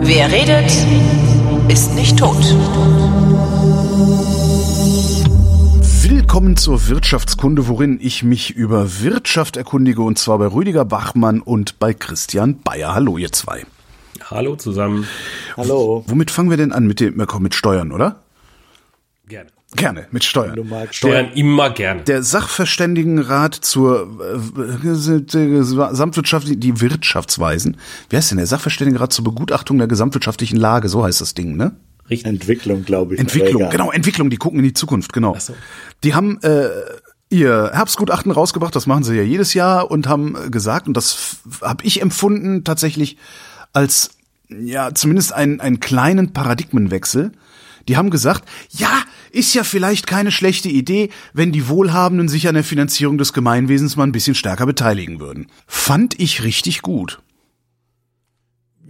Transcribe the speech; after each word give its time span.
Wer 0.00 0.30
redet, 0.30 0.70
ist 1.68 1.94
nicht 1.96 2.16
tot. 2.16 2.36
Willkommen 6.02 6.56
zur 6.56 6.86
Wirtschaftskunde, 6.86 7.66
worin 7.66 7.98
ich 8.00 8.22
mich 8.22 8.54
über 8.54 9.00
Wirtschaft 9.00 9.56
erkundige 9.56 10.02
und 10.02 10.16
zwar 10.16 10.38
bei 10.38 10.46
Rüdiger 10.46 10.84
Bachmann 10.84 11.40
und 11.40 11.80
bei 11.80 11.94
Christian 11.94 12.60
Bayer. 12.60 12.94
Hallo, 12.94 13.18
ihr 13.18 13.32
zwei. 13.32 13.66
Hallo 14.30 14.54
zusammen. 14.54 15.08
Hallo. 15.56 16.04
Womit 16.06 16.30
fangen 16.30 16.50
wir 16.50 16.56
denn 16.56 16.70
an? 16.70 16.86
Mit, 16.86 17.00
dem, 17.00 17.16
mit 17.16 17.54
Steuern, 17.56 17.90
oder? 17.90 18.20
Gerne. 19.26 19.50
Gerne, 19.76 20.06
mit 20.12 20.24
Steuern. 20.24 20.56
Du 20.56 20.64
magst 20.64 20.94
Steuern 20.94 21.30
immer 21.34 21.68
gerne. 21.70 22.02
Der 22.02 22.22
Sachverständigenrat 22.22 23.54
zur 23.54 24.08
äh, 24.56 24.78
Gesamtwirtschaft, 24.80 26.46
die 26.48 26.80
Wirtschaftsweisen. 26.80 27.76
Wie 28.08 28.16
heißt 28.16 28.30
denn 28.30 28.38
der 28.38 28.46
Sachverständigenrat 28.46 29.12
zur 29.12 29.24
Begutachtung 29.24 29.76
der 29.76 29.86
gesamtwirtschaftlichen 29.86 30.56
Lage? 30.56 30.88
So 30.88 31.04
heißt 31.04 31.20
das 31.20 31.34
Ding, 31.34 31.56
ne? 31.56 31.76
Richtig. 32.08 32.26
Entwicklung, 32.26 32.84
glaube 32.86 33.14
ich. 33.14 33.20
Entwicklung, 33.20 33.68
genau, 33.68 33.90
Entwicklung, 33.90 34.30
die 34.30 34.38
gucken 34.38 34.60
in 34.60 34.64
die 34.64 34.72
Zukunft, 34.72 35.12
genau. 35.12 35.34
Ach 35.36 35.40
so. 35.40 35.54
Die 36.02 36.14
haben 36.14 36.40
äh, 36.40 36.68
ihr 37.28 37.70
Herbstgutachten 37.74 38.32
rausgebracht, 38.32 38.74
das 38.74 38.86
machen 38.86 39.04
sie 39.04 39.16
ja 39.16 39.22
jedes 39.22 39.52
Jahr 39.52 39.90
und 39.90 40.08
haben 40.08 40.50
gesagt, 40.50 40.88
und 40.88 40.96
das 40.96 41.36
habe 41.60 41.84
ich 41.84 42.00
empfunden 42.00 42.64
tatsächlich 42.64 43.18
als 43.74 44.12
ja 44.48 44.94
zumindest 44.94 45.34
einen, 45.34 45.60
einen 45.60 45.80
kleinen 45.80 46.32
Paradigmenwechsel. 46.32 47.32
Die 47.86 47.96
haben 47.98 48.10
gesagt, 48.10 48.44
ja, 48.70 49.02
ist 49.30 49.54
ja 49.54 49.64
vielleicht 49.64 50.06
keine 50.06 50.30
schlechte 50.30 50.68
Idee, 50.68 51.10
wenn 51.32 51.52
die 51.52 51.68
Wohlhabenden 51.68 52.28
sich 52.28 52.48
an 52.48 52.54
der 52.54 52.64
Finanzierung 52.64 53.18
des 53.18 53.32
Gemeinwesens 53.32 53.96
mal 53.96 54.04
ein 54.04 54.12
bisschen 54.12 54.34
stärker 54.34 54.66
beteiligen 54.66 55.20
würden. 55.20 55.46
Fand 55.66 56.18
ich 56.18 56.42
richtig 56.42 56.82
gut. 56.82 57.20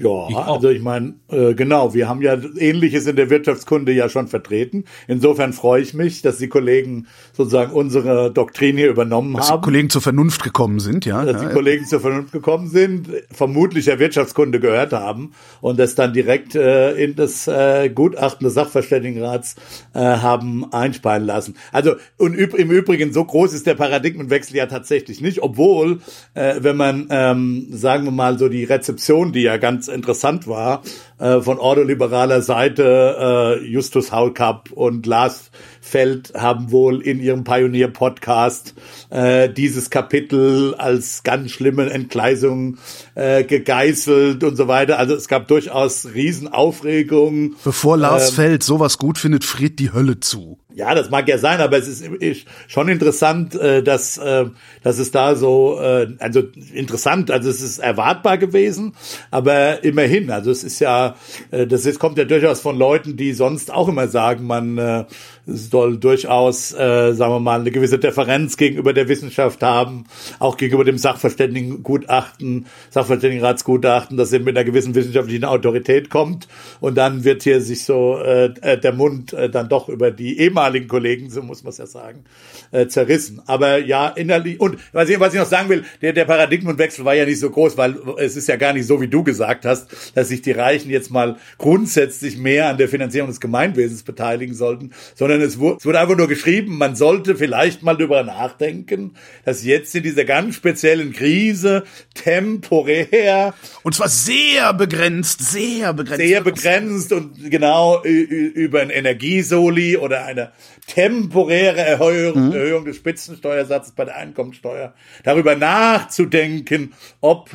Ja, 0.00 0.08
auch. 0.08 0.54
also 0.54 0.68
ich 0.68 0.80
meine, 0.80 1.14
äh, 1.28 1.54
genau, 1.54 1.92
wir 1.92 2.08
haben 2.08 2.22
ja 2.22 2.36
Ähnliches 2.56 3.06
in 3.06 3.16
der 3.16 3.30
Wirtschaftskunde 3.30 3.92
ja 3.92 4.08
schon 4.08 4.28
vertreten. 4.28 4.84
Insofern 5.08 5.52
freue 5.52 5.82
ich 5.82 5.92
mich, 5.92 6.22
dass 6.22 6.38
die 6.38 6.48
Kollegen 6.48 7.08
sozusagen 7.32 7.72
unsere 7.72 8.30
Doktrin 8.30 8.76
hier 8.76 8.90
übernommen 8.90 9.34
Dass 9.34 9.46
die 9.46 9.52
haben. 9.52 9.62
Kollegen 9.62 9.90
zur 9.90 10.00
Vernunft 10.00 10.44
gekommen 10.44 10.78
sind, 10.78 11.04
ja. 11.04 11.24
dass 11.24 11.40
die 11.40 11.48
ja. 11.48 11.52
Kollegen 11.52 11.84
zur 11.84 11.98
Vernunft 11.98 12.30
gekommen 12.30 12.68
sind, 12.68 13.08
vermutlich 13.32 13.86
der 13.86 13.98
Wirtschaftskunde 13.98 14.60
gehört 14.60 14.92
haben 14.92 15.32
und 15.60 15.80
das 15.80 15.96
dann 15.96 16.12
direkt 16.12 16.54
äh, 16.54 16.92
in 16.92 17.16
das 17.16 17.48
äh, 17.48 17.90
Gutachten 17.92 18.44
des 18.44 18.54
Sachverständigenrats 18.54 19.56
äh, 19.94 19.98
haben 19.98 20.72
einspeisen 20.72 21.26
lassen. 21.26 21.56
Also 21.72 21.96
und 22.18 22.34
üb 22.34 22.54
im 22.54 22.70
Übrigen, 22.70 23.12
so 23.12 23.24
groß 23.24 23.52
ist 23.52 23.66
der 23.66 23.74
Paradigmenwechsel 23.74 24.56
ja 24.56 24.66
tatsächlich 24.66 25.20
nicht, 25.20 25.42
obwohl, 25.42 25.98
äh, 26.34 26.56
wenn 26.60 26.76
man, 26.76 27.08
ähm, 27.10 27.66
sagen 27.70 28.04
wir 28.04 28.12
mal, 28.12 28.38
so 28.38 28.48
die 28.48 28.62
Rezeption, 28.64 29.32
die 29.32 29.42
ja 29.42 29.56
ganz 29.56 29.87
interessant 29.88 30.46
war, 30.46 30.82
äh, 31.18 31.40
von 31.40 31.58
ordoliberaler 31.58 32.42
Seite, 32.42 33.58
äh, 33.60 33.64
Justus 33.66 34.12
Haulkapp 34.12 34.70
und 34.72 35.06
Lars 35.06 35.50
Feld 35.80 36.32
haben 36.36 36.70
wohl 36.70 37.00
in 37.00 37.20
ihrem 37.20 37.44
Pionier-Podcast 37.44 38.74
äh, 39.10 39.48
dieses 39.48 39.90
Kapitel 39.90 40.74
als 40.74 41.22
ganz 41.22 41.50
schlimme 41.50 41.90
Entgleisung 41.90 42.76
äh, 43.14 43.44
gegeißelt 43.44 44.44
und 44.44 44.56
so 44.56 44.68
weiter. 44.68 44.98
Also 44.98 45.14
es 45.14 45.28
gab 45.28 45.48
durchaus 45.48 46.08
Riesenaufregung. 46.14 47.54
Bevor 47.64 47.96
Lars 47.96 48.30
Ähm, 48.30 48.34
Feld 48.34 48.62
sowas 48.62 48.98
gut 48.98 49.18
findet, 49.18 49.44
friert 49.44 49.78
die 49.78 49.92
Hölle 49.92 50.20
zu. 50.20 50.58
Ja, 50.78 50.94
das 50.94 51.10
mag 51.10 51.26
ja 51.26 51.38
sein, 51.38 51.60
aber 51.60 51.76
es 51.76 51.88
ist, 51.88 52.06
ist 52.06 52.46
schon 52.68 52.88
interessant, 52.88 53.56
äh, 53.56 53.82
dass, 53.82 54.16
äh, 54.16 54.44
dass 54.84 55.00
es 55.00 55.10
da 55.10 55.34
so, 55.34 55.80
äh, 55.80 56.06
also 56.20 56.44
interessant, 56.72 57.32
also 57.32 57.50
es 57.50 57.60
ist 57.60 57.80
erwartbar 57.80 58.38
gewesen, 58.38 58.94
aber 59.32 59.82
immerhin, 59.82 60.30
also 60.30 60.52
es 60.52 60.62
ist 60.62 60.78
ja, 60.78 61.16
das 61.50 61.84
ist, 61.84 61.98
kommt 61.98 62.16
ja 62.16 62.24
durchaus 62.24 62.60
von 62.60 62.78
Leuten, 62.78 63.16
die 63.16 63.32
sonst 63.32 63.74
auch 63.74 63.88
immer 63.88 64.06
sagen, 64.06 64.46
man 64.46 64.78
äh, 64.78 65.04
soll 65.48 65.96
durchaus, 65.96 66.72
äh, 66.72 67.14
sagen 67.14 67.32
wir 67.32 67.40
mal, 67.40 67.60
eine 67.60 67.70
gewisse 67.70 67.98
Differenz 67.98 68.56
gegenüber 68.56 68.92
der 68.92 69.08
Wissenschaft 69.08 69.62
haben, 69.62 70.04
auch 70.38 70.56
gegenüber 70.56 70.84
dem 70.84 70.98
Sachverständigengutachten, 70.98 72.66
Sachverständigenratsgutachten, 72.90 74.16
dass 74.16 74.32
er 74.32 74.40
mit 74.40 74.56
einer 74.56 74.64
gewissen 74.64 74.94
wissenschaftlichen 74.94 75.44
Autorität 75.44 76.10
kommt 76.10 76.48
und 76.80 76.96
dann 76.96 77.24
wird 77.24 77.42
hier 77.42 77.60
sich 77.60 77.84
so 77.84 78.18
äh, 78.18 78.52
äh, 78.60 78.78
der 78.78 78.92
Mund 78.92 79.32
äh, 79.32 79.48
dann 79.48 79.68
doch 79.68 79.88
über 79.88 80.10
die 80.10 80.38
ehemaligen 80.38 80.86
Kollegen, 80.86 81.30
so 81.30 81.42
muss 81.42 81.62
man 81.62 81.70
es 81.70 81.78
ja 81.78 81.86
sagen, 81.86 82.24
äh, 82.70 82.86
zerrissen. 82.86 83.40
Aber 83.46 83.78
ja, 83.78 84.08
innerlich, 84.08 84.60
und 84.60 84.78
was 84.92 85.08
ich, 85.08 85.18
was 85.18 85.32
ich 85.32 85.40
noch 85.40 85.46
sagen 85.46 85.70
will, 85.70 85.84
der, 86.02 86.12
der 86.12 86.26
Paradigmenwechsel 86.26 87.04
war 87.04 87.14
ja 87.14 87.24
nicht 87.24 87.40
so 87.40 87.48
groß, 87.50 87.76
weil 87.78 87.96
es 88.18 88.36
ist 88.36 88.48
ja 88.48 88.56
gar 88.56 88.74
nicht 88.74 88.86
so, 88.86 89.00
wie 89.00 89.08
du 89.08 89.24
gesagt 89.24 89.64
hast, 89.64 90.12
dass 90.14 90.28
sich 90.28 90.42
die 90.42 90.52
Reichen 90.52 90.90
jetzt 90.90 91.10
mal 91.10 91.36
grundsätzlich 91.56 92.36
mehr 92.36 92.68
an 92.68 92.76
der 92.76 92.88
Finanzierung 92.88 93.30
des 93.30 93.40
Gemeinwesens 93.40 94.02
beteiligen 94.02 94.54
sollten, 94.54 94.92
sondern 95.14 95.37
es 95.42 95.58
wurde, 95.58 95.78
es 95.78 95.86
wurde 95.86 96.00
einfach 96.00 96.16
nur 96.16 96.28
geschrieben, 96.28 96.78
man 96.78 96.96
sollte 96.96 97.36
vielleicht 97.36 97.82
mal 97.82 97.94
darüber 97.96 98.22
nachdenken, 98.22 99.14
dass 99.44 99.64
jetzt 99.64 99.94
in 99.94 100.02
dieser 100.02 100.24
ganz 100.24 100.54
speziellen 100.54 101.12
Krise 101.12 101.84
temporär 102.14 103.54
Und 103.82 103.94
zwar 103.94 104.08
sehr 104.08 104.72
begrenzt, 104.74 105.42
sehr 105.42 105.92
begrenzt. 105.92 106.26
sehr 106.26 106.40
begrenzt 106.42 107.12
und 107.12 107.50
genau 107.50 108.02
über 108.02 108.80
ein 108.80 108.90
Energiesoli 108.90 109.96
oder 109.96 110.24
eine 110.24 110.52
temporäre 110.88 111.80
Erhöhung, 111.80 112.52
Erhöhung 112.52 112.84
des 112.84 112.96
Spitzensteuersatzes 112.96 113.92
bei 113.92 114.06
der 114.06 114.16
Einkommensteuer, 114.16 114.94
darüber 115.22 115.54
nachzudenken, 115.54 116.94
ob 117.20 117.50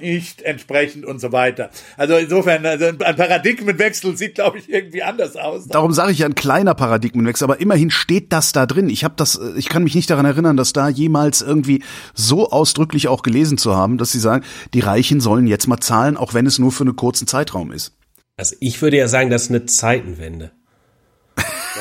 nicht 0.00 0.42
entsprechend 0.42 1.04
und 1.04 1.20
so 1.20 1.30
weiter. 1.30 1.70
Also 1.96 2.16
insofern, 2.16 2.66
also 2.66 2.86
ein 2.86 2.98
Paradigmenwechsel 2.98 4.16
sieht, 4.16 4.34
glaube 4.36 4.58
ich, 4.58 4.70
irgendwie 4.70 5.02
anders 5.02 5.36
aus. 5.36 5.68
Darum 5.68 5.92
sage 5.92 6.12
ich 6.12 6.20
ja 6.20 6.26
ein 6.26 6.34
kleiner 6.34 6.74
Paradigmenwechsel, 6.74 7.44
aber 7.44 7.60
immerhin 7.60 7.90
steht 7.90 8.32
das 8.32 8.52
da 8.52 8.66
drin. 8.66 8.88
Ich 8.88 9.04
habe 9.04 9.14
das, 9.16 9.36
äh, 9.36 9.52
ich 9.56 9.68
kann 9.68 9.84
mich 9.84 9.94
nicht 9.94 10.10
daran 10.10 10.24
erinnern, 10.24 10.56
dass 10.56 10.72
da 10.72 10.88
jemals 10.88 11.42
irgendwie 11.42 11.82
so 12.14 12.50
ausdrücklich 12.50 13.08
auch 13.08 13.22
gelesen 13.22 13.58
zu 13.58 13.76
haben, 13.76 13.98
dass 13.98 14.12
sie 14.12 14.20
sagen, 14.20 14.44
die 14.72 14.80
Reichen 14.80 15.20
sollen 15.20 15.46
jetzt 15.46 15.68
mal 15.68 15.78
zahlen, 15.78 16.16
auch 16.16 16.34
wenn 16.34 16.46
es 16.46 16.58
nur 16.58 16.72
für 16.72 16.84
einen 16.84 16.96
kurzen 16.96 17.26
Zeitraum 17.26 17.70
ist. 17.70 17.92
Also 18.38 18.56
ich 18.60 18.80
würde 18.80 18.96
ja 18.96 19.08
sagen, 19.08 19.30
das 19.30 19.44
ist 19.44 19.50
eine 19.50 19.66
Zeitenwende. 19.66 20.52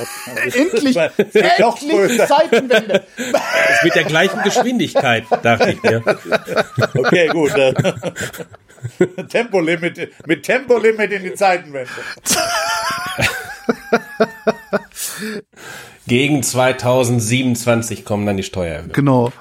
Endlich, 0.53 0.95
Noch 1.59 1.79
größer. 1.79 2.27
Zeitenwende. 2.27 3.03
Das 3.17 3.83
mit 3.83 3.95
der 3.95 4.03
gleichen 4.03 4.41
Geschwindigkeit, 4.43 5.25
dachte 5.43 5.71
ich 5.71 5.83
mir. 5.83 6.03
Okay, 6.95 7.27
gut. 7.27 7.55
äh, 7.55 7.73
Tempolimit, 9.29 10.11
mit 10.25 10.43
Tempolimit 10.43 11.11
in 11.11 11.23
die 11.23 11.33
Zeitenwende. 11.33 11.89
Gegen 16.07 16.43
2027 16.43 18.05
kommen 18.05 18.25
dann 18.25 18.37
die 18.37 18.43
Steuererhöhungen. 18.43 18.93
Genau. 18.93 19.31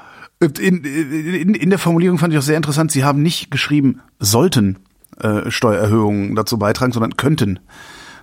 In, 0.40 0.84
in, 0.84 1.54
in 1.54 1.70
der 1.70 1.78
Formulierung 1.78 2.18
fand 2.18 2.32
ich 2.32 2.38
auch 2.38 2.42
sehr 2.42 2.56
interessant, 2.56 2.92
sie 2.92 3.04
haben 3.04 3.22
nicht 3.22 3.50
geschrieben, 3.50 4.02
sollten 4.18 4.78
äh, 5.20 5.50
Steuererhöhungen 5.50 6.34
dazu 6.34 6.58
beitragen, 6.58 6.92
sondern 6.92 7.16
könnten. 7.16 7.58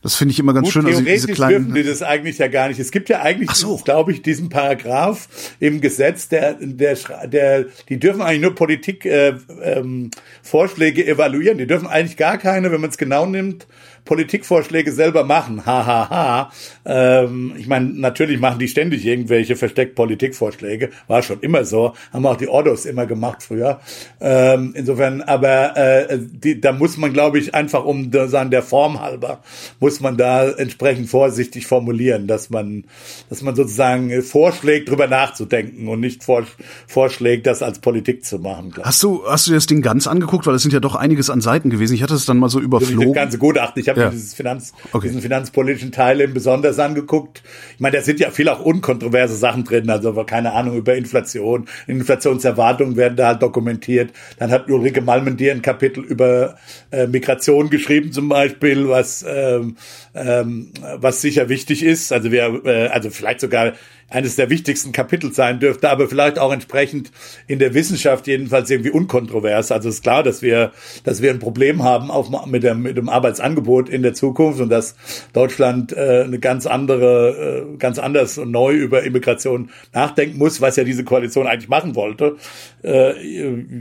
Das 0.03 0.15
finde 0.15 0.33
ich 0.33 0.39
immer 0.39 0.53
ganz 0.53 0.65
Gut, 0.65 0.73
schön. 0.73 0.85
Also 0.85 0.99
theoretisch 0.99 1.21
diese 1.21 1.33
kleinen, 1.33 1.55
dürfen 1.55 1.75
die 1.75 1.83
das 1.83 2.03
eigentlich 2.03 2.37
ja 2.37 2.49
gar 2.49 2.67
nicht. 2.67 2.77
Es 2.77 2.91
gibt 2.91 3.07
ja 3.07 3.21
eigentlich, 3.21 3.49
Ach 3.51 3.55
so. 3.55 3.77
glaube 3.77 4.11
ich, 4.11 4.21
diesen 4.21 4.49
Paragraph 4.49 5.29
im 5.61 5.79
Gesetz, 5.79 6.27
der, 6.27 6.57
der, 6.59 6.97
der, 7.25 7.65
die 7.87 7.99
dürfen 7.99 8.21
eigentlich 8.21 8.41
nur 8.41 8.53
Politik 8.53 9.05
äh, 9.05 9.35
ähm, 9.61 10.11
Vorschläge 10.41 11.07
evaluieren. 11.07 11.57
Die 11.57 11.67
dürfen 11.67 11.87
eigentlich 11.87 12.17
gar 12.17 12.37
keine, 12.37 12.69
wenn 12.73 12.81
man 12.81 12.89
es 12.89 12.97
genau 12.97 13.25
nimmt, 13.25 13.65
Politikvorschläge 14.05 14.91
selber 14.91 15.23
machen. 15.23 15.65
Ha, 15.65 15.85
ha, 15.85 16.09
ha. 16.09 16.51
Ähm, 16.85 17.53
ich 17.57 17.67
meine, 17.67 17.89
natürlich 17.89 18.39
machen 18.39 18.59
die 18.59 18.67
ständig 18.67 19.05
irgendwelche 19.05 19.55
versteckt 19.55 19.95
Politikvorschläge. 19.95 20.89
War 21.07 21.21
schon 21.21 21.39
immer 21.39 21.63
so. 21.63 21.93
Haben 22.11 22.25
auch 22.25 22.37
die 22.37 22.47
Ordos 22.47 22.85
immer 22.85 23.05
gemacht 23.05 23.43
früher. 23.43 23.79
Ähm, 24.19 24.73
insofern, 24.75 25.21
aber 25.21 25.77
äh, 25.77 26.19
die, 26.19 26.59
da 26.59 26.73
muss 26.73 26.97
man, 26.97 27.13
glaube 27.13 27.39
ich, 27.39 27.55
einfach 27.55 27.85
um 27.85 28.11
sagen, 28.27 28.51
der 28.51 28.63
Form 28.63 28.99
halber, 28.99 29.41
muss 29.79 29.99
man 29.99 30.17
da 30.17 30.49
entsprechend 30.49 31.09
vorsichtig 31.09 31.67
formulieren, 31.67 32.27
dass 32.27 32.49
man, 32.49 32.83
dass 33.29 33.41
man 33.41 33.55
sozusagen 33.55 34.21
vorschlägt, 34.21 34.89
drüber 34.89 35.07
nachzudenken 35.07 35.87
und 35.87 35.99
nicht 35.99 36.23
vor, 36.23 36.43
vorschlägt, 36.87 37.47
das 37.47 37.61
als 37.61 37.79
Politik 37.79 38.25
zu 38.25 38.39
machen. 38.39 38.71
glaub. 38.71 38.85
Hast 38.85 39.01
du, 39.01 39.23
hast 39.25 39.47
du 39.47 39.51
dir 39.51 39.57
das 39.57 39.67
Ding 39.67 39.81
ganz 39.81 40.07
angeguckt? 40.07 40.45
Weil 40.45 40.55
es 40.55 40.61
sind 40.61 40.73
ja 40.73 40.79
doch 40.79 40.95
einiges 40.95 41.29
an 41.29 41.41
Seiten 41.41 41.69
gewesen. 41.69 41.93
Ich 41.93 42.03
hatte 42.03 42.15
es 42.15 42.25
dann 42.25 42.37
mal 42.37 42.49
so 42.49 42.59
nicht 42.59 42.73
das 42.73 42.81
überflogen. 42.81 43.13
ganze 43.13 43.37
Gutachten. 43.37 43.81
Ich 43.81 43.92
habe 43.93 44.01
Ja. 44.01 44.05
mir 44.07 44.11
dieses 44.13 44.33
Finanz, 44.33 44.73
Okay. 44.91 45.07
diesen 45.07 45.21
finanzpolitischen 45.21 45.91
Teil 45.91 46.21
eben 46.21 46.33
besonders 46.33 46.77
angeguckt. 46.79 47.41
Ich 47.73 47.79
meine, 47.79 47.97
da 47.97 48.03
sind 48.03 48.19
ja 48.19 48.29
viel 48.31 48.49
auch 48.49 48.59
unkontroverse 48.59 49.35
Sachen 49.35 49.63
drin, 49.63 49.89
also 49.89 50.13
keine 50.25 50.53
Ahnung 50.53 50.75
über 50.77 50.95
Inflation. 50.95 51.65
Inflationserwartungen 51.87 52.95
werden 52.95 53.15
da 53.15 53.27
halt 53.27 53.41
dokumentiert. 53.41 54.11
Dann 54.39 54.51
hat 54.51 54.69
Ulrike 54.69 55.01
Malmendier 55.01 55.51
ein 55.53 55.61
Kapitel 55.61 56.03
über 56.03 56.57
äh, 56.91 57.07
Migration 57.07 57.69
geschrieben 57.69 58.11
zum 58.11 58.29
Beispiel, 58.29 58.87
was 58.89 59.25
ähm, 59.27 59.77
ähm, 60.15 60.69
was 60.97 61.21
sicher 61.21 61.49
wichtig 61.49 61.83
ist. 61.83 62.11
Also 62.11 62.31
wir, 62.31 62.61
äh, 62.65 62.87
also 62.87 63.09
vielleicht 63.09 63.39
sogar 63.39 63.73
eines 64.13 64.35
der 64.35 64.49
wichtigsten 64.49 64.91
Kapitel 64.91 65.33
sein 65.33 65.59
dürfte, 65.59 65.89
aber 65.89 66.07
vielleicht 66.07 66.37
auch 66.37 66.53
entsprechend 66.53 67.11
in 67.47 67.59
der 67.59 67.73
Wissenschaft 67.73 68.27
jedenfalls 68.27 68.69
irgendwie 68.69 68.91
unkontrovers. 68.91 69.71
Also 69.71 69.89
ist 69.89 70.03
klar, 70.03 70.21
dass 70.21 70.41
wir, 70.41 70.71
dass 71.03 71.21
wir 71.21 71.31
ein 71.31 71.39
Problem 71.39 71.83
haben 71.83 72.11
auf, 72.11 72.29
mit, 72.45 72.63
dem, 72.63 72.83
mit 72.83 72.95
dem 72.95 73.09
Arbeitsangebot 73.09 73.89
in 73.89 74.03
der 74.03 74.13
Zukunft 74.13 74.61
und 74.61 74.69
dass 74.69 74.95
Deutschland 75.33 75.93
äh, 75.93 76.23
eine 76.25 76.39
ganz 76.39 76.67
andere, 76.67 77.67
äh, 77.73 77.77
ganz 77.77 77.97
anders 77.97 78.37
und 78.37 78.51
neu 78.51 78.73
über 78.73 79.03
Immigration 79.03 79.71
nachdenken 79.93 80.37
muss, 80.37 80.61
was 80.61 80.75
ja 80.75 80.83
diese 80.83 81.03
Koalition 81.03 81.47
eigentlich 81.47 81.69
machen 81.69 81.95
wollte. 81.95 82.37
Äh, 82.83 83.13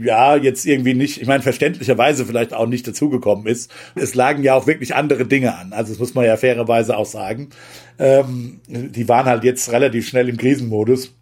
ja, 0.03 0.35
jetzt 0.35 0.65
irgendwie 0.65 0.95
nicht, 0.95 1.21
ich 1.21 1.27
meine, 1.27 1.43
verständlicherweise 1.43 2.25
vielleicht 2.25 2.53
auch 2.53 2.67
nicht 2.67 2.87
dazugekommen 2.87 3.45
ist. 3.45 3.71
Es 3.95 4.15
lagen 4.15 4.41
ja 4.41 4.55
auch 4.55 4.65
wirklich 4.65 4.95
andere 4.95 5.25
Dinge 5.25 5.55
an. 5.55 5.73
Also 5.73 5.91
das 5.91 5.99
muss 5.99 6.15
man 6.15 6.25
ja 6.25 6.37
fairerweise 6.37 6.97
auch 6.97 7.05
sagen. 7.05 7.49
Ähm, 7.99 8.61
die 8.67 9.07
waren 9.07 9.25
halt 9.25 9.43
jetzt 9.43 9.71
relativ 9.71 10.07
schnell 10.07 10.29
im 10.29 10.37
Krisenmodus. 10.37 11.13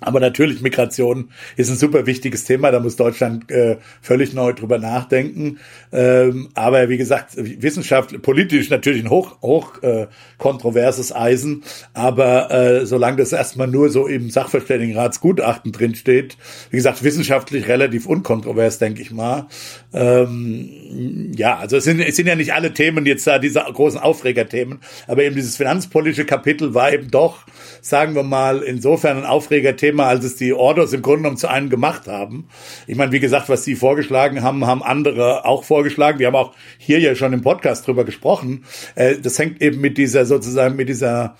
Aber 0.00 0.18
natürlich, 0.18 0.62
Migration 0.62 1.30
ist 1.56 1.70
ein 1.70 1.76
super 1.76 2.06
wichtiges 2.06 2.44
Thema. 2.44 2.70
Da 2.70 2.80
muss 2.80 2.96
Deutschland 2.96 3.50
äh, 3.50 3.76
völlig 4.00 4.32
neu 4.32 4.52
drüber 4.54 4.78
nachdenken. 4.78 5.58
Ähm, 5.92 6.48
aber 6.54 6.88
wie 6.88 6.96
gesagt, 6.96 7.32
Wissenschaft, 7.36 8.20
politisch 8.22 8.70
natürlich 8.70 9.04
ein 9.04 9.10
hoch, 9.10 9.42
hoch 9.42 9.82
äh, 9.82 10.06
kontroverses 10.38 11.14
Eisen. 11.14 11.64
Aber 11.92 12.50
äh, 12.50 12.86
solange 12.86 13.18
das 13.18 13.32
erstmal 13.32 13.68
nur 13.68 13.90
so 13.90 14.06
im 14.06 14.30
Sachverständigenratsgutachten 14.30 15.72
drinsteht, 15.72 16.38
wie 16.70 16.76
gesagt, 16.76 17.04
wissenschaftlich 17.04 17.68
relativ 17.68 18.06
unkontrovers, 18.06 18.78
denke 18.78 19.02
ich 19.02 19.10
mal. 19.10 19.48
Ähm, 19.92 21.32
ja, 21.34 21.56
also 21.58 21.76
es 21.76 21.84
sind, 21.84 22.00
es 22.00 22.16
sind 22.16 22.26
ja 22.26 22.36
nicht 22.36 22.52
alle 22.52 22.72
Themen 22.72 23.06
jetzt 23.06 23.26
da 23.26 23.38
diese 23.38 23.60
großen 23.60 23.98
Aufregerthemen. 23.98 24.80
Aber 25.06 25.24
eben 25.24 25.34
dieses 25.34 25.56
finanzpolitische 25.56 26.24
Kapitel 26.24 26.74
war 26.74 26.92
eben 26.92 27.10
doch, 27.10 27.46
sagen 27.80 28.14
wir 28.14 28.22
mal, 28.22 28.62
insofern 28.62 29.18
ein 29.18 29.24
Aufregerthema, 29.24 30.06
als 30.06 30.24
es 30.24 30.36
die 30.36 30.52
Orders 30.52 30.92
im 30.92 31.02
Grunde 31.02 31.22
genommen 31.22 31.36
zu 31.36 31.48
einem 31.48 31.70
gemacht 31.70 32.06
haben. 32.06 32.48
Ich 32.86 32.96
meine, 32.96 33.12
wie 33.12 33.20
gesagt, 33.20 33.48
was 33.48 33.64
sie 33.64 33.74
vorgeschlagen 33.74 34.42
haben, 34.42 34.66
haben 34.66 34.82
andere 34.82 35.44
auch 35.44 35.64
vorgeschlagen. 35.64 36.18
Wir 36.18 36.28
haben 36.28 36.36
auch 36.36 36.54
hier 36.78 37.00
ja 37.00 37.14
schon 37.14 37.32
im 37.32 37.42
Podcast 37.42 37.86
drüber 37.86 38.04
gesprochen. 38.04 38.64
Äh, 38.94 39.16
das 39.20 39.38
hängt 39.38 39.60
eben 39.60 39.80
mit 39.80 39.98
dieser 39.98 40.24
sozusagen 40.24 40.76
mit 40.76 40.88
dieser 40.88 41.36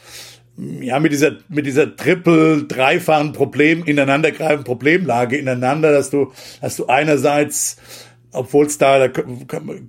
ja, 0.81 1.01
mit 1.01 1.13
dieser, 1.13 1.37
mit 1.49 1.65
dieser 1.65 1.97
triple, 1.97 2.65
dreifachen 2.65 3.33
Problem, 3.33 3.85
ineinandergreifenden 3.85 4.65
Problemlage 4.65 5.37
ineinander, 5.37 5.93
dass 5.93 6.11
du, 6.11 6.33
dass 6.61 6.77
du 6.77 6.87
einerseits 6.87 7.77
obwohl 8.33 8.67
es 8.67 8.79
da, 8.79 9.09
da 9.09 9.23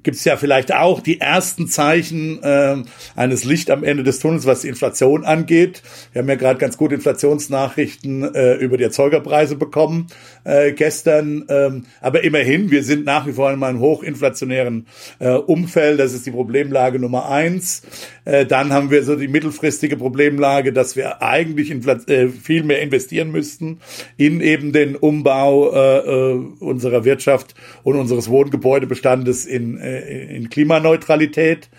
gibt's 0.04 0.24
ja 0.26 0.38
vielleicht 0.38 0.74
auch 0.74 1.00
die 1.00 1.20
ersten 1.20 1.68
Zeichen 1.68 2.42
äh, 2.42 2.78
eines 3.16 3.44
Licht 3.44 3.70
am 3.70 3.84
Ende 3.84 4.04
des 4.04 4.20
Tunnels, 4.20 4.46
was 4.46 4.62
die 4.62 4.68
Inflation 4.68 5.26
angeht. 5.26 5.84
Wir 6.12 6.22
haben 6.22 6.30
ja 6.30 6.36
gerade 6.36 6.60
ganz 6.60 6.78
gute 6.78 6.96
Inflationsnachrichten 6.96 8.34
äh, 8.34 8.56
über 8.56 8.78
die 8.78 8.84
Erzeugerpreise 8.84 9.56
bekommen 9.56 10.08
äh, 10.44 10.72
gestern. 10.72 11.46
Ähm, 11.50 11.86
aber 12.02 12.24
immerhin, 12.24 12.72
wir 12.72 12.84
sind 12.84 13.06
nach 13.06 13.28
wie 13.28 13.34
vor 13.34 13.52
in 13.52 13.64
einem 13.64 13.80
hochinflationären 13.80 14.88
äh, 15.20 15.30
Umfeld. 15.32 16.00
Das 16.00 16.14
ist 16.14 16.26
die 16.26 16.32
Problemlage 16.32 17.00
Nummer 17.00 17.30
eins. 17.30 17.84
Äh, 18.24 18.46
dann 18.46 18.72
haben 18.72 18.92
wir 18.92 19.04
so 19.04 19.16
die 19.16 19.28
mittelfristige 19.28 19.98
Problemlage, 19.98 20.74
dass 20.74 20.96
wir 20.96 21.22
eigentlich 21.22 21.72
äh, 21.72 22.28
viel 22.28 22.64
mehr 22.64 22.82
investieren 22.82 23.32
müssten 23.32 23.80
in 24.18 24.42
eben 24.42 24.72
den 24.72 24.96
Umbau 24.96 25.72
äh, 25.74 26.34
unserer 26.60 27.04
Wirtschaft 27.04 27.56
und 27.84 27.96
unseres 27.96 28.30
Wohngebäudebestandes 28.30 29.46
in, 29.46 29.78
in 29.78 30.50
Klimaneutralität, 30.50 31.70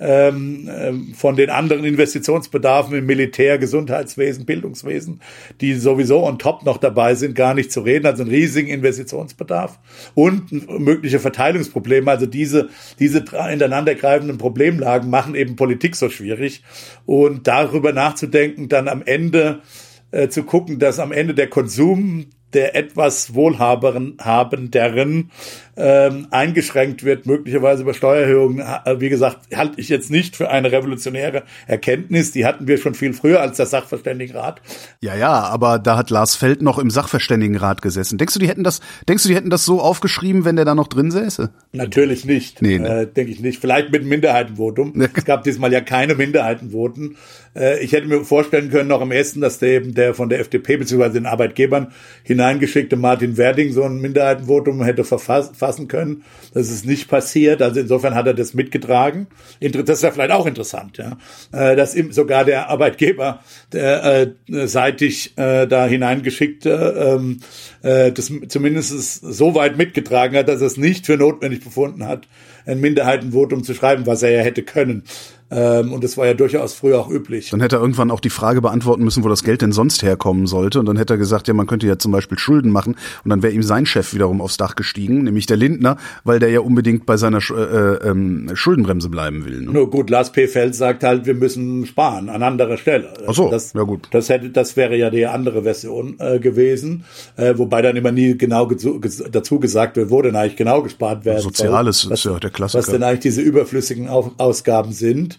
ähm, 0.00 1.12
von 1.14 1.36
den 1.36 1.50
anderen 1.50 1.84
Investitionsbedarfen 1.84 2.96
im 2.96 3.06
Militär, 3.06 3.58
Gesundheitswesen, 3.58 4.44
Bildungswesen, 4.44 5.20
die 5.60 5.74
sowieso 5.74 6.24
on 6.24 6.38
top 6.38 6.64
noch 6.64 6.78
dabei 6.78 7.14
sind, 7.14 7.34
gar 7.34 7.54
nicht 7.54 7.70
zu 7.70 7.80
reden, 7.80 8.06
also 8.06 8.22
einen 8.22 8.32
riesigen 8.32 8.68
Investitionsbedarf 8.68 9.78
und 10.14 10.68
mögliche 10.80 11.20
Verteilungsprobleme, 11.20 12.10
also 12.10 12.26
diese, 12.26 12.68
diese 12.98 13.24
ineinandergreifenden 13.52 14.38
Problemlagen 14.38 15.10
machen 15.10 15.34
eben 15.34 15.56
Politik 15.56 15.91
so 15.94 16.10
schwierig. 16.10 16.62
Und 17.06 17.46
darüber 17.46 17.92
nachzudenken, 17.92 18.68
dann 18.68 18.88
am 18.88 19.02
Ende 19.02 19.62
äh, 20.10 20.28
zu 20.28 20.44
gucken, 20.44 20.78
dass 20.78 20.98
am 20.98 21.12
Ende 21.12 21.34
der 21.34 21.48
Konsum 21.48 22.26
der 22.52 22.76
etwas 22.76 23.34
wohlhaberen 23.34 24.16
habenderen 24.20 25.30
ähm, 25.76 26.26
eingeschränkt 26.30 27.04
wird, 27.04 27.26
möglicherweise 27.26 27.82
über 27.82 27.94
Steuererhöhungen. 27.94 28.64
Wie 28.98 29.08
gesagt, 29.08 29.56
halte 29.56 29.80
ich 29.80 29.88
jetzt 29.88 30.10
nicht 30.10 30.36
für 30.36 30.50
eine 30.50 30.70
revolutionäre 30.70 31.44
Erkenntnis. 31.66 32.32
Die 32.32 32.44
hatten 32.44 32.68
wir 32.68 32.78
schon 32.78 32.94
viel 32.94 33.14
früher 33.14 33.40
als 33.40 33.56
der 33.56 33.66
Sachverständigenrat. 33.66 34.60
Ja, 35.00 35.14
ja, 35.14 35.32
aber 35.32 35.78
da 35.78 35.96
hat 35.96 36.10
Lars 36.10 36.36
Feld 36.36 36.60
noch 36.60 36.78
im 36.78 36.90
Sachverständigenrat 36.90 37.80
gesessen. 37.80 38.18
Denkst 38.18 38.34
du, 38.34 38.40
die 38.40 38.48
hätten 38.48 38.64
das, 38.64 38.80
denkst 39.08 39.22
du, 39.22 39.30
die 39.30 39.36
hätten 39.36 39.50
das 39.50 39.64
so 39.64 39.80
aufgeschrieben, 39.80 40.44
wenn 40.44 40.56
der 40.56 40.64
da 40.64 40.74
noch 40.74 40.88
drin 40.88 41.10
säße? 41.10 41.50
Natürlich 41.72 42.24
nicht. 42.26 42.60
Nee, 42.60 42.78
ne? 42.78 43.02
äh, 43.02 43.06
denke 43.06 43.32
ich 43.32 43.40
nicht. 43.40 43.58
Vielleicht 43.58 43.90
mit 43.90 44.02
einem 44.02 44.10
Minderheitenvotum. 44.10 44.92
es 45.14 45.24
gab 45.24 45.44
diesmal 45.44 45.72
ja 45.72 45.80
keine 45.80 46.14
Minderheitenvoten. 46.14 47.16
Äh, 47.56 47.82
ich 47.82 47.92
hätte 47.92 48.08
mir 48.08 48.24
vorstellen 48.24 48.70
können, 48.70 48.88
noch 48.88 49.00
im 49.00 49.10
ersten, 49.10 49.40
dass 49.40 49.58
der 49.58 49.70
eben 49.70 49.94
der 49.94 50.14
von 50.14 50.28
der 50.28 50.40
FDP 50.40 50.76
bzw. 50.76 51.10
den 51.10 51.26
Arbeitgebern 51.26 51.92
hineingeschickte 52.24 52.96
Martin 52.96 53.36
Werding 53.36 53.72
so 53.72 53.84
ein 53.84 54.00
Minderheitenvotum 54.00 54.82
hätte 54.82 55.04
verfasst 55.04 55.56
fassen 55.62 55.86
können. 55.86 56.24
Das 56.54 56.70
ist 56.70 56.84
nicht 56.84 57.08
passiert. 57.08 57.62
Also 57.62 57.78
insofern 57.78 58.16
hat 58.16 58.26
er 58.26 58.34
das 58.34 58.52
mitgetragen. 58.52 59.28
Das 59.60 59.98
ist 59.98 60.02
ja 60.02 60.10
vielleicht 60.10 60.32
auch 60.32 60.46
interessant, 60.46 60.98
ja. 60.98 61.16
Dass 61.52 61.94
ihm 61.94 62.10
sogar 62.10 62.44
der 62.44 62.68
Arbeitgeber, 62.68 63.38
der 63.72 64.34
äh, 64.50 64.66
seitig 64.66 65.38
äh, 65.38 65.66
da 65.68 65.86
hineingeschickte, 65.86 67.16
ähm, 67.16 67.38
äh, 67.82 68.10
das 68.10 68.32
zumindest 68.48 69.20
so 69.20 69.54
weit 69.54 69.76
mitgetragen 69.76 70.36
hat, 70.36 70.48
dass 70.48 70.60
er 70.60 70.66
es 70.66 70.76
nicht 70.76 71.06
für 71.06 71.16
notwendig 71.16 71.62
befunden 71.62 72.06
hat, 72.06 72.26
ein 72.66 72.80
Minderheitenvotum 72.80 73.62
zu 73.62 73.74
schreiben, 73.74 74.06
was 74.06 74.22
er 74.22 74.30
ja 74.30 74.40
hätte 74.40 74.62
können. 74.62 75.04
Ähm, 75.52 75.92
und 75.92 76.02
das 76.02 76.16
war 76.16 76.26
ja 76.26 76.34
durchaus 76.34 76.72
früher 76.72 76.98
auch 76.98 77.10
üblich. 77.10 77.50
Dann 77.50 77.60
hätte 77.60 77.76
er 77.76 77.82
irgendwann 77.82 78.10
auch 78.10 78.20
die 78.20 78.30
Frage 78.30 78.62
beantworten 78.62 79.04
müssen, 79.04 79.22
wo 79.22 79.28
das 79.28 79.44
Geld 79.44 79.60
denn 79.60 79.72
sonst 79.72 80.02
herkommen 80.02 80.46
sollte. 80.46 80.80
Und 80.80 80.86
dann 80.86 80.96
hätte 80.96 81.14
er 81.14 81.18
gesagt, 81.18 81.46
ja, 81.46 81.54
man 81.54 81.66
könnte 81.66 81.86
ja 81.86 81.98
zum 81.98 82.10
Beispiel 82.10 82.38
Schulden 82.38 82.70
machen. 82.70 82.96
Und 83.22 83.28
dann 83.28 83.42
wäre 83.42 83.52
ihm 83.52 83.62
sein 83.62 83.84
Chef 83.84 84.14
wiederum 84.14 84.40
aufs 84.40 84.56
Dach 84.56 84.76
gestiegen, 84.76 85.24
nämlich 85.24 85.46
der 85.46 85.58
Lindner, 85.58 85.98
weil 86.24 86.38
der 86.38 86.48
ja 86.48 86.60
unbedingt 86.60 87.04
bei 87.04 87.18
seiner 87.18 87.38
äh, 87.50 88.08
äh, 88.08 88.56
Schuldenbremse 88.56 89.10
bleiben 89.10 89.44
will. 89.44 89.60
Ne? 89.60 89.72
Nur 89.72 89.90
gut, 89.90 90.08
Lars 90.08 90.32
P. 90.32 90.48
Feld 90.48 90.74
sagt 90.74 91.04
halt, 91.04 91.26
wir 91.26 91.34
müssen 91.34 91.84
sparen 91.84 92.30
an 92.30 92.42
anderer 92.42 92.78
Stelle. 92.78 93.12
Ach 93.26 93.34
so, 93.34 93.50
das, 93.50 93.74
ja 93.74 93.82
gut. 93.82 94.08
Das 94.12 94.30
hätte, 94.30 94.48
das 94.50 94.76
wäre 94.76 94.96
ja 94.96 95.10
die 95.10 95.26
andere 95.26 95.64
Version 95.64 96.16
äh, 96.18 96.38
gewesen, 96.38 97.04
äh, 97.36 97.54
wobei 97.58 97.82
dann 97.82 97.96
immer 97.96 98.12
nie 98.12 98.38
genau 98.38 98.66
dazu 98.66 99.60
gesagt 99.60 99.96
wird, 99.96 100.10
wo 100.10 100.22
denn 100.22 100.34
eigentlich 100.34 100.56
genau 100.56 100.82
gespart 100.82 101.24
werden 101.24 101.42
Soziales 101.42 102.00
soll. 102.00 102.12
ist 102.12 102.24
ja 102.24 102.38
der 102.38 102.50
Klassiker. 102.50 102.78
Was 102.78 102.86
denn 102.86 103.02
eigentlich 103.02 103.20
diese 103.20 103.42
überflüssigen 103.42 104.08
Ausgaben 104.08 104.92
sind. 104.92 105.38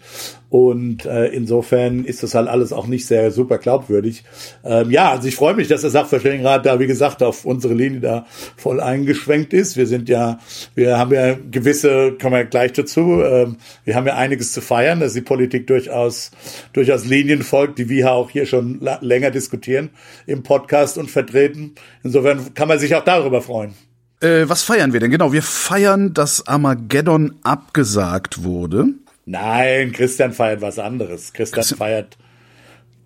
Und 0.54 1.04
äh, 1.04 1.26
insofern 1.26 2.04
ist 2.04 2.22
das 2.22 2.36
halt 2.36 2.46
alles 2.46 2.72
auch 2.72 2.86
nicht 2.86 3.06
sehr 3.06 3.32
super 3.32 3.58
glaubwürdig. 3.58 4.22
Ähm, 4.64 4.90
ja, 4.92 5.10
also 5.10 5.26
ich 5.26 5.34
freue 5.34 5.54
mich, 5.54 5.66
dass 5.66 5.80
der 5.80 5.90
Sachverständigenrat 5.90 6.64
da, 6.64 6.78
wie 6.78 6.86
gesagt, 6.86 7.24
auf 7.24 7.44
unsere 7.44 7.74
Linie 7.74 7.98
da 7.98 8.26
voll 8.56 8.80
eingeschwenkt 8.80 9.52
ist. 9.52 9.76
Wir 9.76 9.88
sind 9.88 10.08
ja, 10.08 10.38
wir 10.76 10.96
haben 10.96 11.12
ja 11.12 11.36
gewisse, 11.50 12.12
kommen 12.12 12.36
wir 12.36 12.44
gleich 12.44 12.72
dazu, 12.72 13.20
ähm, 13.24 13.56
wir 13.84 13.96
haben 13.96 14.06
ja 14.06 14.14
einiges 14.14 14.52
zu 14.52 14.60
feiern, 14.60 15.00
dass 15.00 15.14
die 15.14 15.22
Politik 15.22 15.66
durchaus, 15.66 16.30
durchaus 16.72 17.04
Linien 17.04 17.42
folgt, 17.42 17.80
die 17.80 17.88
wir 17.88 18.12
auch 18.12 18.30
hier 18.30 18.46
schon 18.46 18.80
länger 19.00 19.32
diskutieren 19.32 19.90
im 20.26 20.44
Podcast 20.44 20.98
und 20.98 21.10
vertreten. 21.10 21.74
Insofern 22.04 22.54
kann 22.54 22.68
man 22.68 22.78
sich 22.78 22.94
auch 22.94 23.04
darüber 23.04 23.42
freuen. 23.42 23.74
Äh, 24.20 24.48
was 24.48 24.62
feiern 24.62 24.92
wir 24.92 25.00
denn? 25.00 25.10
Genau, 25.10 25.32
wir 25.32 25.42
feiern, 25.42 26.14
dass 26.14 26.46
Armageddon 26.46 27.34
abgesagt 27.42 28.44
wurde. 28.44 28.86
Nein, 29.26 29.92
Christian 29.92 30.32
feiert 30.32 30.60
was 30.60 30.78
anderes. 30.78 31.32
Christian, 31.32 31.54
Christian 31.54 31.78
feiert 31.78 32.18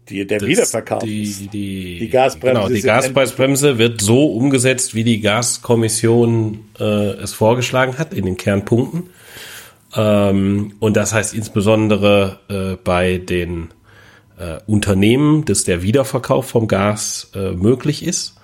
die, 0.09 0.27
der 0.27 0.41
Wiederverkauf. 0.41 1.03
Die, 1.03 1.49
die, 1.53 1.99
die 1.99 2.09
Gasbremse. 2.09 2.61
Genau, 2.61 2.69
die 2.69 2.83
Gaspreisbremse 2.83 3.79
wird 3.79 4.01
so 4.01 4.27
umgesetzt, 4.27 4.95
wie 4.95 5.05
die 5.05 5.21
Gaskommission 5.21 6.65
äh, 6.79 6.85
es 6.85 7.35
vorgeschlagen 7.35 7.99
hat, 7.99 8.15
in 8.15 8.25
den 8.25 8.37
Kernpunkten. 8.37 9.11
Ähm, 9.95 10.75
und 10.81 10.97
das 10.97 11.13
heißt 11.13 11.35
insbesondere 11.35 12.39
äh, 12.49 12.77
bei 12.83 13.19
den 13.19 13.69
äh, 14.39 14.59
Unternehmen, 14.67 15.45
dass 15.45 15.65
der 15.65 15.83
Wiederverkauf 15.83 16.49
vom 16.49 16.69
Gas 16.69 17.31
äh, 17.35 17.53
möglich 17.53 18.05
ist. 18.05 18.37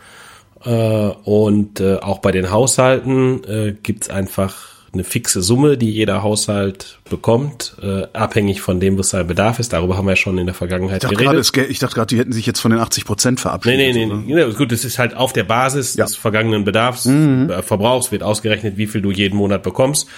Äh, 0.65 0.71
und 0.71 1.81
äh, 1.81 1.97
auch 1.97 2.19
bei 2.19 2.33
den 2.33 2.51
Haushalten 2.51 3.45
äh, 3.45 3.75
gibt 3.83 4.05
es 4.05 4.11
einfach 4.11 4.74
eine 4.95 5.05
fixe 5.05 5.43
Summe, 5.43 5.77
die 5.77 5.91
jeder 5.91 6.23
Haushalt 6.23 6.99
bekommt, 7.11 7.77
äh, 7.83 8.07
abhängig 8.13 8.61
von 8.63 8.81
dem, 8.81 8.99
was 8.99 9.11
sein 9.11 9.27
Bedarf 9.27 9.59
ist. 9.59 9.73
Darüber 9.73 9.97
haben 9.99 10.07
wir 10.07 10.13
ja 10.13 10.17
schon 10.17 10.39
in 10.39 10.47
der 10.47 10.55
Vergangenheit 10.55 11.05
ich 11.05 11.11
geredet. 11.11 11.35
Es, 11.35 11.53
gä- 11.53 11.67
ich 11.69 11.79
dachte 11.79 11.95
gerade, 11.97 12.07
die 12.15 12.19
hätten 12.19 12.33
sich 12.33 12.47
jetzt 12.47 12.61
von 12.61 12.71
den 12.71 12.81
80 12.81 13.05
Prozent 13.05 13.41
verabschiedet. 13.41 13.79
Nee, 13.79 13.93
nee, 13.93 14.07
nee, 14.07 14.35
nee. 14.47 14.53
Gut, 14.55 14.73
das 14.73 14.85
ist 14.85 14.99
halt 14.99 15.15
auf 15.15 15.33
der 15.33 15.45
Basis 15.45 15.95
Ja. 15.97 16.05
des 16.07 16.17
vergangenen 16.17 16.65
Bedarfs, 16.65 17.07
äh, 17.07 17.63
Verbrauchs 17.63 18.11
wird 18.13 18.23
ausgerechnet, 18.23 18.77
wie 18.79 18.87
viel 18.87 19.03
du 19.03 19.11
jeden 19.11 19.37
Monat 19.37 19.63
bekommst. 19.63 20.09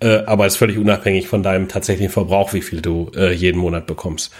Äh, 0.00 0.24
aber 0.26 0.46
es 0.46 0.54
ist 0.54 0.58
völlig 0.58 0.78
unabhängig 0.78 1.28
von 1.28 1.42
deinem 1.42 1.68
tatsächlichen 1.68 2.12
Verbrauch, 2.12 2.52
wie 2.52 2.62
viel 2.62 2.80
du 2.82 3.10
äh, 3.16 3.32
jeden 3.32 3.58
Monat 3.60 3.86
bekommst. 3.86 4.32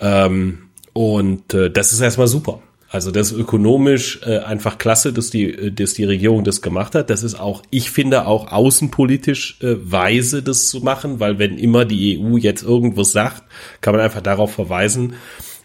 Ähm, 0.00 0.58
und 0.92 1.54
äh, 1.54 1.70
das 1.70 1.92
ist 1.92 2.00
erstmal 2.00 2.26
super. 2.28 2.60
Also 2.92 3.12
das 3.12 3.30
ist 3.30 3.38
ökonomisch 3.38 4.18
äh, 4.26 4.38
einfach 4.38 4.76
klasse, 4.76 5.12
dass 5.12 5.30
die, 5.30 5.44
äh, 5.44 5.70
dass 5.70 5.94
die 5.94 6.04
Regierung 6.04 6.42
das 6.42 6.60
gemacht 6.60 6.96
hat. 6.96 7.08
Das 7.08 7.22
ist 7.22 7.38
auch, 7.38 7.62
ich 7.70 7.92
finde 7.92 8.26
auch 8.26 8.50
außenpolitisch 8.50 9.58
äh, 9.62 9.76
weise, 9.80 10.42
das 10.42 10.68
zu 10.68 10.80
machen, 10.80 11.20
weil 11.20 11.38
wenn 11.38 11.56
immer 11.56 11.84
die 11.84 12.18
EU 12.18 12.36
jetzt 12.36 12.64
irgendwas 12.64 13.12
sagt, 13.12 13.44
kann 13.80 13.94
man 13.94 14.02
einfach 14.02 14.22
darauf 14.22 14.52
verweisen, 14.52 15.14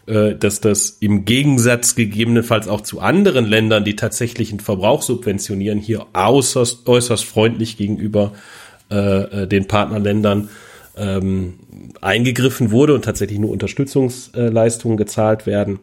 äh, 0.06 0.36
dass 0.36 0.60
das 0.60 0.90
im 1.00 1.24
Gegensatz 1.24 1.96
gegebenenfalls 1.96 2.68
auch 2.68 2.82
zu 2.82 3.00
anderen 3.00 3.44
Ländern, 3.44 3.84
die 3.84 3.96
tatsächlichen 3.96 4.60
Verbrauch 4.60 5.02
subventionieren, 5.02 5.80
hier 5.80 6.06
äußerst, 6.14 6.86
äußerst 6.86 7.24
freundlich 7.24 7.76
gegenüber 7.76 8.34
äh, 8.88 9.42
äh, 9.42 9.46
den 9.48 9.66
Partnerländern 9.66 10.48
ähm, 10.96 11.54
eingegriffen 12.00 12.70
wurde 12.70 12.94
und 12.94 13.04
tatsächlich 13.04 13.40
nur 13.40 13.50
Unterstützungsleistungen 13.50 14.96
gezahlt 14.96 15.44
werden. 15.44 15.80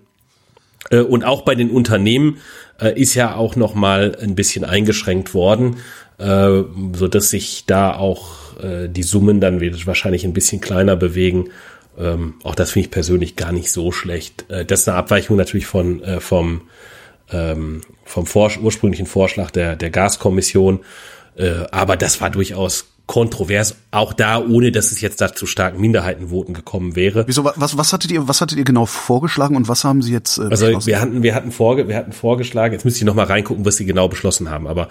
Äh, 0.89 0.99
Und 0.99 1.23
auch 1.23 1.43
bei 1.43 1.55
den 1.55 1.71
Unternehmen 1.71 2.37
äh, 2.79 2.99
ist 2.99 3.15
ja 3.15 3.35
auch 3.35 3.55
noch 3.55 3.75
mal 3.75 4.15
ein 4.21 4.35
bisschen 4.35 4.65
eingeschränkt 4.65 5.33
worden, 5.33 5.77
äh, 6.17 6.63
so 6.93 7.07
dass 7.07 7.29
sich 7.29 7.65
da 7.65 7.95
auch 7.95 8.43
die 8.55 9.01
Summen 9.01 9.41
dann 9.41 9.61
wahrscheinlich 9.87 10.25
ein 10.25 10.33
bisschen 10.33 10.61
kleiner 10.61 10.95
bewegen. 10.95 11.49
Ähm, 11.97 12.35
auch 12.43 12.53
das 12.53 12.69
finde 12.69 12.85
ich 12.85 12.91
persönlich 12.91 13.35
gar 13.35 13.51
nicht 13.51 13.71
so 13.71 13.91
schlecht. 13.91 14.45
Das 14.47 14.81
ist 14.81 14.87
eine 14.87 14.95
Abweichung 14.95 15.37
natürlich 15.37 15.65
von 15.65 16.03
vom 16.19 16.61
ähm, 17.31 17.81
vom 18.05 18.25
ursprünglichen 18.61 19.07
Vorschlag 19.07 19.49
der 19.49 19.75
der 19.75 19.89
Gaskommission, 19.89 20.81
aber 21.71 21.97
das 21.97 22.21
war 22.21 22.29
durchaus 22.29 22.92
kontrovers, 23.05 23.75
auch 23.91 24.13
da, 24.13 24.39
ohne 24.41 24.71
dass 24.71 24.91
es 24.91 25.01
jetzt 25.01 25.19
dazu 25.19 25.45
starken 25.45 25.81
Minderheitenvoten 25.81 26.53
gekommen 26.53 26.95
wäre. 26.95 27.25
Wieso, 27.27 27.43
wa- 27.43 27.53
was, 27.57 27.77
was 27.77 27.91
hattet 27.91 28.11
ihr, 28.11 28.27
was 28.29 28.39
hattet 28.39 28.57
ihr 28.57 28.63
genau 28.63 28.85
vorgeschlagen 28.85 29.55
und 29.57 29.67
was 29.67 29.83
haben 29.83 30.01
sie 30.01 30.13
jetzt 30.13 30.37
äh, 30.37 30.43
Also 30.49 30.85
wir 30.85 31.01
hatten, 31.01 31.21
wir 31.21 31.35
hatten 31.35 31.51
vorge 31.51 31.87
wir 31.89 31.97
hatten 31.97 32.13
vorgeschlagen, 32.13 32.73
jetzt 32.73 32.85
müsste 32.85 32.99
ich 32.99 33.05
noch 33.05 33.15
mal 33.15 33.25
reingucken, 33.25 33.65
was 33.65 33.75
sie 33.75 33.85
genau 33.85 34.07
beschlossen 34.07 34.49
haben, 34.49 34.67
aber 34.67 34.87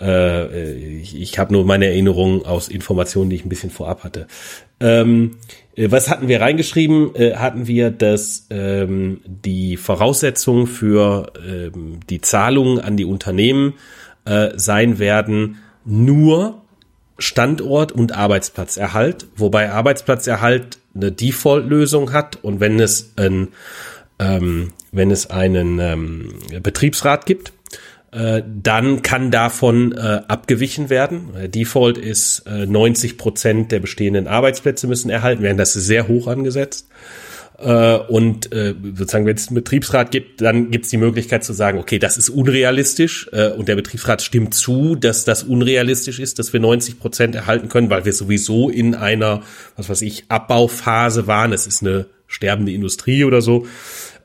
äh, 0.00 0.72
ich, 1.00 1.20
ich 1.20 1.38
habe 1.38 1.52
nur 1.52 1.66
meine 1.66 1.84
Erinnerungen 1.86 2.46
aus 2.46 2.68
Informationen, 2.68 3.28
die 3.28 3.36
ich 3.36 3.44
ein 3.44 3.50
bisschen 3.50 3.70
vorab 3.70 4.04
hatte. 4.04 4.26
Ähm, 4.80 5.36
äh, 5.76 5.90
was 5.90 6.08
hatten 6.08 6.28
wir 6.28 6.40
reingeschrieben? 6.40 7.14
Äh, 7.14 7.34
hatten 7.36 7.66
wir, 7.66 7.90
dass 7.90 8.46
ähm, 8.48 9.20
die 9.26 9.76
Voraussetzungen 9.76 10.66
für 10.66 11.30
ähm, 11.46 12.00
die 12.08 12.22
Zahlungen 12.22 12.80
an 12.80 12.96
die 12.96 13.04
Unternehmen 13.04 13.74
äh, 14.24 14.48
sein 14.56 14.98
werden, 14.98 15.58
nur 15.84 16.62
Standort 17.20 17.92
und 17.92 18.12
Arbeitsplatzerhalt, 18.12 19.26
wobei 19.36 19.70
Arbeitsplatzerhalt 19.70 20.78
eine 20.94 21.12
Default-Lösung 21.12 22.12
hat 22.12 22.42
und 22.42 22.60
wenn 22.60 22.80
es 22.80 23.12
ein, 23.16 23.48
ähm, 24.18 24.72
wenn 24.92 25.10
es 25.10 25.30
einen 25.30 25.78
ähm, 25.78 26.34
Betriebsrat 26.62 27.26
gibt, 27.26 27.52
äh, 28.12 28.42
dann 28.44 29.02
kann 29.02 29.30
davon 29.30 29.92
äh, 29.92 30.22
abgewichen 30.26 30.90
werden. 30.90 31.34
Äh, 31.36 31.48
Default 31.48 31.96
ist 31.96 32.40
äh, 32.46 32.66
90 32.66 33.16
Prozent 33.18 33.70
der 33.70 33.78
bestehenden 33.78 34.26
Arbeitsplätze 34.26 34.88
müssen 34.88 35.10
erhalten 35.10 35.42
werden. 35.42 35.58
Das 35.58 35.76
ist 35.76 35.86
sehr 35.86 36.08
hoch 36.08 36.26
angesetzt. 36.26 36.88
Äh, 37.60 37.98
und 38.08 38.52
äh, 38.52 38.74
sozusagen, 38.94 39.26
wenn 39.26 39.36
es 39.36 39.48
einen 39.48 39.56
Betriebsrat 39.56 40.10
gibt, 40.10 40.40
dann 40.40 40.70
gibt 40.70 40.86
es 40.86 40.90
die 40.90 40.96
Möglichkeit 40.96 41.44
zu 41.44 41.52
sagen, 41.52 41.78
okay, 41.78 41.98
das 41.98 42.16
ist 42.16 42.30
unrealistisch 42.30 43.28
äh, 43.32 43.50
und 43.50 43.68
der 43.68 43.76
Betriebsrat 43.76 44.22
stimmt 44.22 44.54
zu, 44.54 44.94
dass 44.94 45.24
das 45.26 45.42
unrealistisch 45.42 46.20
ist, 46.20 46.38
dass 46.38 46.54
wir 46.54 46.60
90 46.60 46.98
Prozent 46.98 47.34
erhalten 47.34 47.68
können, 47.68 47.90
weil 47.90 48.06
wir 48.06 48.14
sowieso 48.14 48.70
in 48.70 48.94
einer, 48.94 49.42
was 49.76 49.90
weiß 49.90 50.00
ich, 50.02 50.24
Abbauphase 50.28 51.26
waren. 51.26 51.52
Es 51.52 51.66
ist 51.66 51.82
eine 51.82 52.06
sterbende 52.26 52.72
Industrie 52.72 53.24
oder 53.24 53.42
so. 53.42 53.66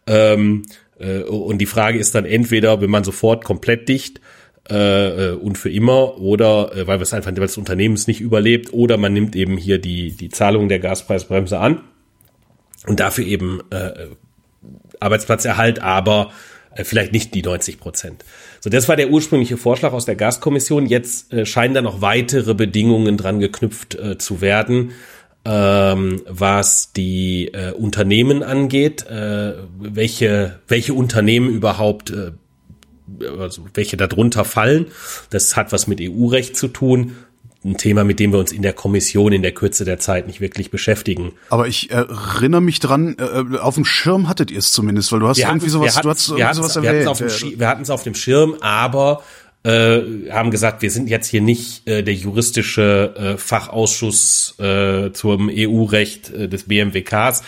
Ähm, 0.08 0.63
äh, 0.98 1.20
und 1.24 1.58
die 1.58 1.65
Frage 1.65 2.00
ist 2.00 2.15
dann 2.15 2.24
entweder, 2.24 2.80
wenn 2.80 2.89
man 2.89 3.04
sofort 3.04 3.44
komplett 3.44 3.89
dicht 3.89 4.22
äh, 4.70 5.32
äh, 5.32 5.32
und 5.34 5.58
für 5.58 5.70
immer 5.70 6.20
oder 6.20 6.74
äh, 6.74 6.88
weil 6.88 7.00
wir 7.00 7.04
es 7.04 7.13
einfach, 7.13 7.32
weil 7.32 7.42
das 7.42 7.58
Unternehmen 7.58 7.96
es 7.96 8.08
nicht 8.08 8.22
überlebt 8.22 8.72
oder 8.72 8.96
man 8.96 9.12
nimmt 9.12 9.36
eben 9.36 9.58
hier 9.58 9.77
die 9.77 10.12
die 10.12 10.30
Zahlung 10.30 10.70
der 10.70 10.80
Gaspreisbremse 10.80 11.60
an 11.60 11.82
und 12.88 13.00
dafür 13.00 13.25
eben 13.25 13.62
äh, 13.72 14.08
Arbeitsplatzerhalt, 15.00 15.80
aber 15.82 16.32
äh, 16.75 16.84
vielleicht 16.84 17.13
nicht 17.13 17.34
die 17.34 17.42
90 17.42 17.80
Prozent. 17.80 18.25
So, 18.60 18.70
das 18.70 18.88
war 18.89 18.96
der 18.96 19.10
ursprüngliche 19.10 19.58
Vorschlag 19.58 19.94
aus 19.94 20.06
der 20.06 20.15
Gaskommission. 20.15 20.86
Jetzt 20.86 21.34
äh, 21.34 21.46
scheinen 21.46 21.74
da 21.74 21.82
noch 21.82 22.01
weitere 22.01 22.54
Bedingungen 22.54 23.18
dran 23.18 23.39
geknüpft 23.39 23.96
äh, 23.96 24.18
zu 24.18 24.42
werden, 24.42 24.92
ähm, 25.46 26.22
was 26.27 26.92
die 26.94 27.50
äh, 27.54 27.72
Unternehmen 27.72 28.44
angeht, 28.44 29.06
äh, 29.08 29.54
welche 29.80 30.60
welche 30.68 30.94
Unternehmen 30.94 31.50
überhaupt 31.50 32.10
äh, 32.10 32.32
also 33.39 33.65
welche 33.74 33.98
darunter 33.98 34.46
fallen. 34.46 34.88
Das 35.30 35.56
hat 35.56 35.72
was 35.72 35.88
mit 35.88 36.00
EU-Recht 36.01 36.56
zu 36.58 36.68
tun. 36.68 37.15
Ein 37.65 37.77
Thema, 37.77 38.03
mit 38.03 38.19
dem 38.19 38.31
wir 38.31 38.38
uns 38.38 38.51
in 38.51 38.62
der 38.62 38.74
Kommission 38.74 39.34
in 39.34 39.41
der 39.41 39.51
Kürze 39.51 39.86
der 39.86 39.98
Zeit 40.00 40.27
nicht 40.27 40.39
wirklich 40.39 40.69
beschäftigen. 40.69 41.34
Aber 41.50 41.67
ich 41.67 41.89
erinnere 41.89 42.62
mich 42.62 42.79
dran, 42.79 43.15
äh, 43.17 43.57
auf 43.57 43.74
dem 43.74 43.86
Schirm 43.86 44.29
hattet 44.29 44.51
ihr 44.51 44.60
es 44.60 44.72
zumindest, 44.72 45.12
weil 45.12 45.19
du 45.19 45.27
hast 45.27 45.39
irgendwie 45.39 45.69
sowas, 45.69 46.00
du 46.00 46.10
hast 46.10 46.29
wir 46.29 46.38
irgendwie 46.38 46.55
sowas 46.55 46.75
wir 46.75 46.89
erwähnt. 46.89 47.22
äh, 47.22 47.60
wir 47.60 47.67
hatten 47.67 47.81
es 47.81 47.89
auf 47.89 48.03
dem 48.03 48.13
Schirm, 48.13 48.55
aber 48.62 49.24
äh, 49.63 50.29
haben 50.29 50.51
gesagt, 50.51 50.84
wir 50.84 50.91
sind 50.91 51.10
jetzt 51.10 51.27
hier 51.27 51.41
nicht 51.41 51.88
äh, 51.88 52.03
der 52.03 52.13
juristische 52.13 53.15
äh, 53.17 53.38
Fachausschuss 53.38 54.60
äh, 54.60 55.12
zum 55.12 55.50
EU-Recht 55.51 56.29
äh, 56.29 56.48
des 56.48 56.65
BMWKs 56.65 57.41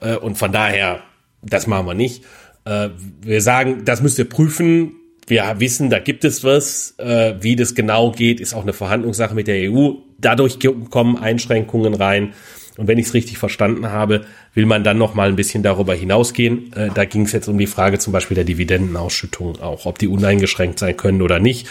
äh, 0.00 0.14
und 0.14 0.38
von 0.38 0.52
daher, 0.52 1.00
das 1.42 1.66
machen 1.66 1.86
wir 1.86 1.94
nicht. 1.94 2.22
Äh, 2.64 2.90
wir 3.20 3.42
sagen, 3.42 3.84
das 3.84 4.00
müsst 4.00 4.16
ihr 4.18 4.28
prüfen. 4.28 4.92
Wir 5.26 5.56
wissen, 5.58 5.90
da 5.90 5.98
gibt 5.98 6.24
es 6.24 6.44
was. 6.44 6.94
Äh, 6.98 7.34
wie 7.40 7.56
das 7.56 7.74
genau 7.74 8.12
geht, 8.12 8.40
ist 8.40 8.54
auch 8.54 8.62
eine 8.62 8.72
Verhandlungssache 8.72 9.34
mit 9.34 9.48
der 9.48 9.70
EU. 9.70 9.94
Dadurch 10.18 10.58
kommen 10.90 11.18
Einschränkungen 11.18 11.94
rein. 11.94 12.32
Und 12.76 12.88
wenn 12.88 12.98
ich 12.98 13.06
es 13.06 13.14
richtig 13.14 13.38
verstanden 13.38 13.90
habe, 13.90 14.24
will 14.54 14.66
man 14.66 14.84
dann 14.84 14.98
noch 14.98 15.14
mal 15.14 15.28
ein 15.28 15.36
bisschen 15.36 15.62
darüber 15.62 15.94
hinausgehen. 15.94 16.72
Äh, 16.74 16.90
da 16.94 17.04
ging 17.04 17.22
es 17.22 17.32
jetzt 17.32 17.48
um 17.48 17.58
die 17.58 17.66
Frage 17.66 17.98
zum 17.98 18.12
Beispiel 18.12 18.34
der 18.34 18.44
Dividendenausschüttung 18.44 19.60
auch, 19.60 19.86
ob 19.86 19.98
die 19.98 20.08
uneingeschränkt 20.08 20.78
sein 20.78 20.96
können 20.96 21.22
oder 21.22 21.40
nicht. 21.40 21.68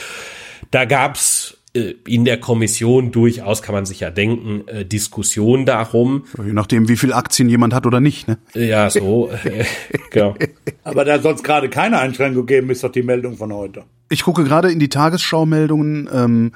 Da 0.72 0.86
gab's 0.86 1.55
in 1.76 2.26
der 2.26 2.40
Kommission 2.40 3.12
durchaus, 3.12 3.62
kann 3.62 3.76
man 3.76 3.86
sich 3.86 4.00
ja 4.00 4.10
denken, 4.10 4.68
äh, 4.68 4.86
Diskussion 4.86 5.66
darum. 5.66 6.24
Je 6.44 6.54
nachdem, 6.54 6.88
wie 6.88 6.96
viel 6.96 7.12
Aktien 7.12 7.50
jemand 7.50 7.74
hat 7.74 7.86
oder 7.86 8.00
nicht. 8.00 8.28
Ne? 8.28 8.38
Äh, 8.56 8.70
Ja, 8.70 8.90
so, 8.90 9.30
äh, 9.30 9.66
genau. 10.12 10.36
Aber 10.84 11.04
da 11.04 11.20
sonst 11.20 11.44
gerade 11.44 11.70
keine 11.70 12.00
Einschränkung 12.00 12.46
geben, 12.46 12.70
ist 12.70 12.84
doch 12.84 12.92
die 12.92 13.04
Meldung 13.04 13.38
von 13.38 13.54
heute. 13.54 13.84
Ich 14.10 14.24
gucke 14.24 14.44
gerade 14.44 14.72
in 14.72 14.80
die 14.80 14.90
Tagesschau-Meldungen. 14.90 16.08
Ähm, 16.14 16.52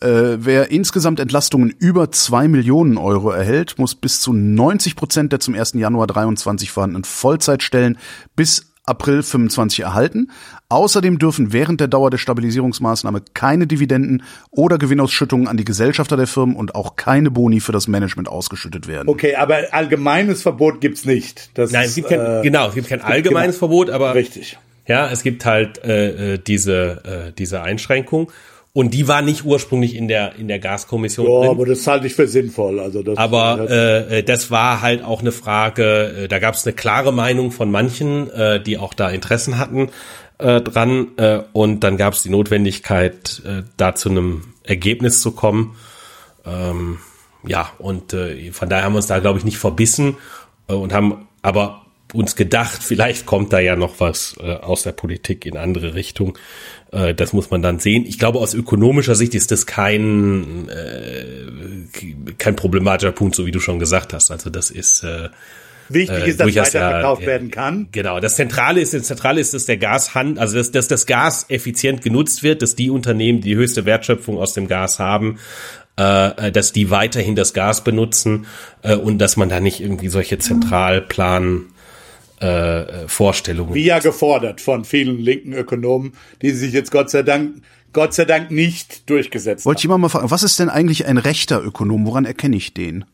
äh, 0.00 0.36
wer 0.38 0.70
insgesamt 0.70 1.20
Entlastungen 1.20 1.70
über 1.78 2.10
zwei 2.12 2.48
Millionen 2.48 2.98
Euro 2.98 3.30
erhält, 3.30 3.78
muss 3.78 3.94
bis 3.94 4.20
zu 4.20 4.32
90 4.32 4.94
Prozent 4.96 5.32
der 5.32 5.40
zum 5.40 5.54
1. 5.54 5.74
Januar 5.74 6.06
23 6.06 6.70
vorhandenen 6.70 7.04
Vollzeitstellen 7.04 7.98
bis 8.36 8.71
April 8.84 9.22
25 9.22 9.80
erhalten. 9.80 10.30
Außerdem 10.68 11.18
dürfen 11.18 11.52
während 11.52 11.80
der 11.80 11.88
Dauer 11.88 12.10
der 12.10 12.18
Stabilisierungsmaßnahme 12.18 13.22
keine 13.32 13.66
Dividenden 13.66 14.24
oder 14.50 14.78
Gewinnausschüttungen 14.78 15.46
an 15.46 15.56
die 15.56 15.64
Gesellschafter 15.64 16.16
der 16.16 16.26
Firmen 16.26 16.56
und 16.56 16.74
auch 16.74 16.96
keine 16.96 17.30
Boni 17.30 17.60
für 17.60 17.72
das 17.72 17.86
Management 17.86 18.28
ausgeschüttet 18.28 18.88
werden. 18.88 19.08
Okay, 19.08 19.36
aber 19.36 19.58
allgemeines 19.70 20.42
Verbot 20.42 20.80
gibt's 20.80 21.04
nicht. 21.04 21.50
Das, 21.54 21.70
Nein, 21.70 21.86
es 21.86 21.94
gibt 21.94 22.08
kein, 22.08 22.20
äh, 22.20 22.40
genau, 22.42 22.68
es 22.68 22.74
gibt 22.74 22.88
kein 22.88 23.02
allgemeines 23.02 23.56
genau. 23.56 23.68
Verbot, 23.68 23.90
aber 23.90 24.14
Richtig. 24.14 24.58
ja, 24.86 25.08
es 25.10 25.22
gibt 25.22 25.44
halt 25.44 25.84
äh, 25.84 26.34
äh, 26.34 26.38
diese 26.38 27.28
äh, 27.28 27.32
diese 27.32 27.62
Einschränkung 27.62 28.32
und 28.74 28.94
die 28.94 29.06
war 29.06 29.20
nicht 29.22 29.44
ursprünglich 29.44 29.94
in 29.94 30.08
der 30.08 30.36
in 30.36 30.48
der 30.48 30.58
Gaskommission 30.58 31.26
Ja, 31.26 31.40
drin. 31.40 31.50
aber 31.50 31.66
das 31.66 31.86
halte 31.86 32.06
ich 32.06 32.14
für 32.14 32.26
sinnvoll. 32.26 32.80
Also 32.80 33.02
das, 33.02 33.18
Aber 33.18 33.66
äh, 33.70 34.18
äh, 34.18 34.22
das 34.22 34.50
war 34.50 34.80
halt 34.80 35.04
auch 35.04 35.20
eine 35.20 35.32
Frage, 35.32 36.22
äh, 36.24 36.28
da 36.28 36.38
gab 36.38 36.54
es 36.54 36.66
eine 36.66 36.74
klare 36.74 37.12
Meinung 37.12 37.50
von 37.50 37.70
manchen, 37.70 38.30
äh, 38.30 38.62
die 38.62 38.78
auch 38.78 38.94
da 38.94 39.10
Interessen 39.10 39.58
hatten 39.58 39.90
äh, 40.38 40.60
dran. 40.62 41.08
Äh, 41.18 41.40
und 41.52 41.80
dann 41.80 41.96
gab 41.98 42.14
es 42.14 42.22
die 42.22 42.30
Notwendigkeit, 42.30 43.42
äh, 43.44 43.62
da 43.76 43.94
zu 43.94 44.08
einem 44.08 44.54
Ergebnis 44.64 45.20
zu 45.20 45.32
kommen. 45.32 45.76
Ähm, 46.46 46.98
ja, 47.46 47.70
und 47.78 48.14
äh, 48.14 48.52
von 48.52 48.68
daher 48.68 48.84
haben 48.84 48.92
wir 48.94 48.98
uns 48.98 49.06
da, 49.06 49.18
glaube 49.18 49.38
ich, 49.38 49.44
nicht 49.44 49.58
verbissen 49.58 50.16
äh, 50.68 50.72
und 50.74 50.92
haben 50.94 51.28
aber 51.42 51.81
uns 52.12 52.36
gedacht, 52.36 52.82
vielleicht 52.82 53.26
kommt 53.26 53.52
da 53.52 53.60
ja 53.60 53.76
noch 53.76 54.00
was 54.00 54.36
äh, 54.40 54.54
aus 54.54 54.82
der 54.82 54.92
Politik 54.92 55.46
in 55.46 55.56
andere 55.56 55.94
Richtung. 55.94 56.38
Äh, 56.90 57.14
das 57.14 57.32
muss 57.32 57.50
man 57.50 57.62
dann 57.62 57.78
sehen. 57.78 58.04
Ich 58.06 58.18
glaube, 58.18 58.38
aus 58.38 58.54
ökonomischer 58.54 59.14
Sicht 59.14 59.34
ist 59.34 59.50
das 59.50 59.66
kein, 59.66 60.68
äh, 60.68 62.34
kein 62.38 62.56
problematischer 62.56 63.12
Punkt, 63.12 63.34
so 63.34 63.46
wie 63.46 63.50
du 63.50 63.60
schon 63.60 63.78
gesagt 63.78 64.12
hast. 64.12 64.30
Also 64.30 64.50
das 64.50 64.70
ist 64.70 65.02
äh, 65.02 65.28
Wichtig 65.88 66.26
ist, 66.26 66.40
dass 66.40 66.54
weiterverkauft 66.54 67.22
ja, 67.22 67.28
werden 67.28 67.50
kann. 67.50 67.88
Genau. 67.92 68.20
Das 68.20 68.36
Zentrale 68.36 68.80
ist, 68.80 68.94
das 68.94 69.04
Zentrale 69.04 69.40
ist, 69.40 69.52
dass 69.52 69.66
der 69.66 69.76
Gashand, 69.76 70.38
also 70.38 70.56
dass, 70.56 70.70
dass 70.70 70.88
das 70.88 71.06
Gas 71.06 71.46
effizient 71.48 72.02
genutzt 72.02 72.42
wird, 72.42 72.62
dass 72.62 72.74
die 72.76 72.90
Unternehmen, 72.90 73.40
die, 73.40 73.50
die 73.50 73.56
höchste 73.56 73.84
Wertschöpfung 73.84 74.38
aus 74.38 74.54
dem 74.54 74.68
Gas 74.68 74.98
haben, 74.98 75.38
äh, 75.96 76.50
dass 76.50 76.72
die 76.72 76.90
weiterhin 76.90 77.36
das 77.36 77.52
Gas 77.52 77.84
benutzen 77.84 78.46
äh, 78.82 78.94
und 78.94 79.18
dass 79.18 79.36
man 79.36 79.48
da 79.48 79.60
nicht 79.60 79.80
irgendwie 79.80 80.08
solche 80.08 80.38
Zentralplan 80.38 81.66
äh, 82.42 83.08
Vorstellungen. 83.08 83.74
Wie 83.74 83.84
ja 83.84 83.98
gefordert 83.98 84.60
von 84.60 84.84
vielen 84.84 85.18
linken 85.18 85.52
Ökonomen, 85.52 86.12
die 86.42 86.50
sich 86.50 86.72
jetzt 86.72 86.90
Gott 86.90 87.10
sei 87.10 87.22
Dank 87.22 87.62
Gott 87.92 88.14
sei 88.14 88.24
Dank 88.24 88.50
nicht 88.50 89.10
durchgesetzt 89.10 89.66
Wollte 89.66 89.80
ich 89.80 89.88
mal 89.88 90.08
fragen, 90.08 90.30
was 90.30 90.42
ist 90.42 90.58
denn 90.58 90.70
eigentlich 90.70 91.04
ein 91.06 91.18
rechter 91.18 91.62
Ökonom? 91.62 92.06
Woran 92.06 92.24
erkenne 92.24 92.56
ich 92.56 92.72
den? 92.72 93.04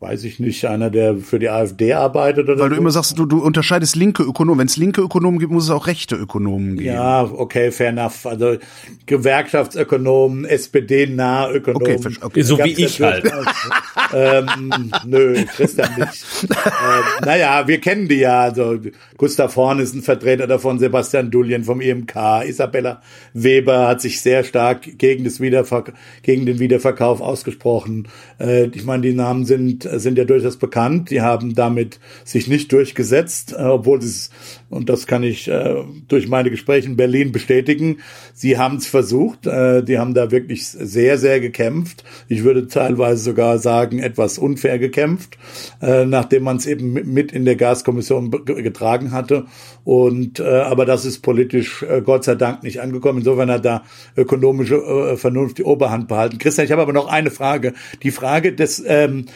Weiß 0.00 0.24
ich 0.24 0.40
nicht, 0.40 0.64
einer, 0.64 0.88
der 0.88 1.16
für 1.18 1.38
die 1.38 1.50
AfD 1.50 1.92
arbeitet 1.92 2.48
oder 2.48 2.58
Weil 2.58 2.70
du 2.70 2.76
immer 2.76 2.90
sagst, 2.90 3.18
du, 3.18 3.26
du 3.26 3.42
unterscheidest 3.44 3.96
linke 3.96 4.22
Ökonomen. 4.22 4.60
Wenn 4.60 4.66
es 4.66 4.78
linke 4.78 5.02
Ökonomen 5.02 5.38
gibt, 5.38 5.52
muss 5.52 5.64
es 5.64 5.70
auch 5.70 5.86
rechte 5.86 6.16
Ökonomen 6.16 6.76
geben. 6.76 6.86
Ja, 6.86 7.22
okay, 7.22 7.70
fair 7.70 7.90
enough. 7.90 8.24
Also 8.24 8.56
Gewerkschaftsökonomen, 9.04 10.46
SPD-nahe 10.46 11.52
Ökonomen. 11.52 11.96
Okay, 11.96 12.16
okay. 12.22 12.42
So 12.42 12.56
wie 12.58 12.82
ich 12.82 13.02
halt. 13.02 13.30
ähm, 14.14 14.90
nö, 15.04 15.44
Christian 15.54 15.90
nicht. 15.98 16.48
ähm, 16.50 17.26
naja, 17.26 17.68
wir 17.68 17.78
kennen 17.78 18.08
die 18.08 18.20
ja. 18.20 18.40
Also 18.40 18.78
Gustav 19.18 19.54
Horn 19.56 19.80
ist 19.80 19.94
ein 19.94 20.00
Vertreter 20.00 20.46
davon, 20.46 20.78
Sebastian 20.78 21.30
Dullien 21.30 21.62
vom 21.62 21.82
IMK, 21.82 22.16
Isabella 22.46 23.02
Weber 23.34 23.88
hat 23.88 24.00
sich 24.00 24.22
sehr 24.22 24.44
stark 24.44 24.96
gegen, 24.96 25.24
das 25.24 25.40
Wiederver 25.40 25.84
gegen 26.22 26.46
den 26.46 26.58
Wiederverkauf 26.58 27.20
ausgesprochen. 27.20 28.08
Äh, 28.40 28.68
ich 28.68 28.84
meine, 28.84 29.02
die 29.02 29.12
Namen 29.12 29.44
sind 29.44 29.89
sind 29.98 30.18
ja 30.18 30.24
durchaus 30.24 30.56
bekannt. 30.56 31.10
Die 31.10 31.20
haben 31.20 31.54
damit 31.54 32.00
sich 32.24 32.48
nicht 32.48 32.72
durchgesetzt, 32.72 33.52
äh, 33.52 33.62
obwohl 33.62 34.00
sie 34.02 34.08
es, 34.08 34.30
und 34.68 34.88
das 34.88 35.06
kann 35.06 35.22
ich 35.22 35.48
äh, 35.48 35.76
durch 36.08 36.28
meine 36.28 36.50
Gespräche 36.50 36.88
in 36.88 36.96
Berlin 36.96 37.32
bestätigen, 37.32 37.98
sie 38.34 38.58
haben 38.58 38.76
es 38.76 38.86
versucht. 38.86 39.46
Äh, 39.46 39.82
die 39.82 39.98
haben 39.98 40.14
da 40.14 40.30
wirklich 40.30 40.68
sehr, 40.68 41.18
sehr 41.18 41.40
gekämpft. 41.40 42.04
Ich 42.28 42.44
würde 42.44 42.68
teilweise 42.68 43.22
sogar 43.22 43.58
sagen, 43.58 43.98
etwas 43.98 44.38
unfair 44.38 44.78
gekämpft, 44.78 45.38
äh, 45.80 46.04
nachdem 46.04 46.44
man 46.44 46.56
es 46.56 46.66
eben 46.66 46.92
mit 46.92 47.32
in 47.32 47.44
der 47.44 47.56
Gaskommission 47.56 48.30
getragen 48.44 49.12
hatte. 49.12 49.46
Und 49.84 50.40
äh, 50.40 50.44
aber 50.44 50.84
das 50.84 51.04
ist 51.04 51.20
politisch 51.20 51.82
äh, 51.82 52.02
Gott 52.02 52.24
sei 52.24 52.34
Dank 52.34 52.62
nicht 52.62 52.80
angekommen. 52.80 53.18
Insofern 53.18 53.50
hat 53.50 53.64
da 53.64 53.82
ökonomische 54.16 55.16
Vernunft 55.16 55.58
die 55.58 55.64
Oberhand 55.64 56.08
behalten. 56.08 56.38
Christian, 56.38 56.64
ich 56.64 56.72
habe 56.72 56.82
aber 56.82 56.92
noch 56.92 57.08
eine 57.08 57.30
Frage. 57.30 57.74
Die 58.02 58.10
Frage 58.10 58.52
des 58.52 58.82
ähm, 58.86 59.26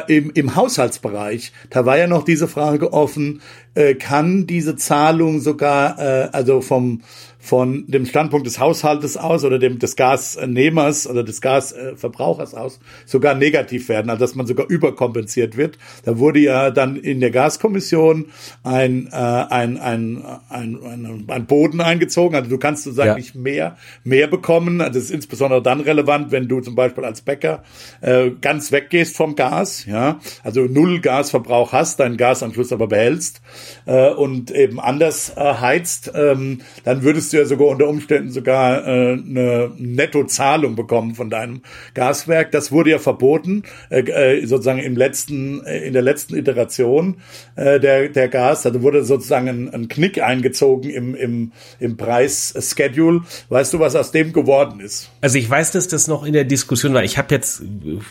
im, 0.00 0.30
im 0.30 0.56
Haushaltsbereich, 0.56 1.52
da 1.70 1.86
war 1.86 1.96
ja 1.96 2.06
noch 2.06 2.24
diese 2.24 2.48
Frage 2.48 2.92
offen, 2.92 3.42
äh, 3.74 3.94
kann 3.94 4.46
diese 4.46 4.76
Zahlung 4.76 5.40
sogar, 5.40 5.98
äh, 5.98 6.28
also 6.32 6.60
vom 6.60 7.02
von 7.42 7.84
dem 7.88 8.06
Standpunkt 8.06 8.46
des 8.46 8.60
Haushaltes 8.60 9.16
aus 9.16 9.44
oder 9.44 9.58
dem 9.58 9.80
des 9.80 9.96
Gasnehmers 9.96 11.08
oder 11.08 11.24
des 11.24 11.40
Gasverbrauchers 11.40 12.54
aus 12.54 12.78
sogar 13.04 13.34
negativ 13.34 13.88
werden, 13.88 14.10
also 14.10 14.20
dass 14.20 14.36
man 14.36 14.46
sogar 14.46 14.68
überkompensiert 14.68 15.56
wird. 15.56 15.76
Da 16.04 16.18
wurde 16.18 16.38
ja 16.38 16.70
dann 16.70 16.94
in 16.94 17.18
der 17.18 17.32
Gaskommission 17.32 18.26
ein, 18.62 19.08
äh, 19.10 19.16
ein, 19.16 19.76
ein, 19.76 20.24
ein, 20.50 21.24
ein, 21.26 21.46
Boden 21.46 21.80
eingezogen. 21.80 22.36
Also 22.36 22.48
du 22.48 22.58
kannst 22.58 22.84
sozusagen 22.84 23.08
ja. 23.08 23.16
nicht 23.16 23.34
mehr, 23.34 23.76
mehr 24.04 24.28
bekommen. 24.28 24.80
Also 24.80 24.92
das 24.92 25.04
ist 25.04 25.10
insbesondere 25.10 25.60
dann 25.60 25.80
relevant, 25.80 26.30
wenn 26.30 26.46
du 26.46 26.60
zum 26.60 26.76
Beispiel 26.76 27.04
als 27.04 27.22
Bäcker 27.22 27.64
äh, 28.02 28.30
ganz 28.40 28.70
weggehst 28.70 29.16
vom 29.16 29.34
Gas, 29.34 29.84
ja, 29.86 30.20
also 30.44 30.62
null 30.62 31.00
Gasverbrauch 31.00 31.72
hast, 31.72 31.98
deinen 31.98 32.16
Gasanschluss 32.16 32.72
aber 32.72 32.86
behältst 32.86 33.42
äh, 33.86 34.10
und 34.10 34.52
eben 34.52 34.78
anders 34.78 35.32
äh, 35.36 35.40
heizt, 35.40 36.12
ähm, 36.14 36.60
dann 36.84 37.02
würdest 37.02 37.31
du 37.32 37.38
ja 37.38 37.44
sogar 37.44 37.68
unter 37.68 37.88
Umständen 37.88 38.30
sogar 38.30 38.86
äh, 38.86 39.12
eine 39.12 39.72
Nettozahlung 39.76 40.76
bekommen 40.76 41.14
von 41.14 41.30
deinem 41.30 41.62
Gaswerk. 41.94 42.50
Das 42.52 42.72
wurde 42.72 42.90
ja 42.90 42.98
verboten, 42.98 43.62
äh, 43.90 44.00
äh 44.00 44.46
sozusagen 44.46 44.80
im 44.80 44.96
letzten, 44.96 45.64
äh, 45.64 45.86
in 45.86 45.92
der 45.92 46.02
letzten 46.02 46.36
Iteration 46.36 47.16
äh, 47.56 47.80
der, 47.80 48.08
der 48.08 48.28
Gas. 48.28 48.66
Also 48.66 48.82
wurde 48.82 49.04
sozusagen 49.04 49.48
ein, 49.48 49.74
ein 49.74 49.88
Knick 49.88 50.22
eingezogen 50.22 50.90
im, 50.90 51.14
im, 51.14 51.52
im 51.80 51.96
Preisschedule. 51.96 53.22
Weißt 53.48 53.72
du, 53.72 53.80
was 53.80 53.96
aus 53.96 54.12
dem 54.12 54.32
geworden 54.32 54.80
ist? 54.80 55.10
Also 55.20 55.38
ich 55.38 55.48
weiß, 55.48 55.72
dass 55.72 55.88
das 55.88 56.08
noch 56.08 56.24
in 56.24 56.32
der 56.32 56.44
Diskussion 56.44 56.94
war. 56.94 57.04
Ich 57.04 57.18
habe 57.18 57.34
jetzt 57.34 57.62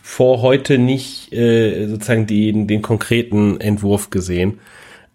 vor 0.03 0.41
heute 0.41 0.77
nicht 0.77 1.31
äh, 1.33 1.87
sozusagen 1.87 2.27
den, 2.27 2.67
den 2.67 2.81
konkreten 2.81 3.59
Entwurf 3.59 4.09
gesehen. 4.09 4.59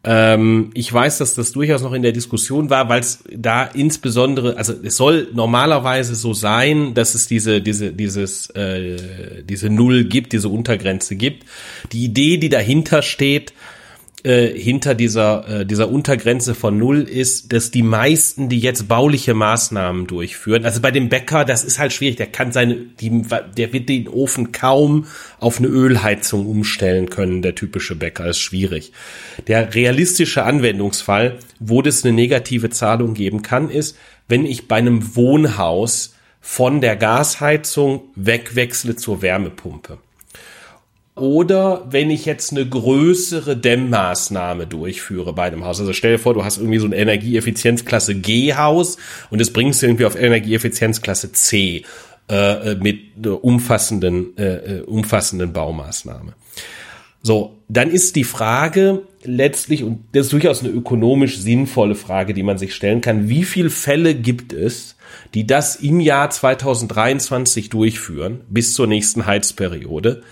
Ähm, 0.08 0.70
ich 0.74 0.92
weiß, 0.92 1.18
dass 1.18 1.34
das 1.34 1.50
durchaus 1.50 1.82
noch 1.82 1.92
in 1.92 2.02
der 2.02 2.12
Diskussion 2.12 2.70
war, 2.70 2.88
weil 2.88 3.00
es 3.00 3.24
da 3.28 3.64
insbesondere, 3.64 4.56
also 4.56 4.72
es 4.84 4.96
soll 4.96 5.28
normalerweise 5.34 6.14
so 6.14 6.32
sein, 6.32 6.94
dass 6.94 7.16
es 7.16 7.26
diese, 7.26 7.60
diese, 7.60 7.92
dieses, 7.92 8.48
äh, 8.50 9.42
diese 9.42 9.68
Null 9.68 10.04
gibt, 10.04 10.32
diese 10.32 10.48
Untergrenze 10.48 11.16
gibt. 11.16 11.44
Die 11.90 12.04
Idee, 12.04 12.36
die 12.36 12.48
dahinter 12.48 13.02
steht, 13.02 13.52
äh, 14.24 14.48
hinter 14.48 14.94
dieser, 14.94 15.60
äh, 15.60 15.66
dieser 15.66 15.88
Untergrenze 15.88 16.54
von 16.54 16.78
Null 16.78 17.02
ist, 17.02 17.52
dass 17.52 17.70
die 17.70 17.82
meisten, 17.82 18.48
die 18.48 18.58
jetzt 18.58 18.88
bauliche 18.88 19.34
Maßnahmen 19.34 20.06
durchführen, 20.06 20.64
also 20.64 20.80
bei 20.80 20.90
dem 20.90 21.08
Bäcker, 21.08 21.44
das 21.44 21.64
ist 21.64 21.78
halt 21.78 21.92
schwierig, 21.92 22.16
der 22.16 22.26
kann 22.26 22.50
seine, 22.50 22.76
die, 22.76 23.22
der 23.56 23.72
wird 23.72 23.88
den 23.88 24.08
Ofen 24.08 24.52
kaum 24.52 25.06
auf 25.38 25.58
eine 25.58 25.68
Ölheizung 25.68 26.46
umstellen 26.46 27.10
können, 27.10 27.42
der 27.42 27.54
typische 27.54 27.94
Bäcker, 27.94 28.26
ist 28.26 28.40
schwierig. 28.40 28.92
Der 29.46 29.74
realistische 29.74 30.44
Anwendungsfall, 30.44 31.38
wo 31.60 31.82
das 31.82 32.04
eine 32.04 32.12
negative 32.12 32.70
Zahlung 32.70 33.14
geben 33.14 33.42
kann, 33.42 33.70
ist, 33.70 33.96
wenn 34.28 34.44
ich 34.44 34.66
bei 34.66 34.76
einem 34.76 35.14
Wohnhaus 35.14 36.14
von 36.40 36.80
der 36.80 36.96
Gasheizung 36.96 38.02
wegwechsle 38.14 38.96
zur 38.96 39.20
Wärmepumpe. 39.20 39.98
Oder 41.16 41.86
wenn 41.88 42.10
ich 42.10 42.26
jetzt 42.26 42.52
eine 42.52 42.68
größere 42.68 43.56
Dämmmaßnahme 43.56 44.66
durchführe 44.66 45.32
bei 45.32 45.44
einem 45.44 45.64
Haus. 45.64 45.80
Also 45.80 45.94
stell 45.94 46.12
dir 46.12 46.18
vor, 46.18 46.34
du 46.34 46.44
hast 46.44 46.58
irgendwie 46.58 46.78
so 46.78 46.86
ein 46.86 46.92
Energieeffizienzklasse 46.92 48.16
G-Haus 48.16 48.98
und 49.30 49.40
das 49.40 49.50
bringst 49.50 49.80
du 49.80 49.86
irgendwie 49.86 50.04
auf 50.04 50.14
Energieeffizienzklasse 50.14 51.32
C 51.32 51.84
äh, 52.28 52.74
mit 52.74 53.26
umfassenden, 53.26 54.36
äh, 54.36 54.78
äh, 54.78 54.80
umfassenden 54.82 55.54
Baumaßnahme. 55.54 56.34
So, 57.22 57.58
dann 57.68 57.90
ist 57.90 58.14
die 58.14 58.24
Frage 58.24 59.02
letztlich, 59.24 59.84
und 59.84 60.04
das 60.12 60.26
ist 60.26 60.32
durchaus 60.32 60.62
eine 60.62 60.70
ökonomisch 60.72 61.38
sinnvolle 61.38 61.94
Frage, 61.94 62.34
die 62.34 62.42
man 62.42 62.58
sich 62.58 62.74
stellen 62.74 63.00
kann, 63.00 63.28
wie 63.28 63.44
viele 63.44 63.70
Fälle 63.70 64.14
gibt 64.14 64.52
es, 64.52 64.96
die 65.34 65.46
das 65.46 65.76
im 65.76 65.98
Jahr 66.00 66.30
2023 66.30 67.70
durchführen, 67.70 68.42
bis 68.48 68.74
zur 68.74 68.86
nächsten 68.86 69.26
Heizperiode, 69.26 70.22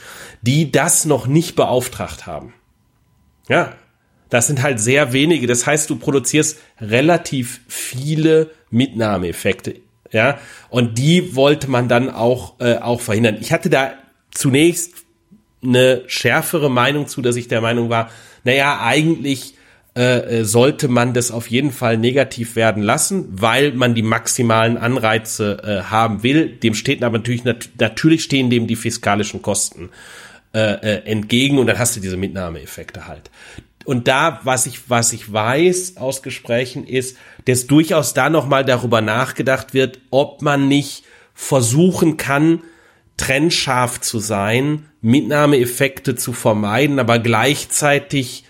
die 0.47 0.71
das 0.71 1.05
noch 1.05 1.27
nicht 1.27 1.57
beauftragt 1.57 2.27
haben. 2.27 2.53
Ja, 3.49 3.73
das 4.29 4.47
sind 4.47 4.63
halt 4.63 4.81
sehr 4.81 5.13
wenige. 5.13 5.47
Das 5.47 5.67
heißt, 5.67 5.89
du 5.89 5.97
produzierst 5.97 6.59
relativ 6.81 7.61
viele 7.69 8.51
Mitnahmeeffekte. 8.71 9.77
Ja, 10.13 10.39
und 10.69 10.99
die 10.99 11.35
wollte 11.35 11.69
man 11.69 11.89
dann 11.89 12.11
auch, 12.11 12.61
äh, 12.61 12.77
auch 12.77 13.01
verhindern. 13.01 13.39
Ich 13.41 13.53
hatte 13.53 13.71
da 13.71 13.95
zunächst 14.31 14.93
eine 15.63 16.03
schärfere 16.07 16.71
Meinung 16.71 17.09
zu, 17.09 17.23
dass 17.23 17.37
ich 17.37 17.49
der 17.49 17.61
Meinung 17.61 17.89
war, 17.89 18.11
naja, 18.45 18.81
eigentlich 18.83 19.55
äh, 19.97 20.41
äh, 20.41 20.45
sollte 20.45 20.89
man 20.89 21.15
das 21.15 21.31
auf 21.31 21.49
jeden 21.49 21.71
Fall 21.71 21.97
negativ 21.97 22.57
werden 22.57 22.83
lassen, 22.83 23.27
weil 23.31 23.73
man 23.73 23.95
die 23.95 24.03
maximalen 24.03 24.77
Anreize 24.77 25.63
äh, 25.63 25.91
haben 25.91 26.23
will. 26.23 26.49
Dem 26.49 26.75
steht 26.75 27.03
aber 27.03 27.19
natürlich, 27.19 27.45
nat 27.45 27.69
natürlich 27.79 28.25
stehen 28.25 28.51
dem 28.51 28.67
die 28.67 28.77
fiskalischen 28.77 29.41
Kosten 29.41 29.91
äh, 30.55 30.75
äh, 30.75 31.07
entgegen 31.07 31.59
und 31.59 31.67
dann 31.67 31.79
hast 31.79 31.97
du 31.97 32.01
diese 32.01 32.17
Mitnahmeeffekte 32.17 33.07
halt. 33.07 33.31
Und 33.85 34.09
da, 34.09 34.41
was 34.45 34.67
ich, 34.67 34.89
was 34.89 35.13
ich 35.13 35.31
weiß 35.31 35.97
aus 35.97 36.23
Gesprächen 36.23 36.87
ist, 36.87 37.19
dass 37.45 37.67
durchaus 37.67 38.15
da 38.15 38.31
nochmal 38.31 38.65
darüber 38.65 39.01
nachgedacht 39.01 39.75
wird, 39.75 40.01
ob 40.11 40.43
man 40.43 40.69
nicht 40.69 41.05
versuchen 41.35 42.17
kann, 42.17 42.63
trennscharf 43.17 44.01
zu 44.01 44.19
sein, 44.19 44.87
Mitnahmeeffekte 45.03 46.17
zu 46.17 46.33
vermeiden, 46.33 46.99
aber 46.99 47.19
gleichzeitig 47.19 48.45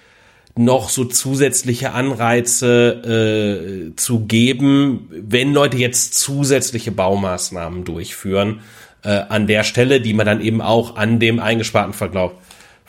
noch 0.56 0.88
so 0.88 1.04
zusätzliche 1.04 1.92
Anreize 1.92 3.90
äh, 3.90 3.96
zu 3.96 4.20
geben, 4.20 5.08
wenn 5.10 5.52
Leute 5.52 5.76
jetzt 5.78 6.14
zusätzliche 6.14 6.92
Baumaßnahmen 6.92 7.84
durchführen, 7.84 8.60
äh, 9.04 9.08
an 9.28 9.46
der 9.46 9.64
Stelle, 9.64 10.00
die 10.00 10.14
man 10.14 10.26
dann 10.26 10.40
eben 10.40 10.60
auch 10.60 10.96
an 10.96 11.20
dem 11.20 11.38
eingesparten 11.38 11.92
Verglaub, 11.92 12.40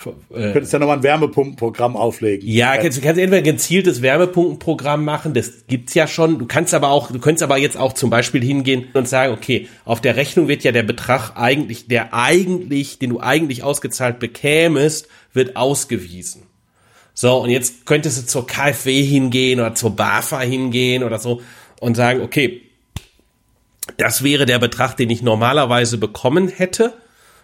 äh, 0.05 0.51
könntest 0.51 0.73
ja 0.73 0.79
nochmal 0.79 0.97
ein 0.97 1.03
Wärmepumpenprogramm 1.03 1.95
auflegen. 1.95 2.47
Ja, 2.47 2.77
kannst, 2.77 2.97
du 2.97 3.01
kannst 3.01 3.19
entweder 3.19 3.37
ein 3.37 3.43
gezieltes 3.43 4.01
Wärmepumpenprogramm 4.01 5.05
machen, 5.05 5.33
das 5.33 5.65
gibt's 5.67 5.93
ja 5.93 6.07
schon. 6.07 6.37
Du 6.37 6.45
kannst 6.45 6.73
aber 6.73 6.89
auch, 6.89 7.11
du 7.11 7.19
könntest 7.19 7.43
aber 7.43 7.57
jetzt 7.57 7.77
auch 7.77 7.93
zum 7.93 8.09
Beispiel 8.09 8.43
hingehen 8.43 8.87
und 8.93 9.07
sagen, 9.07 9.33
okay, 9.33 9.67
auf 9.85 10.01
der 10.01 10.15
Rechnung 10.15 10.47
wird 10.47 10.63
ja 10.63 10.71
der 10.71 10.83
Betrag 10.83 11.31
eigentlich, 11.35 11.87
der 11.87 12.13
eigentlich, 12.13 12.99
den 12.99 13.11
du 13.11 13.19
eigentlich 13.19 13.63
ausgezahlt 13.63 14.19
bekämest, 14.19 15.07
wird 15.33 15.55
ausgewiesen. 15.55 16.43
So, 17.13 17.37
und 17.37 17.49
jetzt 17.49 17.85
könntest 17.85 18.21
du 18.21 18.25
zur 18.27 18.45
KfW 18.45 19.01
hingehen 19.01 19.61
oder 19.61 19.73
zur 19.73 19.95
BAFA 19.95 20.41
hingehen 20.41 21.03
oder 21.03 21.17
so 21.17 21.41
und 21.79 21.95
sagen, 21.95 22.21
okay, 22.21 22.64
das 23.97 24.23
wäre 24.23 24.45
der 24.45 24.59
Betrag, 24.59 24.97
den 24.97 25.09
ich 25.09 25.21
normalerweise 25.21 25.97
bekommen 25.97 26.47
hätte. 26.47 26.93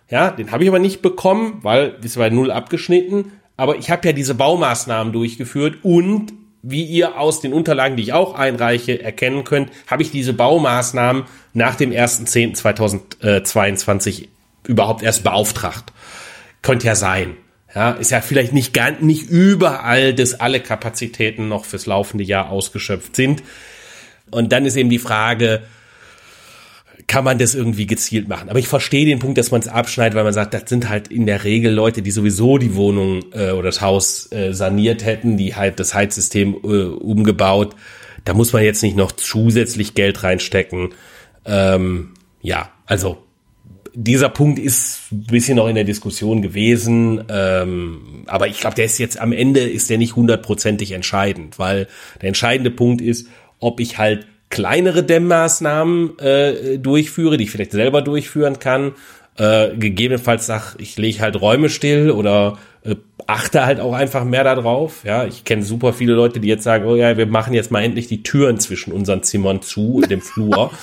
Ja, 0.10 0.32
den 0.32 0.52
habe 0.52 0.64
ich 0.64 0.70
aber 0.70 0.80
nicht 0.80 1.02
bekommen, 1.02 1.60
weil 1.62 1.96
es 2.04 2.18
war 2.18 2.30
null 2.30 2.52
abgeschnitten. 2.52 3.32
Aber 3.58 3.78
ich 3.78 3.90
habe 3.90 4.08
ja 4.08 4.14
diese 4.14 4.36
Baumaßnahmen 4.36 5.14
durchgeführt 5.14 5.78
und 5.84 6.34
wie 6.64 6.84
ihr 6.84 7.20
aus 7.20 7.42
den 7.42 7.54
Unterlagen, 7.54 7.98
die 7.98 8.04
ich 8.04 8.14
auch 8.14 8.36
einreiche, 8.36 9.02
erkennen 9.02 9.44
könnt, 9.44 9.72
habe 9.88 10.04
ich 10.04 10.12
diese 10.12 10.34
Baumaßnahmen 10.34 11.24
nach 11.54 11.76
dem 11.76 11.90
1.10.2022 11.92 14.28
überhaupt 14.68 15.02
erst 15.02 15.24
beauftragt. 15.24 15.92
Könnte 16.62 16.88
ja 16.88 16.96
sein. 16.96 17.36
Ja, 17.74 17.92
ist 17.92 18.12
ja 18.12 18.22
vielleicht 18.22 18.54
nicht 18.54 18.74
ganz, 18.74 19.02
nicht 19.02 19.30
überall, 19.30 20.14
dass 20.14 20.40
alle 20.40 20.60
Kapazitäten 20.60 21.48
noch 21.48 21.66
fürs 21.66 21.86
laufende 21.86 22.24
Jahr 22.24 22.50
ausgeschöpft 22.50 23.16
sind. 23.16 23.44
Und 24.30 24.52
dann 24.52 24.66
ist 24.66 24.76
eben 24.76 24.90
die 24.90 25.00
Frage, 25.00 25.64
kann 27.12 27.26
man 27.26 27.38
das 27.38 27.56
irgendwie 27.56 27.88
gezielt 27.88 28.30
machen. 28.30 28.50
Aber 28.50 28.58
ich 28.58 28.70
verstehe 28.70 29.06
den 29.06 29.20
Punkt, 29.20 29.38
dass 29.38 29.52
man 29.52 29.60
es 29.60 29.68
abschneidet, 29.68 30.16
weil 30.16 30.24
man 30.24 30.32
sagt, 30.32 30.54
das 30.54 30.64
sind 30.68 30.88
halt 30.88 31.10
in 31.10 31.26
der 31.26 31.44
Regel 31.44 31.74
Leute, 31.74 32.02
die 32.02 32.10
sowieso 32.10 32.58
die 32.58 32.74
Wohnung 32.76 33.26
äh, 33.34 33.52
oder 33.52 33.64
das 33.64 33.82
Haus 33.82 34.32
äh, 34.32 34.54
saniert 34.54 35.04
hätten, 35.04 35.36
die 35.36 35.54
halt 35.54 35.82
das 35.82 35.94
Heizsystem 35.94 36.56
äh, 36.64 36.84
umgebaut. 36.86 37.76
Da 38.24 38.34
muss 38.34 38.54
man 38.54 38.64
jetzt 38.64 38.82
nicht 38.82 38.96
noch 38.96 39.12
zusätzlich 39.12 39.94
Geld 39.94 40.24
reinstecken. 40.24 40.94
Ähm, 41.44 42.14
ja, 42.42 42.72
also 42.86 43.18
dieser 43.94 44.30
Punkt 44.30 44.58
ist 44.58 45.12
ein 45.12 45.26
bisschen 45.26 45.58
noch 45.58 45.68
in 45.68 45.76
der 45.76 45.84
Diskussion 45.84 46.42
gewesen, 46.42 47.26
ähm, 47.28 48.24
aber 48.28 48.48
ich 48.48 48.62
glaube, 48.62 48.78
der 48.78 48.86
ist 48.86 49.00
jetzt 49.00 49.20
am 49.20 49.34
Ende 49.34 49.60
ist 49.60 49.90
der 49.90 49.98
nicht 49.98 50.16
hundertprozentig 50.16 50.94
entscheidend, 50.94 51.60
weil 51.60 51.90
der 52.22 52.30
entscheidende 52.30 52.72
Punkt 52.72 53.02
ist, 53.02 53.28
ob 53.60 53.82
ich 53.82 53.98
halt 53.98 54.28
kleinere 54.52 55.02
Dämmmaßnahmen 55.02 56.20
äh, 56.20 56.78
durchführe, 56.78 57.38
die 57.38 57.46
ich 57.46 57.52
vielleicht 57.52 57.72
selber 57.72 58.04
durchführen 58.04 58.60
kann, 58.60 58.94
äh, 59.38 59.70
gegebenenfalls 59.76 60.46
sag, 60.46 60.76
ich 60.78 60.98
lege 60.98 61.22
halt 61.22 61.42
Räume 61.42 61.70
still 61.70 62.12
oder 62.12 62.60
äh, 62.84 62.96
achte 63.28 63.66
halt 63.66 63.80
auch 63.80 63.94
einfach 63.94 64.24
mehr 64.26 64.44
darauf. 64.44 65.04
Ja, 65.04 65.26
ich 65.26 65.46
kenne 65.46 65.64
super 65.64 65.94
viele 65.94 66.14
Leute, 66.14 66.40
die 66.40 66.48
jetzt 66.48 66.64
sagen, 66.64 66.86
oh 66.86 66.96
ja, 66.96 67.18
wir 67.18 67.26
machen 67.26 67.54
jetzt 67.54 67.72
mal 67.72 67.82
endlich 67.82 68.08
die 68.08 68.24
Türen 68.24 68.60
zwischen 68.60 68.92
unseren 68.92 69.24
Zimmern 69.24 69.62
zu, 69.62 70.02
in 70.04 70.10
dem 70.10 70.22
Flur. 70.22 70.72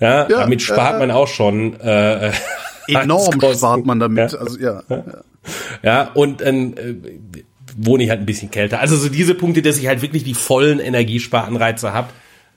Ja, 0.00 0.28
ja 0.28 0.40
damit 0.40 0.60
spart 0.60 0.96
äh, 0.96 0.98
man 0.98 1.12
auch 1.12 1.28
schon 1.28 1.78
äh, 1.78 2.32
enorm 2.88 3.40
spart 3.54 3.86
man 3.86 4.00
damit. 4.00 4.32
Ja. 4.32 4.38
Also 4.38 4.58
ja. 4.58 4.82
Ja, 4.90 5.04
ja 5.84 6.10
und 6.14 6.40
dann 6.40 6.76
äh, 6.76 6.94
wohne 7.76 8.02
ich 8.02 8.10
halt 8.10 8.18
ein 8.18 8.26
bisschen 8.26 8.50
kälter. 8.50 8.80
Also 8.80 8.96
so 8.96 9.08
diese 9.08 9.36
Punkte, 9.36 9.62
dass 9.62 9.78
ich 9.78 9.86
halt 9.86 10.02
wirklich 10.02 10.24
die 10.24 10.34
vollen 10.34 10.80
Energiesparanreize 10.80 11.92
habe, 11.92 12.08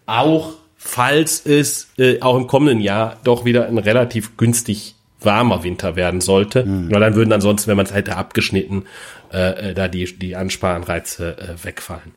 auch 0.07 0.55
falls 0.77 1.45
es 1.45 1.89
äh, 1.97 2.21
auch 2.21 2.37
im 2.37 2.47
kommenden 2.47 2.79
Jahr 2.79 3.17
doch 3.23 3.45
wieder 3.45 3.67
ein 3.67 3.77
relativ 3.77 4.37
günstig 4.37 4.95
warmer 5.19 5.63
Winter 5.63 5.95
werden 5.95 6.21
sollte. 6.21 6.65
Mhm. 6.65 6.91
Weil 6.91 7.01
dann 7.01 7.15
würden 7.15 7.33
ansonsten, 7.33 7.69
wenn 7.69 7.77
man 7.77 7.85
es 7.85 7.93
hätte 7.93 8.15
abgeschnitten, 8.15 8.85
äh, 9.33 9.71
äh, 9.71 9.73
da 9.73 9.87
die, 9.87 10.05
die 10.17 10.35
Ansparanreize 10.35 11.37
äh, 11.37 11.65
wegfallen. 11.65 12.13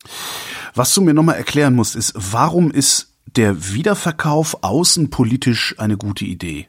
Was 0.75 0.93
du 0.93 1.01
mir 1.01 1.13
nochmal 1.13 1.35
erklären 1.35 1.75
musst, 1.75 1.95
ist, 1.95 2.13
warum 2.15 2.71
ist 2.71 3.13
der 3.35 3.73
Wiederverkauf 3.73 4.63
außenpolitisch 4.63 5.75
eine 5.77 5.97
gute 5.97 6.25
Idee? 6.25 6.67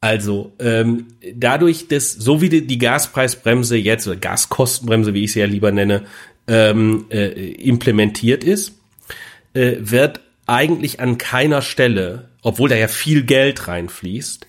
Also 0.00 0.52
ähm, 0.58 1.06
dadurch, 1.34 1.88
dass 1.88 2.12
so 2.12 2.40
wie 2.40 2.48
die, 2.48 2.66
die 2.66 2.78
Gaspreisbremse 2.78 3.76
jetzt 3.76 4.06
oder 4.06 4.16
Gaskostenbremse, 4.16 5.14
wie 5.14 5.24
ich 5.24 5.32
sie 5.32 5.40
ja 5.40 5.46
lieber 5.46 5.70
nenne, 5.70 6.02
ähm, 6.48 7.06
äh, 7.10 7.52
implementiert 7.52 8.42
ist, 8.42 8.81
äh, 9.54 9.76
wird 9.80 10.20
eigentlich 10.46 11.00
an 11.00 11.18
keiner 11.18 11.62
Stelle, 11.62 12.28
obwohl 12.42 12.68
da 12.68 12.76
ja 12.76 12.88
viel 12.88 13.22
Geld 13.22 13.68
reinfließt, 13.68 14.46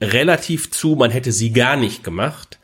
relativ 0.00 0.70
zu, 0.70 0.96
man 0.96 1.10
hätte 1.10 1.32
sie 1.32 1.52
gar 1.52 1.76
nicht 1.76 2.04
gemacht, 2.04 2.58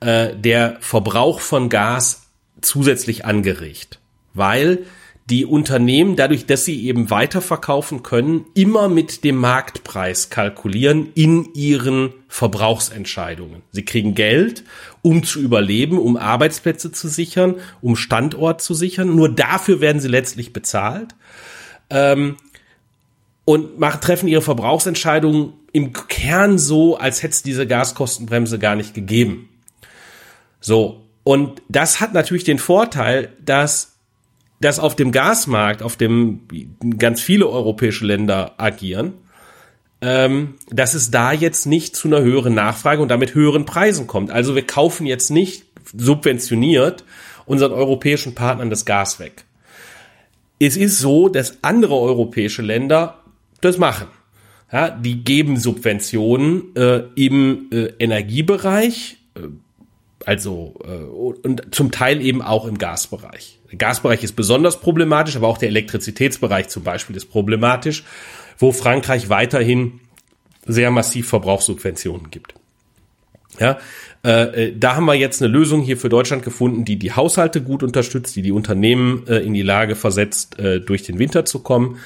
äh, 0.00 0.34
der 0.34 0.76
Verbrauch 0.80 1.40
von 1.40 1.68
Gas 1.68 2.22
zusätzlich 2.60 3.24
angeregt, 3.24 4.00
weil 4.34 4.84
die 5.30 5.44
Unternehmen, 5.44 6.16
dadurch, 6.16 6.46
dass 6.46 6.64
sie 6.64 6.86
eben 6.86 7.08
weiterverkaufen 7.08 8.02
können, 8.02 8.46
immer 8.54 8.88
mit 8.88 9.22
dem 9.22 9.36
Marktpreis 9.36 10.28
kalkulieren 10.28 11.12
in 11.14 11.54
ihren 11.54 12.12
Verbrauchsentscheidungen. 12.26 13.62
Sie 13.70 13.84
kriegen 13.84 14.16
Geld, 14.16 14.64
um 15.02 15.22
zu 15.22 15.40
überleben, 15.40 15.98
um 15.98 16.16
Arbeitsplätze 16.16 16.90
zu 16.90 17.06
sichern, 17.06 17.56
um 17.80 17.94
Standort 17.94 18.60
zu 18.60 18.74
sichern. 18.74 19.14
Nur 19.14 19.28
dafür 19.28 19.80
werden 19.80 20.00
sie 20.00 20.08
letztlich 20.08 20.52
bezahlt. 20.52 21.14
Ähm, 21.90 22.36
und 23.44 23.80
machen, 23.80 24.00
treffen 24.00 24.28
ihre 24.28 24.42
Verbrauchsentscheidungen 24.42 25.54
im 25.72 25.92
Kern 25.92 26.58
so, 26.58 26.96
als 26.96 27.22
hätte 27.22 27.32
es 27.32 27.42
diese 27.42 27.66
Gaskostenbremse 27.66 28.58
gar 28.58 28.76
nicht 28.76 28.94
gegeben. 28.94 29.48
So. 30.60 31.02
Und 31.24 31.62
das 31.68 32.00
hat 32.00 32.14
natürlich 32.14 32.44
den 32.44 32.58
Vorteil, 32.58 33.32
dass 33.44 33.90
dass 34.60 34.78
auf 34.78 34.94
dem 34.94 35.10
Gasmarkt, 35.10 35.82
auf 35.82 35.96
dem 35.96 36.42
ganz 36.98 37.20
viele 37.20 37.48
europäische 37.48 38.04
Länder 38.04 38.54
agieren, 38.58 39.14
ähm, 40.02 40.54
dass 40.68 40.94
es 40.94 41.10
da 41.10 41.32
jetzt 41.32 41.66
nicht 41.66 41.96
zu 41.96 42.08
einer 42.08 42.20
höheren 42.20 42.54
Nachfrage 42.54 43.02
und 43.02 43.08
damit 43.08 43.34
höheren 43.34 43.64
Preisen 43.64 44.06
kommt. 44.06 44.30
Also 44.30 44.54
wir 44.54 44.66
kaufen 44.66 45.06
jetzt 45.06 45.30
nicht 45.30 45.64
subventioniert 45.96 47.04
unseren 47.46 47.72
europäischen 47.72 48.34
Partnern 48.34 48.70
das 48.70 48.84
Gas 48.84 49.18
weg. 49.18 49.44
Es 50.62 50.76
ist 50.76 50.98
so, 50.98 51.28
dass 51.30 51.58
andere 51.62 51.96
europäische 51.96 52.60
Länder 52.60 53.24
das 53.62 53.78
machen. 53.78 54.08
Ja, 54.70 54.90
die 54.90 55.24
geben 55.24 55.58
Subventionen 55.58 56.76
äh, 56.76 57.02
im 57.16 57.70
äh, 57.72 57.86
Energiebereich, 57.98 59.16
äh, 59.34 59.40
also 60.26 60.74
äh, 60.84 60.92
und 60.92 61.74
zum 61.74 61.90
Teil 61.90 62.20
eben 62.20 62.42
auch 62.42 62.66
im 62.66 62.78
Gasbereich. 62.78 63.58
Der 63.72 63.78
Gasbereich 63.78 64.22
ist 64.22 64.36
besonders 64.36 64.80
problematisch, 64.80 65.34
aber 65.34 65.48
auch 65.48 65.58
der 65.58 65.70
Elektrizitätsbereich 65.70 66.68
zum 66.68 66.84
Beispiel 66.84 67.16
ist 67.16 67.26
problematisch, 67.30 68.04
wo 68.58 68.70
Frankreich 68.70 69.28
weiterhin 69.28 70.00
sehr 70.66 70.90
massiv 70.90 71.28
Verbrauchssubventionen 71.28 72.30
gibt. 72.30 72.54
Ja, 73.58 73.78
äh, 74.24 74.68
äh, 74.68 74.76
da 74.78 74.96
haben 74.96 75.06
wir 75.06 75.14
jetzt 75.14 75.42
eine 75.42 75.52
Lösung 75.52 75.82
hier 75.82 75.96
für 75.96 76.08
Deutschland 76.08 76.44
gefunden, 76.44 76.84
die 76.84 76.96
die 76.96 77.12
Haushalte 77.12 77.62
gut 77.62 77.82
unterstützt, 77.82 78.36
die 78.36 78.42
die 78.42 78.52
Unternehmen 78.52 79.26
äh, 79.26 79.38
in 79.38 79.54
die 79.54 79.62
Lage 79.62 79.96
versetzt, 79.96 80.58
äh, 80.58 80.80
durch 80.80 81.02
den 81.02 81.18
Winter 81.18 81.44
zu 81.44 81.60
kommen, 81.60 81.98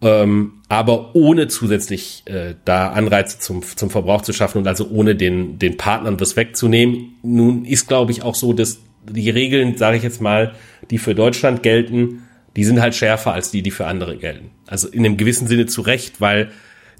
ähm, 0.00 0.54
aber 0.68 1.14
ohne 1.14 1.48
zusätzlich 1.48 2.22
äh, 2.26 2.54
da 2.64 2.90
Anreize 2.90 3.38
zum, 3.38 3.62
zum 3.62 3.90
Verbrauch 3.90 4.22
zu 4.22 4.32
schaffen 4.32 4.58
und 4.58 4.68
also 4.68 4.88
ohne 4.88 5.16
den, 5.16 5.58
den 5.58 5.76
Partnern 5.76 6.16
das 6.16 6.36
wegzunehmen. 6.36 7.16
Nun 7.22 7.64
ist, 7.64 7.88
glaube 7.88 8.12
ich, 8.12 8.22
auch 8.22 8.34
so, 8.34 8.52
dass 8.52 8.78
die 9.10 9.30
Regeln, 9.30 9.76
sage 9.76 9.96
ich 9.96 10.02
jetzt 10.02 10.20
mal, 10.20 10.54
die 10.90 10.98
für 10.98 11.14
Deutschland 11.14 11.62
gelten, 11.62 12.22
die 12.56 12.64
sind 12.64 12.80
halt 12.80 12.94
schärfer 12.94 13.32
als 13.32 13.50
die, 13.50 13.62
die 13.62 13.70
für 13.70 13.86
andere 13.86 14.16
gelten. 14.16 14.50
Also 14.66 14.88
in 14.88 15.04
einem 15.04 15.16
gewissen 15.16 15.48
Sinne 15.48 15.66
zu 15.66 15.80
Recht, 15.80 16.20
weil 16.20 16.50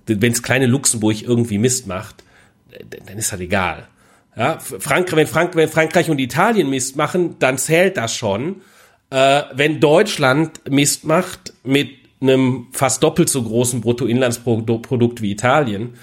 wenn 0.07 0.33
es 0.33 0.43
kleine 0.43 0.67
Luxemburg 0.67 1.23
irgendwie 1.23 1.59
Mist 1.59 1.87
macht, 1.87 2.25
dann 3.07 3.19
ist 3.19 3.33
halt 3.33 3.43
egal. 3.43 3.89
Ja, 4.37 4.59
Frank, 4.61 5.15
wenn, 5.15 5.27
Frank, 5.27 5.57
wenn 5.57 5.69
Frankreich 5.69 6.11
und 6.11 6.19
Italien 6.21 6.71
Mist 6.71 6.97
machen, 6.97 7.37
dann 7.39 7.59
zählt 7.59 7.97
das 7.97 8.15
schon. 8.15 8.63
Äh, 9.11 9.43
wenn 9.55 9.81
Deutschland 9.81 10.61
Mist 10.71 11.05
macht 11.05 11.55
mit 11.65 11.91
einem 12.21 12.69
fast 12.73 13.03
doppelt 13.03 13.29
so 13.29 13.43
großen 13.43 13.81
Bruttoinlandsprodukt 13.81 15.23
wie 15.23 15.31
Italien, 15.31 15.95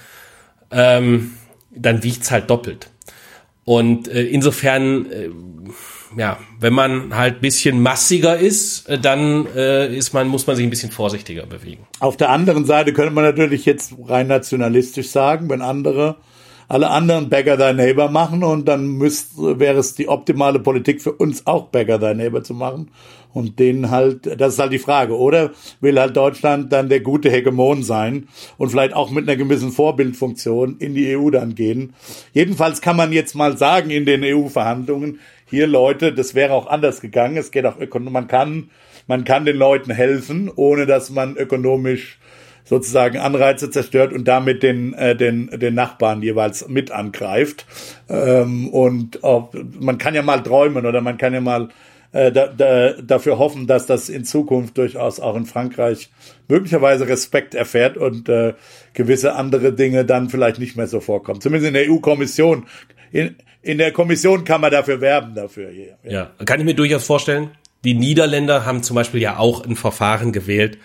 ähm, 0.70 1.32
dann 1.70 2.02
wiegt's 2.02 2.30
halt 2.30 2.50
doppelt. 2.50 2.90
Und 3.64 4.08
äh, 4.08 4.22
insofern 4.24 5.10
äh, 5.10 5.30
ja, 6.16 6.38
wenn 6.60 6.72
man 6.72 7.14
halt 7.14 7.40
bisschen 7.40 7.80
massiger 7.80 8.38
ist, 8.38 8.88
äh, 8.88 8.98
dann 8.98 9.46
äh, 9.54 9.94
ist 9.94 10.12
man, 10.12 10.28
muss 10.28 10.46
man 10.46 10.56
sich 10.56 10.64
ein 10.64 10.70
bisschen 10.70 10.90
vorsichtiger 10.90 11.46
bewegen. 11.46 11.86
Auf 12.00 12.16
der 12.16 12.30
anderen 12.30 12.64
Seite 12.64 12.92
könnte 12.92 13.12
man 13.12 13.24
natürlich 13.24 13.64
jetzt 13.64 13.94
rein 14.06 14.26
nationalistisch 14.26 15.10
sagen, 15.10 15.48
wenn 15.50 15.62
andere 15.62 16.16
alle 16.68 16.90
anderen 16.90 17.28
Beggar 17.28 17.56
Thy 17.56 17.72
Neighbor 17.72 18.10
machen 18.10 18.42
und 18.42 18.66
dann 18.66 18.86
müsste, 18.86 19.58
wäre 19.60 19.78
es 19.78 19.94
die 19.94 20.08
optimale 20.08 20.58
Politik 20.58 21.00
für 21.02 21.12
uns 21.12 21.46
auch 21.46 21.68
Beggar 21.68 21.98
Thy 21.98 22.14
Neighbor 22.14 22.42
zu 22.42 22.54
machen 22.54 22.90
und 23.36 23.58
denen 23.58 23.90
halt, 23.90 24.40
das 24.40 24.54
ist 24.54 24.58
halt 24.58 24.72
die 24.72 24.78
Frage, 24.78 25.16
oder 25.18 25.50
will 25.80 26.00
halt 26.00 26.16
Deutschland 26.16 26.72
dann 26.72 26.88
der 26.88 27.00
gute 27.00 27.30
Hegemon 27.30 27.82
sein 27.82 28.28
und 28.56 28.70
vielleicht 28.70 28.94
auch 28.94 29.10
mit 29.10 29.28
einer 29.28 29.36
gewissen 29.36 29.72
Vorbildfunktion 29.72 30.76
in 30.78 30.94
die 30.94 31.16
EU 31.16 31.30
dann 31.30 31.54
gehen. 31.54 31.92
Jedenfalls 32.32 32.80
kann 32.80 32.96
man 32.96 33.12
jetzt 33.12 33.34
mal 33.34 33.58
sagen 33.58 33.90
in 33.90 34.06
den 34.06 34.24
EU-Verhandlungen, 34.24 35.20
hier 35.48 35.66
Leute, 35.66 36.12
das 36.12 36.34
wäre 36.34 36.54
auch 36.54 36.66
anders 36.66 37.00
gegangen, 37.00 37.36
es 37.36 37.50
geht 37.50 37.66
auch, 37.66 37.76
man 38.00 38.26
kann, 38.26 38.70
man 39.06 39.24
kann 39.24 39.44
den 39.44 39.56
Leuten 39.56 39.92
helfen, 39.92 40.50
ohne 40.56 40.86
dass 40.86 41.10
man 41.10 41.36
ökonomisch 41.36 42.18
sozusagen 42.66 43.18
Anreize 43.18 43.70
zerstört 43.70 44.12
und 44.12 44.28
damit 44.28 44.62
den, 44.62 44.92
äh, 44.92 45.16
den, 45.16 45.48
den 45.48 45.74
Nachbarn 45.74 46.20
jeweils 46.20 46.68
mit 46.68 46.90
angreift. 46.90 47.64
Ähm, 48.08 48.68
und 48.68 49.24
auch, 49.24 49.54
man 49.80 49.98
kann 49.98 50.14
ja 50.14 50.22
mal 50.22 50.42
träumen 50.42 50.84
oder 50.84 51.00
man 51.00 51.16
kann 51.16 51.32
ja 51.32 51.40
mal 51.40 51.68
äh, 52.12 52.32
da, 52.32 52.48
da, 52.48 52.92
dafür 53.00 53.38
hoffen, 53.38 53.66
dass 53.66 53.86
das 53.86 54.08
in 54.08 54.24
Zukunft 54.24 54.76
durchaus 54.78 55.20
auch 55.20 55.36
in 55.36 55.46
Frankreich 55.46 56.10
möglicherweise 56.48 57.08
Respekt 57.08 57.54
erfährt 57.54 57.96
und 57.96 58.28
äh, 58.28 58.54
gewisse 58.94 59.34
andere 59.34 59.72
Dinge 59.72 60.04
dann 60.04 60.28
vielleicht 60.28 60.58
nicht 60.58 60.76
mehr 60.76 60.88
so 60.88 61.00
vorkommen. 61.00 61.40
Zumindest 61.40 61.68
in 61.68 61.74
der 61.74 61.90
EU-Kommission. 61.90 62.66
In, 63.12 63.36
in 63.62 63.78
der 63.78 63.92
Kommission 63.92 64.44
kann 64.44 64.60
man 64.60 64.72
dafür 64.72 65.00
werben 65.00 65.34
dafür. 65.34 65.70
Ja. 65.70 65.94
ja, 66.04 66.30
kann 66.44 66.58
ich 66.58 66.66
mir 66.66 66.74
durchaus 66.74 67.04
vorstellen. 67.04 67.50
Die 67.84 67.94
Niederländer 67.94 68.66
haben 68.66 68.82
zum 68.82 68.96
Beispiel 68.96 69.20
ja 69.20 69.38
auch 69.38 69.64
ein 69.64 69.76
Verfahren 69.76 70.32
gewählt, 70.32 70.78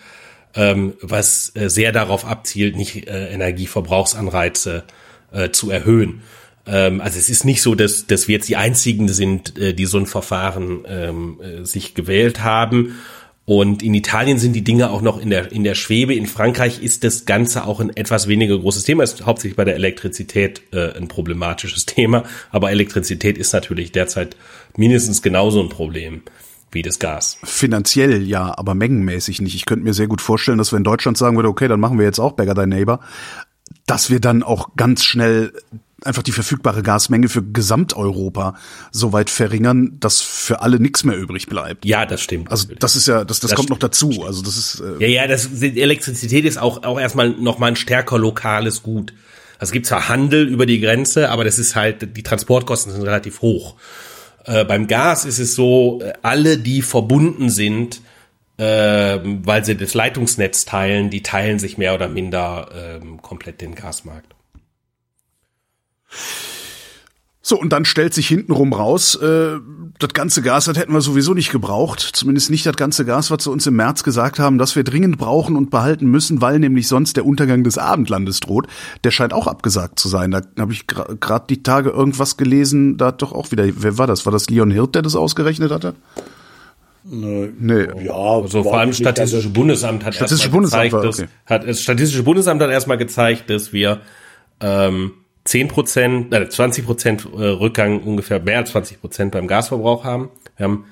ähm, 0.54 0.94
was 1.00 1.52
äh, 1.54 1.68
sehr 1.68 1.92
darauf 1.92 2.24
abzielt, 2.24 2.76
nicht 2.76 3.08
äh, 3.08 3.32
Energieverbrauchsanreize 3.32 4.84
äh, 5.32 5.50
zu 5.50 5.70
erhöhen. 5.70 6.22
Ähm, 6.66 7.00
also 7.00 7.18
es 7.18 7.28
ist 7.28 7.44
nicht 7.44 7.62
so, 7.62 7.74
dass, 7.74 8.06
dass 8.06 8.28
wir 8.28 8.36
jetzt 8.36 8.48
die 8.48 8.56
einzigen 8.56 9.08
sind, 9.08 9.58
äh, 9.58 9.74
die 9.74 9.86
so 9.86 9.98
ein 9.98 10.06
Verfahren 10.06 10.84
ähm, 10.86 11.40
äh, 11.40 11.64
sich 11.64 11.94
gewählt 11.94 12.42
haben. 12.42 12.96
Und 13.44 13.82
in 13.82 13.92
Italien 13.92 14.38
sind 14.38 14.52
die 14.52 14.62
Dinge 14.62 14.90
auch 14.90 15.02
noch 15.02 15.20
in 15.20 15.28
der, 15.28 15.50
in 15.50 15.64
der 15.64 15.74
Schwebe. 15.74 16.14
In 16.14 16.26
Frankreich 16.26 16.80
ist 16.80 17.02
das 17.02 17.24
Ganze 17.24 17.66
auch 17.66 17.80
ein 17.80 17.94
etwas 17.96 18.28
weniger 18.28 18.56
großes 18.56 18.84
Thema. 18.84 19.02
Ist 19.02 19.26
hauptsächlich 19.26 19.56
bei 19.56 19.64
der 19.64 19.74
Elektrizität 19.74 20.62
äh, 20.72 20.96
ein 20.96 21.08
problematisches 21.08 21.86
Thema. 21.86 22.24
Aber 22.50 22.70
Elektrizität 22.70 23.38
ist 23.38 23.52
natürlich 23.52 23.90
derzeit 23.90 24.36
mindestens 24.76 25.22
genauso 25.22 25.60
ein 25.60 25.70
Problem 25.70 26.22
wie 26.72 26.82
das 26.82 26.98
Gas. 26.98 27.38
Finanziell 27.44 28.22
ja, 28.22 28.56
aber 28.56 28.74
mengenmäßig 28.74 29.40
nicht. 29.40 29.54
Ich 29.54 29.66
könnte 29.66 29.84
mir 29.84 29.94
sehr 29.94 30.08
gut 30.08 30.20
vorstellen, 30.20 30.58
dass 30.58 30.72
wir 30.72 30.78
in 30.78 30.84
Deutschland 30.84 31.18
sagen 31.18 31.36
würde, 31.36 31.48
okay, 31.48 31.68
dann 31.68 31.80
machen 31.80 31.98
wir 31.98 32.04
jetzt 32.04 32.18
auch 32.18 32.32
Bagger 32.32 32.54
Thy 32.54 32.66
Neighbor, 32.66 33.00
dass 33.86 34.10
wir 34.10 34.20
dann 34.20 34.42
auch 34.42 34.76
ganz 34.76 35.04
schnell 35.04 35.52
einfach 36.04 36.22
die 36.22 36.32
verfügbare 36.32 36.82
Gasmenge 36.82 37.28
für 37.28 37.42
Gesamteuropa 37.42 38.56
so 38.90 39.12
weit 39.12 39.30
verringern, 39.30 39.96
dass 40.00 40.20
für 40.20 40.60
alle 40.60 40.80
nichts 40.80 41.04
mehr 41.04 41.16
übrig 41.16 41.46
bleibt. 41.46 41.84
Ja, 41.84 42.06
das 42.06 42.20
stimmt. 42.20 42.50
Also 42.50 42.68
das 42.78 42.96
ist 42.96 43.06
ja, 43.06 43.24
das, 43.24 43.40
das, 43.40 43.50
das 43.50 43.56
kommt 43.56 43.66
stimmt. 43.66 43.70
noch 43.70 43.78
dazu. 43.78 44.24
Also 44.24 44.42
das 44.42 44.56
ist 44.56 44.80
äh 44.80 45.06
ja, 45.06 45.22
ja, 45.22 45.26
das 45.28 45.62
Elektrizität 45.62 46.44
ist 46.44 46.58
auch 46.58 46.82
auch 46.82 46.98
erstmal 46.98 47.30
noch 47.30 47.58
mal 47.58 47.68
ein 47.68 47.76
stärker 47.76 48.18
lokales 48.18 48.82
Gut. 48.82 49.12
Also 49.58 49.70
es 49.70 49.72
gibt 49.72 49.86
zwar 49.86 50.08
Handel 50.08 50.48
über 50.48 50.66
die 50.66 50.80
Grenze, 50.80 51.30
aber 51.30 51.44
das 51.44 51.58
ist 51.58 51.76
halt 51.76 52.16
die 52.16 52.22
Transportkosten 52.22 52.92
sind 52.92 53.02
relativ 53.02 53.42
hoch. 53.42 53.76
Äh, 54.44 54.64
beim 54.64 54.86
Gas 54.86 55.24
ist 55.24 55.38
es 55.38 55.54
so, 55.54 56.00
äh, 56.02 56.12
alle, 56.22 56.58
die 56.58 56.82
verbunden 56.82 57.50
sind, 57.50 58.00
äh, 58.58 59.18
weil 59.22 59.64
sie 59.64 59.76
das 59.76 59.94
Leitungsnetz 59.94 60.64
teilen, 60.64 61.10
die 61.10 61.22
teilen 61.22 61.58
sich 61.58 61.78
mehr 61.78 61.94
oder 61.94 62.08
minder 62.08 63.00
äh, 63.00 63.00
komplett 63.22 63.60
den 63.60 63.74
Gasmarkt. 63.74 64.34
So, 67.44 67.58
und 67.58 67.72
dann 67.72 67.84
stellt 67.84 68.14
sich 68.14 68.28
hintenrum 68.28 68.72
raus, 68.72 69.16
äh, 69.16 69.58
das 69.98 70.10
ganze 70.14 70.42
Gas, 70.42 70.66
das 70.66 70.78
hätten 70.78 70.92
wir 70.92 71.00
sowieso 71.00 71.34
nicht 71.34 71.50
gebraucht. 71.50 72.00
Zumindest 72.12 72.50
nicht 72.50 72.64
das 72.64 72.76
ganze 72.76 73.04
Gas, 73.04 73.32
was 73.32 73.42
sie 73.44 73.50
uns 73.50 73.66
im 73.66 73.74
März 73.74 74.04
gesagt 74.04 74.38
haben, 74.38 74.58
dass 74.58 74.76
wir 74.76 74.84
dringend 74.84 75.18
brauchen 75.18 75.56
und 75.56 75.70
behalten 75.70 76.06
müssen, 76.06 76.40
weil 76.40 76.60
nämlich 76.60 76.86
sonst 76.86 77.16
der 77.16 77.26
Untergang 77.26 77.64
des 77.64 77.78
Abendlandes 77.78 78.38
droht. 78.38 78.68
Der 79.02 79.10
scheint 79.10 79.32
auch 79.32 79.48
abgesagt 79.48 79.98
zu 79.98 80.08
sein. 80.08 80.30
Da 80.30 80.42
habe 80.56 80.72
ich 80.72 80.86
gerade 80.86 81.16
gra 81.16 81.40
die 81.40 81.64
Tage 81.64 81.90
irgendwas 81.90 82.36
gelesen, 82.36 82.96
da 82.96 83.06
hat 83.06 83.22
doch 83.22 83.32
auch 83.32 83.50
wieder, 83.50 83.64
wer 83.74 83.98
war 83.98 84.06
das? 84.06 84.24
War 84.24 84.32
das 84.32 84.48
Leon 84.48 84.70
Hirt, 84.70 84.94
der 84.94 85.02
das 85.02 85.16
ausgerechnet 85.16 85.72
hatte? 85.72 85.94
Nee. 87.04 87.50
nee. 87.58 87.86
Ja, 88.04 88.14
also 88.14 88.62
vor 88.62 88.78
allem 88.78 88.92
Statistische 88.92 89.48
Bundesamt 89.48 90.04
hat 90.04 90.14
Statistische 90.14 90.50
Bundesamt 90.50 90.84
gezeigt, 90.84 91.04
okay. 91.04 91.28
dass, 91.46 91.50
hat, 91.50 91.68
das 91.68 91.80
Statistische 91.80 92.22
Bundesamt 92.22 92.62
hat 92.62 92.70
erstmal 92.70 92.98
gezeigt, 92.98 93.50
dass 93.50 93.72
wir 93.72 94.00
ähm, 94.60 95.12
10 95.44 95.68
Prozent, 95.68 96.34
äh, 96.34 96.48
20 96.48 96.84
Prozent 96.84 97.26
äh, 97.36 97.44
Rückgang 97.44 98.00
ungefähr 98.02 98.40
mehr 98.40 98.58
als 98.58 98.70
20 98.70 99.00
Prozent 99.00 99.32
beim 99.32 99.46
Gasverbrauch 99.46 100.04
haben. 100.04 100.30
Wir 100.56 100.64
haben 100.64 100.84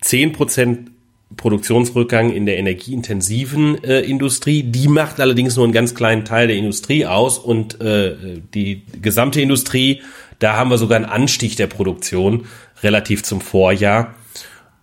10 0.00 0.32
Prozent 0.32 0.90
Produktionsrückgang 1.36 2.32
in 2.32 2.44
der 2.44 2.58
energieintensiven 2.58 3.82
äh, 3.84 4.00
Industrie. 4.00 4.64
Die 4.64 4.88
macht 4.88 5.20
allerdings 5.20 5.56
nur 5.56 5.64
einen 5.64 5.72
ganz 5.72 5.94
kleinen 5.94 6.24
Teil 6.24 6.48
der 6.48 6.56
Industrie 6.56 7.06
aus 7.06 7.38
und 7.38 7.80
äh, 7.80 8.40
die 8.52 8.82
gesamte 9.00 9.40
Industrie, 9.40 10.02
da 10.40 10.56
haben 10.56 10.70
wir 10.70 10.78
sogar 10.78 10.96
einen 10.96 11.04
Anstieg 11.04 11.56
der 11.56 11.68
Produktion 11.68 12.46
relativ 12.82 13.22
zum 13.22 13.40
Vorjahr. 13.40 14.14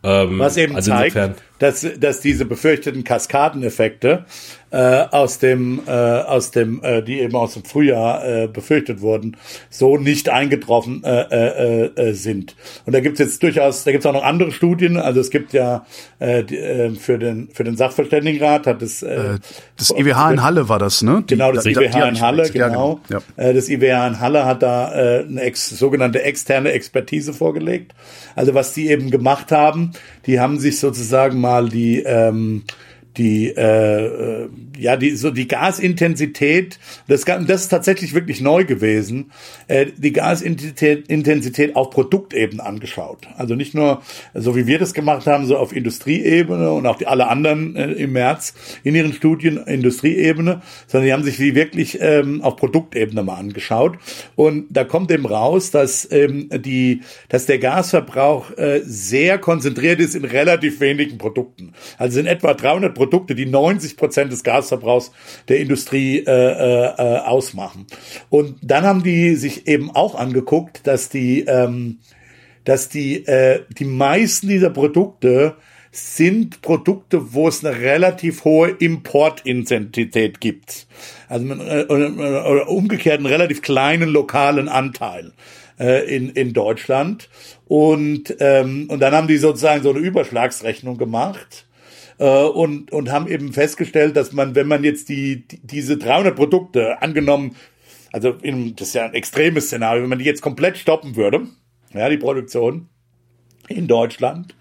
Ähm, 0.03 0.39
Was 0.39 0.55
eben 0.55 0.75
also 0.75 0.91
zeigt, 0.91 1.15
dass, 1.59 1.85
dass 1.99 2.19
diese 2.19 2.45
befürchteten 2.45 3.03
Kaskadeneffekte 3.03 4.25
äh, 4.69 5.05
aus 5.11 5.39
dem, 5.39 5.81
äh, 5.87 5.91
aus 5.91 6.51
dem, 6.51 6.83
äh, 6.83 7.01
die 7.01 7.19
eben 7.21 7.35
aus 7.35 7.53
dem 7.53 7.63
Frühjahr 7.63 8.25
äh, 8.25 8.47
befürchtet 8.47 9.01
wurden, 9.01 9.37
so 9.69 9.97
nicht 9.97 10.29
eingetroffen 10.29 11.03
äh, 11.03 11.21
äh, 11.21 11.85
äh, 11.95 12.13
sind. 12.13 12.55
Und 12.85 12.93
da 12.93 12.99
gibt's 12.99 13.19
jetzt 13.19 13.41
durchaus, 13.43 13.85
da 13.85 13.91
gibt's 13.91 14.05
auch 14.05 14.13
noch 14.13 14.25
andere 14.25 14.51
Studien. 14.51 14.97
Also 14.97 15.21
es 15.21 15.29
gibt 15.29 15.53
ja 15.53 15.85
äh, 16.19 16.43
die, 16.43 16.57
äh, 16.57 16.91
für 16.95 17.17
den 17.17 17.49
für 17.53 17.63
den 17.63 17.77
Sachverständigenrat 17.77 18.67
hat 18.67 18.81
es 18.81 19.03
äh, 19.03 19.35
äh 19.35 19.39
das 19.77 19.91
IWH 19.91 20.31
in 20.31 20.43
Halle 20.43 20.67
war 20.67 20.79
das, 20.79 21.01
ne? 21.01 21.23
Die, 21.29 21.35
genau, 21.35 21.51
das 21.51 21.65
IWH 21.65 22.07
in 22.09 22.21
Halle, 22.21 22.49
genau. 22.49 22.99
Ja, 23.09 23.19
genau. 23.19 23.49
Äh, 23.49 23.53
das 23.53 23.69
IWH 23.69 24.07
in 24.07 24.19
Halle 24.19 24.45
hat 24.45 24.63
da 24.63 24.93
äh, 24.93 25.23
eine 25.23 25.41
ex, 25.41 25.69
sogenannte 25.69 26.23
externe 26.23 26.71
Expertise 26.71 27.33
vorgelegt. 27.33 27.93
Also 28.35 28.53
was 28.53 28.73
die 28.73 28.89
eben 28.89 29.11
gemacht 29.11 29.51
haben, 29.51 29.93
die 30.25 30.39
haben 30.39 30.59
sich 30.59 30.79
sozusagen 30.79 31.39
mal 31.47 31.69
die 31.69 32.03
ähm, 32.03 32.63
die 33.17 33.47
äh, 33.49 34.05
äh, 34.05 34.49
ja 34.77 34.95
die 34.95 35.15
so 35.15 35.31
die 35.31 35.47
Gasintensität 35.47 36.79
das 37.07 37.25
das 37.25 37.63
ist 37.63 37.69
tatsächlich 37.69 38.13
wirklich 38.13 38.41
neu 38.41 38.65
gewesen 38.65 39.31
äh, 39.67 39.87
die 39.97 40.13
Gasintensität 40.13 41.07
Intensität 41.07 41.75
auf 41.75 41.89
Produktebene 41.89 42.63
angeschaut. 42.63 43.27
Also 43.37 43.55
nicht 43.55 43.73
nur 43.73 44.01
so 44.33 44.55
wie 44.55 44.67
wir 44.67 44.79
das 44.79 44.93
gemacht 44.93 45.25
haben 45.25 45.45
so 45.45 45.57
auf 45.57 45.75
Industrieebene 45.75 46.71
und 46.71 46.85
auch 46.85 46.97
die 46.97 47.07
alle 47.07 47.27
anderen 47.27 47.75
äh, 47.75 47.91
im 47.93 48.13
März 48.13 48.53
in 48.83 48.95
ihren 48.95 49.13
Studien 49.13 49.57
Industrieebene 49.57 50.61
sondern 50.85 51.05
die 51.07 51.13
haben 51.13 51.23
sich 51.23 51.37
die 51.37 51.55
wirklich 51.55 51.97
ähm, 52.01 52.41
auf 52.41 52.55
Produktebene 52.55 53.23
mal 53.23 53.35
angeschaut. 53.35 53.97
Und 54.35 54.67
da 54.69 54.83
kommt 54.83 55.11
eben 55.11 55.25
raus 55.25 55.71
dass 55.71 56.07
ähm, 56.11 56.49
die 56.51 57.01
dass 57.29 57.45
der 57.45 57.59
Gasverbrauch 57.59 58.57
äh, 58.57 58.81
sehr 58.83 59.39
konzentriert 59.39 59.99
ist 59.99 60.15
in 60.15 60.25
relativ 60.25 60.79
wenigen 60.79 61.17
Produkten. 61.17 61.73
Also 61.97 62.19
in 62.19 62.25
etwa 62.25 62.53
300 62.53 62.93
Produkte 62.93 63.06
Produkte, 63.07 63.35
die 63.35 63.45
90 63.45 63.95
Prozent 63.95 64.31
des 64.31 64.43
Gasverbrauchs 64.43 65.11
der 65.47 65.59
Industrie 65.59 66.19
äh, 66.19 66.31
äh, 66.31 67.19
ausmachen. 67.19 67.87
Und 68.29 68.57
dann 68.61 68.83
haben 68.83 69.01
die 69.01 69.35
sich 69.35 69.67
eben 69.67 69.91
auch 69.91 70.15
angeguckt, 70.15 70.85
dass 70.85 71.07
die, 71.07 71.41
ähm, 71.41 71.99
dass 72.65 72.89
die, 72.89 73.25
äh, 73.25 73.61
die 73.77 73.85
meisten 73.85 74.49
dieser 74.49 74.69
Produkte 74.69 75.55
sind 75.91 76.61
Produkte, 76.61 77.33
wo 77.33 77.47
es 77.47 77.63
eine 77.63 77.79
relativ 77.79 78.43
hohe 78.43 78.69
Importintensität 78.69 80.41
gibt. 80.41 80.85
Also 81.29 81.53
äh, 81.53 81.85
umgekehrt 82.67 83.17
einen 83.17 83.25
relativ 83.25 83.61
kleinen 83.61 84.09
lokalen 84.09 84.67
Anteil 84.67 85.31
äh, 85.79 86.13
in, 86.13 86.29
in 86.31 86.51
Deutschland. 86.51 87.29
Und, 87.67 88.35
ähm, 88.39 88.87
und 88.89 88.99
dann 88.99 89.13
haben 89.13 89.27
die 89.27 89.37
sozusagen 89.37 89.81
so 89.81 89.91
eine 89.91 89.99
Überschlagsrechnung 89.99 90.97
gemacht 90.97 91.66
äh, 92.17 92.43
und, 92.43 92.91
und 92.91 93.11
haben 93.11 93.27
eben 93.27 93.53
festgestellt, 93.53 94.15
dass 94.15 94.31
man, 94.33 94.55
wenn 94.55 94.67
man 94.67 94.83
jetzt 94.83 95.09
die, 95.09 95.47
die 95.47 95.59
diese 95.65 95.97
300 95.97 96.35
Produkte 96.35 97.01
angenommen, 97.01 97.55
also 98.11 98.31
in, 98.41 98.75
das 98.75 98.89
ist 98.89 98.93
ja 98.95 99.05
ein 99.05 99.13
extremes 99.13 99.67
Szenario, 99.67 100.03
wenn 100.03 100.09
man 100.09 100.19
die 100.19 100.25
jetzt 100.25 100.41
komplett 100.41 100.77
stoppen 100.77 101.15
würde, 101.15 101.47
ja, 101.93 102.09
die 102.09 102.17
Produktion 102.17 102.89
in 103.67 103.87
Deutschland, 103.87 104.55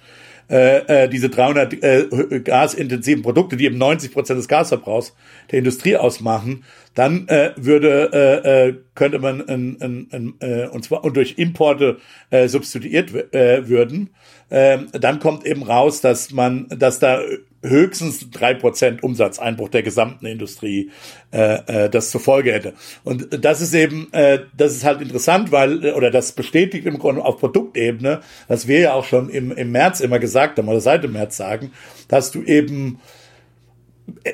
äh, 0.48 1.04
äh, 1.04 1.08
diese 1.08 1.28
300 1.28 1.82
äh, 1.82 2.40
gasintensiven 2.40 3.22
Produkte, 3.22 3.56
die 3.56 3.64
eben 3.64 3.78
90 3.78 4.12
Prozent 4.12 4.38
des 4.38 4.46
Gasverbrauchs 4.46 5.16
der 5.50 5.58
Industrie 5.58 5.96
ausmachen, 5.96 6.64
dann 6.94 7.26
äh, 7.28 7.50
würde 7.56 8.10
äh, 8.12 8.68
äh, 8.68 8.74
könnte 8.94 9.18
man 9.18 9.46
ein, 9.48 10.36
äh, 10.40 10.68
und 10.68 10.84
zwar 10.84 11.04
und 11.04 11.16
durch 11.16 11.34
Importe 11.36 11.98
äh, 12.30 12.46
substituiert 12.46 13.12
äh, 13.34 13.68
würden, 13.68 14.10
äh, 14.48 14.78
dann 14.92 15.18
kommt 15.18 15.44
eben 15.44 15.62
raus, 15.62 16.00
dass 16.00 16.32
man, 16.32 16.68
dass 16.68 16.98
da 16.98 17.20
höchstens 17.62 18.30
drei 18.30 18.54
Prozent 18.54 19.02
Umsatzeinbruch 19.02 19.68
der 19.68 19.82
gesamten 19.82 20.26
Industrie 20.26 20.90
äh, 21.32 21.87
äh, 21.87 21.90
das 21.90 22.11
zur 22.11 22.20
Folge 22.20 22.52
hätte. 22.52 22.74
Und 23.04 23.44
das 23.44 23.61
ist 23.61 23.74
eben, 23.74 24.12
äh, 24.12 24.40
das 24.56 24.74
ist 24.74 24.85
halt 24.85 25.00
interessant, 25.00 25.52
weil, 25.52 25.92
oder 25.94 26.11
das 26.11 26.32
bestätigt 26.32 26.87
im 26.87 26.98
Grunde 26.98 27.24
auf 27.24 27.38
Produktebene, 27.38 28.20
was 28.48 28.68
wir 28.68 28.80
ja 28.80 28.92
auch 28.92 29.04
schon 29.04 29.30
im, 29.30 29.52
im 29.52 29.72
März 29.72 30.00
immer 30.00 30.18
gesagt 30.18 30.59
haben, 30.59 30.68
oder 30.68 30.80
seit 30.80 31.04
dem 31.04 31.12
März 31.12 31.37
sagen, 31.37 31.72
dass 32.09 32.30
du 32.30 32.42
eben 32.42 33.00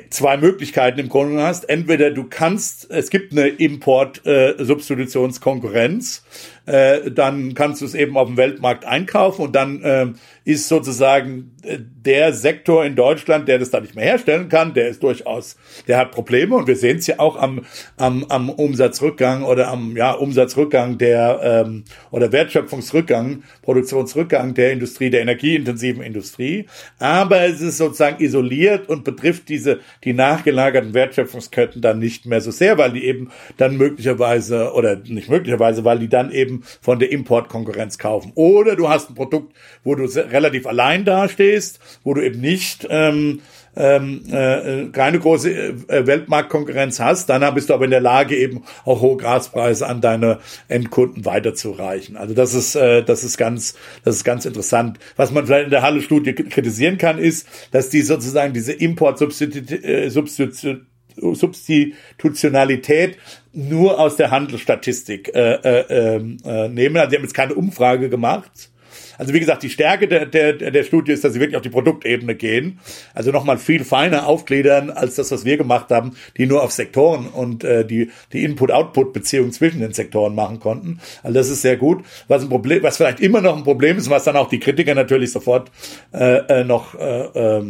zwei 0.09 0.37
Möglichkeiten 0.37 0.99
im 0.99 1.09
Grunde 1.09 1.41
hast. 1.41 1.67
Entweder 1.67 2.11
du 2.11 2.25
kannst, 2.29 2.91
es 2.91 3.09
gibt 3.09 3.31
eine 3.31 3.47
Import-Substitutionskonkurrenz, 3.47 6.23
äh, 6.65 7.11
dann 7.11 7.53
kannst 7.55 7.81
du 7.81 7.85
es 7.85 7.93
eben 7.93 8.17
auf 8.17 8.27
dem 8.27 8.37
Weltmarkt 8.37 8.85
einkaufen 8.85 9.41
und 9.43 9.55
dann 9.55 9.81
äh, 9.81 10.07
ist 10.45 10.67
sozusagen 10.67 11.51
äh, 11.63 11.79
der 11.79 12.33
Sektor 12.33 12.85
in 12.85 12.95
Deutschland, 12.95 13.47
der 13.47 13.59
das 13.59 13.69
da 13.69 13.79
nicht 13.79 13.95
mehr 13.95 14.05
herstellen 14.05 14.49
kann, 14.49 14.73
der 14.73 14.87
ist 14.87 15.03
durchaus, 15.03 15.57
der 15.87 15.97
hat 15.97 16.11
Probleme 16.11 16.55
und 16.55 16.67
wir 16.67 16.75
sehen 16.75 16.97
es 16.97 17.07
ja 17.07 17.19
auch 17.19 17.35
am, 17.35 17.65
am, 17.97 18.25
am 18.29 18.49
Umsatzrückgang 18.49 19.43
oder 19.43 19.69
am 19.69 19.95
ja, 19.97 20.11
Umsatzrückgang 20.11 20.97
der 20.97 21.39
ähm, 21.65 21.83
oder 22.11 22.31
Wertschöpfungsrückgang, 22.31 23.43
Produktionsrückgang 23.61 24.53
der 24.53 24.71
Industrie, 24.71 25.09
der 25.09 25.21
energieintensiven 25.21 26.01
Industrie. 26.01 26.65
Aber 26.99 27.41
es 27.41 27.61
ist 27.61 27.77
sozusagen 27.77 28.23
isoliert 28.23 28.87
und 28.89 29.03
betrifft 29.03 29.49
diese 29.49 29.79
die 30.03 30.13
nachgelagerten 30.13 30.93
Wertschöpfungsketten 30.93 31.81
dann 31.81 31.99
nicht 31.99 32.25
mehr 32.25 32.41
so 32.41 32.51
sehr, 32.51 32.77
weil 32.77 32.93
die 32.93 33.05
eben 33.05 33.31
dann 33.57 33.77
möglicherweise 33.77 34.73
oder 34.73 34.95
nicht 34.95 35.29
möglicherweise, 35.29 35.83
weil 35.83 35.99
die 35.99 36.09
dann 36.09 36.31
eben 36.31 36.52
von 36.61 36.99
der 36.99 37.11
Importkonkurrenz 37.11 37.97
kaufen. 37.97 38.31
Oder 38.35 38.75
du 38.75 38.89
hast 38.89 39.09
ein 39.09 39.15
Produkt, 39.15 39.55
wo 39.83 39.95
du 39.95 40.03
relativ 40.03 40.67
allein 40.67 41.05
dastehst, 41.05 41.79
wo 42.03 42.13
du 42.13 42.23
eben 42.23 42.39
nicht 42.39 42.87
ähm, 42.89 43.41
ähm, 43.75 44.23
äh, 44.31 44.85
keine 44.91 45.19
große 45.19 45.51
äh, 45.51 46.05
Weltmarktkonkurrenz 46.05 46.99
hast, 46.99 47.29
dann 47.29 47.53
bist 47.55 47.69
du 47.69 47.73
aber 47.73 47.85
in 47.85 47.91
der 47.91 48.01
Lage, 48.01 48.37
eben 48.37 48.63
auch 48.85 49.01
hohe 49.01 49.17
Gaspreise 49.17 49.87
an 49.87 50.01
deine 50.01 50.39
Endkunden 50.67 51.25
weiterzureichen. 51.25 52.17
Also 52.17 52.35
das 52.35 52.53
ist, 52.53 52.75
äh, 52.75 53.03
das 53.03 53.23
ist 53.23 53.37
ganz, 53.37 53.75
das 54.03 54.17
ist 54.17 54.23
ganz 54.23 54.45
interessant. 54.45 54.99
Was 55.15 55.31
man 55.31 55.45
vielleicht 55.45 55.65
in 55.65 55.71
der 55.71 55.81
Halle-Studie 55.81 56.33
kritisieren 56.33 56.97
kann, 56.97 57.17
ist, 57.17 57.47
dass 57.71 57.89
die 57.89 58.01
sozusagen 58.01 58.53
diese 58.53 58.73
Import-Substitution 58.73 60.87
Substitutionalität 61.15 63.17
nur 63.53 63.99
aus 63.99 64.15
der 64.15 64.31
Handelsstatistik 64.31 65.35
äh, 65.35 65.55
äh, 65.55 66.15
äh, 66.15 66.69
nehmen. 66.69 66.97
Also 66.97 67.11
sie 67.11 67.17
haben 67.17 67.23
jetzt 67.23 67.33
keine 67.33 67.55
Umfrage 67.55 68.09
gemacht 68.09 68.69
also 69.17 69.33
wie 69.33 69.39
gesagt, 69.39 69.63
die 69.63 69.69
Stärke 69.69 70.07
der, 70.07 70.25
der, 70.25 70.53
der 70.53 70.83
Studie 70.83 71.11
ist, 71.11 71.23
dass 71.23 71.33
sie 71.33 71.39
wirklich 71.39 71.55
auf 71.55 71.61
die 71.61 71.69
Produktebene 71.69 72.35
gehen. 72.35 72.79
Also 73.13 73.31
nochmal 73.31 73.57
viel 73.57 73.83
feiner 73.83 74.27
aufgliedern 74.27 74.89
als 74.89 75.15
das, 75.15 75.31
was 75.31 75.45
wir 75.45 75.57
gemacht 75.57 75.89
haben, 75.89 76.15
die 76.37 76.45
nur 76.45 76.63
auf 76.63 76.71
Sektoren 76.71 77.27
und 77.27 77.63
äh, 77.63 77.85
die, 77.85 78.11
die 78.31 78.43
Input-Output-Beziehung 78.43 79.51
zwischen 79.51 79.81
den 79.81 79.93
Sektoren 79.93 80.35
machen 80.35 80.59
konnten. 80.59 80.99
Also 81.21 81.33
das 81.33 81.49
ist 81.49 81.61
sehr 81.61 81.77
gut. 81.77 82.03
Was 82.27 82.43
ein 82.43 82.49
Problem, 82.49 82.83
was 82.83 82.97
vielleicht 82.97 83.19
immer 83.19 83.41
noch 83.41 83.55
ein 83.57 83.63
Problem 83.63 83.97
ist, 83.97 84.09
was 84.09 84.23
dann 84.23 84.35
auch 84.35 84.49
die 84.49 84.59
Kritiker 84.59 84.95
natürlich 84.95 85.31
sofort 85.31 85.71
äh, 86.13 86.61
äh 86.61 86.63
noch 86.63 86.95
äh, 86.95 87.59
äh, 87.59 87.63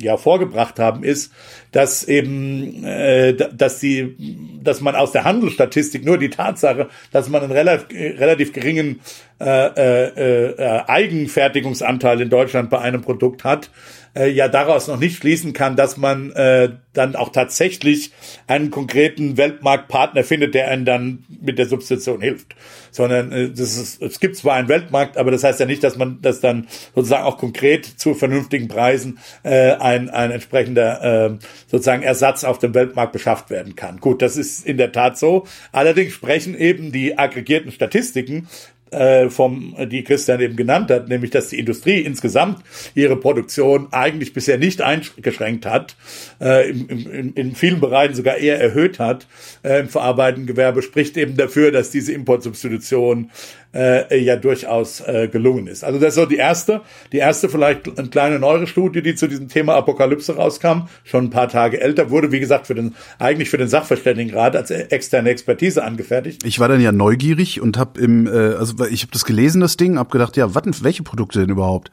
ja 0.00 0.16
vorgebracht 0.16 0.78
haben, 0.78 1.02
ist, 1.02 1.32
dass 1.72 2.04
eben, 2.04 2.84
äh, 2.84 3.34
dass 3.34 3.80
die, 3.80 4.16
dass 4.62 4.80
man 4.80 4.94
aus 4.94 5.12
der 5.12 5.24
Handelsstatistik 5.24 6.04
nur 6.04 6.18
die 6.18 6.30
Tatsache, 6.30 6.88
dass 7.12 7.28
man 7.28 7.42
einen 7.42 7.52
relativ, 7.52 7.88
relativ 7.90 8.52
geringen 8.52 9.00
äh, 9.40 9.66
äh, 9.66 10.50
äh, 10.50 10.82
Eigenfertigungsanteil 10.86 12.20
in 12.20 12.30
Deutschland 12.30 12.70
bei 12.70 12.80
einem 12.80 13.02
Produkt 13.02 13.44
hat, 13.44 13.70
äh, 14.18 14.30
ja 14.30 14.48
daraus 14.48 14.88
noch 14.88 14.98
nicht 14.98 15.16
schließen 15.16 15.52
kann, 15.52 15.76
dass 15.76 15.96
man 15.96 16.32
äh, 16.32 16.70
dann 16.92 17.14
auch 17.14 17.30
tatsächlich 17.30 18.12
einen 18.46 18.70
konkreten 18.70 19.36
Weltmarktpartner 19.36 20.24
findet, 20.24 20.54
der 20.54 20.68
einen 20.68 20.84
dann 20.84 21.24
mit 21.40 21.58
der 21.58 21.66
Substitution 21.66 22.20
hilft. 22.20 22.56
Sondern 22.90 23.30
äh, 23.30 23.50
das 23.50 23.76
ist, 23.76 24.02
es 24.02 24.18
gibt 24.18 24.36
zwar 24.36 24.54
einen 24.54 24.68
Weltmarkt, 24.68 25.16
aber 25.16 25.30
das 25.30 25.44
heißt 25.44 25.60
ja 25.60 25.66
nicht, 25.66 25.84
dass 25.84 25.96
man 25.96 26.18
das 26.20 26.40
dann 26.40 26.66
sozusagen 26.94 27.24
auch 27.24 27.38
konkret 27.38 27.86
zu 27.86 28.14
vernünftigen 28.14 28.66
Preisen 28.66 29.18
äh, 29.44 29.72
ein, 29.72 30.10
ein 30.10 30.32
entsprechender 30.32 31.28
äh, 31.30 31.38
sozusagen 31.68 32.02
Ersatz 32.02 32.42
auf 32.44 32.58
dem 32.58 32.74
Weltmarkt 32.74 33.12
beschafft 33.12 33.50
werden 33.50 33.76
kann. 33.76 33.98
Gut, 34.00 34.22
das 34.22 34.36
ist 34.36 34.66
in 34.66 34.78
der 34.78 34.90
Tat 34.90 35.16
so. 35.16 35.46
Allerdings 35.70 36.12
sprechen 36.12 36.56
eben 36.56 36.90
die 36.90 37.16
aggregierten 37.16 37.70
Statistiken 37.70 38.48
äh, 38.90 39.28
vom, 39.30 39.74
die 39.90 40.04
Christian 40.04 40.40
eben 40.40 40.56
genannt 40.56 40.90
hat, 40.90 41.08
nämlich 41.08 41.30
dass 41.30 41.48
die 41.48 41.58
Industrie 41.58 42.00
insgesamt 42.00 42.62
ihre 42.94 43.16
Produktion 43.16 43.88
eigentlich 43.90 44.32
bisher 44.32 44.58
nicht 44.58 44.82
eingeschränkt 44.82 45.66
hat, 45.66 45.96
äh, 46.40 46.70
in, 46.70 46.88
in, 46.88 47.32
in 47.34 47.54
vielen 47.54 47.80
Bereichen 47.80 48.14
sogar 48.14 48.36
eher 48.36 48.60
erhöht 48.60 48.98
hat 48.98 49.26
äh, 49.62 49.80
im 49.80 49.88
verarbeitenden 49.88 50.46
Gewerbe, 50.46 50.82
spricht 50.82 51.16
eben 51.16 51.36
dafür, 51.36 51.72
dass 51.72 51.90
diese 51.90 52.12
Importsubstitution 52.12 53.30
äh, 53.74 54.18
ja 54.18 54.36
durchaus 54.36 55.00
äh, 55.00 55.28
gelungen 55.28 55.66
ist. 55.66 55.84
Also 55.84 55.98
das 55.98 56.10
ist 56.10 56.14
so 56.14 56.26
die 56.26 56.36
erste, 56.36 56.80
die 57.12 57.18
erste 57.18 57.48
vielleicht 57.48 57.98
eine 57.98 58.08
kleine 58.08 58.38
neuere 58.38 58.66
Studie, 58.66 59.02
die 59.02 59.14
zu 59.14 59.28
diesem 59.28 59.48
Thema 59.48 59.74
Apokalypse 59.74 60.36
rauskam, 60.36 60.88
schon 61.04 61.24
ein 61.24 61.30
paar 61.30 61.48
Tage 61.48 61.80
älter, 61.80 62.10
wurde 62.10 62.32
wie 62.32 62.40
gesagt 62.40 62.66
für 62.66 62.74
den 62.74 62.94
eigentlich 63.18 63.50
für 63.50 63.58
den 63.58 63.68
Sachverständigenrat 63.68 64.56
als 64.56 64.70
externe 64.70 65.30
Expertise 65.30 65.84
angefertigt. 65.84 66.44
Ich 66.44 66.60
war 66.60 66.68
dann 66.68 66.80
ja 66.80 66.92
neugierig 66.92 67.60
und 67.60 67.76
habe 67.76 68.00
im 68.00 68.26
äh, 68.26 68.54
also 68.54 68.84
ich 68.86 69.02
habe 69.02 69.12
das 69.12 69.24
gelesen 69.24 69.60
das 69.60 69.76
Ding, 69.76 69.98
habe 69.98 70.10
gedacht, 70.10 70.36
ja, 70.36 70.54
was 70.54 70.82
welche 70.82 71.02
Produkte 71.02 71.40
denn 71.40 71.50
überhaupt? 71.50 71.90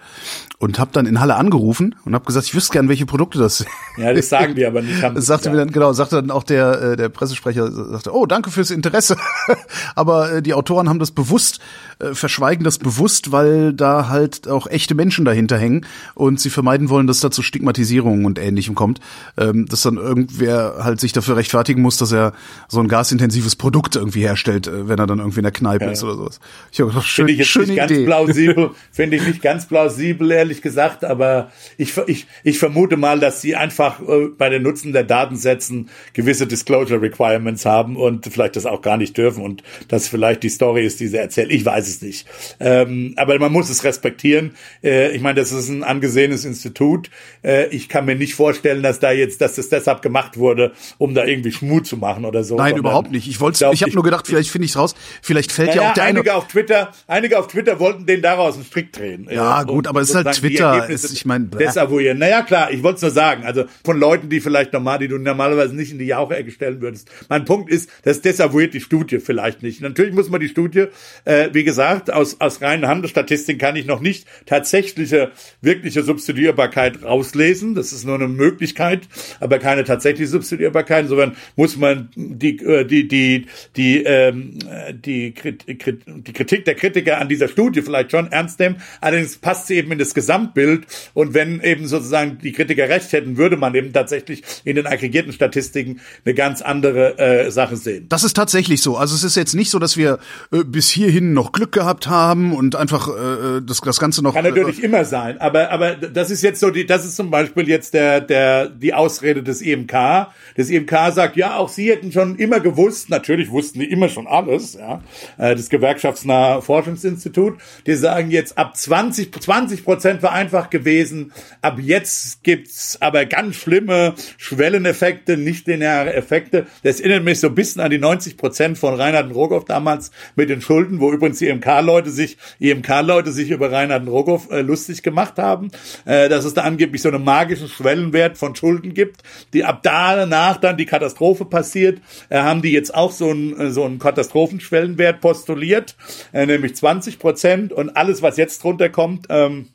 Und 0.57 0.79
habe 0.79 0.91
dann 0.93 1.05
in 1.05 1.19
Halle 1.19 1.35
angerufen 1.35 1.95
und 2.05 2.15
habe 2.15 2.25
gesagt, 2.25 2.47
ich 2.47 2.55
wüsste 2.55 2.73
gern, 2.73 2.89
welche 2.89 3.05
Produkte 3.05 3.38
das 3.38 3.57
sind. 3.59 3.69
Ja, 3.97 4.13
das 4.13 4.29
sagen 4.29 4.55
die 4.55 4.65
aber 4.65 4.81
nicht. 4.81 4.95
Haben 5.01 5.15
das 5.15 5.25
sagte 5.25 5.45
ja. 5.45 5.51
mir 5.51 5.57
dann 5.57 5.71
genau, 5.71 5.93
sagte 5.93 6.15
dann 6.15 6.31
auch 6.31 6.43
der 6.43 6.81
äh, 6.81 6.95
der 6.95 7.09
Pressesprecher 7.09 7.71
sagte, 7.71 8.13
oh, 8.13 8.25
danke 8.25 8.49
fürs 8.49 8.71
Interesse, 8.71 9.17
aber 9.95 10.31
äh, 10.31 10.41
die 10.41 10.53
Autoren 10.53 10.89
haben 10.89 10.99
das 10.99 11.11
bewusst 11.11 11.59
äh, 11.99 12.13
verschweigen 12.13 12.63
das 12.63 12.78
bewusst, 12.78 13.32
weil 13.32 13.73
da 13.73 14.10
halt 14.10 14.47
auch 14.47 14.67
echte 14.67 14.95
Menschen 14.95 15.25
dahinter 15.25 15.58
hängen 15.58 15.86
und 16.13 16.39
sie 16.39 16.49
vermeiden 16.49 16.89
wollen, 16.89 17.08
dass 17.08 17.19
da 17.19 17.32
zu 17.32 17.41
Stigmatisierungen 17.41 18.25
und 18.25 18.39
Ähnlichem 18.39 18.75
kommt, 18.75 18.99
ähm, 19.38 19.65
dass 19.67 19.82
dann 19.82 19.97
irgendwer 19.97 20.75
halt 20.80 20.99
sich 20.99 21.13
dafür 21.13 21.38
rechtfertigen 21.38 21.82
muss, 21.82 21.97
dass 21.97 22.12
er 22.12 22.34
so 22.67 22.80
ein 22.80 22.88
gasintensives 22.88 23.56
Produkt 23.56 23.95
irgendwie 23.95 24.21
herstellt, 24.21 24.67
äh, 24.67 24.88
wenn 24.88 24.99
er 24.99 25.08
dann 25.08 25.19
irgendwie 25.19 25.39
in 25.39 25.43
der 25.43 25.51
Kneipe 25.51 25.86
ja. 25.86 25.91
ist 25.91 26.04
oder 26.04 26.15
sowas. 26.15 26.39
Ich 26.71 26.80
habe 26.80 26.89
gedacht, 26.89 27.08
schön, 27.08 27.28
Finde 27.28 27.34
ich 27.34 27.39
jetzt 27.39 27.47
schöne 27.49 27.67
nicht 27.67 27.84
Idee. 27.84 28.06
ganz 28.06 28.06
plausibel, 28.06 28.71
finde 28.91 29.17
ich 29.17 29.28
nicht 29.28 29.41
ganz 29.41 29.65
plausibel, 29.65 30.32
ehrlich 30.32 30.62
gesagt, 30.62 31.06
aber 31.06 31.51
ich, 31.78 31.97
ich, 32.08 32.28
ich 32.43 32.60
vermute 32.60 32.97
mal, 32.97 33.19
dass 33.19 33.41
sie 33.41 33.56
einfach 33.56 34.01
äh, 34.01 34.28
bei 34.38 34.49
den 34.49 34.63
Nutzen 34.63 34.93
der 34.93 35.04
Datensätzen 35.04 35.89
gewisse 36.13 36.47
Disclosure 36.47 37.01
Requirements 37.01 37.65
haben 37.65 37.95
und 37.95 38.25
vielleicht 38.25 38.56
das 38.56 38.65
auch 38.65 38.82
gar 38.82 38.97
nicht 38.97 39.17
dürfen 39.17 39.43
und 39.43 39.63
das 39.88 40.08
vielleicht 40.08 40.43
die 40.43 40.49
Story 40.49 40.86
ist, 40.86 40.99
die 40.99 41.08
sie 41.08 41.17
erzählt. 41.17 41.51
Ich 41.56 41.65
weiß 41.65 41.88
es 41.88 42.02
nicht. 42.02 42.28
Ähm, 42.60 43.13
aber 43.15 43.39
man 43.39 43.52
muss 43.52 43.70
es 43.70 43.86
respektieren. 43.86 44.52
Äh, 44.84 45.15
ich 45.15 45.22
meine, 45.22 45.39
das 45.39 45.54
ist 45.54 45.70
ein 45.70 45.84
angesehenes 45.84 46.44
Institut. 46.44 47.10
Äh, 47.44 47.68
ich 47.68 47.88
kann 47.88 48.06
mir 48.06 48.15
nicht 48.15 48.36
vorstellen, 48.36 48.84
dass 48.84 49.00
da 49.00 49.12
jetzt, 49.12 49.39
dass 49.39 49.56
das 49.56 49.70
deshalb 49.70 50.02
gemacht 50.02 50.38
wurde, 50.38 50.74
um 50.98 51.13
da 51.13 51.24
irgendwie 51.24 51.54
Schmut 51.54 51.88
zu 51.88 51.96
machen 51.96 52.26
oder 52.26 52.44
so. 52.44 52.58
Nein, 52.58 52.76
überhaupt 52.76 53.12
nicht. 53.12 53.28
Ich 53.28 53.39
wollte, 53.39 53.70
ich 53.72 53.82
habe 53.84 53.94
nur 53.94 54.04
gedacht, 54.04 54.28
vielleicht 54.28 54.50
finde 54.50 54.65
ich 54.65 54.72
es 54.72 54.78
raus. 54.78 54.96
Vielleicht 55.22 55.54
fällt 55.54 55.70
naja, 55.70 55.82
ja 55.82 55.89
auch 55.89 55.94
der 55.94 56.04
einige 56.04 56.32
eine 56.32 56.39
auf 56.39 56.48
Twitter, 56.50 56.91
einige 57.08 57.39
auf 57.39 57.48
Twitter 57.48 57.80
wollten 57.80 58.06
den 58.06 58.22
daraus 58.22 58.56
einen 58.56 58.65
Strick 58.65 58.91
drehen. 58.91 59.28
Ja, 59.32 59.62
äh, 59.62 59.65
gut, 59.65 59.88
aber 59.88 60.02
es 60.02 60.10
ist 60.10 60.15
halt 60.15 60.32
Twitter. 60.34 60.89
Ist, 60.89 61.12
ich 61.13 61.26
meine, 61.26 61.46
desavouieren. 61.46 62.18
Naja, 62.18 62.41
klar. 62.41 62.72
Ich 62.72 62.84
wollte 62.84 62.98
es 62.98 63.02
nur 63.02 63.12
sagen. 63.12 63.46
Also 63.46 63.63
von 63.84 63.98
Leuten, 63.98 64.28
die 64.30 64.41
vielleicht 64.41 64.74
normal, 64.74 65.00
die 65.00 65.08
du 65.08 65.18
normalerweise 65.18 65.74
nicht 65.74 65.91
in 65.91 66.00
die 66.00 66.06
Jauche-Ecke 66.06 66.52
stellen 66.52 66.82
würdest. 66.82 67.10
Mein 67.30 67.46
Punkt 67.46 67.70
ist, 67.70 67.89
das 68.04 68.22
desavouiert 68.22 68.74
die 68.74 68.82
Studie 68.82 69.20
vielleicht 69.20 69.63
nicht. 69.63 69.82
Natürlich 69.82 70.13
muss 70.13 70.30
man 70.30 70.41
die 70.41 70.50
Studie, 70.50 70.88
äh, 71.26 71.44
wie 71.53 71.63
gesagt, 71.63 72.12
aus, 72.12 72.39
aus 72.39 72.62
reinen 72.62 72.88
Handelsstatistiken 72.88 73.60
kann 73.60 73.75
ich 73.75 73.86
noch 73.86 73.99
nicht 73.99 74.25
tatsächliche, 74.45 75.31
wirkliche 75.62 76.03
Substituierbarkeit 76.03 77.03
rauslesen. 77.03 77.75
Das 77.75 77.93
ist 77.93 78.05
nur 78.05 78.15
eine 78.15 78.27
Möglichkeit, 78.27 79.01
aber 79.39 79.60
keine 79.60 79.84
tatsächliche 79.84 80.29
Substituierbarkeit. 80.29 81.03
Insofern 81.03 81.36
muss 81.55 81.77
man 81.77 82.10
die, 82.15 82.58
äh, 82.60 82.86
die, 82.86 83.08
die, 83.08 83.45
die, 83.75 84.03
ähm, 84.03 84.60
die, 84.93 85.34
die 85.34 86.34
Kritik 86.34 86.65
der 86.65 86.75
Kritiker 86.75 87.19
an 87.19 87.29
dieser 87.29 87.47
Studie 87.47 87.81
vielleicht 87.81 88.12
schon 88.12 88.31
ernst 88.31 88.60
nehmen. 88.60 88.77
Allerdings 89.01 89.38
passt 89.38 89.67
sie 89.67 89.75
eben 89.75 89.91
in 89.91 89.99
das 89.99 90.13
Gesamtbild. 90.13 90.86
Und 91.13 91.34
wenn 91.34 91.62
eben 91.62 91.88
sozusagen 91.88 92.39
die 92.39 92.51
Kritiker 92.51 92.89
recht 92.89 93.12
hätten, 93.13 93.38
würde 93.38 93.58
man 93.58 93.75
eben 93.75 93.93
tatsächlich 93.93 94.43
in 94.63 94.75
den 94.75 94.88
aggregierten 94.88 95.34
Statistiken 95.34 96.01
eine 96.25 96.34
ganz 96.34 96.62
andere 96.62 97.17
äh, 97.17 97.51
Sache 97.51 97.77
sehen. 97.77 98.08
Das 98.10 98.23
ist 98.23 98.36
tatsächlich 98.36 98.81
so. 98.81 98.97
Also 98.97 99.15
es 99.15 99.23
ist 99.23 99.36
jetzt 99.36 99.53
nicht 99.53 99.69
so, 99.69 99.79
dass 99.79 99.97
wir 99.97 100.19
äh, 100.51 100.63
bis 100.63 100.89
hierhin 100.89 101.34
noch 101.36 101.52
Glück 101.52 101.71
gehabt 101.71 102.08
haben 102.08 102.54
und 102.54 102.76
einfach 102.76 103.08
äh, 103.08 103.62
das, 103.62 103.82
das 103.82 104.00
Ganze 104.00 104.24
noch. 104.24 104.34
Kann 104.34 104.43
natürlich 104.43 104.82
äh, 104.82 104.86
immer 104.86 105.06
sein, 105.06 105.39
aber 105.39 105.69
aber 105.71 105.93
das 105.95 106.32
ist 106.32 106.41
jetzt 106.41 106.60
so 106.60 106.71
die, 106.71 106.88
das 106.88 107.06
ist 107.06 107.15
zum 107.15 107.30
Beispiel 107.30 107.69
jetzt 107.69 107.93
der 107.93 108.21
der 108.21 108.69
die 108.69 108.93
Ausrede 108.93 109.43
des 109.43 109.62
EMK. 109.62 110.28
Das 110.58 110.69
EMK 110.69 110.91
sagt, 111.12 111.38
ja, 111.38 111.58
auch 111.58 111.69
Sie 111.69 111.91
hätten 111.91 112.12
schon 112.12 112.38
immer 112.38 112.60
gewusst, 112.60 113.10
natürlich 113.10 113.52
wussten 113.52 113.80
die 113.80 113.91
immer 113.91 114.10
schon 114.10 114.26
alles, 114.26 114.74
ja, 114.74 115.02
äh, 115.38 115.56
das 115.56 115.69
gewerkschaftsnahe 115.69 116.62
Forschungsinstitut. 116.63 117.56
Die 117.86 117.93
sagen 117.93 118.32
jetzt 118.32 118.58
ab 118.58 118.76
20 118.76 119.32
20 119.39 119.84
Prozent 119.84 120.24
war 120.24 120.32
einfach 120.32 120.69
gewesen, 120.69 121.32
ab 121.62 121.78
jetzt 121.80 122.43
gibt's 122.43 122.98
aber 123.02 123.26
ganz 123.26 123.56
schlimme 123.56 124.13
Schwelleneffekte, 124.38 125.38
nicht 125.38 125.67
lineare 125.67 126.13
Effekte. 126.13 126.65
Das 126.84 127.00
erinnert 127.00 127.24
mich 127.24 127.39
so 127.39 127.48
ein 127.48 127.56
bisschen 127.56 127.82
an 127.82 127.91
die 127.91 127.98
90 127.98 128.38
Prozent 128.38 128.78
von 128.78 128.95
Reinhard 128.95 129.34
Rogoff 129.34 129.65
damals 129.65 130.12
mit 130.36 130.50
den 130.50 130.62
Schulden, 130.62 130.99
wo 130.99 131.12
übrigens 131.12 131.24
die 131.34 131.47
EMK-Leute 131.47 132.09
sich, 132.09 132.38
EMK-Leute 132.59 133.32
sich 133.32 133.51
über 133.51 133.71
Reinhard 133.71 134.07
Rogoff 134.07 134.49
äh, 134.51 134.61
lustig 134.61 135.03
gemacht 135.03 135.38
haben, 135.38 135.69
äh, 136.05 136.30
dass 136.30 136.45
es 136.45 136.53
da 136.53 136.61
angeblich 136.61 137.01
so 137.01 137.09
einen 137.09 137.23
magischen 137.23 137.67
Schwellenwert 137.67 138.38
von 138.38 138.55
Schulden 138.55 138.93
gibt, 138.93 139.21
die 139.53 139.63
ab 139.63 139.82
danach 139.84 140.57
dann 140.57 140.78
die 140.78 140.86
Katastrophe 140.86 141.45
passiert, 141.45 141.99
äh, 142.30 142.39
haben 142.39 142.61
die 142.61 142.71
jetzt 142.71 142.93
auch 142.93 143.11
so 143.11 143.30
einen, 143.30 143.59
äh, 143.59 143.71
so 143.71 143.84
einen 143.84 143.99
Katastrophenschwellenwert 143.99 145.21
postuliert, 145.21 145.95
äh, 146.34 146.45
nämlich 146.45 146.76
20 146.76 147.19
Prozent 147.19 147.73
und 147.73 147.95
alles, 147.97 148.21
was 148.21 148.38
jetzt 148.38 148.63
drunter 148.63 148.89
kommt, 148.89 149.28
ähm, 149.30 149.69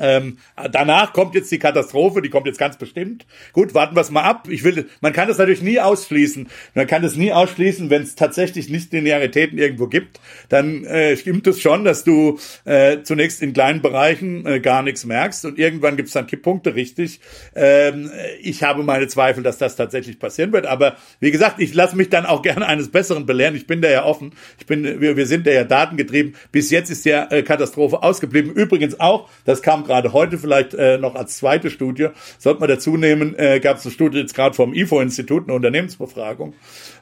ähm, 0.00 0.38
danach 0.70 1.12
kommt 1.12 1.34
jetzt 1.34 1.50
die 1.52 1.58
Katastrophe, 1.58 2.22
die 2.22 2.30
kommt 2.30 2.46
jetzt 2.46 2.58
ganz 2.58 2.78
bestimmt. 2.78 3.26
Gut, 3.52 3.74
warten 3.74 3.94
wir 3.94 4.00
es 4.00 4.10
mal 4.10 4.22
ab. 4.22 4.48
Ich 4.48 4.64
will, 4.64 4.88
man 5.00 5.12
kann 5.12 5.28
das 5.28 5.38
natürlich 5.38 5.62
nie 5.62 5.80
ausschließen. 5.80 6.48
Man 6.74 6.86
kann 6.86 7.04
es 7.04 7.16
nie 7.16 7.32
ausschließen, 7.32 7.90
wenn 7.90 8.02
es 8.02 8.14
tatsächlich 8.14 8.70
nicht 8.70 8.92
Linearitäten 8.92 9.58
irgendwo 9.58 9.86
gibt. 9.88 10.18
Dann 10.48 10.84
äh, 10.84 11.16
stimmt 11.16 11.46
es 11.46 11.60
schon, 11.60 11.84
dass 11.84 12.04
du 12.04 12.38
äh, 12.64 13.02
zunächst 13.02 13.42
in 13.42 13.52
kleinen 13.52 13.82
Bereichen 13.82 14.46
äh, 14.46 14.60
gar 14.60 14.82
nichts 14.82 15.04
merkst 15.04 15.44
und 15.44 15.58
irgendwann 15.58 15.96
gibt 15.96 16.08
es 16.08 16.14
dann 16.14 16.26
Kipppunkte, 16.26 16.74
richtig. 16.74 17.20
Ähm, 17.54 18.10
ich 18.40 18.62
habe 18.62 18.82
meine 18.84 19.08
Zweifel, 19.08 19.42
dass 19.42 19.58
das 19.58 19.76
tatsächlich 19.76 20.18
passieren 20.18 20.52
wird. 20.52 20.66
Aber 20.66 20.96
wie 21.20 21.30
gesagt, 21.30 21.60
ich 21.60 21.74
lasse 21.74 21.96
mich 21.96 22.08
dann 22.08 22.24
auch 22.24 22.42
gerne 22.42 22.66
eines 22.66 22.90
Besseren 22.90 23.26
belehren. 23.26 23.54
Ich 23.56 23.66
bin 23.66 23.82
da 23.82 23.90
ja 23.90 24.04
offen. 24.04 24.32
Ich 24.58 24.66
bin, 24.66 25.00
wir, 25.00 25.16
wir 25.16 25.26
sind 25.26 25.46
da 25.46 25.50
ja 25.50 25.64
datengetrieben. 25.64 26.34
Bis 26.50 26.70
jetzt 26.70 26.90
ist 26.90 27.04
ja 27.04 27.30
äh, 27.30 27.42
Katastrophe 27.42 28.02
ausgeblieben. 28.02 28.52
Übrigens 28.52 28.98
auch, 28.98 29.28
das 29.44 29.60
kam 29.60 29.81
gerade 29.84 30.12
heute 30.12 30.38
vielleicht 30.38 30.74
äh, 30.74 30.98
noch 30.98 31.14
als 31.14 31.36
zweite 31.36 31.70
Studie, 31.70 32.08
sollte 32.38 32.60
man 32.60 32.68
dazu 32.68 32.96
nehmen, 32.96 33.34
äh, 33.36 33.60
gab 33.60 33.78
es 33.78 33.84
eine 33.84 33.92
Studie 33.92 34.18
jetzt 34.18 34.34
gerade 34.34 34.54
vom 34.54 34.74
IFO-Institut, 34.74 35.44
eine 35.44 35.54
Unternehmensbefragung, 35.54 36.54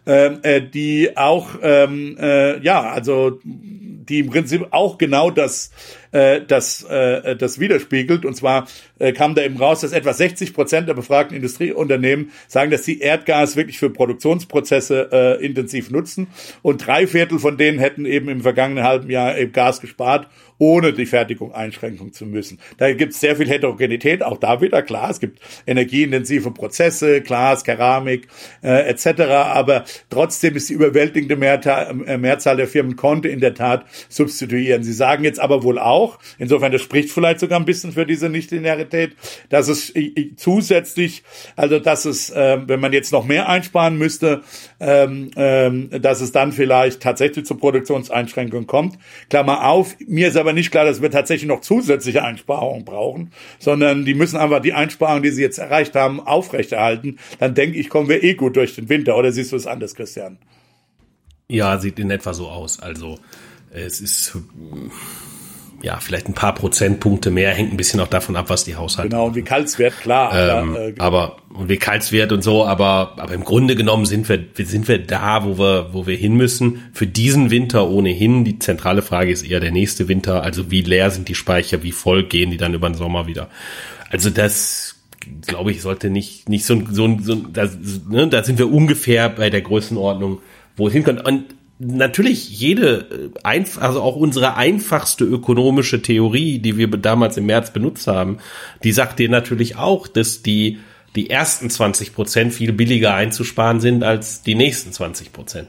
äh, 0.04 0.62
die 0.62 1.16
auch, 1.16 1.50
ähm, 1.62 2.16
äh, 2.18 2.60
ja, 2.60 2.82
also 2.82 3.38
die 3.44 4.20
im 4.20 4.30
Prinzip 4.30 4.66
auch 4.72 4.98
genau 4.98 5.30
das, 5.30 5.70
äh, 6.10 6.40
das, 6.46 6.82
äh, 6.84 7.36
das 7.36 7.60
widerspiegelt. 7.60 8.24
Und 8.24 8.34
zwar 8.34 8.66
äh, 8.98 9.12
kam 9.12 9.34
da 9.34 9.42
eben 9.42 9.56
raus, 9.56 9.80
dass 9.80 9.92
etwa 9.92 10.12
60 10.12 10.52
Prozent 10.52 10.88
der 10.88 10.94
befragten 10.94 11.36
Industrieunternehmen 11.36 12.32
sagen, 12.48 12.70
dass 12.70 12.84
sie 12.84 12.98
Erdgas 12.98 13.56
wirklich 13.56 13.78
für 13.78 13.90
Produktionsprozesse 13.90 15.08
äh, 15.12 15.44
intensiv 15.44 15.90
nutzen. 15.90 16.26
Und 16.62 16.86
drei 16.86 17.06
Viertel 17.06 17.38
von 17.38 17.56
denen 17.56 17.78
hätten 17.78 18.04
eben 18.04 18.28
im 18.28 18.42
vergangenen 18.42 18.84
halben 18.84 19.10
Jahr 19.10 19.38
eben 19.38 19.52
Gas 19.52 19.80
gespart 19.80 20.26
ohne 20.60 20.92
die 20.92 21.06
Fertigung 21.06 21.54
einschränken 21.54 22.12
zu 22.12 22.26
müssen. 22.26 22.60
Da 22.76 22.92
gibt 22.92 23.14
es 23.14 23.20
sehr 23.20 23.34
viel 23.34 23.48
Heterogenität, 23.48 24.22
auch 24.22 24.36
da 24.36 24.60
wieder 24.60 24.82
klar. 24.82 25.08
Es 25.08 25.18
gibt 25.18 25.40
energieintensive 25.66 26.50
Prozesse, 26.50 27.22
Glas, 27.22 27.64
Keramik 27.64 28.28
äh, 28.62 28.86
etc. 28.90 29.22
Aber 29.22 29.84
trotzdem 30.08 30.56
ist 30.56 30.68
die 30.68 30.74
überwältigende 30.74 31.36
Mehrzahl, 31.36 32.02
äh, 32.06 32.18
Mehrzahl 32.18 32.56
der 32.56 32.68
Firmen 32.68 32.96
konnte 32.96 33.28
in 33.28 33.40
der 33.40 33.54
Tat 33.54 33.84
substituieren. 34.08 34.82
Sie 34.82 34.92
sagen 34.92 35.24
jetzt 35.24 35.40
aber 35.40 35.62
wohl 35.62 35.78
auch, 35.78 36.18
insofern 36.38 36.72
das 36.72 36.82
spricht 36.82 37.10
vielleicht 37.10 37.40
sogar 37.40 37.58
ein 37.58 37.64
bisschen 37.64 37.92
für 37.92 38.06
diese 38.06 38.28
Nichtlinearität, 38.28 39.16
dass 39.48 39.68
es 39.68 39.94
äh, 39.94 40.32
zusätzlich, 40.36 41.22
also 41.56 41.78
dass 41.78 42.04
es, 42.04 42.30
äh, 42.30 42.58
wenn 42.66 42.80
man 42.80 42.92
jetzt 42.92 43.12
noch 43.12 43.24
mehr 43.24 43.48
einsparen 43.48 43.98
müsste, 43.98 44.42
ähm, 44.80 45.30
ähm, 45.36 45.90
dass 46.00 46.20
es 46.20 46.32
dann 46.32 46.52
vielleicht 46.52 47.02
tatsächlich 47.02 47.44
zu 47.44 47.54
Produktionseinschränkungen 47.54 48.66
kommt. 48.66 48.98
Klammer 49.28 49.66
auf, 49.66 49.96
mir 50.06 50.28
ist 50.28 50.36
aber 50.36 50.52
nicht 50.52 50.70
klar, 50.70 50.84
dass 50.84 51.02
wir 51.02 51.10
tatsächlich 51.10 51.48
noch 51.48 51.60
zusätzliche 51.60 52.24
Einsparungen 52.24 52.84
brauchen, 52.84 53.32
sondern 53.58 54.04
die 54.04 54.14
müssen 54.14 54.38
einfach 54.38 54.60
die 54.60 54.72
Einsparungen, 54.72 55.22
die 55.22 55.30
sie 55.30 55.42
jetzt 55.42 55.58
erreicht 55.58 55.94
haben, 55.94 56.20
aufrechterhalten. 56.20 57.18
Dann 57.38 57.54
denke 57.54 57.78
ich, 57.78 57.88
kommen 57.88 58.08
wir 58.08 58.24
eh 58.24 58.34
gut 58.34 58.56
durch 58.56 58.74
den 58.74 58.88
Winter. 58.88 59.16
Oder 59.16 59.32
siehst 59.32 59.52
du 59.52 59.56
es 59.56 59.66
anders, 59.66 59.94
Christian? 59.94 60.38
Ja, 61.48 61.78
sieht 61.78 61.98
in 61.98 62.10
etwa 62.10 62.32
so 62.32 62.48
aus. 62.48 62.80
Also 62.80 63.18
es 63.72 64.00
ist 64.00 64.36
ja, 65.82 65.98
vielleicht 65.98 66.28
ein 66.28 66.34
paar 66.34 66.54
Prozentpunkte 66.54 67.30
mehr, 67.30 67.54
hängt 67.54 67.72
ein 67.72 67.76
bisschen 67.76 68.00
auch 68.00 68.08
davon 68.08 68.36
ab, 68.36 68.50
was 68.50 68.64
die 68.64 68.76
Haushalte. 68.76 69.10
Genau, 69.10 69.26
und 69.26 69.34
wie 69.34 69.42
kalt 69.42 69.66
es 69.66 69.78
wird, 69.78 69.98
klar. 70.00 70.32
Ähm, 70.34 70.74
da, 70.74 70.80
äh, 70.80 70.94
aber 70.98 71.36
und 71.54 71.68
wie 71.68 71.78
kalt 71.78 72.02
es 72.02 72.12
wird 72.12 72.32
und 72.32 72.42
so, 72.42 72.64
aber 72.66 73.14
aber 73.16 73.32
im 73.32 73.44
Grunde 73.44 73.76
genommen 73.76 74.04
sind 74.04 74.28
wir 74.28 74.38
sind 74.58 74.88
wir 74.88 74.98
da, 74.98 75.44
wo 75.44 75.58
wir 75.58 75.88
wo 75.92 76.06
wir 76.06 76.16
hin 76.16 76.34
müssen. 76.34 76.90
Für 76.92 77.06
diesen 77.06 77.50
Winter 77.50 77.88
ohnehin. 77.88 78.44
Die 78.44 78.58
zentrale 78.58 79.02
Frage 79.02 79.30
ist 79.30 79.42
eher 79.42 79.60
der 79.60 79.72
nächste 79.72 80.06
Winter. 80.08 80.42
Also 80.42 80.70
wie 80.70 80.82
leer 80.82 81.10
sind 81.10 81.28
die 81.28 81.34
Speicher, 81.34 81.82
wie 81.82 81.92
voll 81.92 82.24
gehen 82.24 82.50
die 82.50 82.56
dann 82.56 82.74
über 82.74 82.88
den 82.88 82.94
Sommer 82.94 83.26
wieder? 83.26 83.48
Also 84.10 84.30
das 84.30 84.96
glaube 85.46 85.70
ich 85.70 85.82
sollte 85.82 86.10
nicht 86.10 86.48
nicht 86.48 86.64
so 86.64 86.80
so, 86.90 87.18
so 87.20 87.34
da, 87.36 87.68
ne, 88.08 88.28
da 88.28 88.44
sind 88.44 88.58
wir 88.58 88.70
ungefähr 88.70 89.28
bei 89.30 89.50
der 89.50 89.62
Größenordnung, 89.62 90.40
wo 90.76 90.88
es 90.88 90.92
hinkommt. 90.92 91.24
Und 91.26 91.44
natürlich 91.80 92.50
jede, 92.50 93.32
äh, 93.42 93.64
also 93.80 94.02
auch 94.02 94.16
unsere 94.16 94.56
einfachste 94.56 95.24
ökonomische 95.24 96.02
Theorie, 96.02 96.58
die 96.58 96.76
wir 96.76 96.88
damals 96.88 97.36
im 97.36 97.46
März 97.46 97.72
benutzt 97.72 98.06
haben, 98.06 98.38
die 98.84 98.92
sagt 98.92 99.18
dir 99.18 99.28
natürlich 99.28 99.76
auch, 99.76 100.06
dass 100.06 100.42
die, 100.42 100.78
die 101.16 101.30
ersten 101.30 101.70
20 101.70 102.14
Prozent 102.14 102.54
viel 102.54 102.72
billiger 102.72 103.14
einzusparen 103.14 103.80
sind 103.80 104.04
als 104.04 104.42
die 104.42 104.54
nächsten 104.54 104.92
20 104.92 105.32
Prozent. 105.32 105.68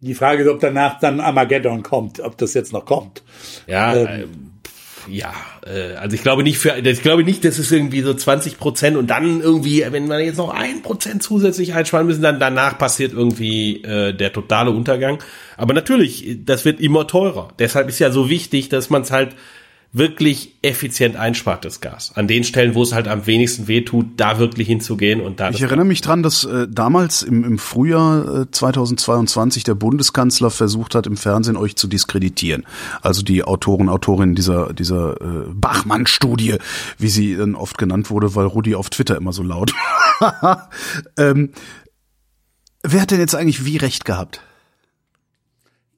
Die 0.00 0.14
Frage 0.14 0.44
ist, 0.44 0.48
ob 0.48 0.60
danach 0.60 0.98
dann 0.98 1.20
Armageddon 1.20 1.82
kommt, 1.82 2.20
ob 2.20 2.38
das 2.38 2.54
jetzt 2.54 2.72
noch 2.72 2.86
kommt. 2.86 3.22
Ja, 3.66 3.94
ähm, 3.94 4.06
äh, 4.06 4.26
ja, 5.08 5.32
äh, 5.66 5.94
also 5.94 6.14
ich 6.14 6.22
glaube 6.22 6.42
nicht 6.42 6.58
für, 6.58 6.76
ich 6.76 7.02
glaube 7.02 7.24
nicht, 7.24 7.44
dass 7.44 7.58
es 7.58 7.70
irgendwie 7.70 8.02
so 8.02 8.14
20 8.14 8.58
Prozent 8.58 8.96
und 8.96 9.08
dann 9.08 9.40
irgendwie, 9.40 9.84
wenn 9.90 10.06
man 10.06 10.20
jetzt 10.20 10.38
noch 10.38 10.50
ein 10.50 10.82
Prozent 10.82 11.22
zusätzlich 11.22 11.74
einsparen 11.74 12.06
müssen, 12.06 12.22
dann 12.22 12.40
danach 12.40 12.78
passiert 12.78 13.12
irgendwie 13.12 13.82
äh, 13.82 14.12
der 14.12 14.32
totale 14.32 14.70
Untergang. 14.70 15.18
Aber 15.56 15.74
natürlich, 15.74 16.38
das 16.44 16.64
wird 16.64 16.80
immer 16.80 17.06
teurer. 17.06 17.48
Deshalb 17.58 17.88
ist 17.88 17.98
ja 17.98 18.10
so 18.10 18.30
wichtig, 18.30 18.68
dass 18.68 18.90
man 18.90 19.02
es 19.02 19.10
halt 19.10 19.36
wirklich 19.92 20.54
effizient 20.62 21.16
einspart, 21.16 21.64
das 21.64 21.80
Gas. 21.80 22.12
An 22.14 22.28
den 22.28 22.44
Stellen, 22.44 22.74
wo 22.76 22.82
es 22.82 22.92
halt 22.92 23.08
am 23.08 23.26
wenigsten 23.26 23.66
wehtut, 23.66 24.06
da 24.16 24.38
wirklich 24.38 24.68
hinzugehen 24.68 25.20
und 25.20 25.40
da. 25.40 25.50
Ich 25.50 25.62
erinnere 25.62 25.84
mich 25.84 26.00
dran, 26.00 26.22
dass 26.22 26.44
äh, 26.44 26.68
damals 26.70 27.22
im, 27.22 27.42
im 27.42 27.58
Frühjahr 27.58 28.42
äh, 28.42 28.50
2022 28.50 29.64
der 29.64 29.74
Bundeskanzler 29.74 30.50
versucht 30.50 30.94
hat, 30.94 31.08
im 31.08 31.16
Fernsehen 31.16 31.56
euch 31.56 31.74
zu 31.74 31.88
diskreditieren. 31.88 32.66
Also 33.02 33.22
die 33.22 33.42
Autoren, 33.42 33.88
Autorinnen 33.88 34.36
dieser, 34.36 34.72
dieser 34.72 35.20
äh, 35.20 35.48
Bachmann-Studie, 35.52 36.56
wie 36.98 37.08
sie 37.08 37.36
dann 37.36 37.56
oft 37.56 37.76
genannt 37.76 38.10
wurde, 38.10 38.36
weil 38.36 38.46
Rudi 38.46 38.76
auf 38.76 38.90
Twitter 38.90 39.16
immer 39.16 39.32
so 39.32 39.42
laut. 39.42 39.72
ähm, 41.18 41.50
wer 42.84 43.00
hat 43.00 43.10
denn 43.10 43.18
jetzt 43.18 43.34
eigentlich 43.34 43.64
wie 43.64 43.76
recht 43.76 44.04
gehabt? 44.04 44.40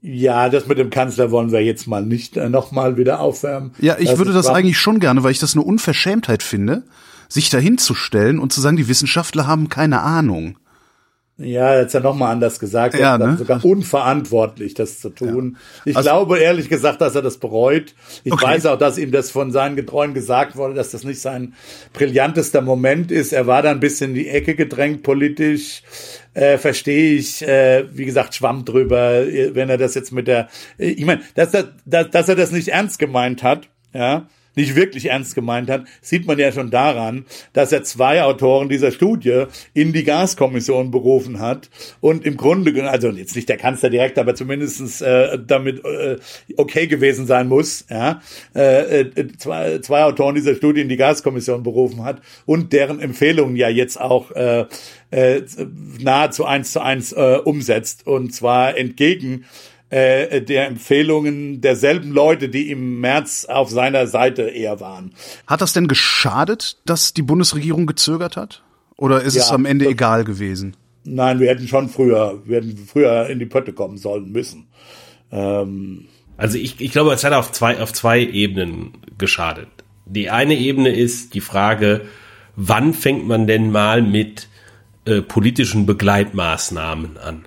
Ja, 0.03 0.49
das 0.49 0.67
mit 0.67 0.79
dem 0.79 0.91
Kanzler 0.91 1.31
wollen 1.31 1.53
wir 1.53 1.65
jetzt 1.65 1.87
mal 1.87 2.05
nicht 2.05 2.37
äh, 2.37 2.49
nochmal 2.49 2.97
wieder 2.97 3.21
aufwärmen. 3.21 3.73
Ja, 3.79 3.97
ich 3.99 4.11
das 4.11 4.19
würde 4.19 4.33
das 4.33 4.49
eigentlich 4.49 4.79
schon 4.79 4.99
gerne, 4.99 5.23
weil 5.23 5.31
ich 5.31 5.39
das 5.39 5.55
eine 5.55 5.63
Unverschämtheit 5.63 6.43
finde, 6.43 6.83
sich 7.29 7.51
dahinzustellen 7.51 8.41
und 8.41 8.53
zu 8.53 8.61
sagen, 8.61 8.77
die 8.77 8.89
Wissenschaftler 8.89 9.47
haben 9.47 9.69
keine 9.69 10.03
Ahnung. 10.03 10.57
Ja, 11.43 11.81
jetzt 11.81 11.93
ja 11.93 12.01
nochmal 12.01 12.33
anders 12.33 12.59
gesagt. 12.59 12.95
Ja, 12.99 13.19
ne? 13.19 13.37
sogar 13.37 13.65
unverantwortlich, 13.65 14.75
das 14.75 15.01
zu 15.01 15.11
tun. 15.11 15.57
Ja. 15.85 15.91
Ich 15.91 15.97
also, 15.97 16.09
glaube 16.09 16.39
ehrlich 16.39 16.69
gesagt, 16.69 17.01
dass 17.01 17.15
er 17.15 17.23
das 17.23 17.39
bereut. 17.39 17.95
Ich 18.25 18.33
okay. 18.33 18.45
weiß 18.45 18.67
auch, 18.67 18.79
dass 18.79 18.99
ihm 18.99 19.11
das 19.13 19.31
von 19.31 19.51
seinen 19.51 19.77
Getreuen 19.77 20.15
gesagt 20.15 20.57
wurde, 20.57 20.75
dass 20.75 20.91
das 20.91 21.05
nicht 21.05 21.21
sein 21.21 21.55
brillantester 21.93 22.61
Moment 22.61 23.11
ist. 23.11 23.33
Er 23.33 23.47
war 23.47 23.63
da 23.63 23.71
ein 23.71 23.81
bisschen 23.81 24.11
in 24.11 24.17
die 24.17 24.29
Ecke 24.29 24.55
gedrängt 24.55 25.03
politisch. 25.03 25.83
Äh, 26.35 26.57
verstehe 26.57 27.17
ich, 27.17 27.43
äh, 27.43 27.85
wie 27.93 28.07
gesagt, 28.07 28.35
Schwamm 28.35 28.65
drüber, 28.65 29.27
wenn 29.27 29.69
er 29.69 29.77
das 29.77 29.95
jetzt 29.95 30.13
mit 30.13 30.29
der, 30.29 30.49
ich 30.79 31.05
meine, 31.05 31.21
dass, 31.35 31.53
er, 31.53 31.73
dass, 31.85 32.11
dass 32.11 32.29
er 32.29 32.37
das 32.37 32.53
nicht 32.53 32.69
ernst 32.69 32.99
gemeint 32.99 33.43
hat, 33.43 33.69
ja, 33.93 34.27
nicht 34.55 34.77
wirklich 34.77 35.07
ernst 35.07 35.35
gemeint 35.35 35.71
hat, 35.71 35.85
sieht 36.01 36.27
man 36.27 36.39
ja 36.39 36.53
schon 36.53 36.71
daran, 36.71 37.25
dass 37.53 37.73
er 37.73 37.83
zwei 37.85 38.23
Autoren 38.23 38.69
dieser 38.69 38.91
Studie 38.91 39.45
in 39.75 39.93
die 39.93 40.05
Gaskommission 40.05 40.91
berufen 40.91 41.41
hat 41.41 41.71
und 42.01 42.25
im 42.25 42.37
Grunde, 42.37 42.89
also 42.89 43.09
jetzt 43.11 43.37
nicht 43.37 43.49
der 43.49 43.57
Kanzler 43.57 43.91
direkt, 43.91 44.19
aber 44.19 44.35
zumindestens 44.35 45.01
äh, 45.01 45.39
damit 45.39 45.85
äh, 45.85 46.19
okay 46.57 46.87
gewesen 46.87 47.27
sein 47.27 47.49
muss, 47.49 47.85
ja, 47.91 48.21
äh, 48.55 49.01
äh, 49.01 49.29
zwei, 49.37 49.79
zwei 49.79 50.05
Autoren 50.05 50.35
dieser 50.35 50.55
Studie 50.55 50.81
in 50.81 50.89
die 50.89 50.97
Gaskommission 50.97 51.63
berufen 51.63 52.05
hat 52.05 52.21
und 52.47 52.73
deren 52.73 53.01
Empfehlungen 53.01 53.57
ja 53.57 53.69
jetzt 53.69 54.01
auch 54.01 54.31
äh, 54.33 54.67
äh, 55.11 55.43
nahezu 56.01 56.45
eins 56.45 56.73
zu 56.73 56.81
eins 56.81 57.13
äh, 57.13 57.39
umsetzt 57.45 58.07
und 58.07 58.35
zwar 58.35 58.77
entgegen 58.77 59.45
äh, 59.93 60.41
der 60.41 60.67
Empfehlungen 60.69 61.61
derselben 61.61 62.11
Leute, 62.13 62.49
die 62.49 62.71
im 62.71 63.01
März 63.01 63.45
auf 63.45 63.71
seiner 63.71 64.07
Seite 64.07 64.43
eher 64.43 64.81
waren. 64.81 65.13
Hat 65.47 65.61
das 65.61 65.73
denn 65.75 65.87
geschadet, 65.87 66.79
dass 66.87 67.13
die 67.13 67.23
Bundesregierung 67.23 67.87
gezögert 67.87 68.37
hat? 68.37 68.63
Oder 68.97 69.21
ist 69.23 69.35
Ja, 69.37 69.43
es 69.43 69.51
am 69.51 69.67
Ende 69.67 69.85
das- 69.85 69.93
egal 69.93 70.25
gewesen? 70.25 70.77
Nein, 71.05 71.41
wir 71.41 71.49
hätten 71.51 71.67
schon 71.69 71.89
früher, 71.89 72.41
wir 72.45 72.59
hätten 72.59 72.77
früher 72.77 73.27
in 73.29 73.39
die 73.39 73.47
Pötte 73.47 73.73
kommen 73.73 73.99
sollen 73.99 74.31
müssen. 74.33 74.69
Ähm, 75.31 76.07
Also 76.37 76.57
ich, 76.59 76.81
ich 76.81 76.93
glaube, 76.93 77.13
es 77.13 77.23
hat 77.25 77.33
auf 77.33 77.53
zwei, 77.53 77.81
auf 77.81 77.93
zwei 77.93 78.21
Ebenen 78.21 78.93
geschadet. 79.19 79.69
Die 80.07 80.31
eine 80.31 80.55
Ebene 80.57 80.89
ist 80.95 81.35
die 81.35 81.41
Frage, 81.41 82.03
wann 82.57 82.95
fängt 82.95 83.27
man 83.27 83.47
denn 83.47 83.71
mal 83.71 84.01
mit 84.03 84.49
äh, 85.05 85.21
politischen 85.23 85.85
Begleitmaßnahmen 85.87 87.19
an? 87.19 87.45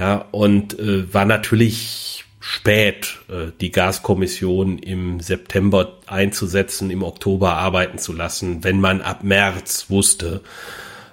Ja, 0.00 0.24
und 0.30 0.78
äh, 0.78 1.12
war 1.12 1.26
natürlich 1.26 2.24
spät, 2.40 3.18
äh, 3.28 3.52
die 3.60 3.70
Gaskommission 3.70 4.78
im 4.78 5.20
September 5.20 5.98
einzusetzen, 6.06 6.90
im 6.90 7.02
Oktober 7.02 7.52
arbeiten 7.52 7.98
zu 7.98 8.14
lassen, 8.14 8.64
wenn 8.64 8.80
man 8.80 9.02
ab 9.02 9.22
März 9.22 9.86
wusste, 9.90 10.40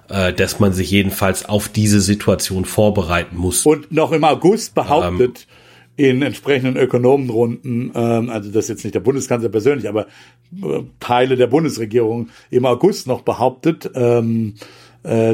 äh, 0.10 0.32
dass 0.32 0.62
man 0.62 0.72
sich 0.72 0.90
jedenfalls 0.90 1.44
auf 1.44 1.68
diese 1.68 2.00
Situation 2.00 2.64
vorbereiten 2.64 3.36
muss. 3.36 3.66
und 3.66 3.92
noch 3.92 4.14
im 4.14 4.24
August 4.24 4.74
behauptet 4.74 5.48
in 5.98 6.22
entsprechenden 6.22 6.78
Ökonomenrunden, 6.78 7.92
ähm, 7.94 8.30
also 8.30 8.50
das 8.52 8.66
ist 8.66 8.70
jetzt 8.70 8.84
nicht 8.86 8.96
der 8.96 9.02
Bundeskanzler 9.02 9.50
persönlich, 9.50 9.90
aber 9.90 10.06
äh, 10.64 10.84
Teile 11.02 11.36
der 11.36 11.48
Bundesregierung 11.48 12.30
im 12.52 12.66
August 12.66 13.08
noch 13.08 13.22
behauptet, 13.22 13.90
ähm, 13.96 14.54
äh, 14.56 14.62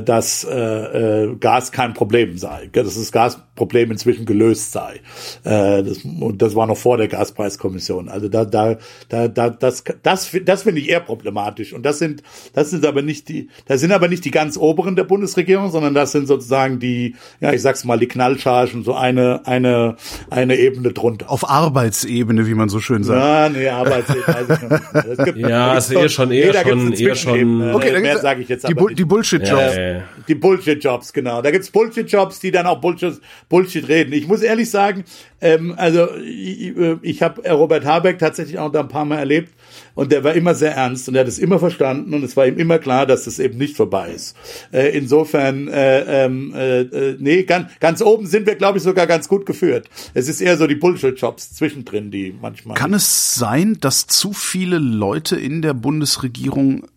dass 0.01 0.43
äh, 0.43 1.23
äh, 1.23 1.35
Gas 1.35 1.71
kein 1.71 1.93
Problem 1.93 2.37
sei, 2.37 2.69
dass 2.71 2.95
das 2.95 3.11
Gasproblem 3.55 3.91
inzwischen 3.91 4.25
gelöst 4.25 4.71
sei. 4.71 4.95
Äh, 5.43 5.83
das, 5.83 5.99
und 6.03 6.41
das 6.41 6.55
war 6.55 6.65
noch 6.67 6.77
vor 6.77 6.97
der 6.97 7.07
Gaspreiskommission. 7.07 8.09
Also 8.09 8.27
da, 8.27 8.45
da, 8.45 8.77
da, 9.09 9.27
da 9.27 9.49
das, 9.49 9.83
das, 10.01 10.31
das 10.43 10.63
finde 10.63 10.81
ich 10.81 10.89
eher 10.89 10.99
problematisch. 10.99 11.73
Und 11.73 11.83
das 11.85 11.99
sind, 11.99 12.23
das 12.53 12.71
sind 12.71 12.85
aber 12.85 13.01
nicht 13.01 13.29
die, 13.29 13.49
das 13.67 13.81
sind 13.81 13.91
aber 13.91 14.07
nicht 14.07 14.25
die 14.25 14.31
ganz 14.31 14.57
oberen 14.57 14.95
der 14.95 15.03
Bundesregierung, 15.03 15.69
sondern 15.71 15.93
das 15.93 16.11
sind 16.11 16.27
sozusagen 16.27 16.79
die, 16.79 17.15
ja, 17.41 17.53
ich 17.53 17.61
sag's 17.61 17.83
mal, 17.83 17.99
die 17.99 18.07
Knallchargen, 18.07 18.83
so 18.83 18.93
eine, 18.95 19.45
eine, 19.45 19.97
eine 20.29 20.55
Ebene 20.57 20.91
drunter. 20.91 21.29
Auf 21.29 21.47
Arbeitsebene, 21.49 22.47
wie 22.47 22.55
man 22.55 22.69
so 22.69 22.79
schön 22.79 23.03
sagt. 23.03 23.21
Ah, 23.21 23.49
nee, 23.49 23.67
Arbeitszeit 23.67 24.27
weiß 24.27 24.49
ich 24.49 24.69
noch 24.69 24.69
nicht. 24.93 25.19
Es 25.19 25.25
gibt- 25.25 25.37
Ja, 25.43 25.77
ist 25.77 25.91
eher 25.91 26.07
schon- 26.09 26.31
eher 26.31 26.47
nee, 26.47 26.53
schon- 26.53 26.63
eher 26.63 26.85
schon- 26.85 26.95
Zwischenebene. 26.95 27.75
Okay, 27.75 27.91
dann 27.91 28.01
mehr 28.01 28.17
sage 28.19 28.41
ich 28.41 28.49
jetzt 28.49 28.67
die, 28.67 28.73
Bu 28.73 28.87
die 28.89 29.03
Bullshit-Jobs. 29.05 29.75
Äh, 29.75 30.01
Die 30.27 30.35
Bullshit-Jobs, 30.35 31.11
genau. 31.11 31.41
Da 31.41 31.51
gibt's 31.51 31.69
Bullshit-Jobs, 31.69 32.39
die 32.39 32.49
dann 32.51 32.65
auch 32.65 32.79
Bullshit, 32.79 33.19
Bullshit 33.49 33.87
reden. 33.87 34.13
Ich 34.13 34.27
muss 34.27 34.41
ehrlich 34.41 34.69
sagen, 34.69 35.03
ähm, 35.41 35.73
also 35.77 36.07
ich, 36.15 36.73
ich 37.01 37.21
habe 37.21 37.49
Robert 37.49 37.85
Habeck 37.85 38.19
tatsächlich 38.19 38.59
auch 38.59 38.71
da 38.71 38.81
ein 38.81 38.87
paar 38.87 39.05
Mal 39.05 39.19
erlebt 39.19 39.53
und 39.95 40.11
der 40.11 40.23
war 40.23 40.33
immer 40.33 40.55
sehr 40.55 40.75
ernst 40.75 41.07
und 41.07 41.15
er 41.15 41.21
hat 41.21 41.27
es 41.27 41.39
immer 41.39 41.59
verstanden 41.59 42.13
und 42.13 42.23
es 42.23 42.37
war 42.37 42.47
ihm 42.47 42.57
immer 42.57 42.79
klar, 42.79 43.05
dass 43.05 43.25
das 43.25 43.39
eben 43.39 43.57
nicht 43.57 43.75
vorbei 43.75 44.11
ist. 44.11 44.35
Äh, 44.71 44.97
insofern, 44.97 45.67
äh, 45.67 46.25
ähm, 46.25 46.53
äh, 46.55 46.81
äh, 46.81 47.17
nee, 47.19 47.43
ganz, 47.43 47.71
ganz 47.79 48.01
oben 48.01 48.25
sind 48.25 48.47
wir, 48.47 48.55
glaube 48.55 48.77
ich, 48.77 48.83
sogar 48.83 49.07
ganz 49.07 49.27
gut 49.27 49.45
geführt. 49.45 49.89
Es 50.13 50.29
ist 50.29 50.41
eher 50.41 50.57
so 50.57 50.67
die 50.67 50.75
Bullshit-Jobs 50.75 51.53
zwischendrin, 51.53 52.11
die 52.11 52.35
manchmal. 52.39 52.77
Kann 52.77 52.93
es 52.93 53.35
sein, 53.35 53.77
dass 53.79 54.07
zu 54.07 54.33
viele 54.33 54.77
Leute 54.77 55.35
in 55.35 55.61
der 55.61 55.73
Bundesregierung 55.73 56.87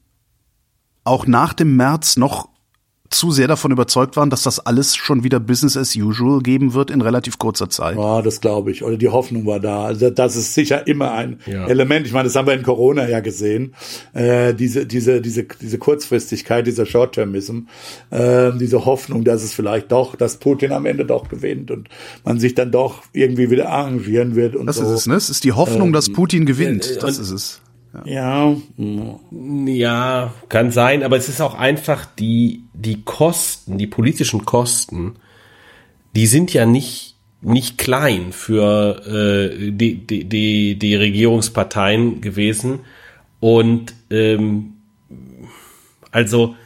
auch 1.04 1.26
nach 1.26 1.52
dem 1.52 1.76
März 1.76 2.16
noch 2.16 2.48
zu 3.16 3.30
sehr 3.32 3.48
davon 3.48 3.72
überzeugt 3.72 4.16
waren, 4.16 4.30
dass 4.30 4.42
das 4.42 4.60
alles 4.60 4.94
schon 4.96 5.24
wieder 5.24 5.40
Business 5.40 5.76
as 5.76 5.96
usual 5.96 6.40
geben 6.40 6.74
wird 6.74 6.90
in 6.90 7.00
relativ 7.00 7.38
kurzer 7.38 7.68
Zeit? 7.68 7.96
Ja, 7.96 8.22
das 8.22 8.40
glaube 8.40 8.70
ich. 8.70 8.84
Oder 8.84 8.96
die 8.96 9.08
Hoffnung 9.08 9.46
war 9.46 9.58
da. 9.60 9.84
Also 9.86 10.10
das 10.10 10.36
ist 10.36 10.54
sicher 10.54 10.86
immer 10.86 11.12
ein 11.12 11.40
Ja. 11.46 11.66
Element. 11.66 12.06
Ich 12.06 12.12
meine, 12.12 12.24
das 12.24 12.36
haben 12.36 12.46
wir 12.46 12.54
in 12.54 12.62
Corona 12.62 13.08
ja 13.08 13.20
gesehen. 13.20 13.74
Äh, 14.12 14.54
diese, 14.54 14.86
diese, 14.86 15.20
diese, 15.20 15.44
diese 15.60 15.78
Kurzfristigkeit, 15.78 16.66
dieser 16.66 16.86
Short-Termism, 16.86 17.60
äh, 18.10 18.52
diese 18.60 18.84
Hoffnung, 18.84 19.24
dass 19.24 19.42
es 19.42 19.52
vielleicht 19.52 19.90
doch, 19.92 20.14
dass 20.16 20.36
Putin 20.36 20.72
am 20.72 20.86
Ende 20.86 21.04
doch 21.04 21.28
gewinnt 21.28 21.70
und 21.70 21.88
man 22.24 22.38
sich 22.38 22.54
dann 22.54 22.70
doch 22.70 23.02
irgendwie 23.12 23.50
wieder 23.50 23.68
arrangieren 23.70 24.34
wird 24.36 24.54
und 24.56 24.66
Das 24.66 24.76
so. 24.76 24.82
ist 24.84 24.90
es, 24.90 25.06
ne? 25.06 25.14
Es 25.14 25.30
ist 25.30 25.44
die 25.44 25.52
Hoffnung, 25.52 25.92
dass 25.92 26.10
Putin 26.12 26.46
gewinnt. 26.46 26.90
äh, 26.90 26.98
Das 26.98 27.18
ist 27.18 27.30
es. 27.30 27.60
Ja, 28.04 28.54
Ja, 29.66 30.34
kann 30.48 30.70
sein, 30.70 31.02
aber 31.02 31.16
es 31.16 31.28
ist 31.28 31.40
auch 31.40 31.54
einfach 31.54 32.04
die, 32.04 32.64
die 32.74 33.02
Kosten, 33.02 33.78
die 33.78 33.86
politischen 33.86 34.44
Kosten, 34.44 35.16
die 36.14 36.26
sind 36.26 36.52
ja 36.52 36.66
nicht, 36.66 37.14
nicht 37.40 37.78
klein 37.78 38.32
für 38.32 39.02
äh, 39.06 39.70
die, 39.70 40.06
die, 40.06 40.24
die, 40.24 40.78
die 40.78 40.94
Regierungsparteien 40.94 42.20
gewesen. 42.20 42.80
Und 43.40 43.94
ähm, 44.10 44.74
also 46.10 46.56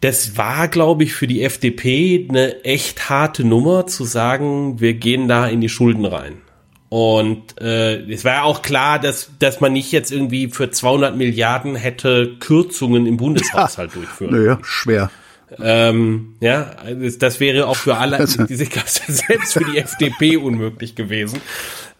das 0.00 0.36
war, 0.38 0.68
glaube 0.68 1.04
ich, 1.04 1.12
für 1.12 1.26
die 1.26 1.42
FDP 1.42 2.26
eine 2.28 2.64
echt 2.64 3.10
harte 3.10 3.44
Nummer 3.44 3.86
zu 3.86 4.04
sagen, 4.04 4.80
wir 4.80 4.94
gehen 4.94 5.28
da 5.28 5.46
in 5.46 5.60
die 5.60 5.68
Schulden 5.68 6.06
rein. 6.06 6.38
Und 6.90 7.60
äh, 7.60 8.00
es 8.12 8.24
war 8.24 8.32
ja 8.32 8.42
auch 8.42 8.62
klar, 8.62 8.98
dass, 8.98 9.30
dass 9.38 9.60
man 9.60 9.72
nicht 9.72 9.92
jetzt 9.92 10.10
irgendwie 10.10 10.48
für 10.48 10.72
200 10.72 11.16
Milliarden 11.16 11.76
hätte 11.76 12.34
Kürzungen 12.40 13.06
im 13.06 13.16
Bundeshaushalt 13.16 13.94
durchführen. 13.94 14.34
Naja, 14.34 14.58
schwer. 14.62 15.08
Ähm, 15.60 16.34
ja, 16.40 16.74
das, 17.18 17.38
wäre 17.38 17.68
auch 17.68 17.76
für 17.76 17.96
alle, 17.96 18.18
Also- 18.18 18.42
diese 18.44 18.64
selbst 18.86 19.52
für 19.52 19.64
die 19.64 19.78
FDP 19.78 20.36
unmöglich 20.36 20.96
gewesen. 20.96 21.40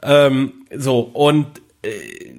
Ähm, 0.03 0.53
so, 0.77 0.99
und 1.01 1.47
äh, 1.83 1.91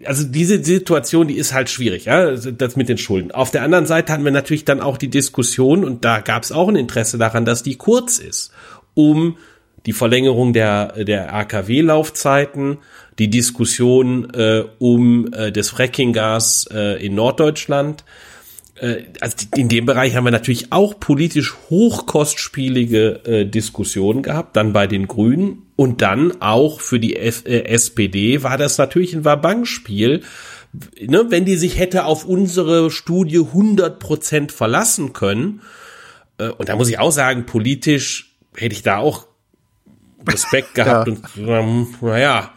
also 0.05 0.25
diese 0.25 0.61
Situation, 0.61 1.29
die 1.29 1.37
ist 1.37 1.53
halt 1.53 1.69
schwierig, 1.69 2.05
ja, 2.05 2.19
also 2.19 2.51
das 2.51 2.75
mit 2.75 2.89
den 2.89 2.97
Schulden. 2.97 3.31
Auf 3.31 3.51
der 3.51 3.63
anderen 3.63 3.85
Seite 3.85 4.11
hatten 4.11 4.25
wir 4.25 4.31
natürlich 4.31 4.65
dann 4.65 4.81
auch 4.81 4.97
die 4.97 5.09
Diskussion, 5.09 5.85
und 5.85 6.03
da 6.03 6.19
gab 6.19 6.43
es 6.43 6.51
auch 6.51 6.67
ein 6.67 6.75
Interesse 6.75 7.17
daran, 7.17 7.45
dass 7.45 7.63
die 7.63 7.75
kurz 7.75 8.17
ist, 8.17 8.51
um 8.93 9.37
die 9.85 9.93
Verlängerung 9.93 10.53
der, 10.53 11.03
der 11.03 11.33
AKW-Laufzeiten, 11.33 12.77
die 13.19 13.29
Diskussion 13.29 14.31
äh, 14.33 14.63
um 14.79 15.31
äh, 15.33 15.51
das 15.51 15.69
Frackinggas 15.69 16.67
äh, 16.71 17.05
in 17.05 17.15
Norddeutschland. 17.15 18.03
Äh, 18.75 19.03
also 19.19 19.37
in 19.55 19.69
dem 19.69 19.85
Bereich 19.85 20.15
haben 20.15 20.23
wir 20.23 20.31
natürlich 20.31 20.71
auch 20.71 20.99
politisch 20.99 21.55
hochkostspielige 21.69 23.25
äh, 23.25 23.45
Diskussionen 23.45 24.21
gehabt, 24.21 24.55
dann 24.55 24.73
bei 24.73 24.87
den 24.87 25.07
Grünen 25.07 25.63
und 25.75 26.01
dann 26.01 26.41
auch 26.41 26.79
für 26.79 26.99
die 26.99 27.15
F 27.15 27.43
äh, 27.45 27.65
SPD 27.65 28.43
war 28.43 28.57
das 28.57 28.77
natürlich 28.77 29.13
ein 29.13 29.25
Wabangspiel. 29.25 30.21
Ne, 31.01 31.25
wenn 31.29 31.43
die 31.43 31.57
sich 31.57 31.77
hätte 31.77 32.05
auf 32.05 32.23
unsere 32.23 32.91
Studie 32.91 33.39
100% 33.39 34.51
verlassen 34.51 35.11
können, 35.11 35.61
äh, 36.37 36.49
und 36.49 36.69
da 36.69 36.75
muss 36.75 36.89
ich 36.89 36.99
auch 36.99 37.11
sagen, 37.11 37.45
politisch 37.45 38.37
hätte 38.55 38.73
ich 38.73 38.83
da 38.83 38.97
auch 38.97 39.27
Respekt 40.27 40.75
gehabt 40.75 41.07
Ja. 41.07 41.13
und 41.13 41.47
ähm, 41.47 41.87
naja, 42.01 42.51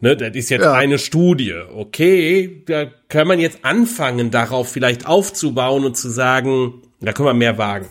ne, 0.00 0.16
das 0.16 0.34
ist 0.34 0.50
jetzt 0.50 0.62
Ja. 0.62 0.72
eine 0.74 0.98
Studie. 0.98 1.54
Okay, 1.74 2.62
da 2.66 2.86
kann 3.08 3.26
man 3.28 3.38
jetzt 3.40 3.58
anfangen, 3.64 4.30
darauf 4.30 4.70
vielleicht 4.70 5.06
aufzubauen 5.06 5.84
und 5.84 5.96
zu 5.96 6.08
sagen, 6.10 6.74
da 7.00 7.12
können 7.12 7.28
wir 7.28 7.34
mehr 7.34 7.58
wagen. 7.58 7.86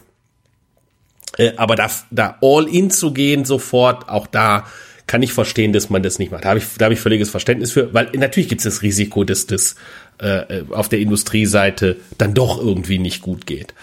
Äh, 1.37 1.53
aber 1.57 1.75
da, 1.75 1.89
da 2.11 2.37
all 2.41 2.67
in 2.67 2.91
zu 2.91 3.13
gehen 3.13 3.45
sofort, 3.45 4.09
auch 4.09 4.27
da 4.27 4.65
kann 5.07 5.23
ich 5.23 5.33
verstehen, 5.33 5.73
dass 5.73 5.89
man 5.89 6.03
das 6.03 6.19
nicht 6.19 6.31
macht. 6.31 6.45
Da 6.45 6.49
habe 6.49 6.59
ich, 6.59 6.65
da 6.77 6.85
habe 6.85 6.93
ich 6.93 6.99
völliges 6.99 7.31
Verständnis 7.31 7.71
für, 7.71 7.93
weil 7.95 8.09
natürlich 8.13 8.47
gibt 8.49 8.59
es 8.59 8.65
das 8.65 8.83
Risiko, 8.83 9.23
dass 9.23 9.47
das 9.47 9.75
äh, 10.19 10.61
auf 10.69 10.87
der 10.89 10.99
Industrieseite 10.99 11.97
dann 12.19 12.35
doch 12.35 12.59
irgendwie 12.59 12.99
nicht 12.99 13.21
gut 13.23 13.47
geht. 13.47 13.73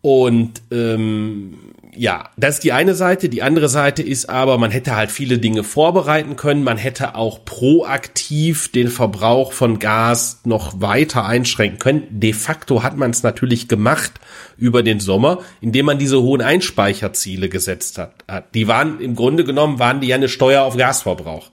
Und 0.00 0.62
ähm, 0.70 1.58
ja, 1.94 2.30
das 2.38 2.54
ist 2.54 2.64
die 2.64 2.72
eine 2.72 2.94
Seite. 2.94 3.28
Die 3.28 3.42
andere 3.42 3.68
Seite 3.68 4.02
ist 4.02 4.30
aber, 4.30 4.56
man 4.56 4.70
hätte 4.70 4.96
halt 4.96 5.10
viele 5.10 5.38
Dinge 5.38 5.62
vorbereiten 5.62 6.36
können. 6.36 6.64
Man 6.64 6.78
hätte 6.78 7.16
auch 7.16 7.44
proaktiv 7.44 8.72
den 8.72 8.88
Verbrauch 8.88 9.52
von 9.52 9.78
Gas 9.78 10.40
noch 10.44 10.80
weiter 10.80 11.26
einschränken 11.26 11.78
können. 11.78 12.06
De 12.08 12.32
facto 12.32 12.82
hat 12.82 12.96
man 12.96 13.10
es 13.10 13.22
natürlich 13.22 13.68
gemacht 13.68 14.12
über 14.56 14.82
den 14.82 15.00
Sommer, 15.00 15.40
indem 15.60 15.86
man 15.86 15.98
diese 15.98 16.22
hohen 16.22 16.40
Einspeicherziele 16.40 17.50
gesetzt 17.50 17.98
hat. 17.98 18.14
Die 18.54 18.68
waren 18.68 18.98
im 18.98 19.14
Grunde 19.14 19.44
genommen 19.44 19.78
waren 19.78 20.00
die 20.00 20.08
ja 20.08 20.16
eine 20.16 20.30
Steuer 20.30 20.62
auf 20.62 20.78
Gasverbrauch 20.78 21.50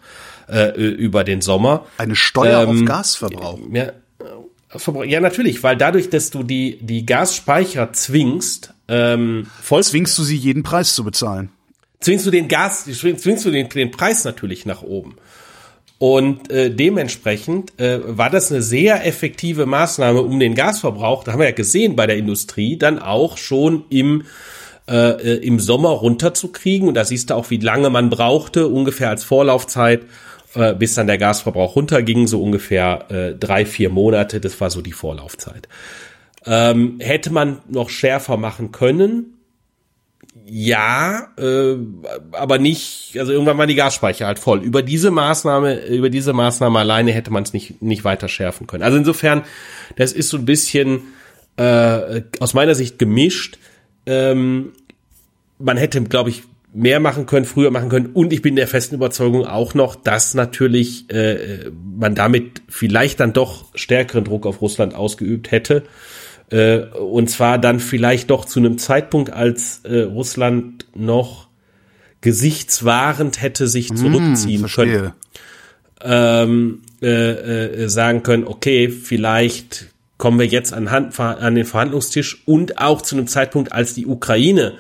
äh, 0.48 0.72
über 0.72 1.26
den 1.26 1.42
Sommer. 1.42 1.86
Eine 1.98 2.16
Steuer 2.16 2.64
Ähm, 2.64 2.70
auf 2.70 2.86
Gasverbrauch. 2.86 3.60
Ja, 3.74 3.84
äh, 3.84 5.06
ja, 5.08 5.20
natürlich, 5.20 5.64
weil 5.64 5.76
dadurch, 5.76 6.10
dass 6.10 6.30
du 6.30 6.44
die, 6.44 6.80
die 6.82 7.06
Gasspeicher 7.06 7.92
zwingst, 7.92 8.74
ähm, 8.90 9.48
voll 9.62 9.84
Zwingst 9.84 10.18
du 10.18 10.24
sie, 10.24 10.36
jeden 10.36 10.64
Preis 10.64 10.94
zu 10.94 11.04
bezahlen? 11.04 11.50
zwingst 12.00 12.26
du 12.26 12.32
den 12.32 12.48
Gas, 12.48 12.86
zwingst 12.86 13.46
du 13.46 13.52
den, 13.52 13.70
den 13.70 13.92
Preis 13.92 14.24
natürlich 14.24 14.66
nach 14.66 14.82
oben. 14.82 15.16
Und 15.98 16.50
äh, 16.50 16.72
dementsprechend 16.72 17.78
äh, 17.78 18.00
war 18.06 18.30
das 18.30 18.52
eine 18.52 18.62
sehr 18.62 19.06
effektive 19.06 19.66
Maßnahme, 19.66 20.22
um 20.22 20.40
den 20.40 20.56
Gasverbrauch, 20.56 21.26
da 21.26 21.34
haben 21.34 21.40
wir 21.40 21.48
ja 21.48 21.54
gesehen 21.54 21.98
bei 21.98 22.08
der 22.08 22.16
Industrie, 22.16 22.78
dann 22.78 23.00
auch 23.00 23.38
schon 23.38 23.84
im 23.90 24.24
äh, 24.88 25.36
im 25.40 25.60
Sommer 25.60 25.90
runterzukriegen. 25.90 26.88
Und 26.88 26.94
da 26.96 27.04
siehst 27.04 27.30
du 27.30 27.36
auch, 27.36 27.50
wie 27.50 27.58
lange 27.58 27.90
man 27.90 28.10
brauchte, 28.10 28.68
ungefähr 28.68 29.10
als 29.10 29.26
Vorlaufzeit, 29.26 30.04
äh, 30.56 30.74
bis 30.74 30.96
dann 30.96 31.06
der 31.06 31.18
Gasverbrauch 31.18 31.76
runterging, 31.76 32.28
so 32.28 32.42
ungefähr 32.42 33.06
äh, 33.12 33.36
drei, 33.36 33.66
vier 33.66 33.90
Monate. 33.90 34.40
Das 34.40 34.60
war 34.62 34.70
so 34.70 34.82
die 34.82 34.94
Vorlaufzeit. 34.94 35.68
Ähm, 36.46 37.00
hätte 37.00 37.32
man 37.32 37.60
noch 37.68 37.90
schärfer 37.90 38.38
machen 38.38 38.72
können? 38.72 39.40
Ja, 40.46 41.28
äh, 41.38 41.76
aber 42.32 42.58
nicht, 42.58 43.16
also 43.20 43.32
irgendwann 43.32 43.58
waren 43.58 43.68
die 43.68 43.76
Gasspeicher 43.76 44.26
halt 44.26 44.40
voll. 44.40 44.64
Über 44.64 44.82
diese 44.82 45.12
Maßnahme, 45.12 45.86
über 45.88 46.10
diese 46.10 46.34
Maßnahme 46.34 46.80
alleine 46.80 47.12
hätte 47.12 47.32
man 47.32 47.44
es 47.44 47.54
nicht, 47.54 47.82
nicht 47.82 48.04
weiter 48.04 48.28
schärfen 48.28 48.66
können. 48.66 48.84
Also 48.84 48.98
insofern, 48.98 49.44
das 49.96 50.12
ist 50.12 50.30
so 50.30 50.38
ein 50.38 50.46
bisschen 50.46 51.02
äh, 51.58 52.24
aus 52.40 52.54
meiner 52.54 52.74
Sicht 52.74 52.98
gemischt. 52.98 53.60
Ähm, 54.06 54.72
man 55.60 55.78
hätte, 55.78 56.02
glaube 56.04 56.30
ich, 56.30 56.44
mehr 56.74 57.00
machen 57.00 57.26
können, 57.26 57.46
früher 57.46 57.72
machen 57.72 57.90
können. 57.90 58.08
Und 58.08 58.32
ich 58.34 58.42
bin 58.42 58.56
der 58.56 58.68
festen 58.68 58.96
Überzeugung 58.96 59.46
auch 59.46 59.74
noch, 59.74 59.96
dass 59.96 60.34
natürlich 60.34 61.10
äh, 61.12 61.70
man 61.72 62.16
damit 62.16 62.62
vielleicht 62.70 63.20
dann 63.20 63.34
doch 63.34 63.66
stärkeren 63.76 64.24
Druck 64.24 64.46
auf 64.46 64.62
Russland 64.62 64.96
ausgeübt 64.96 65.52
hätte. 65.52 65.84
Äh, 66.52 66.80
und 66.80 67.30
zwar 67.30 67.58
dann 67.58 67.80
vielleicht 67.80 68.30
doch 68.30 68.46
zu 68.46 68.60
einem 68.60 68.78
Zeitpunkt, 68.78 69.32
als 69.32 69.82
äh, 69.84 70.02
Russland 70.02 70.86
noch 70.96 71.48
gesichtswahrend 72.22 73.42
hätte 73.42 73.68
sich 73.68 73.90
hm, 73.90 73.98
zurückziehen 73.98 74.62
mmh, 74.64 74.68
können. 74.74 75.14
Ähm, 76.02 76.82
äh, 77.02 77.84
äh, 77.84 77.90
sagen 77.90 78.24
können, 78.24 78.46
okay, 78.46 78.90
vielleicht 78.90 79.88
kommen 80.18 80.40
wir 80.40 80.46
jetzt 80.46 80.74
an, 80.74 80.92
Hand, 80.92 81.20
an 81.20 81.56
den 81.56 81.66
Verhandlungstisch 81.66 82.44
und 82.46 82.78
auch 82.78 83.02
zu 83.02 83.16
einem 83.16 83.28
Zeitpunkt, 83.28 83.72
als 83.72 83.94
die 83.94 84.06
Ukraine 84.06 84.74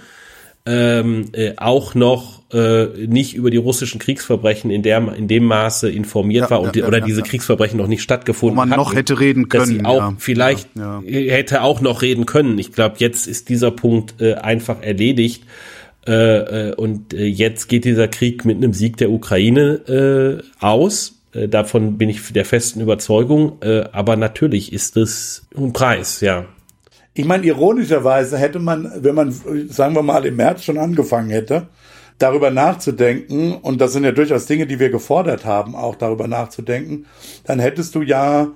ähm, 0.65 1.29
äh, 1.33 1.53
auch 1.57 1.95
noch 1.95 2.38
äh, 2.51 2.85
nicht 3.07 3.35
über 3.35 3.51
die 3.51 3.57
russischen 3.57 3.99
Kriegsverbrechen 3.99 4.71
in, 4.71 4.81
der, 4.81 5.13
in 5.13 5.27
dem 5.27 5.45
Maße 5.45 5.89
informiert 5.89 6.45
ja, 6.45 6.49
war 6.49 6.61
und 6.61 6.75
ja, 6.75 6.87
oder 6.87 6.99
ja, 6.99 7.05
diese 7.05 7.21
Kriegsverbrechen 7.21 7.77
noch 7.77 7.87
nicht 7.87 8.01
stattgefunden 8.01 8.55
Wo 8.55 8.61
man 8.61 8.71
hatten, 8.71 8.79
noch 8.79 8.95
hätte 8.95 9.19
reden 9.19 9.49
können. 9.49 9.61
Dass 9.61 9.69
sie 9.69 9.85
auch 9.85 10.13
vielleicht 10.17 10.69
hätte 11.05 11.61
auch 11.61 11.81
noch 11.81 12.01
reden 12.01 12.25
können. 12.25 12.57
Ich 12.57 12.71
glaube, 12.71 12.95
jetzt 12.97 13.27
ist 13.27 13.49
dieser 13.49 13.71
Punkt 13.71 14.21
äh, 14.21 14.35
einfach 14.35 14.81
erledigt. 14.81 15.43
Äh, 16.07 16.69
äh, 16.69 16.75
und 16.75 17.13
äh, 17.13 17.25
jetzt 17.25 17.67
geht 17.67 17.85
dieser 17.85 18.07
Krieg 18.07 18.45
mit 18.45 18.57
einem 18.57 18.73
Sieg 18.73 18.97
der 18.97 19.11
Ukraine 19.11 20.41
äh, 20.41 20.63
aus. 20.65 21.19
Äh, 21.33 21.47
davon 21.47 21.97
bin 21.97 22.09
ich 22.09 22.33
der 22.33 22.45
festen 22.45 22.81
Überzeugung. 22.81 23.57
Äh, 23.61 23.83
aber 23.91 24.15
natürlich 24.15 24.73
ist 24.73 24.97
es 24.97 25.45
ein 25.55 25.73
Preis, 25.73 26.21
ja. 26.21 26.45
Ich 27.13 27.25
meine, 27.25 27.45
ironischerweise 27.45 28.37
hätte 28.37 28.59
man, 28.59 28.91
wenn 29.03 29.13
man, 29.13 29.31
sagen 29.69 29.93
wir 29.93 30.03
mal, 30.03 30.25
im 30.25 30.37
März 30.37 30.63
schon 30.63 30.77
angefangen 30.77 31.29
hätte, 31.29 31.67
darüber 32.19 32.51
nachzudenken, 32.51 33.53
und 33.53 33.81
das 33.81 33.93
sind 33.93 34.03
ja 34.03 34.11
durchaus 34.11 34.45
Dinge, 34.45 34.67
die 34.67 34.79
wir 34.79 34.89
gefordert 34.89 35.45
haben, 35.45 35.75
auch 35.75 35.95
darüber 35.95 36.27
nachzudenken, 36.27 37.05
dann 37.45 37.59
hättest 37.59 37.95
du 37.95 38.01
ja 38.01 38.49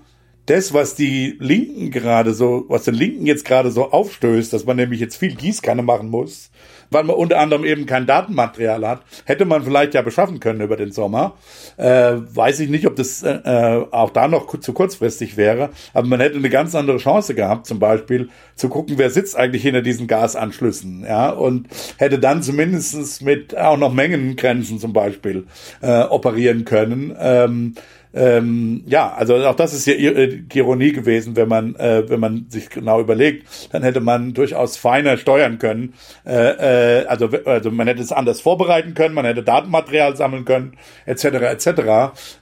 das, 0.46 0.74
was 0.74 0.96
die 0.96 1.38
Linken 1.40 1.90
gerade 1.90 2.34
so, 2.34 2.66
was 2.68 2.84
den 2.84 2.96
Linken 2.96 3.26
jetzt 3.26 3.46
gerade 3.46 3.72
so 3.72 3.92
aufstößt, 3.92 4.52
dass 4.52 4.66
man 4.66 4.76
nämlich 4.76 5.00
jetzt 5.00 5.16
viel 5.16 5.36
Gießkanne 5.36 5.82
machen 5.82 6.10
muss, 6.10 6.52
weil 6.94 7.04
man 7.04 7.16
unter 7.16 7.40
anderem 7.40 7.66
eben 7.66 7.86
kein 7.86 8.06
Datenmaterial 8.06 8.88
hat, 8.88 9.02
hätte 9.26 9.46
man 9.46 9.64
vielleicht 9.64 9.94
ja 9.94 10.02
beschaffen 10.02 10.40
können 10.40 10.62
über 10.62 10.78
den 10.78 10.92
Sommer. 10.92 11.34
Äh, 11.78 12.14
weiß 12.34 12.60
ich 12.60 12.70
nicht, 12.70 12.88
ob 12.88 12.96
das 12.96 13.24
äh, 13.24 13.82
auch 13.92 14.12
da 14.12 14.28
noch 14.28 14.60
zu 14.60 14.74
kurzfristig 14.74 15.38
wäre, 15.38 15.70
aber 15.94 16.08
man 16.08 16.20
hätte 16.20 16.38
eine 16.38 16.50
ganz 16.50 16.76
andere 16.76 16.98
Chance 16.98 17.36
gehabt, 17.36 17.66
zum 17.66 17.80
Beispiel 17.80 18.30
zu 18.56 18.70
gucken, 18.70 18.98
wer 18.98 19.10
sitzt 19.10 19.36
eigentlich 19.36 19.64
hinter 19.64 19.82
diesen 19.82 20.08
Gasanschlüssen, 20.08 21.06
ja, 21.08 21.30
und 21.30 21.68
hätte 21.98 22.20
dann 22.20 22.44
zumindestens 22.44 23.22
mit 23.22 23.58
auch 23.58 23.78
noch 23.78 23.94
Mengengrenzen 23.94 24.80
zum 24.80 24.94
Beispiel 24.94 25.46
äh, 25.82 26.04
operieren 26.04 26.66
können. 26.66 27.16
Ähm, 27.20 27.76
ähm, 28.14 28.84
ja, 28.86 29.12
also 29.12 29.36
auch 29.36 29.56
das 29.56 29.74
ist 29.74 29.88
ja 29.88 29.94
äh, 29.94 30.28
die 30.28 30.60
Ironie 30.60 30.92
gewesen, 30.92 31.36
wenn 31.36 31.48
man, 31.48 31.76
äh, 31.76 32.08
wenn 32.08 32.20
man 32.20 32.46
sich 32.50 32.70
genau 32.70 33.00
überlegt, 33.00 33.48
dann 33.72 33.82
hätte 33.82 34.02
man 34.02 34.34
durchaus 34.34 34.78
feiner 34.78 35.18
steuern 35.18 35.58
können. 35.58 35.94
Äh, 36.26 37.02
äh, 37.02 37.06
also, 37.08 37.30
also 37.46 37.72
man 37.72 37.88
hätte 37.88 38.02
es 38.02 38.12
anders 38.12 38.42
vorbereiten 38.42 38.94
können, 38.94 39.16
man 39.16 39.26
hätte 39.26 39.42
Datenmaterial 39.42 40.16
sammeln 40.16 40.46
können, 40.46 40.78
etc. 41.06 41.26
etc., 41.26 41.68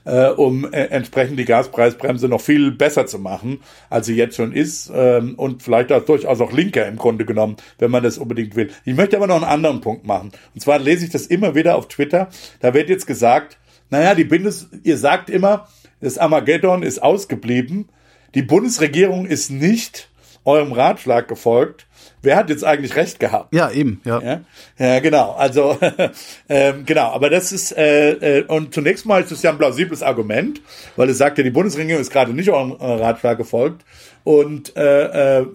äh, 0.04 0.26
um 0.28 0.70
äh, 0.72 0.84
entsprechend 0.86 1.38
die 1.38 1.46
Gaspreisbremse 1.46 2.28
noch 2.28 2.40
viel 2.40 2.72
besser 2.72 3.06
zu 3.06 3.18
machen, 3.18 3.60
als 3.88 4.06
sie 4.06 4.16
jetzt 4.16 4.36
schon 4.36 4.52
ist 4.52 4.92
ähm, 4.94 5.34
und 5.36 5.62
vielleicht 5.62 5.90
auch 5.92 6.04
durchaus 6.04 6.40
auch 6.40 6.52
linker 6.52 6.86
im 6.86 6.96
Grunde 6.96 7.24
genommen, 7.24 7.56
wenn 7.78 7.90
man 7.90 8.02
das 8.02 8.18
unbedingt 8.18 8.56
will. 8.56 8.70
Ich 8.84 8.94
möchte 8.94 9.16
aber 9.16 9.26
noch 9.26 9.36
einen 9.36 9.44
anderen 9.44 9.80
Punkt 9.80 10.06
machen. 10.06 10.32
Und 10.54 10.60
zwar 10.60 10.78
lese 10.78 11.06
ich 11.06 11.10
das 11.10 11.26
immer 11.26 11.54
wieder 11.54 11.76
auf 11.76 11.88
Twitter. 11.88 12.28
Da 12.60 12.74
wird 12.74 12.90
jetzt 12.90 13.06
gesagt, 13.06 13.58
naja, 13.92 14.14
die 14.14 14.24
Bundes, 14.24 14.68
ihr 14.84 14.96
sagt 14.96 15.28
immer, 15.28 15.68
das 16.00 16.16
Armageddon 16.16 16.82
ist 16.82 17.02
ausgeblieben. 17.02 17.90
Die 18.34 18.40
Bundesregierung 18.40 19.26
ist 19.26 19.50
nicht 19.50 20.08
eurem 20.44 20.72
Ratschlag 20.72 21.28
gefolgt. 21.28 21.86
Wer 22.20 22.36
hat 22.36 22.50
jetzt 22.50 22.64
eigentlich 22.64 22.96
recht 22.96 23.20
gehabt? 23.20 23.54
Ja, 23.54 23.70
eben, 23.70 24.00
ja. 24.04 24.20
Ja, 24.20 24.40
ja 24.78 25.00
genau. 25.00 25.32
Also, 25.32 25.76
ähm, 26.48 26.84
genau. 26.84 27.10
Aber 27.10 27.30
das 27.30 27.52
ist, 27.52 27.76
äh, 27.76 28.38
äh, 28.38 28.44
und 28.46 28.74
zunächst 28.74 29.06
mal 29.06 29.22
ist 29.22 29.32
es 29.32 29.42
ja 29.42 29.50
ein 29.50 29.58
plausibles 29.58 30.02
Argument, 30.02 30.60
weil 30.96 31.08
es 31.10 31.18
sagt 31.18 31.38
ja, 31.38 31.44
die 31.44 31.50
Bundesregierung 31.50 32.00
ist 32.00 32.12
gerade 32.12 32.32
nicht 32.32 32.50
eurem 32.50 32.76
äh, 32.78 32.84
Ratschlag 32.84 33.38
gefolgt. 33.38 33.84
Und 34.24 34.76
äh, 34.76 35.40
äh, 35.40 35.46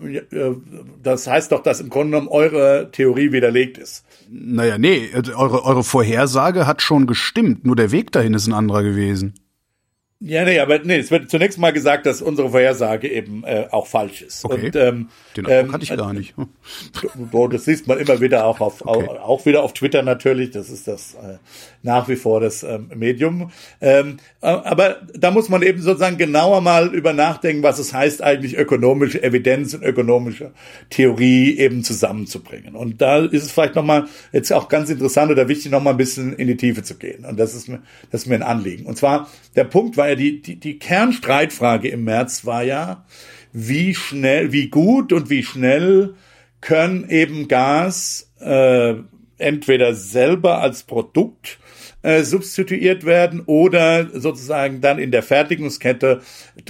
das 1.01 1.27
heißt 1.27 1.51
doch, 1.51 1.63
dass 1.63 1.79
im 1.79 1.89
Grunde 1.89 2.11
genommen 2.11 2.27
eure 2.27 2.89
Theorie 2.91 3.31
widerlegt 3.31 3.77
ist. 3.77 4.03
Naja, 4.29 4.77
nee, 4.77 5.09
also 5.13 5.35
eure, 5.35 5.63
eure 5.63 5.83
Vorhersage 5.83 6.67
hat 6.67 6.81
schon 6.81 7.07
gestimmt, 7.07 7.65
nur 7.65 7.77
der 7.77 7.91
Weg 7.91 8.11
dahin 8.11 8.33
ist 8.33 8.47
ein 8.47 8.53
anderer 8.53 8.83
gewesen. 8.83 9.35
Ja, 10.19 10.45
nee, 10.45 10.59
aber 10.59 10.79
nee, 10.79 10.97
es 10.97 11.11
wird 11.11 11.29
zunächst 11.29 11.59
mal 11.59 11.71
gesagt, 11.71 12.07
dass 12.07 12.23
unsere 12.23 12.49
Vorhersage 12.49 13.07
eben 13.07 13.43
äh, 13.43 13.67
auch 13.69 13.85
falsch 13.85 14.23
ist. 14.23 14.43
Okay. 14.45 14.65
Und, 14.65 14.75
ähm, 14.75 15.09
Den 15.35 15.45
ähm, 15.47 15.71
hatte 15.71 15.83
ich 15.83 15.95
gar 15.95 16.11
nicht. 16.11 16.33
Boah, 17.15 17.47
das 17.47 17.65
siehst 17.65 17.85
man 17.85 17.99
immer 17.99 18.19
wieder 18.19 18.47
auch 18.47 18.59
auf 18.59 18.83
okay. 18.83 19.07
auch, 19.07 19.19
auch, 19.21 19.45
wieder 19.45 19.61
auf 19.61 19.73
Twitter 19.73 20.01
natürlich. 20.01 20.49
Das 20.49 20.71
ist 20.71 20.87
das 20.87 21.13
äh, 21.13 21.37
nach 21.83 22.09
wie 22.09 22.15
vor 22.15 22.39
das 22.39 22.63
ähm, 22.63 22.89
Medium. 22.95 23.51
Ähm, 23.79 24.17
äh, 24.41 24.47
aber 24.47 25.01
da 25.13 25.29
muss 25.29 25.49
man 25.49 25.61
eben 25.61 25.81
sozusagen 25.81 26.17
genauer 26.17 26.61
mal 26.61 26.87
über 26.95 27.13
nachdenken, 27.13 27.61
was 27.61 27.77
es 27.77 27.93
heißt, 27.93 28.23
eigentlich 28.23 28.57
ökonomische 28.57 29.21
Evidenz 29.21 29.75
und 29.75 29.83
ökonomische 29.83 30.51
Theorie 30.89 31.59
eben 31.59 31.83
zusammenzubringen. 31.83 32.75
Und 32.75 33.03
da 33.03 33.19
ist 33.19 33.43
es 33.43 33.51
vielleicht 33.51 33.75
nochmal 33.75 34.07
jetzt 34.31 34.51
auch 34.51 34.67
ganz 34.67 34.89
interessant 34.89 35.31
oder 35.31 35.47
wichtig, 35.47 35.71
nochmal 35.71 35.93
ein 35.93 35.97
bisschen 35.97 36.33
in 36.33 36.47
die 36.47 36.57
Tiefe 36.57 36.81
zu 36.81 36.95
gehen. 36.95 37.23
Und 37.23 37.39
das 37.39 37.53
ist 37.53 37.69
mir, 37.69 37.83
das 38.09 38.23
ist 38.23 38.27
mir 38.27 38.35
ein 38.35 38.43
Anliegen. 38.43 38.87
Und 38.87 38.97
zwar, 38.97 39.29
der 39.55 39.65
Punkt 39.65 39.95
war 39.95 40.06
ja, 40.09 40.15
die, 40.15 40.41
die, 40.41 40.59
die 40.59 40.79
Kernstreitfrage 40.79 41.89
im 41.89 42.03
März 42.03 42.45
war 42.45 42.63
ja, 42.63 43.05
wie 43.53 43.95
schnell, 43.95 44.51
wie 44.51 44.69
gut 44.69 45.13
und 45.13 45.29
wie 45.29 45.43
schnell 45.43 46.15
können 46.61 47.09
eben 47.09 47.47
Gas 47.47 48.31
äh, 48.39 48.95
entweder 49.37 49.93
selber 49.93 50.61
als 50.61 50.83
Produkt 50.83 51.59
äh, 52.01 52.23
substituiert 52.23 53.05
werden 53.05 53.43
oder 53.45 54.07
sozusagen 54.19 54.81
dann 54.81 54.99
in 54.99 55.11
der 55.11 55.23
Fertigungskette 55.23 56.21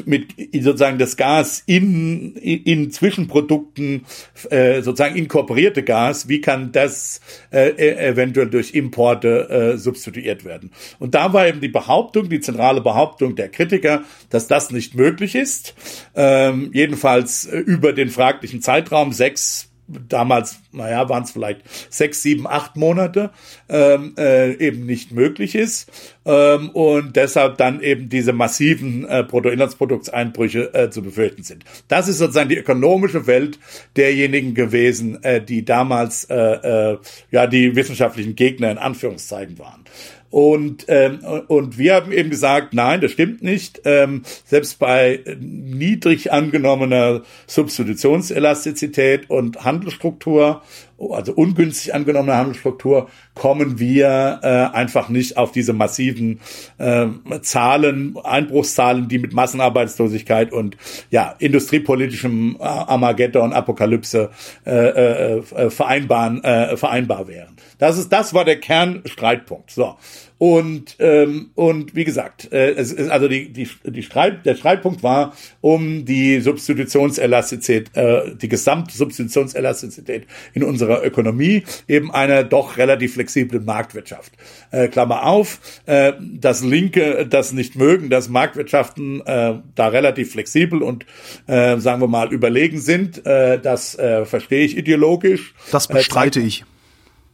mit 0.05 0.34
sozusagen 0.53 0.97
das 0.97 1.18
Gas 1.18 1.63
in, 1.65 2.36
in 2.36 2.91
Zwischenprodukten 2.91 4.05
äh, 4.49 4.82
sozusagen 4.82 5.15
inkorporierte 5.15 5.84
Gas, 5.84 6.28
wie 6.28 6.41
kann 6.41 6.72
das 6.72 7.22
äh, 7.51 7.70
e-, 7.70 8.09
eventuell 8.09 8.49
durch 8.49 8.74
Importe 8.74 9.49
äh, 9.49 9.78
substituiert 9.78 10.45
werden? 10.45 10.72
Und 10.99 11.15
da 11.15 11.34
war 11.34 11.47
eben 11.47 11.61
die 11.61 11.68
Behauptung, 11.68 12.30
die 12.30 12.39
zentrale 12.39 12.82
Behauptung 12.82 13.36
der 13.36 13.49
Kritiker, 13.49 14.03
dass 14.30 14.47
das 14.47 14.72
nicht 14.72 14.95
möglich 14.95 15.36
ist, 15.36 15.76
ähm, 16.15 16.72
jedenfalls 16.74 17.45
äh, 17.45 17.57
über 17.57 17.93
den 17.93 18.09
fraglichen 18.09 18.61
Zeitraum 18.61 19.11
sechs 19.13 19.70
damals, 19.88 20.60
naja, 20.72 21.08
waren 21.10 21.24
es 21.24 21.32
vielleicht 21.32 21.62
sechs, 21.90 22.22
sieben, 22.22 22.48
acht 22.48 22.76
Monate, 22.76 23.32
ähm, 23.70 24.14
äh, 24.18 24.54
eben 24.54 24.86
nicht 24.86 25.12
möglich 25.12 25.56
ist 25.56 25.90
ähm, 26.26 26.70
und 26.70 27.16
deshalb 27.16 27.58
dann 27.58 27.82
eben 27.82 28.10
diese 28.10 28.34
massiven 28.34 29.08
äh, 29.08 29.24
Bruttoinlandsproduktseinbrüche 29.28 30.74
äh, 30.74 30.90
zu 30.90 31.02
befürchten 31.02 31.44
sind. 31.44 31.64
Das 31.88 32.08
ist 32.08 32.18
sozusagen 32.18 32.50
die 32.50 32.58
ökonomische 32.58 33.28
Welt 33.28 33.60
derjenigen 33.96 34.54
gewesen, 34.54 35.24
äh, 35.24 35.42
die 35.42 35.64
damals 35.64 36.26
äh, 36.26 36.36
äh, 36.36 36.98
ja 37.32 37.48
die 37.48 37.76
wissenschaftlichen 37.76 38.36
Gegner 38.36 38.72
in 38.72 38.78
Anführungszeichen 38.78 39.58
waren. 39.58 39.86
Und, 40.30 40.86
ähm, 40.89 41.19
und 41.47 41.78
wir 41.78 41.95
haben 41.95 42.11
eben 42.11 42.30
gesagt, 42.30 42.73
nein, 42.73 43.01
das 43.01 43.11
stimmt 43.11 43.41
nicht. 43.43 43.82
Ähm, 43.86 44.23
selbst 44.45 44.78
bei 44.80 45.21
niedrig 45.39 46.32
angenommener 46.34 47.23
Substitutionselastizität 47.47 49.30
und 49.30 49.63
Handelsstruktur 49.63 50.61
also 51.00 51.34
ungünstig 51.34 51.93
angenommene 51.93 52.36
Handelsstruktur, 52.38 53.10
kommen 53.36 53.80
wir 53.80 54.39
äh, 54.41 54.48
einfach 54.76 55.10
nicht 55.10 55.38
auf 55.38 55.52
diese 55.52 55.74
massiven 55.74 56.39
äh, 56.78 57.08
Zahlen, 57.41 58.18
Einbruchszahlen, 58.24 59.08
die 59.08 59.20
mit 59.20 59.34
Massenarbeitslosigkeit 59.34 60.52
und 60.52 60.78
ja 61.12 61.36
industriepolitischem 61.38 62.58
Armageddon, 62.60 63.54
Apokalypse 63.54 64.32
äh, 64.66 64.72
äh, 64.72 65.38
äh, 65.38 65.70
vereinbaren, 65.70 66.43
äh, 66.43 66.78
vereinbar 66.78 67.28
wären. 67.28 67.56
Das 67.78 67.98
ist, 67.98 68.12
das 68.12 68.34
war 68.34 68.45
der 68.45 68.60
Kernstreitpunkt. 68.60 69.72
So. 69.72 69.95
Und, 70.38 70.98
ähm, 71.00 71.50
und 71.56 71.96
wie 71.96 72.04
gesagt, 72.04 72.52
äh, 72.52 72.72
es 72.72 72.92
ist 72.92 73.10
also 73.10 73.28
die, 73.28 73.52
die, 73.52 73.68
die 73.86 74.04
Streit, 74.04 74.46
der 74.46 74.56
Streitpunkt 74.56 75.02
war 75.02 75.34
um 75.62 76.06
die 76.06 76.42
Substitutionselastizität, 76.42 77.90
äh, 77.96 78.36
die 78.36 78.48
Gesamtsubstitutionselastizität 78.48 80.28
in 80.54 80.64
unserer 80.64 81.04
Ökonomie, 81.04 81.64
eben 81.88 82.12
einer 82.12 82.44
doch 82.44 82.78
relativ 82.78 83.16
flexiblen 83.16 83.66
Marktwirtschaft. 83.66 84.34
Äh, 84.70 84.90
Klammer 84.90 85.26
auf, 85.26 85.60
äh, 85.88 86.14
dass 86.22 86.64
Linke 86.64 87.26
das 87.28 87.52
nicht 87.52 87.76
mögen, 87.76 88.12
dass 88.12 88.30
Marktwirtschaften 88.30 89.22
äh, 89.26 89.56
da 89.74 89.88
relativ 89.88 90.34
flexibel 90.34 90.84
und, 90.84 91.06
äh, 91.48 91.80
sagen 91.80 92.00
wir 92.00 92.08
mal, 92.08 92.32
überlegen 92.32 92.80
sind, 92.80 93.26
äh, 93.26 93.60
das 93.60 93.98
äh, 93.98 94.26
verstehe 94.26 94.66
ich 94.66 94.78
ideologisch. 94.78 95.56
Das 95.72 95.88
bestreite 95.88 96.42
äh, 96.42 96.44
ich. 96.44 96.64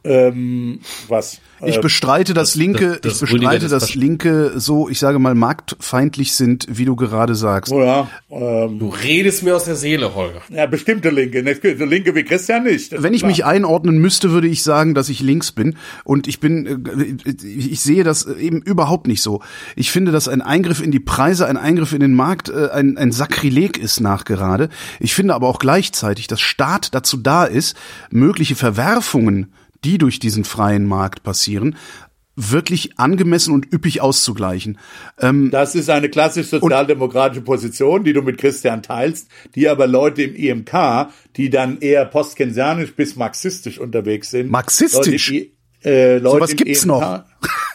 Ähm, 0.04 0.80
was? 1.08 1.40
Ich 1.64 1.80
bestreite, 1.80 2.34
dass 2.34 2.50
das, 2.50 2.56
Linke, 2.56 2.98
das, 3.00 3.20
das 3.20 3.22
ich 3.22 3.38
bestreite, 3.38 3.68
dass 3.68 3.94
Linke 3.94 4.52
so, 4.56 4.90
ich 4.90 4.98
sage 4.98 5.18
mal, 5.18 5.34
marktfeindlich 5.34 6.34
sind, 6.34 6.66
wie 6.68 6.84
du 6.84 6.94
gerade 6.94 7.34
sagst. 7.34 7.72
Oh 7.72 7.82
ja, 7.82 8.08
ähm, 8.30 8.78
du 8.78 8.88
redest 8.88 9.42
mir 9.42 9.56
aus 9.56 9.64
der 9.64 9.76
Seele, 9.76 10.14
Holger. 10.14 10.42
Ja, 10.50 10.66
bestimmte 10.66 11.08
Linke. 11.08 11.40
Linke 11.40 12.14
wie 12.14 12.24
Christian 12.24 12.64
nicht. 12.64 12.92
Wenn 13.02 13.14
ich 13.14 13.20
klar. 13.20 13.30
mich 13.30 13.44
einordnen 13.46 13.96
müsste, 13.96 14.30
würde 14.30 14.46
ich 14.48 14.62
sagen, 14.62 14.94
dass 14.94 15.08
ich 15.08 15.20
links 15.20 15.52
bin. 15.52 15.76
Und 16.04 16.28
ich 16.28 16.38
bin, 16.38 16.86
äh, 16.86 17.30
ich 17.46 17.80
sehe 17.80 18.04
das 18.04 18.26
eben 18.26 18.60
überhaupt 18.60 19.06
nicht 19.06 19.22
so. 19.22 19.40
Ich 19.74 19.90
finde, 19.90 20.12
dass 20.12 20.28
ein 20.28 20.42
Eingriff 20.42 20.82
in 20.82 20.90
die 20.90 21.00
Preise, 21.00 21.46
ein 21.46 21.56
Eingriff 21.56 21.94
in 21.94 22.00
den 22.00 22.14
Markt, 22.14 22.50
äh, 22.50 22.68
ein, 22.72 22.98
ein 22.98 23.10
Sakrileg 23.10 23.78
ist 23.78 24.00
nachgerade. 24.00 24.68
Ich 25.00 25.14
finde 25.14 25.34
aber 25.34 25.48
auch 25.48 25.58
gleichzeitig, 25.58 26.26
dass 26.26 26.42
Staat 26.42 26.94
dazu 26.94 27.16
da 27.16 27.44
ist, 27.44 27.74
mögliche 28.10 28.54
Verwerfungen 28.54 29.52
die 29.84 29.98
durch 29.98 30.18
diesen 30.18 30.44
freien 30.44 30.86
Markt 30.86 31.22
passieren, 31.22 31.76
wirklich 32.36 32.98
angemessen 32.98 33.54
und 33.54 33.72
üppig 33.72 34.00
auszugleichen. 34.00 34.78
Ähm, 35.20 35.50
das 35.50 35.74
ist 35.74 35.88
eine 35.88 36.08
klassisch 36.08 36.48
sozialdemokratische 36.48 37.42
Position, 37.42 38.04
die 38.04 38.12
du 38.12 38.22
mit 38.22 38.38
Christian 38.38 38.82
teilst, 38.82 39.28
die 39.54 39.68
aber 39.68 39.86
Leute 39.86 40.22
im 40.22 40.34
IMK, 40.34 41.08
die 41.36 41.50
dann 41.50 41.78
eher 41.78 42.04
postkensianisch 42.04 42.94
bis 42.94 43.16
marxistisch 43.16 43.78
unterwegs 43.78 44.30
sind. 44.30 44.50
Marxistisch? 44.50 45.30
Leute, 45.30 45.50
äh, 45.84 46.18
Leute 46.18 46.40
was 46.40 46.56
gibt's 46.56 46.82
EMK, 46.82 46.86
noch? 46.86 47.24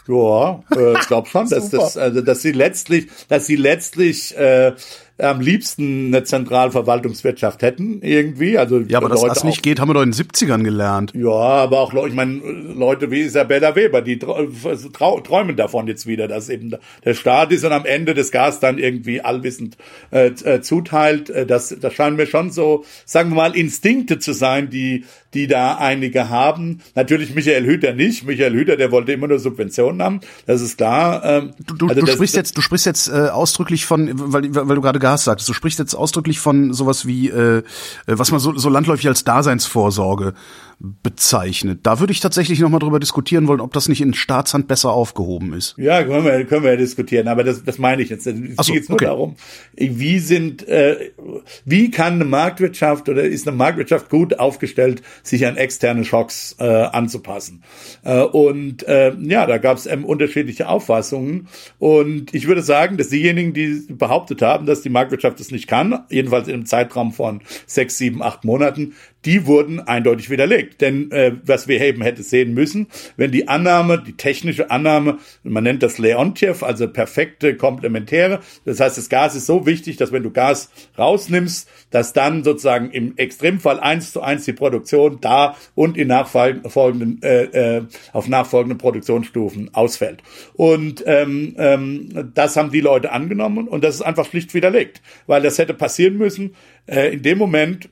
Ja, 0.07 0.63
äh, 0.75 0.93
ich 0.99 1.07
glaube 1.07 1.29
schon, 1.29 1.47
dass 1.49 1.69
das, 1.69 1.95
also 1.95 2.21
dass 2.21 2.41
sie 2.41 2.51
letztlich, 2.51 3.07
dass 3.29 3.45
sie 3.45 3.55
letztlich 3.55 4.35
äh, 4.35 4.73
am 5.19 5.41
liebsten 5.41 6.07
eine 6.07 6.23
Zentralverwaltungswirtschaft 6.23 7.61
hätten, 7.61 8.01
irgendwie. 8.01 8.57
Also 8.57 8.79
ja, 8.79 8.97
aber 8.97 9.09
dass 9.09 9.21
das 9.21 9.43
nicht 9.43 9.61
geht, 9.63 9.79
haben 9.79 9.89
wir 9.89 9.93
doch 9.93 10.01
in 10.01 10.11
den 10.11 10.25
70ern 10.25 10.63
gelernt. 10.63 11.13
Ja, 11.13 11.29
aber 11.29 11.79
auch, 11.79 11.93
ich 12.05 12.13
meine, 12.13 12.39
Leute 12.39 13.11
wie 13.11 13.21
Isabella 13.21 13.75
Weber, 13.75 14.01
die 14.01 14.17
träumen 14.17 15.55
davon 15.55 15.87
jetzt 15.87 16.07
wieder, 16.07 16.27
dass 16.27 16.49
eben 16.49 16.75
der 17.03 17.13
Staat 17.13 17.51
ist 17.51 17.65
und 17.65 17.71
am 17.71 17.85
Ende 17.85 18.13
des 18.13 18.31
Gas 18.31 18.59
dann 18.59 18.77
irgendwie 18.77 19.21
allwissend 19.21 19.77
äh, 20.11 20.27
äh, 20.27 20.61
zuteilt. 20.61 21.29
Äh, 21.29 21.45
das, 21.45 21.75
das 21.79 21.93
scheinen 21.93 22.15
mir 22.15 22.27
schon 22.27 22.51
so, 22.51 22.85
sagen 23.05 23.31
wir 23.31 23.35
mal, 23.35 23.55
Instinkte 23.55 24.19
zu 24.19 24.33
sein, 24.33 24.69
die, 24.69 25.05
die 25.33 25.47
da 25.47 25.75
einige 25.77 26.29
haben. 26.29 26.81
Natürlich 26.95 27.35
Michael 27.35 27.65
Hüter 27.65 27.93
nicht. 27.93 28.25
Michael 28.25 28.53
Hüter, 28.53 28.77
der 28.77 28.91
wollte 28.91 29.11
immer 29.11 29.27
nur 29.27 29.39
Subventionen 29.39 30.01
haben. 30.01 30.21
Das 30.45 30.61
ist 30.61 30.77
klar. 30.77 31.23
Ähm, 31.23 31.53
du, 31.65 31.75
du, 31.75 31.87
also 31.87 32.01
du 32.01 32.07
sprichst 32.07 32.35
jetzt, 32.35 32.57
du 32.57 32.61
sprichst 32.61 32.85
jetzt 32.85 33.07
äh, 33.09 33.29
ausdrücklich 33.29 33.85
von, 33.85 34.09
weil, 34.13 34.53
weil 34.53 34.75
du 34.75 34.81
gerade 34.81 34.99
Gas 34.99 35.25
sagtest. 35.25 35.47
Du 35.49 35.53
sprichst 35.53 35.79
jetzt 35.79 35.93
ausdrücklich 35.93 36.39
von 36.39 36.73
sowas 36.73 37.05
wie, 37.05 37.29
äh, 37.29 37.63
was 38.07 38.31
man 38.31 38.39
so, 38.39 38.57
so 38.57 38.69
landläufig 38.69 39.07
als 39.07 39.23
Daseinsvorsorge 39.23 40.33
bezeichnet. 40.79 41.79
Da 41.83 41.99
würde 41.99 42.13
ich 42.13 42.21
tatsächlich 42.21 42.59
nochmal 42.61 42.79
drüber 42.79 42.99
diskutieren 42.99 43.47
wollen, 43.47 43.59
ob 43.59 43.73
das 43.73 43.89
nicht 43.89 43.99
in 43.99 44.13
Staatshand 44.13 44.67
besser 44.69 44.91
aufgehoben 44.93 45.53
ist. 45.53 45.75
Ja, 45.77 46.03
können 46.03 46.23
wir, 46.23 46.45
können 46.45 46.63
wir 46.63 46.71
ja 46.71 46.77
diskutieren, 46.77 47.27
aber 47.27 47.43
das, 47.43 47.65
das 47.65 47.79
meine 47.79 48.01
ich 48.01 48.09
jetzt. 48.09 48.25
Es 48.25 48.35
geht 48.35 48.63
so, 48.63 48.73
jetzt 48.73 48.89
nur 48.89 48.95
okay. 48.95 49.05
darum, 49.05 49.35
wie 49.75 50.19
sind, 50.19 50.65
äh, 50.69 51.11
wie 51.65 51.91
kann 51.91 52.13
eine 52.13 52.25
Marktwirtschaft 52.25 53.09
oder 53.09 53.23
ist 53.23 53.45
eine 53.45 53.57
Marktwirtschaft 53.57 54.09
gut 54.09 54.39
aufgestellt, 54.39 55.01
sich 55.21 55.45
an 55.45 55.57
externe 55.57 56.05
Schocks 56.05 56.55
äh, 56.59 56.63
anzupassen? 56.63 57.63
Äh, 58.03 58.21
und 58.21 58.83
äh, 58.83 59.13
ja, 59.19 59.45
da 59.47 59.57
gab 59.57 59.77
es 59.77 59.85
ähm, 59.85 60.05
unterschiedliche 60.05 60.69
Auffassungen. 60.69 61.49
Und 61.77 62.33
ich 62.33 62.47
würde 62.47 62.61
sagen, 62.61 62.95
dass 62.95 63.09
diejenigen, 63.09 63.53
die 63.53 63.85
behauptet 63.89 64.41
haben, 64.41 64.65
dass 64.65 64.81
die 64.81 64.89
Marktwirtschaft 64.89 65.41
das 65.41 65.51
nicht 65.51 65.67
kann, 65.67 66.05
jedenfalls 66.09 66.47
in 66.47 66.53
einem 66.53 66.65
Zeitraum 66.65 67.11
von 67.11 67.41
sechs, 67.65 67.97
sieben, 67.97 68.23
acht 68.23 68.45
Monaten, 68.45 68.93
die 69.25 69.45
wurden 69.45 69.79
eindeutig 69.79 70.29
widerlegt. 70.29 70.81
Denn 70.81 71.11
äh, 71.11 71.33
was 71.43 71.67
wir 71.67 71.81
eben 71.81 72.01
hätte 72.01 72.23
sehen 72.23 72.53
müssen, 72.53 72.87
wenn 73.17 73.31
die 73.31 73.47
Annahme, 73.47 74.01
die 74.01 74.13
technische 74.13 74.71
Annahme, 74.71 75.17
man 75.43 75.63
nennt 75.63 75.83
das 75.83 75.97
Leontiev, 75.97 76.63
also 76.63 76.87
perfekte 76.87 77.55
Komplementäre, 77.55 78.39
das 78.65 78.79
heißt, 78.79 78.97
das 78.97 79.09
Gas 79.09 79.35
ist 79.35 79.45
so 79.45 79.65
wichtig, 79.65 79.97
dass 79.97 80.11
wenn 80.11 80.23
du 80.23 80.31
Gas 80.31 80.69
rausnimmst, 80.97 81.69
dass 81.91 82.13
dann 82.13 82.43
sozusagen 82.43 82.91
im 82.91 83.17
Extremfall 83.17 83.79
eins 83.79 84.11
zu 84.11 84.21
eins 84.21 84.45
die 84.45 84.53
Produktion 84.53 85.19
da 85.21 85.55
und 85.75 85.97
in 85.97 86.07
nachfolgenden, 86.07 87.21
äh, 87.21 87.77
äh, 87.77 87.83
auf 88.13 88.27
nachfolgenden 88.27 88.77
Produktionsstufen 88.77 89.73
ausfällt. 89.73 90.23
Und 90.53 91.03
ähm, 91.05 91.55
ähm, 91.57 92.31
das 92.33 92.55
haben 92.55 92.71
die 92.71 92.81
Leute 92.81 93.11
angenommen 93.11 93.67
und 93.67 93.83
das 93.83 93.95
ist 93.95 94.01
einfach 94.01 94.25
schlicht 94.25 94.53
widerlegt, 94.53 95.01
weil 95.27 95.41
das 95.41 95.57
hätte 95.57 95.73
passieren 95.73 96.17
müssen 96.17 96.55
äh, 96.85 97.13
in 97.13 97.21
dem 97.21 97.37
Moment, 97.37 97.89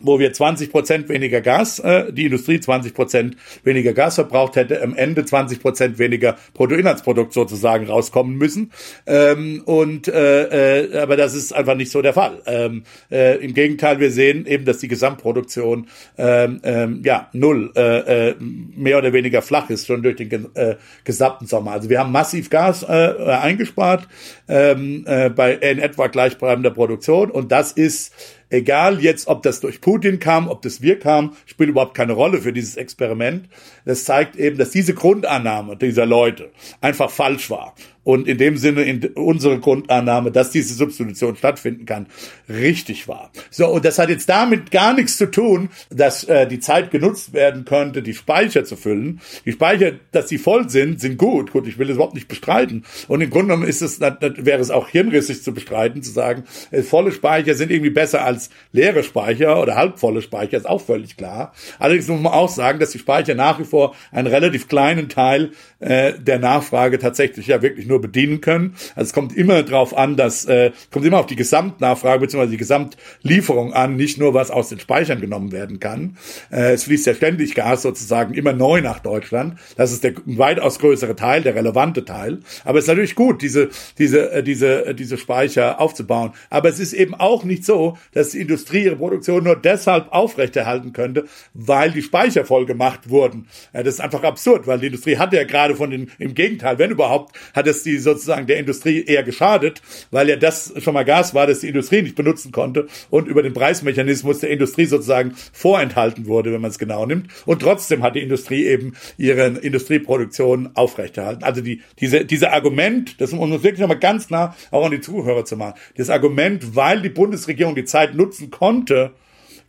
wo 0.00 0.18
wir 0.18 0.32
20 0.32 0.70
Prozent 0.70 1.08
weniger 1.08 1.40
Gas, 1.40 1.78
äh, 1.78 2.12
die 2.12 2.26
Industrie 2.26 2.60
20 2.60 2.94
Prozent 2.94 3.36
weniger 3.64 3.92
Gas 3.92 4.16
verbraucht 4.16 4.56
hätte, 4.56 4.82
am 4.82 4.96
Ende 4.96 5.24
20 5.24 5.60
Prozent 5.60 5.98
weniger 5.98 6.36
Bruttoinlandsprodukt 6.54 7.32
sozusagen 7.32 7.86
rauskommen 7.86 8.36
müssen. 8.36 8.72
Ähm, 9.06 9.62
und 9.64 10.08
äh, 10.08 10.84
äh, 10.84 10.98
aber 10.98 11.16
das 11.16 11.34
ist 11.34 11.52
einfach 11.52 11.74
nicht 11.74 11.90
so 11.90 12.02
der 12.02 12.14
Fall. 12.14 12.42
Ähm, 12.46 12.84
äh, 13.10 13.36
Im 13.44 13.54
Gegenteil, 13.54 14.00
wir 14.00 14.10
sehen 14.10 14.46
eben, 14.46 14.64
dass 14.64 14.78
die 14.78 14.88
Gesamtproduktion 14.88 15.86
ähm, 16.18 16.60
ähm, 16.64 17.02
ja 17.04 17.28
null 17.32 17.72
äh, 17.76 18.30
äh, 18.30 18.34
mehr 18.38 18.98
oder 18.98 19.12
weniger 19.12 19.42
flach 19.42 19.70
ist 19.70 19.86
schon 19.86 20.02
durch 20.02 20.16
den 20.16 20.54
äh, 20.54 20.76
gesamten 21.04 21.46
Sommer. 21.46 21.72
Also 21.72 21.90
wir 21.90 21.98
haben 21.98 22.12
massiv 22.12 22.50
Gas 22.50 22.82
äh, 22.82 22.86
eingespart 22.86 24.08
ähm, 24.48 25.04
äh, 25.06 25.30
bei 25.30 25.54
in 25.54 25.78
etwa 25.78 26.06
gleichbleibender 26.06 26.70
Produktion 26.70 27.30
und 27.30 27.52
das 27.52 27.72
ist 27.72 28.12
Egal 28.50 29.00
jetzt, 29.00 29.28
ob 29.28 29.42
das 29.44 29.60
durch 29.60 29.80
Putin 29.80 30.18
kam, 30.18 30.48
ob 30.48 30.60
das 30.62 30.82
wir 30.82 30.98
kam, 30.98 31.36
spielt 31.46 31.70
überhaupt 31.70 31.94
keine 31.94 32.12
Rolle 32.12 32.42
für 32.42 32.52
dieses 32.52 32.76
Experiment. 32.76 33.48
Das 33.84 34.04
zeigt 34.04 34.34
eben, 34.36 34.58
dass 34.58 34.70
diese 34.70 34.92
Grundannahme 34.92 35.76
dieser 35.76 36.04
Leute 36.04 36.50
einfach 36.80 37.10
falsch 37.10 37.48
war 37.48 37.74
und 38.02 38.26
in 38.26 38.38
dem 38.38 38.56
Sinne 38.56 38.82
in 38.82 39.04
unsere 39.14 39.58
Grundannahme, 39.58 40.30
dass 40.30 40.50
diese 40.50 40.74
Substitution 40.74 41.36
stattfinden 41.36 41.84
kann, 41.84 42.06
richtig 42.48 43.08
war. 43.08 43.30
So, 43.50 43.68
und 43.68 43.84
das 43.84 43.98
hat 43.98 44.08
jetzt 44.08 44.28
damit 44.28 44.70
gar 44.70 44.94
nichts 44.94 45.16
zu 45.18 45.30
tun, 45.30 45.68
dass 45.90 46.24
äh, 46.24 46.46
die 46.46 46.60
Zeit 46.60 46.90
genutzt 46.90 47.34
werden 47.34 47.64
könnte, 47.64 48.02
die 48.02 48.14
Speicher 48.14 48.64
zu 48.64 48.76
füllen. 48.76 49.20
Die 49.44 49.52
Speicher, 49.52 49.92
dass 50.12 50.28
sie 50.28 50.38
voll 50.38 50.70
sind, 50.70 51.00
sind 51.00 51.18
gut. 51.18 51.52
Gut, 51.52 51.66
ich 51.66 51.78
will 51.78 51.88
das 51.88 51.96
überhaupt 51.96 52.14
nicht 52.14 52.28
bestreiten. 52.28 52.84
Und 53.08 53.20
im 53.20 53.30
Grunde 53.30 53.48
genommen 53.48 53.68
ist 53.68 53.82
es, 53.82 54.00
wäre 54.00 54.60
es 54.60 54.70
auch 54.70 54.88
hirnrissig 54.88 55.42
zu 55.42 55.52
bestreiten, 55.52 56.02
zu 56.02 56.10
sagen, 56.10 56.44
äh, 56.70 56.82
volle 56.82 57.12
Speicher 57.12 57.54
sind 57.54 57.70
irgendwie 57.70 57.90
besser 57.90 58.24
als 58.24 58.50
leere 58.72 59.02
Speicher 59.02 59.60
oder 59.60 59.76
halbvolle 59.76 60.22
Speicher, 60.22 60.56
ist 60.56 60.68
auch 60.68 60.80
völlig 60.80 61.16
klar. 61.16 61.52
Allerdings 61.78 62.08
muss 62.08 62.20
man 62.20 62.32
auch 62.32 62.48
sagen, 62.48 62.80
dass 62.80 62.90
die 62.90 62.98
Speicher 62.98 63.34
nach 63.34 63.58
wie 63.58 63.64
vor 63.64 63.94
einen 64.10 64.26
relativ 64.26 64.68
kleinen 64.68 65.08
Teil 65.08 65.50
äh, 65.80 66.14
der 66.18 66.38
Nachfrage 66.38 66.98
tatsächlich 66.98 67.46
ja 67.48 67.60
wirklich 67.60 67.86
nur 67.90 68.00
bedienen 68.00 68.40
können. 68.40 68.74
Also 68.94 69.08
es 69.08 69.12
kommt 69.12 69.36
immer 69.36 69.62
darauf 69.62 69.96
an, 69.96 70.16
dass 70.16 70.46
äh, 70.46 70.72
kommt 70.90 71.04
immer 71.04 71.18
auf 71.18 71.26
die 71.26 71.36
Gesamtnachfrage 71.36 72.20
bzw. 72.20 72.46
die 72.46 72.56
Gesamtlieferung 72.56 73.72
an, 73.74 73.96
nicht 73.96 74.18
nur 74.18 74.32
was 74.32 74.50
aus 74.50 74.70
den 74.70 74.80
Speichern 74.80 75.20
genommen 75.20 75.52
werden 75.52 75.80
kann. 75.80 76.16
Äh, 76.50 76.72
es 76.72 76.84
fließt 76.84 77.06
ja 77.06 77.14
ständig 77.14 77.54
Gas 77.54 77.82
sozusagen 77.82 78.34
immer 78.34 78.52
neu 78.52 78.80
nach 78.80 79.00
Deutschland. 79.00 79.58
Das 79.76 79.92
ist 79.92 80.04
der 80.04 80.14
weitaus 80.24 80.78
größere 80.78 81.16
Teil, 81.16 81.42
der 81.42 81.54
relevante 81.54 82.04
Teil. 82.04 82.40
Aber 82.64 82.78
es 82.78 82.84
ist 82.84 82.88
natürlich 82.88 83.14
gut, 83.14 83.42
diese 83.42 83.68
diese 83.98 84.30
äh, 84.32 84.42
diese 84.42 84.86
äh, 84.86 84.94
diese 84.94 85.18
Speicher 85.18 85.80
aufzubauen. 85.80 86.32
Aber 86.48 86.68
es 86.68 86.80
ist 86.80 86.92
eben 86.92 87.14
auch 87.14 87.44
nicht 87.44 87.64
so, 87.64 87.98
dass 88.12 88.30
die 88.30 88.40
Industrie 88.40 88.84
ihre 88.84 88.96
Produktion 88.96 89.44
nur 89.44 89.56
deshalb 89.56 90.12
aufrechterhalten 90.12 90.92
könnte, 90.92 91.24
weil 91.54 91.90
die 91.90 92.02
Speicher 92.02 92.44
voll 92.44 92.66
gemacht 92.66 93.10
wurden. 93.10 93.46
Äh, 93.72 93.84
das 93.84 93.94
ist 93.94 94.00
einfach 94.00 94.22
absurd, 94.22 94.66
weil 94.66 94.78
die 94.78 94.86
Industrie 94.86 95.16
hat 95.16 95.32
ja 95.32 95.44
gerade 95.44 95.74
von 95.74 95.90
den 95.90 96.10
im 96.18 96.34
Gegenteil, 96.34 96.78
wenn 96.78 96.90
überhaupt, 96.90 97.36
hat 97.54 97.66
es 97.66 97.79
dass 97.80 97.84
die 97.84 97.98
sozusagen 97.98 98.46
der 98.46 98.58
Industrie 98.58 99.04
eher 99.04 99.22
geschadet, 99.22 99.80
weil 100.10 100.28
ja 100.28 100.36
das 100.36 100.72
schon 100.78 100.94
mal 100.94 101.04
Gas 101.04 101.34
war, 101.34 101.46
das 101.46 101.60
die 101.60 101.68
Industrie 101.68 102.02
nicht 102.02 102.14
benutzen 102.14 102.52
konnte 102.52 102.86
und 103.08 103.26
über 103.26 103.42
den 103.42 103.54
Preismechanismus 103.54 104.40
der 104.40 104.50
Industrie 104.50 104.84
sozusagen 104.84 105.34
vorenthalten 105.52 106.26
wurde, 106.26 106.52
wenn 106.52 106.60
man 106.60 106.70
es 106.70 106.78
genau 106.78 107.06
nimmt. 107.06 107.28
Und 107.46 107.62
trotzdem 107.62 108.02
hat 108.02 108.16
die 108.16 108.20
Industrie 108.20 108.66
eben 108.66 108.94
ihre 109.16 109.46
Industrieproduktion 109.46 110.70
aufrechterhalten. 110.74 111.42
Also 111.42 111.62
die, 111.62 111.80
diese, 111.98 112.24
diese 112.24 112.52
Argument, 112.52 113.20
das 113.20 113.32
um 113.32 113.38
uns 113.38 113.62
wirklich 113.62 113.80
nochmal 113.80 113.98
ganz 113.98 114.28
nah 114.28 114.54
auch 114.70 114.84
an 114.84 114.92
die 114.92 115.00
Zuhörer 115.00 115.44
zu 115.44 115.56
machen, 115.56 115.78
das 115.96 116.10
Argument, 116.10 116.76
weil 116.76 117.00
die 117.00 117.08
Bundesregierung 117.08 117.74
die 117.74 117.84
Zeit 117.84 118.14
nutzen 118.14 118.50
konnte, 118.50 119.12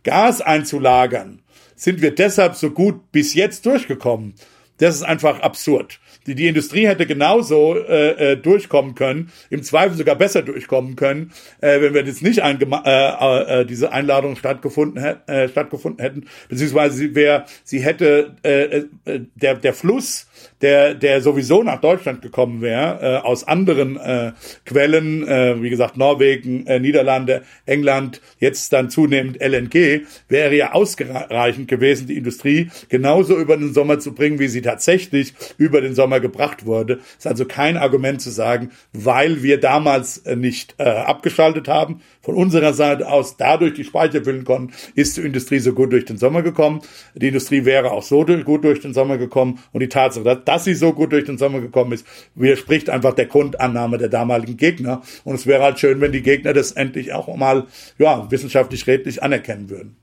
Gas 0.04 0.40
einzulagern, 0.40 1.40
sind 1.76 2.02
wir 2.02 2.14
deshalb 2.14 2.56
so 2.56 2.70
gut 2.70 3.10
bis 3.10 3.34
jetzt 3.34 3.64
durchgekommen. 3.64 4.34
Das 4.78 4.96
ist 4.96 5.02
einfach 5.02 5.40
absurd. 5.40 6.00
Die, 6.26 6.34
die 6.34 6.46
Industrie 6.46 6.86
hätte 6.86 7.06
genauso 7.06 7.76
äh, 7.76 8.32
äh, 8.32 8.36
durchkommen 8.36 8.94
können, 8.94 9.32
im 9.50 9.62
Zweifel 9.62 9.96
sogar 9.96 10.16
besser 10.16 10.42
durchkommen 10.42 10.96
können, 10.96 11.32
äh, 11.60 11.80
wenn 11.80 11.94
wir 11.94 12.04
jetzt 12.04 12.22
nicht 12.22 12.38
äh, 12.38 13.60
äh, 13.60 13.64
diese 13.66 13.92
Einladung 13.92 14.36
stattgefunden, 14.36 15.02
äh, 15.26 15.48
stattgefunden 15.48 16.02
hätten, 16.02 16.26
beziehungsweise 16.48 16.96
sie, 16.96 17.14
wär, 17.14 17.46
sie 17.64 17.80
hätte 17.80 18.36
äh, 18.42 18.84
äh, 19.04 19.20
der, 19.34 19.54
der 19.56 19.74
Fluss 19.74 20.26
der, 20.60 20.94
der 20.94 21.20
sowieso 21.20 21.62
nach 21.62 21.80
Deutschland 21.80 22.22
gekommen 22.22 22.60
wäre, 22.60 22.98
äh, 23.00 23.26
aus 23.26 23.46
anderen 23.46 23.96
äh, 23.96 24.32
Quellen, 24.64 25.26
äh, 25.26 25.60
wie 25.62 25.70
gesagt, 25.70 25.96
Norwegen, 25.96 26.66
äh, 26.66 26.80
Niederlande, 26.80 27.42
England, 27.66 28.20
jetzt 28.38 28.72
dann 28.72 28.90
zunehmend 28.90 29.40
LNG, 29.40 30.02
wäre 30.28 30.54
ja 30.54 30.72
ausreichend 30.72 31.68
gewesen, 31.68 32.06
die 32.06 32.16
Industrie 32.16 32.70
genauso 32.88 33.36
über 33.36 33.56
den 33.56 33.74
Sommer 33.74 33.98
zu 33.98 34.14
bringen, 34.14 34.38
wie 34.38 34.48
sie 34.48 34.62
tatsächlich 34.62 35.34
über 35.58 35.80
den 35.80 35.94
Sommer 35.94 36.20
gebracht 36.20 36.66
wurde. 36.66 37.00
Ist 37.18 37.26
also 37.26 37.44
kein 37.44 37.76
Argument 37.76 38.20
zu 38.20 38.30
sagen, 38.30 38.70
weil 38.92 39.42
wir 39.42 39.58
damals 39.58 40.18
äh, 40.18 40.36
nicht 40.36 40.74
äh, 40.78 40.84
abgeschaltet 40.84 41.68
haben, 41.68 42.00
von 42.22 42.36
unserer 42.36 42.72
Seite 42.72 43.08
aus 43.08 43.36
dadurch 43.36 43.74
die 43.74 43.84
Speicher 43.84 44.24
füllen 44.24 44.44
konnten, 44.44 44.72
ist 44.94 45.16
die 45.16 45.22
Industrie 45.22 45.58
so 45.58 45.72
gut 45.72 45.92
durch 45.92 46.04
den 46.04 46.16
Sommer 46.16 46.42
gekommen. 46.42 46.80
Die 47.14 47.28
Industrie 47.28 47.64
wäre 47.64 47.90
auch 47.90 48.02
so 48.02 48.24
gut 48.24 48.64
durch 48.64 48.80
den 48.80 48.94
Sommer 48.94 49.18
gekommen 49.18 49.58
und 49.72 49.80
die 49.80 49.88
Tatsache, 49.88 50.24
dass, 50.24 50.44
dass 50.44 50.64
sie 50.64 50.74
so 50.74 50.92
gut 50.92 51.12
durch 51.12 51.24
den 51.24 51.38
Sommer 51.38 51.60
gekommen 51.60 51.92
ist, 51.92 52.06
widerspricht 52.34 52.88
einfach 52.88 53.14
der 53.14 53.26
Grundannahme 53.26 53.98
der 53.98 54.08
damaligen 54.08 54.56
Gegner. 54.56 55.02
Und 55.24 55.34
es 55.34 55.46
wäre 55.46 55.62
halt 55.62 55.80
schön, 55.80 56.00
wenn 56.00 56.12
die 56.12 56.22
Gegner 56.22 56.52
das 56.52 56.72
endlich 56.72 57.12
auch 57.12 57.34
mal 57.36 57.66
ja, 57.98 58.30
wissenschaftlich 58.30 58.86
redlich 58.86 59.22
anerkennen 59.22 59.68
würden. 59.68 59.96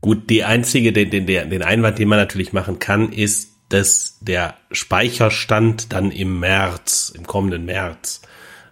Gut, 0.00 0.30
die 0.30 0.44
einzige, 0.44 0.92
den, 0.92 1.10
den, 1.10 1.26
den 1.26 1.62
Einwand, 1.62 1.98
den 1.98 2.08
man 2.08 2.18
natürlich 2.18 2.52
machen 2.52 2.78
kann, 2.78 3.12
ist, 3.12 3.50
dass 3.68 4.18
der 4.20 4.54
Speicherstand 4.72 5.92
dann 5.92 6.10
im 6.10 6.40
März, 6.40 7.12
im 7.14 7.26
kommenden 7.26 7.66
März, 7.66 8.22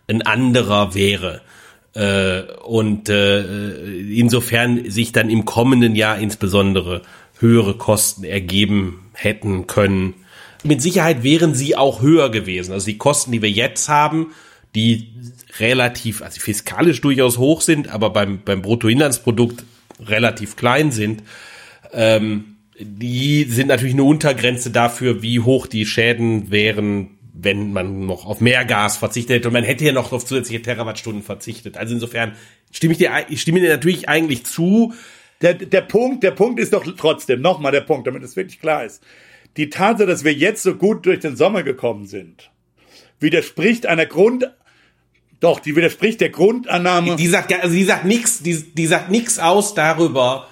ein 0.09 0.23
anderer 0.23 0.95
wäre. 0.95 1.43
Äh, 1.99 2.43
und 2.63 3.09
äh, 3.09 3.43
insofern 4.15 4.89
sich 4.89 5.11
dann 5.11 5.29
im 5.29 5.45
kommenden 5.45 5.97
Jahr 5.97 6.21
insbesondere 6.21 7.03
höhere 7.41 7.75
Kosten 7.77 8.23
ergeben 8.23 9.11
hätten 9.15 9.67
können. 9.67 10.15
Mit 10.63 10.81
Sicherheit 10.81 11.25
wären 11.25 11.55
sie 11.55 11.75
auch 11.75 12.01
höher 12.01 12.31
gewesen. 12.31 12.73
Also 12.73 12.87
die 12.87 12.99
Kosten, 12.99 13.33
die 13.33 13.43
wir 13.43 13.51
jetzt 13.51 13.89
haben, 13.89 14.29
die 14.77 15.09
relativ, 15.59 16.23
also 16.23 16.41
fiskalisch 16.41 17.01
durchaus 17.01 17.37
hoch 17.37 17.63
sind, 17.63 17.89
aber 17.89 18.11
beim, 18.11 18.43
beim 18.45 18.63
Bruttoinlandsprodukt 18.63 19.65
relativ 20.01 20.55
klein 20.55 20.93
sind, 20.93 21.25
ähm, 21.93 22.59
die 22.79 23.43
sind 23.43 23.67
natürlich 23.67 23.95
eine 23.95 24.05
Untergrenze 24.05 24.71
dafür, 24.71 25.21
wie 25.21 25.41
hoch 25.41 25.67
die 25.67 25.85
Schäden 25.85 26.53
wären, 26.53 27.18
wenn 27.41 27.73
man 27.73 28.07
noch 28.07 28.27
auf 28.27 28.41
mehr 28.41 28.65
Gas 28.65 28.97
verzichtet 28.97 29.37
hätte 29.37 29.49
und 29.49 29.55
man 29.55 29.63
hätte 29.63 29.85
ja 29.85 29.93
noch 29.93 30.13
auf 30.13 30.27
zusätzliche 30.27 30.61
Terawattstunden 30.61 31.23
verzichtet. 31.23 31.77
Also 31.77 31.95
insofern 31.95 32.33
stimme 32.73 32.93
ich 32.93 32.99
dir, 32.99 33.13
ich 33.29 33.41
stimme 33.41 33.61
dir 33.61 33.69
natürlich 33.69 34.09
eigentlich 34.09 34.45
zu. 34.45 34.93
Der, 35.41 35.55
der 35.55 35.83
Punkt, 35.83 36.25
der 36.25 36.33
Punkt 36.33 36.59
ist 36.59 36.73
doch 36.73 36.85
trotzdem, 36.97 37.41
nochmal 37.41 37.71
der 37.71 37.83
Punkt, 37.83 38.09
damit 38.09 38.25
es 38.25 38.35
wirklich 38.35 38.59
klar 38.59 38.85
ist. 38.85 39.05
Die 39.57 39.71
Tatsache, 39.71 40.09
dass 40.09 40.25
wir 40.25 40.33
jetzt 40.33 40.65
so 40.65 40.75
gut 40.75 41.07
durch 41.07 41.21
den 41.21 41.37
Sommer 41.37 41.63
gekommen 41.63 42.07
sind, 42.07 42.51
widerspricht 43.21 43.87
einer 43.87 44.07
Grund, 44.07 44.51
doch, 45.39 45.61
die 45.61 45.77
widerspricht 45.77 46.21
der 46.21 46.31
Grundannahme. 46.31 47.15
Die 47.15 47.29
sagt, 47.29 47.53
also 47.53 47.73
die 47.73 47.85
sagt 47.85 48.05
nichts, 48.05 48.43
die, 48.43 48.61
die 48.75 48.87
sagt 48.87 49.13
nichts 49.13 49.39
aus 49.39 49.75
darüber, 49.75 50.49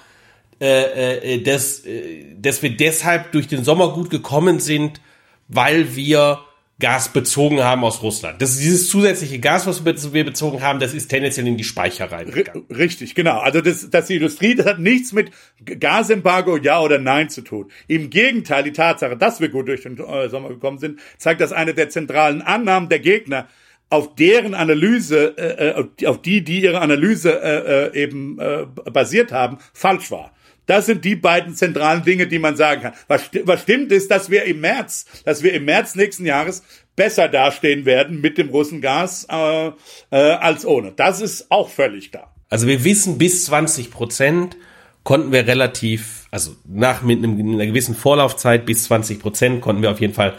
äh, 0.61 1.35
äh, 1.35 1.43
dass, 1.43 1.85
äh, 1.85 2.23
dass 2.39 2.63
wir 2.63 2.69
deshalb 2.69 3.33
durch 3.33 3.47
den 3.47 3.65
Sommer 3.65 3.91
gut 3.91 4.09
gekommen 4.09 4.61
sind, 4.61 5.01
weil 5.49 5.97
wir 5.97 6.46
Gas 6.79 7.09
bezogen 7.09 7.63
haben 7.63 7.83
aus 7.83 8.03
Russland. 8.03 8.39
Das 8.39 8.51
ist 8.51 8.61
dieses 8.61 8.89
zusätzliche 8.89 9.39
Gas, 9.39 9.65
was 9.65 9.83
wir 10.13 10.23
bezogen 10.23 10.61
haben, 10.61 10.79
das 10.79 10.93
ist 10.93 11.07
tendenziell 11.07 11.47
in 11.47 11.57
die 11.57 11.63
Speicher 11.63 12.11
reingegangen. 12.11 12.65
Richtig, 12.69 13.15
genau. 13.15 13.39
Also 13.39 13.61
das, 13.61 13.89
das 13.89 14.05
die 14.07 14.17
Industrie, 14.17 14.53
das 14.53 14.67
hat 14.67 14.79
nichts 14.79 15.11
mit 15.11 15.31
Gasembargo 15.65 16.57
ja 16.57 16.79
oder 16.79 16.99
nein 16.99 17.29
zu 17.29 17.41
tun. 17.41 17.71
Im 17.87 18.11
Gegenteil, 18.11 18.63
die 18.63 18.73
Tatsache, 18.73 19.17
dass 19.17 19.41
wir 19.41 19.49
gut 19.49 19.67
durch 19.67 19.81
den 19.81 19.97
äh, 19.97 20.29
Sommer 20.29 20.49
gekommen 20.49 20.77
sind, 20.77 20.99
zeigt, 21.17 21.41
dass 21.41 21.51
eine 21.51 21.73
der 21.73 21.89
zentralen 21.89 22.43
Annahmen 22.43 22.89
der 22.89 22.99
Gegner 22.99 23.47
auf 23.89 24.13
deren 24.15 24.53
Analyse, 24.53 25.35
äh, 25.37 25.79
äh 25.79 26.07
auf 26.07 26.21
die, 26.21 26.43
die 26.43 26.61
ihre 26.61 26.81
Analyse 26.81 27.41
äh, 27.41 27.87
äh, 27.87 28.03
eben 28.03 28.37
äh, 28.39 28.67
basiert 28.91 29.31
haben, 29.31 29.57
falsch 29.73 30.11
war. 30.11 30.31
Das 30.67 30.85
sind 30.85 31.03
die 31.03 31.15
beiden 31.15 31.55
zentralen 31.55 32.03
Dinge, 32.03 32.27
die 32.27 32.39
man 32.39 32.55
sagen 32.55 32.83
kann. 32.83 32.93
Was, 33.07 33.29
was 33.43 33.63
stimmt 33.63 33.91
ist, 33.91 34.11
dass 34.11 34.29
wir 34.29 34.43
im 34.43 34.61
März, 34.61 35.05
dass 35.25 35.41
wir 35.41 35.53
im 35.53 35.65
März 35.65 35.95
nächsten 35.95 36.25
Jahres 36.25 36.61
besser 36.95 37.29
dastehen 37.29 37.85
werden 37.85 38.21
mit 38.21 38.37
dem 38.37 38.49
Russengas 38.49 39.25
äh, 39.31 39.67
äh, 39.67 39.71
als 40.11 40.65
ohne. 40.65 40.91
Das 40.91 41.21
ist 41.21 41.49
auch 41.49 41.69
völlig 41.69 42.11
klar. 42.11 42.33
Also 42.49 42.67
wir 42.67 42.83
wissen, 42.83 43.17
bis 43.17 43.45
20 43.45 43.91
Prozent 43.91 44.57
konnten 45.03 45.31
wir 45.31 45.47
relativ, 45.47 46.27
also 46.31 46.51
nach 46.65 47.01
mit, 47.01 47.19
einem, 47.19 47.39
einer 47.39 47.65
gewissen 47.65 47.95
Vorlaufzeit 47.95 48.65
bis 48.65 48.83
20 48.85 49.19
Prozent 49.19 49.61
konnten 49.61 49.81
wir 49.81 49.91
auf 49.91 50.01
jeden 50.01 50.13
Fall 50.13 50.33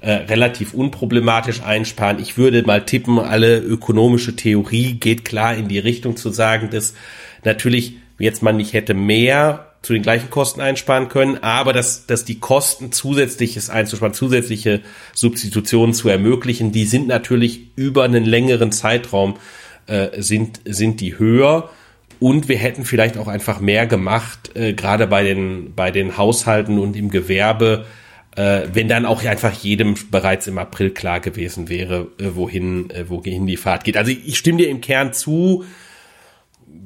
äh, 0.00 0.12
relativ 0.12 0.72
unproblematisch 0.72 1.62
einsparen. 1.62 2.18
Ich 2.18 2.38
würde 2.38 2.62
mal 2.62 2.84
tippen, 2.84 3.18
alle 3.18 3.58
ökonomische 3.58 4.36
Theorie 4.36 4.94
geht 4.94 5.24
klar 5.24 5.54
in 5.54 5.68
die 5.68 5.78
Richtung 5.78 6.16
zu 6.16 6.30
sagen, 6.30 6.70
dass 6.70 6.94
natürlich 7.42 7.96
jetzt 8.18 8.42
man 8.42 8.56
nicht 8.56 8.72
hätte 8.72 8.94
mehr 8.94 9.73
zu 9.84 9.92
den 9.92 10.02
gleichen 10.02 10.30
Kosten 10.30 10.62
einsparen 10.62 11.08
können, 11.08 11.42
aber 11.42 11.74
dass, 11.74 12.06
dass 12.06 12.24
die 12.24 12.40
Kosten 12.40 12.90
zusätzliches 12.90 13.68
einzusparen, 13.68 14.14
zusätzliche 14.14 14.80
Substitutionen 15.12 15.94
zu 15.94 16.08
ermöglichen, 16.08 16.72
die 16.72 16.86
sind 16.86 17.06
natürlich 17.06 17.60
über 17.76 18.04
einen 18.04 18.24
längeren 18.24 18.72
Zeitraum 18.72 19.36
äh, 19.86 20.22
sind, 20.22 20.60
sind 20.64 21.00
die 21.00 21.18
höher. 21.18 21.68
Und 22.18 22.48
wir 22.48 22.56
hätten 22.56 22.86
vielleicht 22.86 23.18
auch 23.18 23.28
einfach 23.28 23.60
mehr 23.60 23.86
gemacht, 23.86 24.56
äh, 24.56 24.72
gerade 24.72 25.06
bei 25.06 25.22
den, 25.22 25.74
bei 25.74 25.90
den 25.90 26.16
Haushalten 26.16 26.78
und 26.78 26.96
im 26.96 27.10
Gewerbe, 27.10 27.84
äh, 28.36 28.62
wenn 28.72 28.88
dann 28.88 29.04
auch 29.04 29.22
einfach 29.22 29.52
jedem 29.52 29.96
bereits 30.10 30.46
im 30.46 30.56
April 30.56 30.90
klar 30.90 31.20
gewesen 31.20 31.68
wäre, 31.68 32.08
äh, 32.18 32.30
wohin, 32.34 32.88
äh, 32.88 33.10
wohin 33.10 33.46
die 33.46 33.58
Fahrt 33.58 33.84
geht. 33.84 33.98
Also 33.98 34.12
ich 34.12 34.38
stimme 34.38 34.58
dir 34.58 34.70
im 34.70 34.80
Kern 34.80 35.12
zu, 35.12 35.64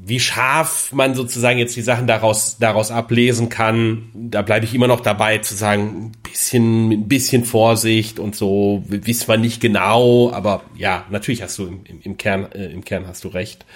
wie 0.09 0.20
scharf 0.20 0.93
man 0.93 1.14
sozusagen 1.14 1.59
jetzt 1.59 1.76
die 1.76 1.82
Sachen 1.82 2.07
daraus, 2.07 2.57
daraus 2.59 2.91
ablesen 2.91 3.49
kann, 3.49 4.11
da 4.14 4.43
bleibe 4.43 4.64
ich 4.64 4.74
immer 4.74 4.86
noch 4.86 5.01
dabei 5.01 5.39
zu 5.39 5.55
sagen, 5.55 5.82
ein 5.82 6.12
bisschen, 6.22 6.91
ein 6.91 7.09
bisschen 7.09 7.45
Vorsicht 7.45 8.18
und 8.18 8.34
so, 8.34 8.82
wissen 8.86 9.28
wir 9.28 9.36
nicht 9.36 9.61
genau, 9.61 10.32
aber 10.32 10.62
ja, 10.76 11.05
natürlich 11.11 11.43
hast 11.43 11.59
du 11.59 11.66
im, 11.66 12.01
im, 12.03 12.16
Kern, 12.16 12.51
äh, 12.53 12.66
im 12.66 12.84
Kern 12.84 13.07
hast 13.07 13.24
du 13.24 13.28
recht, 13.28 13.66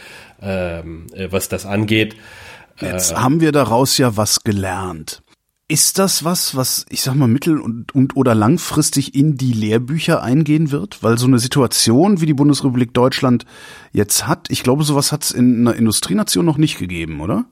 ähm, 0.41 1.07
äh, 1.15 1.29
was 1.31 1.49
das 1.49 1.67
angeht. 1.67 2.17
Jetzt 2.81 3.13
äh, 3.13 3.17
haben 3.17 3.41
wir 3.41 3.53
daraus 3.53 3.99
ja 3.99 4.17
was 4.17 4.43
gelernt. 4.43 5.22
Ist 5.73 5.99
das 5.99 6.23
was, 6.23 6.55
was 6.55 6.85
ich 6.91 7.01
sag 7.01 7.14
mal 7.14 7.29
mittel- 7.29 7.59
und, 7.59 7.95
und 7.95 8.14
oder 8.14 8.35
langfristig 8.35 9.14
in 9.14 9.39
die 9.39 9.55
Lehrbücher 9.55 10.23
eingehen 10.23 10.70
wird? 10.70 11.03
Weil 11.03 11.16
so 11.16 11.27
eine 11.27 11.39
Situation, 11.39 12.20
wie 12.20 12.27
die 12.27 12.35
Bundesrepublik 12.35 12.93
Deutschland 12.93 13.47
jetzt 13.91 14.27
hat, 14.27 14.51
ich 14.51 14.62
glaube, 14.62 14.85
sowas 14.85 15.12
hat 15.12 15.25
es 15.25 15.31
in 15.31 15.66
einer 15.66 15.75
Industrienation 15.75 16.45
noch 16.45 16.59
nicht 16.59 16.79
gegeben, 16.79 17.23
oder? 17.23 17.47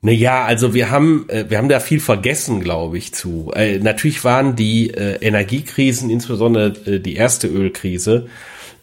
Naja, 0.00 0.44
also 0.46 0.74
wir 0.74 0.90
haben, 0.90 1.28
äh, 1.28 1.48
wir 1.48 1.58
haben 1.58 1.68
da 1.68 1.78
viel 1.78 2.00
vergessen, 2.00 2.60
glaube 2.60 2.98
ich, 2.98 3.14
zu. 3.14 3.52
Äh, 3.54 3.78
natürlich 3.78 4.24
waren 4.24 4.56
die 4.56 4.90
äh, 4.90 5.24
Energiekrisen, 5.24 6.10
insbesondere 6.10 6.98
die 6.98 7.14
erste 7.14 7.46
Ölkrise, 7.46 8.26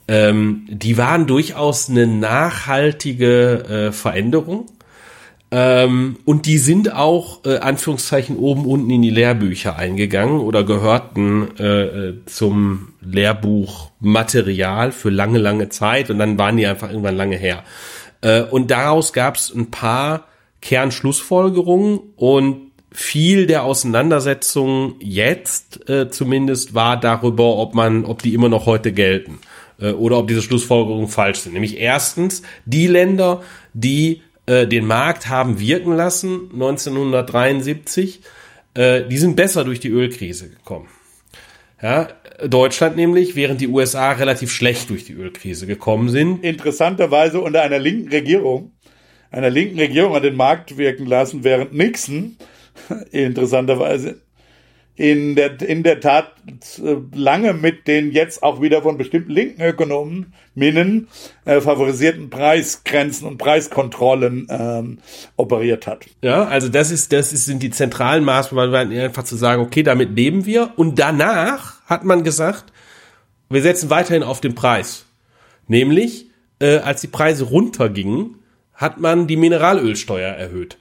ähm, 0.08 0.66
die 0.70 0.98
waren 0.98 1.28
durchaus 1.28 1.90
eine 1.90 2.08
nachhaltige 2.08 3.90
Veränderung 3.92 4.68
ähm, 5.50 6.18
und 6.26 6.46
die 6.46 6.58
sind 6.58 6.94
auch, 6.94 7.46
äh, 7.46 7.58
Anführungszeichen, 7.58 8.38
oben 8.38 8.66
unten 8.66 8.90
in 8.90 9.02
die 9.02 9.10
Lehrbücher 9.10 9.78
eingegangen 9.78 10.42
oder 10.42 10.66
gehörten 10.66 11.48
äh, 11.58 11.84
äh, 11.84 12.26
zum 12.26 12.90
Lehrbuchmaterial 13.02 14.92
für 14.92 15.10
lange, 15.10 15.40
lange 15.40 15.70
Zeit 15.70 16.10
und 16.10 16.20
dann 16.20 16.38
waren 16.38 16.58
die 16.58 16.68
einfach 16.68 16.90
irgendwann 16.90 17.16
lange 17.16 17.38
her. 17.38 17.64
Äh, 18.22 18.42
und 18.42 18.72
daraus 18.72 19.14
gab 19.14 19.38
es 19.38 19.54
ein 19.54 19.72
paar 19.72 20.26
Kernschlussfolgerungen 20.62 22.00
und 22.18 22.72
viel 22.92 23.48
der 23.48 23.64
Auseinandersetzung 23.64 24.96
jetzt 25.00 25.90
äh, 25.90 26.10
zumindest 26.10 26.74
war 26.74 27.00
darüber, 27.00 27.56
ob 27.56 27.74
man, 27.74 28.04
ob 28.04 28.22
die 28.22 28.34
immer 28.34 28.50
noch 28.50 28.66
heute 28.66 28.92
gelten 28.92 29.40
äh, 29.80 29.92
oder 29.92 30.18
ob 30.18 30.28
diese 30.28 30.42
Schlussfolgerungen 30.42 31.08
falsch 31.08 31.40
sind. 31.40 31.54
Nämlich 31.54 31.78
erstens 31.78 32.42
die 32.66 32.88
Länder, 32.88 33.44
die 33.74 34.24
äh, 34.48 34.66
den 34.66 34.88
Markt 34.88 35.30
haben 35.30 35.60
wirken 35.60 35.94
lassen 35.96 36.50
1973, 36.54 38.22
äh, 38.74 39.04
die 39.04 39.18
sind 39.18 39.36
besser 39.36 39.64
durch 39.64 39.80
die 39.80 39.90
Ölkrise 39.90 40.50
gekommen. 40.50 40.88
Ja, 41.82 42.08
Deutschland 42.48 42.96
nämlich, 42.96 43.36
während 43.36 43.62
die 43.62 43.68
USA 43.68 44.12
relativ 44.12 44.52
schlecht 44.52 44.90
durch 44.90 45.06
die 45.06 45.14
Ölkrise 45.14 45.68
gekommen 45.68 46.10
sind. 46.10 46.44
Interessanterweise 46.44 47.40
unter 47.40 47.62
einer 47.62 47.80
linken 47.80 48.10
Regierung, 48.10 48.72
einer 49.32 49.50
linken 49.50 49.80
Regierung 49.80 50.16
an 50.16 50.24
den 50.24 50.36
Markt 50.36 50.78
wirken 50.78 51.06
lassen, 51.06 51.44
während 51.44 51.74
Nixon 51.74 52.38
interessanterweise 53.12 54.22
in 54.98 55.36
der, 55.36 55.62
in 55.62 55.84
der 55.84 56.00
Tat 56.00 56.34
äh, 56.84 56.96
lange 57.16 57.54
mit 57.54 57.88
den 57.88 58.12
jetzt 58.12 58.42
auch 58.42 58.62
wieder 58.62 58.82
von 58.82 58.98
bestimmten 58.98 59.32
linken 59.32 59.62
Ökonomen 59.62 60.34
Minnen 60.56 61.08
äh, 61.46 61.62
favorisierten 61.62 62.32
Preisgrenzen 62.32 63.28
und 63.28 63.38
Preiskontrollen 63.38 64.48
ähm, 64.50 64.98
operiert 65.36 65.86
hat. 65.86 66.06
Ja, 66.24 66.46
also 66.46 66.68
das 66.68 66.90
ist 66.90 67.14
das 67.14 67.32
ist, 67.32 67.46
sind 67.46 67.62
die 67.62 67.70
zentralen 67.70 68.24
Maßnahmen, 68.24 68.92
einfach 68.92 69.24
zu 69.24 69.36
sagen, 69.36 69.62
okay, 69.62 69.84
damit 69.84 70.16
leben 70.16 70.48
wir. 70.48 70.72
Und 70.78 70.98
danach 70.98 71.86
hat 71.86 72.04
man 72.04 72.24
gesagt, 72.24 72.74
wir 73.50 73.62
setzen 73.62 73.92
weiterhin 73.92 74.24
auf 74.24 74.42
den 74.42 74.56
Preis. 74.56 75.06
Nämlich, 75.68 76.26
äh, 76.60 76.78
als 76.78 77.02
die 77.02 77.08
Preise 77.08 77.44
runtergingen, 77.44 78.40
hat 78.74 79.00
man 79.00 79.28
die 79.28 79.38
Mineralölsteuer 79.38 80.30
erhöht. 80.30 80.78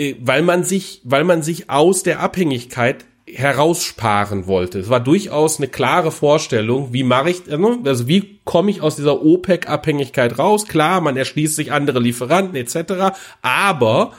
Äh, 0.00 0.16
weil 0.20 0.40
man 0.42 0.64
sich, 0.64 1.02
weil 1.04 1.24
man 1.24 1.42
sich 1.42 1.68
aus 1.68 2.02
der 2.02 2.20
Abhängigkeit 2.20 3.04
heraussparen 3.26 4.46
wollte. 4.46 4.80
Es 4.80 4.88
war 4.88 4.98
durchaus 4.98 5.58
eine 5.58 5.68
klare 5.68 6.10
Vorstellung, 6.10 6.92
wie 6.92 7.04
mache 7.04 7.30
ich, 7.30 7.46
äh, 7.48 7.58
also 7.84 8.08
wie 8.08 8.40
komme 8.44 8.70
ich 8.70 8.80
aus 8.80 8.96
dieser 8.96 9.22
OPEC-Abhängigkeit 9.22 10.38
raus? 10.38 10.66
Klar, 10.66 11.02
man 11.02 11.18
erschließt 11.18 11.54
sich 11.54 11.70
andere 11.70 12.00
Lieferanten 12.00 12.56
etc., 12.56 13.14
aber 13.42 14.14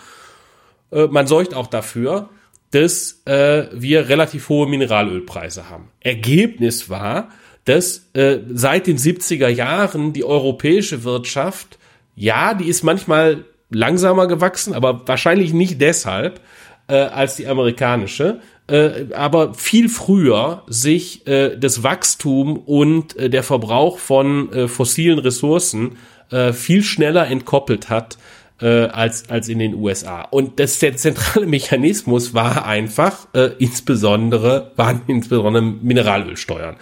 äh, 0.92 1.08
man 1.08 1.26
sorgt 1.26 1.56
auch 1.56 1.68
dafür, 1.68 2.30
dass 2.70 3.18
wir 3.26 4.08
relativ 4.08 4.48
hohe 4.48 4.66
Mineralölpreise 4.66 5.70
haben. 5.70 5.90
Ergebnis 6.00 6.90
war, 6.90 7.28
dass 7.66 8.10
seit 8.14 8.88
den 8.88 8.98
70er 8.98 9.50
Jahren 9.50 10.14
die 10.14 10.24
europäische 10.24 11.04
Wirtschaft, 11.04 11.78
ja, 12.16 12.54
die 12.54 12.70
ist 12.70 12.84
manchmal 12.84 13.44
langsamer 13.72 14.28
gewachsen, 14.28 14.74
aber 14.74 15.08
wahrscheinlich 15.08 15.54
nicht 15.54 15.82
deshalb 15.82 16.42
äh, 16.88 16.96
als 16.96 17.36
die 17.36 17.48
amerikanische, 17.48 18.40
äh, 18.68 19.14
aber 19.14 19.54
viel 19.54 19.90
früher 19.90 20.64
sich 20.68 21.26
äh, 21.28 21.58
das 21.58 21.84
Wachstum 21.84 22.58
und 22.58 23.16
äh, 23.18 23.30
der 23.30 23.44
Verbrauch 23.44 23.98
von 23.98 24.52
äh, 24.52 24.68
fossilen 24.68 25.20
Ressourcen 25.20 25.98
äh, 26.32 26.54
viel 26.54 26.84
schneller 26.84 27.28
entkoppelt 27.28 27.90
hat 27.90 28.18
äh, 28.62 28.86
als, 28.86 29.30
als 29.30 29.50
in 29.50 29.60
den 29.60 29.76
USA. 29.76 30.22
Und 30.22 30.60
das, 30.60 30.80
der 30.80 30.96
zentrale 30.96 31.46
Mechanismus 31.48 32.34
war 32.34 32.66
einfach, 32.66 33.28
äh, 33.34 33.52
insbesondere, 33.60 34.72
waren 34.76 35.02
insbesondere 35.08 35.62
Mineralölsteuern 35.62 36.78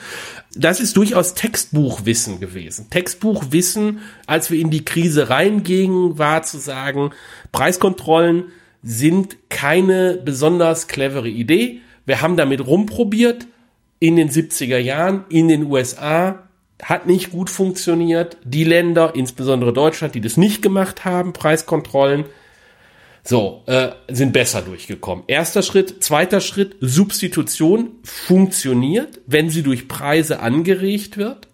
das 0.55 0.79
ist 0.79 0.97
durchaus 0.97 1.35
Textbuchwissen 1.35 2.39
gewesen. 2.39 2.89
Textbuchwissen, 2.89 3.99
als 4.25 4.49
wir 4.49 4.59
in 4.59 4.71
die 4.71 4.83
Krise 4.83 5.29
reingingen, 5.29 6.17
war 6.17 6.43
zu 6.43 6.57
sagen, 6.57 7.11
Preiskontrollen 7.51 8.45
sind 8.81 9.37
keine 9.49 10.19
besonders 10.23 10.87
clevere 10.87 11.29
Idee. 11.29 11.81
Wir 12.05 12.21
haben 12.21 12.37
damit 12.37 12.65
rumprobiert 12.65 13.45
in 13.99 14.15
den 14.15 14.29
70er 14.29 14.77
Jahren 14.77 15.25
in 15.29 15.49
den 15.49 15.65
USA, 15.65 16.48
hat 16.83 17.07
nicht 17.07 17.31
gut 17.31 17.49
funktioniert. 17.49 18.37
Die 18.43 18.63
Länder, 18.63 19.13
insbesondere 19.15 19.73
Deutschland, 19.73 20.15
die 20.15 20.21
das 20.21 20.37
nicht 20.37 20.61
gemacht 20.61 21.05
haben, 21.05 21.33
Preiskontrollen, 21.33 22.25
so, 23.23 23.63
äh, 23.67 23.89
sind 24.07 24.33
besser 24.33 24.61
durchgekommen. 24.61 25.25
Erster 25.27 25.61
Schritt. 25.61 26.03
Zweiter 26.03 26.41
Schritt, 26.41 26.77
Substitution 26.79 27.91
funktioniert, 28.03 29.19
wenn 29.27 29.49
sie 29.49 29.61
durch 29.61 29.87
Preise 29.87 30.39
angeregt 30.39 31.17
wird. 31.17 31.47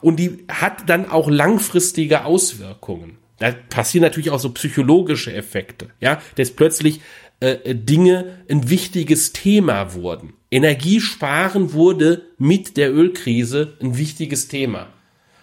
Und 0.00 0.16
die 0.18 0.44
hat 0.48 0.88
dann 0.88 1.10
auch 1.10 1.28
langfristige 1.28 2.24
Auswirkungen. 2.24 3.18
Da 3.38 3.52
passieren 3.68 4.02
natürlich 4.02 4.30
auch 4.30 4.38
so 4.38 4.50
psychologische 4.50 5.32
Effekte, 5.32 5.90
ja, 6.00 6.20
dass 6.36 6.50
plötzlich 6.50 7.00
äh, 7.40 7.74
Dinge 7.74 8.38
ein 8.48 8.68
wichtiges 8.70 9.32
Thema 9.32 9.94
wurden. 9.94 10.34
Energiesparen 10.50 11.72
wurde 11.72 12.22
mit 12.38 12.76
der 12.76 12.94
Ölkrise 12.94 13.74
ein 13.80 13.98
wichtiges 13.98 14.48
Thema. 14.48 14.88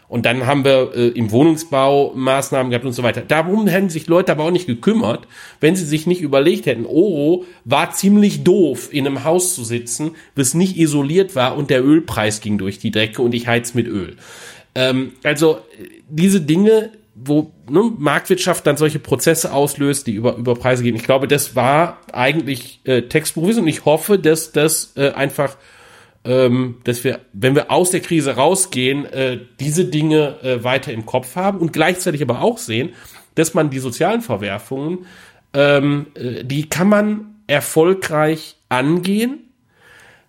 Und 0.08 0.26
dann 0.26 0.46
haben 0.46 0.64
wir 0.64 0.94
äh, 0.96 1.08
im 1.10 1.32
Wohnungsbau 1.32 2.14
Maßnahmen 2.16 2.70
gehabt 2.70 2.86
und 2.86 2.94
so 2.94 3.04
weiter. 3.04 3.22
Darum 3.22 3.68
hätten 3.68 3.90
sich 3.90 4.08
Leute 4.08 4.32
aber 4.32 4.44
auch 4.44 4.52
nicht 4.52 4.68
gekümmert, 4.68 5.28
wenn 5.60 5.76
sie 5.76 5.86
sich 5.86 6.06
nicht 6.06 6.22
überlegt 6.22 6.68
hätten, 6.68 6.86
oh, 6.88 7.44
war 7.64 7.92
ziemlich 7.92 8.44
doof, 8.44 8.90
in 8.92 9.08
einem 9.08 9.24
Haus 9.24 9.56
zu 9.56 9.64
sitzen, 9.64 10.12
das 10.36 10.54
nicht 10.54 10.78
isoliert 10.78 11.36
war 11.36 11.58
und 11.58 11.70
der 11.70 11.84
Ölpreis 11.84 12.42
ging 12.42 12.58
durch 12.58 12.78
die 12.78 12.92
Decke 12.92 13.22
und 13.22 13.34
ich 13.34 13.48
heiz 13.48 13.74
mit 13.74 13.88
Öl. 13.88 14.16
Ähm, 14.76 15.14
also 15.24 15.60
diese 16.08 16.42
Dinge, 16.42 16.92
wo 17.16 17.54
ne, 17.70 17.92
Marktwirtschaft 17.98 18.68
dann 18.68 18.78
solche 18.78 19.00
Prozesse 19.00 19.54
auslöst, 19.54 20.06
die 20.06 20.14
über, 20.14 20.36
über 20.36 20.56
Preise 20.56 20.84
gehen. 20.84 20.96
Ich 20.96 21.04
glaube, 21.04 21.28
das 21.28 21.56
war 21.56 22.00
eigentlich 22.12 22.82
äh, 22.84 23.04
Textbuchwissen 23.04 23.64
und 23.64 23.70
ich 23.70 23.86
hoffe, 23.86 24.20
dass 24.20 24.52
das 24.52 24.94
äh, 24.98 25.12
einfach 25.12 25.56
ähm, 26.26 26.78
dass 26.84 27.04
wir, 27.04 27.20
wenn 27.34 27.56
wir 27.56 27.72
aus 27.72 27.92
der 27.92 28.00
Krise 28.00 28.36
rausgehen, 28.36 29.06
äh, 29.06 29.40
diese 29.60 29.86
Dinge 29.86 30.42
äh, 30.42 30.64
weiter 30.64 30.92
im 30.92 31.06
Kopf 31.06 31.36
haben 31.36 31.60
und 31.60 31.72
gleichzeitig 31.72 32.22
aber 32.22 32.42
auch 32.42 32.58
sehen, 32.58 32.94
dass 33.36 33.54
man 33.54 33.70
die 33.70 33.80
sozialen 33.80 34.22
Verwerfungen, 34.22 35.06
ähm, 35.54 36.08
äh, 36.16 36.44
die 36.44 36.68
kann 36.68 36.90
man 36.90 37.36
erfolgreich 37.48 38.56
angehen 38.70 39.45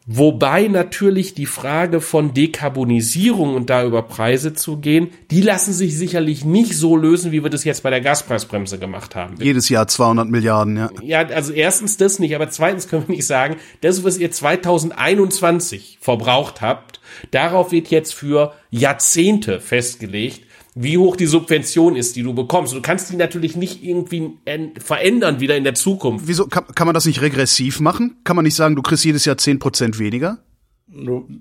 Wobei 0.09 0.69
natürlich 0.69 1.35
die 1.35 1.47
Frage 1.47 2.01
von 2.01 2.33
Dekarbonisierung 2.33 3.57
und 3.57 3.71
da 3.71 3.85
über 3.85 4.03
Preise 4.03 4.55
zu 4.55 4.77
gehen, 4.77 5.09
die 5.33 5.43
lassen 5.43 5.73
sich 5.73 5.99
sicherlich 5.99 6.45
nicht 6.45 6.77
so 6.77 6.97
lösen, 6.97 7.33
wie 7.33 7.43
wir 7.43 7.51
das 7.51 7.65
jetzt 7.65 7.83
bei 7.83 7.91
der 7.91 8.01
Gaspreisbremse 8.01 8.79
gemacht 8.79 9.17
haben. 9.17 9.35
Jedes 9.43 9.69
Jahr 9.69 9.89
200 9.89 10.29
Milliarden, 10.29 10.77
ja. 10.77 10.91
Ja, 11.03 11.27
also 11.27 11.53
erstens 11.53 11.97
das 11.97 12.21
nicht, 12.21 12.37
aber 12.37 12.49
zweitens 12.51 12.87
können 12.87 13.09
wir 13.09 13.17
nicht 13.17 13.27
sagen, 13.27 13.57
das, 13.81 14.05
was 14.05 14.17
ihr 14.17 14.31
2021 14.31 15.99
verbraucht 16.01 16.61
habt, 16.61 17.01
darauf 17.33 17.73
wird 17.73 17.89
jetzt 17.89 18.15
für 18.15 18.55
Jahrzehnte 18.71 19.59
festgelegt, 19.59 20.47
wie 20.79 20.99
hoch 20.99 21.17
die 21.17 21.25
Subvention 21.25 21.97
ist, 21.97 22.17
die 22.17 22.23
du 22.23 22.35
bekommst. 22.35 22.75
Du 22.75 22.83
kannst 22.83 23.11
die 23.11 23.17
natürlich 23.17 23.57
nicht 23.57 23.83
irgendwie 23.83 24.33
verändern 24.79 25.41
wieder 25.41 25.57
in 25.57 25.65
der 25.65 25.75
Zukunft. 25.75 26.29
Wieso 26.29 26.47
kann, 26.47 26.67
kann 26.75 26.87
man 26.87 26.93
das 26.93 27.07
nicht 27.07 27.23
regressiv 27.23 27.81
machen? 27.81 28.19
Kann 28.25 28.37
man 28.37 28.45
nicht 28.45 28.55
sagen, 28.55 28.77
du 28.77 28.83
kriegst 28.83 29.03
jedes 29.05 29.25
Jahr 29.25 29.39
zehn 29.39 29.59
Prozent 29.59 29.99
weniger? 29.99 30.39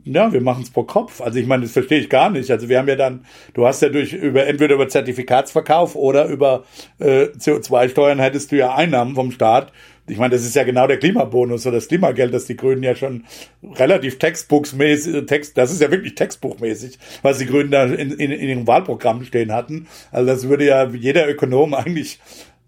Ja, 0.06 0.34
wir 0.34 0.42
machen 0.42 0.64
es 0.64 0.72
pro 0.72 0.84
Kopf. 0.84 1.22
Also 1.22 1.38
ich 1.38 1.48
meine, 1.48 1.64
das 1.64 1.74
verstehe 1.74 2.00
ich 2.00 2.10
gar 2.10 2.30
nicht. 2.30 2.50
Also 2.50 2.70
wir 2.70 2.80
haben 2.80 2.88
ja 2.88 2.96
dann, 2.96 3.26
du 3.54 3.68
hast 3.68 3.82
ja 3.82 3.90
durch 3.90 4.14
über 4.14 4.48
entweder 4.48 4.76
über 4.76 4.88
Zertifikatsverkauf 4.88 5.96
oder 5.96 6.28
über 6.28 6.64
äh, 7.00 7.26
CO2-Steuern 7.26 8.20
hättest 8.20 8.54
du 8.54 8.56
ja 8.56 8.74
Einnahmen 8.74 9.16
vom 9.16 9.32
Staat, 9.32 9.72
ich 10.08 10.18
meine, 10.18 10.36
das 10.36 10.46
ist 10.46 10.56
ja 10.56 10.64
genau 10.64 10.88
der 10.88 10.98
Klimabonus 10.98 11.66
oder 11.66 11.78
das 11.78 11.88
Klimageld, 11.88 12.34
das 12.34 12.46
die 12.46 12.56
Grünen 12.56 12.84
ja 12.84 12.96
schon 12.96 13.26
relativ 13.64 14.20
textbuchsmäßig, 14.20 15.26
Text, 15.26 15.58
das 15.58 15.72
ist 15.72 15.82
ja 15.82 15.90
wirklich 15.90 16.16
textbuchmäßig, 16.16 17.00
was 17.22 17.40
die 17.40 17.48
Grünen 17.48 17.72
da 17.72 17.86
in, 17.86 18.12
in, 18.12 18.32
in 18.32 18.50
ihrem 18.50 18.68
Wahlprogramm 18.68 19.24
stehen 19.24 19.52
hatten. 19.52 19.88
Also 20.12 20.28
das 20.28 20.48
würde 20.48 20.66
ja 20.66 20.88
jeder 20.90 21.28
Ökonom 21.28 21.74
eigentlich 21.74 22.20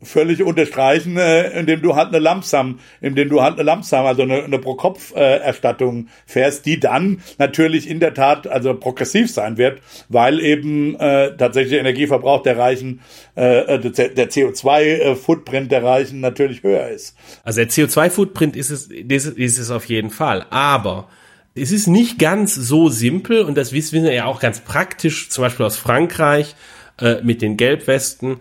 völlig 0.01 0.43
unterstreichen, 0.43 1.17
äh, 1.17 1.59
indem 1.59 1.81
du 1.81 1.95
halt 1.95 2.09
eine 2.09 2.19
Lamsam, 2.19 2.79
indem 3.01 3.29
du 3.29 3.41
halt 3.41 3.55
eine 3.55 3.63
Lamsam, 3.63 4.05
also 4.05 4.21
eine, 4.21 4.43
eine 4.43 4.59
Pro-Kopf-Erstattung 4.59 6.05
äh, 6.05 6.09
fährst, 6.25 6.65
die 6.67 6.79
dann 6.79 7.21
natürlich 7.39 7.89
in 7.89 7.99
der 7.99 8.13
Tat 8.13 8.47
also 8.47 8.75
progressiv 8.75 9.31
sein 9.31 9.57
wird, 9.57 9.81
weil 10.07 10.39
eben 10.39 10.95
äh, 10.99 11.35
tatsächlich 11.35 11.71
der 11.71 11.79
Energieverbrauch 11.79 12.43
der 12.43 12.57
Reichen, 12.57 13.01
äh, 13.35 13.75
äh 13.75 13.79
der 13.79 14.29
CO2-Footprint 14.29 15.71
der 15.71 15.83
Reichen 15.83 16.19
natürlich 16.19 16.61
höher 16.61 16.89
ist. 16.89 17.17
Also 17.43 17.61
der 17.61 17.69
CO2-Footprint 17.69 18.55
ist 18.55 18.69
es, 18.69 18.87
ist 18.87 19.57
es 19.57 19.71
auf 19.71 19.85
jeden 19.85 20.11
Fall, 20.11 20.45
aber 20.51 21.09
es 21.55 21.71
ist 21.71 21.87
nicht 21.87 22.19
ganz 22.19 22.53
so 22.53 22.89
simpel 22.89 23.41
und 23.41 23.57
das 23.57 23.73
wissen 23.73 24.03
wir 24.03 24.13
ja 24.13 24.25
auch 24.25 24.39
ganz 24.39 24.59
praktisch, 24.59 25.29
zum 25.31 25.43
Beispiel 25.43 25.65
aus 25.65 25.75
Frankreich 25.75 26.55
äh, 26.99 27.21
mit 27.23 27.41
den 27.41 27.57
Gelbwesten 27.57 28.37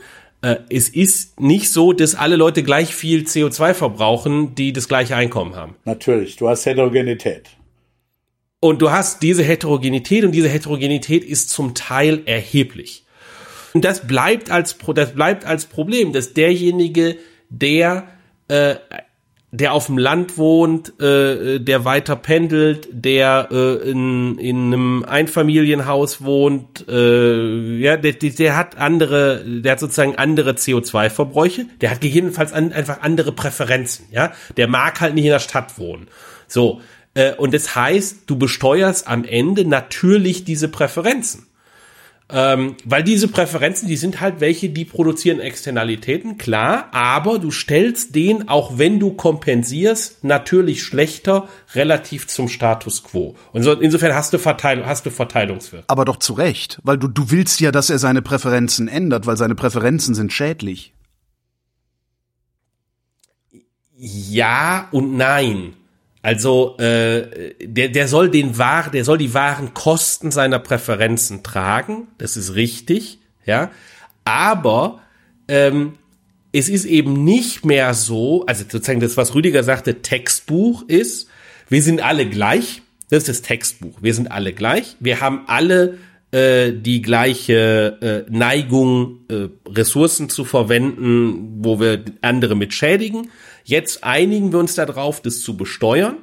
äh, 0.47 0.61
es 0.71 0.89
ist 0.89 1.41
nicht 1.41 1.73
so, 1.73 1.93
dass 1.93 2.15
alle 2.15 2.37
Leute 2.37 2.63
gleich 2.63 2.95
viel 2.95 3.25
CO2 3.25 3.75
verbrauchen, 3.75 4.55
die 4.55 4.73
das 4.73 4.87
gleiche 4.87 5.17
Einkommen 5.17 5.57
haben. 5.57 5.75
Natürlich, 5.85 6.37
du 6.37 6.49
hast 6.49 6.65
Heterogenität. 6.67 7.51
Und 8.61 8.81
du 8.81 8.93
hast 8.93 9.23
diese 9.23 9.43
Heterogenität 9.43 10.25
und 10.25 10.31
diese 10.31 10.49
Heterogenität 10.49 11.25
ist 11.25 11.51
zum 11.51 11.75
Teil 11.75 12.23
erheblich. 12.27 13.05
Und 13.75 13.85
das 13.85 14.07
bleibt 14.07 14.51
als, 14.51 14.77
das 14.95 15.15
bleibt 15.15 15.45
als 15.45 15.67
Problem, 15.67 16.13
dass 16.13 16.33
derjenige, 16.33 17.19
der 17.51 18.07
äh, 18.47 18.77
der 19.57 19.73
auf 19.73 19.87
dem 19.87 19.97
Land 19.97 20.37
wohnt, 20.37 21.01
äh, 21.01 21.59
der 21.59 21.85
weiter 21.85 22.15
pendelt, 22.17 22.89
der 22.93 23.49
äh, 23.51 23.91
in, 23.91 24.39
in 24.39 24.67
einem 24.67 25.05
Einfamilienhaus 25.05 26.23
wohnt, 26.23 26.87
äh, 26.89 27.79
ja, 27.79 27.97
der, 27.97 28.13
der 28.13 28.57
hat 28.57 28.77
andere, 28.77 29.43
der 29.47 29.73
hat 29.73 29.81
sozusagen 29.81 30.17
andere 30.17 30.53
CO2-Verbräuche, 30.53 31.67
der 31.81 31.91
hat 31.91 32.01
gegebenenfalls 32.01 32.53
an, 32.53 32.73
einfach 32.73 33.01
andere 33.01 33.33
Präferenzen, 33.33 34.07
ja, 34.11 34.33
der 34.57 34.69
mag 34.69 35.01
halt 35.01 35.15
nicht 35.15 35.25
in 35.25 35.31
der 35.31 35.39
Stadt 35.39 35.79
wohnen. 35.79 36.09
So, 36.47 36.81
äh, 37.15 37.33
und 37.35 37.55
das 37.55 37.75
heißt, 37.75 38.25
du 38.27 38.37
besteuerst 38.37 39.09
am 39.09 39.25
Ende 39.25 39.65
natürlich 39.65 40.45
diese 40.45 40.69
Präferenzen. 40.69 41.46
Ähm, 42.29 42.77
weil 42.85 43.05
diese 43.05 43.29
Präferenzen, 43.29 43.87
die 43.87 43.97
sind 43.97 44.21
halt 44.21 44.41
welche, 44.41 44.69
die 44.69 44.85
produzieren 44.85 45.39
Externalitäten, 45.39 46.39
klar, 46.39 46.89
aber 46.93 47.39
du 47.39 47.53
stellst 47.53 48.17
den, 48.17 48.49
auch 48.49 48.79
wenn 48.79 48.99
du 48.99 49.13
kompensierst, 49.13 50.25
natürlich 50.25 50.83
schlechter 50.83 51.49
relativ 51.75 52.27
zum 52.27 52.49
Status 52.49 53.05
quo. 53.05 53.37
Und 53.53 53.63
so, 53.63 53.73
insofern 53.75 54.13
hast 54.13 54.33
du, 54.33 54.39
Verteilung, 54.39 54.87
hast 54.87 55.07
du 55.07 55.11
Verteilungswirkung. 55.11 55.85
Aber 55.89 56.05
doch 56.05 56.17
zu 56.17 56.33
Recht, 56.33 56.81
weil 56.83 56.99
du, 56.99 57.07
du 57.07 57.31
willst 57.31 57.61
ja, 57.61 57.71
dass 57.71 57.91
er 57.91 58.01
seine 58.01 58.23
Präferenzen 58.23 58.89
ändert, 58.89 59.27
weil 59.27 59.37
seine 59.37 59.55
Präferenzen 59.55 60.17
sind 60.17 60.33
schädlich. 60.33 60.95
Ja 63.97 64.89
und 64.91 65.17
nein. 65.17 65.75
Also 66.27 66.77
äh, 66.79 67.55
der, 67.63 67.89
der 67.89 68.09
soll 68.09 68.29
den 68.29 68.59
wahr, 68.59 68.91
der 68.91 69.05
soll 69.05 69.17
die 69.17 69.33
wahren 69.33 69.75
Kosten 69.75 70.33
seiner 70.33 70.59
Präferenzen 70.59 71.45
tragen. 71.45 72.09
Das 72.19 72.37
ist 72.37 72.57
richtig, 72.57 73.21
ja. 73.45 73.71
Aber 74.25 75.03
ähm, 75.47 75.93
es 76.51 76.69
ist 76.69 76.85
eben 76.85 77.23
nicht 77.23 77.65
mehr 77.65 77.95
so, 77.95 78.45
also 78.47 78.65
sozusagen 78.69 78.99
das, 78.99 79.17
was 79.17 79.37
Rüdiger 79.37 79.63
sagte, 79.63 80.03
Textbuch 80.03 80.83
ist, 80.89 81.29
wir 81.69 81.81
sind 81.81 82.01
alle 82.01 82.29
gleich. 82.29 82.83
Das 83.09 83.19
ist 83.19 83.29
das 83.29 83.43
Textbuch. 83.43 83.99
Wir 84.01 84.13
sind 84.13 84.33
alle 84.33 84.53
gleich. 84.53 84.97
Wir 84.99 85.21
haben 85.21 85.45
alle 85.47 85.97
äh, 86.33 86.73
die 86.73 87.03
gleiche 87.03 88.27
äh, 88.29 88.37
Neigung, 88.37 89.21
äh, 89.29 89.47
Ressourcen 89.69 90.29
zu 90.29 90.45
verwenden, 90.45 91.59
wo 91.65 91.79
wir 91.79 92.05
andere 92.21 92.57
mit 92.57 92.75
schädigen. 92.75 93.31
Jetzt 93.69 94.05
einigen 94.05 94.53
wir 94.53 94.61
uns 94.61 94.77
darauf, 94.77 95.21
das 95.21 95.41
zu 95.41 95.57
besteuern 95.57 96.19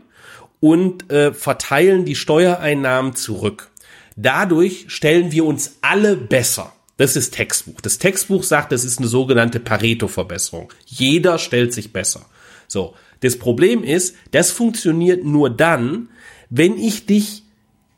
und 0.61 1.11
äh, 1.11 1.33
verteilen 1.33 2.05
die 2.05 2.15
Steuereinnahmen 2.15 3.15
zurück. 3.15 3.69
Dadurch 4.15 4.85
stellen 4.87 5.33
wir 5.33 5.43
uns 5.43 5.75
alle 5.81 6.15
besser. 6.15 6.71
Das 6.95 7.17
ist 7.17 7.33
Textbuch. 7.33 7.81
Das 7.81 7.97
Textbuch 7.97 8.43
sagt, 8.43 8.71
das 8.71 8.85
ist 8.85 8.99
eine 8.99 9.09
sogenannte 9.09 9.59
Pareto-Verbesserung. 9.59 10.71
Jeder 10.85 11.37
stellt 11.37 11.73
sich 11.73 11.91
besser. 11.91 12.25
So. 12.69 12.95
Das 13.19 13.37
Problem 13.37 13.83
ist, 13.83 14.15
das 14.31 14.51
funktioniert 14.51 15.25
nur 15.25 15.49
dann, 15.49 16.07
wenn 16.49 16.77
ich 16.77 17.07
dich 17.07 17.43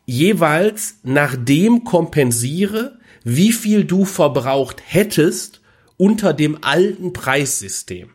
jeweils 0.08 0.96
nach 1.04 1.36
dem 1.38 1.84
kompensiere, 1.84 2.98
wie 3.24 3.52
viel 3.52 3.84
du 3.84 4.06
verbraucht 4.06 4.82
hättest 4.84 5.62
unter 5.98 6.34
dem 6.34 6.64
alten 6.64 7.14
Preissystem. 7.14 8.15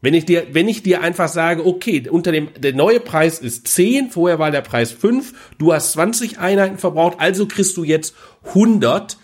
Wenn 0.00 0.14
ich 0.14 0.24
dir, 0.24 0.46
wenn 0.52 0.68
ich 0.68 0.82
dir 0.82 1.00
einfach 1.02 1.28
sage, 1.28 1.66
okay, 1.66 2.08
unter 2.08 2.30
dem, 2.30 2.50
der 2.56 2.72
neue 2.72 3.00
Preis 3.00 3.40
ist 3.40 3.66
10, 3.66 4.10
vorher 4.10 4.38
war 4.38 4.50
der 4.50 4.60
Preis 4.60 4.92
5, 4.92 5.34
du 5.58 5.72
hast 5.72 5.92
20 5.92 6.38
Einheiten 6.38 6.78
verbraucht, 6.78 7.16
also 7.18 7.46
kriegst 7.46 7.76
du 7.76 7.82
jetzt 7.82 8.14
100 8.44 9.18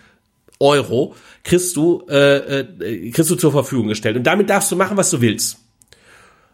Euro, 0.58 1.14
kriegst 1.44 1.76
du, 1.76 2.04
äh, 2.08 2.60
äh, 2.60 3.10
kriegst 3.10 3.30
du 3.30 3.36
zur 3.36 3.52
Verfügung 3.52 3.88
gestellt. 3.88 4.16
Und 4.16 4.24
damit 4.24 4.50
darfst 4.50 4.72
du 4.72 4.76
machen, 4.76 4.96
was 4.96 5.10
du 5.10 5.20
willst. 5.20 5.58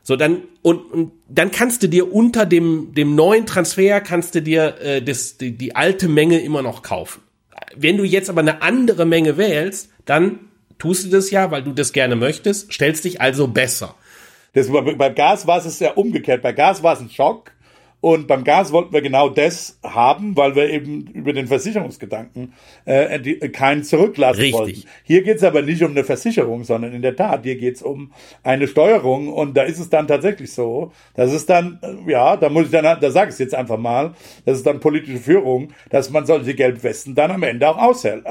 So, 0.03 0.17
dann, 0.17 0.43
und, 0.63 0.79
und 0.93 1.13
dann 1.29 1.51
kannst 1.51 1.83
du 1.83 1.89
dir 1.89 2.13
unter 2.13 2.45
dem, 2.45 2.93
dem 2.95 3.15
neuen 3.15 3.47
Transfer, 3.47 4.01
kannst 4.01 4.35
du 4.35 4.43
dir 4.43 4.79
äh, 4.81 5.03
das, 5.03 5.39
die, 5.39 5.53
die 5.53 5.77
alte 5.77 6.09
Menge 6.09 6.41
immer 6.41 6.63
noch 6.63 6.83
kaufen. 6.83 7.23
Wenn 7.77 7.97
du 7.97 8.05
jetzt 8.05 8.29
aber 8.29 8.41
eine 8.41 8.63
andere 8.63 9.07
Menge 9.07 9.37
wählst, 9.37 9.91
dann 10.05 10.41
tust 10.79 11.05
du 11.07 11.11
das 11.11 11.31
ja, 11.31 11.51
weil 11.51 11.63
du 11.63 11.73
das 11.73 11.93
gerne 11.93 12.17
möchtest, 12.17 12.73
stellst 12.73 13.05
dich 13.05 13.21
also 13.21 13.47
besser. 13.47 13.95
Das, 14.53 14.69
beim 14.71 15.15
Gas 15.15 15.47
war 15.47 15.65
es 15.65 15.79
ja 15.79 15.93
umgekehrt. 15.93 16.43
Bei 16.43 16.53
Gas 16.53 16.83
war 16.83 16.95
es 16.95 17.01
ein 17.01 17.11
Schock. 17.11 17.53
Und 18.01 18.27
beim 18.27 18.45
Gas 18.45 18.73
wollten 18.73 18.95
wir 18.95 19.03
genau 19.03 19.29
das 19.29 19.79
haben, 19.83 20.37
weil 20.37 20.57
wir 20.57 20.71
eben 20.71 21.07
über 21.09 21.35
den 21.35 21.47
Versicherungsgedanken 21.47 22.55
äh, 22.87 23.21
die, 23.21 23.39
keinen 23.51 23.85
zurücklassen 23.85 24.41
Richtig. 24.41 24.59
wollten. 24.59 24.83
Hier 25.05 25.23
geht 25.23 25.37
es 25.37 25.45
aber 25.45 25.61
nicht 25.61 25.83
um 25.83 25.91
eine 25.91 26.05
Versicherung, 26.05 26.65
sondern 26.65 26.95
in 26.95 27.03
der 27.03 27.15
Tat, 27.15 27.43
hier 27.43 27.57
geht 27.57 27.77
es 27.77 27.83
um 27.83 28.13
eine 28.43 28.69
Steuerung. 28.69 29.29
Und 29.29 29.55
da 29.55 29.65
ist 29.65 29.79
es 29.79 29.91
dann 29.91 30.09
tatsächlich 30.09 30.53
so, 30.53 30.93
dass 31.15 31.33
es 31.33 31.45
dann, 31.45 31.79
äh, 31.83 32.11
ja, 32.11 32.37
da 32.37 32.49
muss 32.49 32.67
ich 32.67 32.71
dann, 32.71 32.85
da 32.85 33.11
sage 33.11 33.29
ich 33.29 33.35
es 33.35 33.39
jetzt 33.39 33.55
einfach 33.55 33.79
mal, 33.79 34.15
das 34.47 34.59
ist 34.59 34.67
dann 34.67 34.81
politische 34.81 35.19
Führung, 35.19 35.75
dass 35.91 36.09
man 36.09 36.25
solche 36.25 36.55
Gelbwesten 36.55 37.15
dann 37.15 37.31
am 37.31 37.43
Ende 37.43 37.69
auch 37.69 37.77
aushält. 37.77 38.25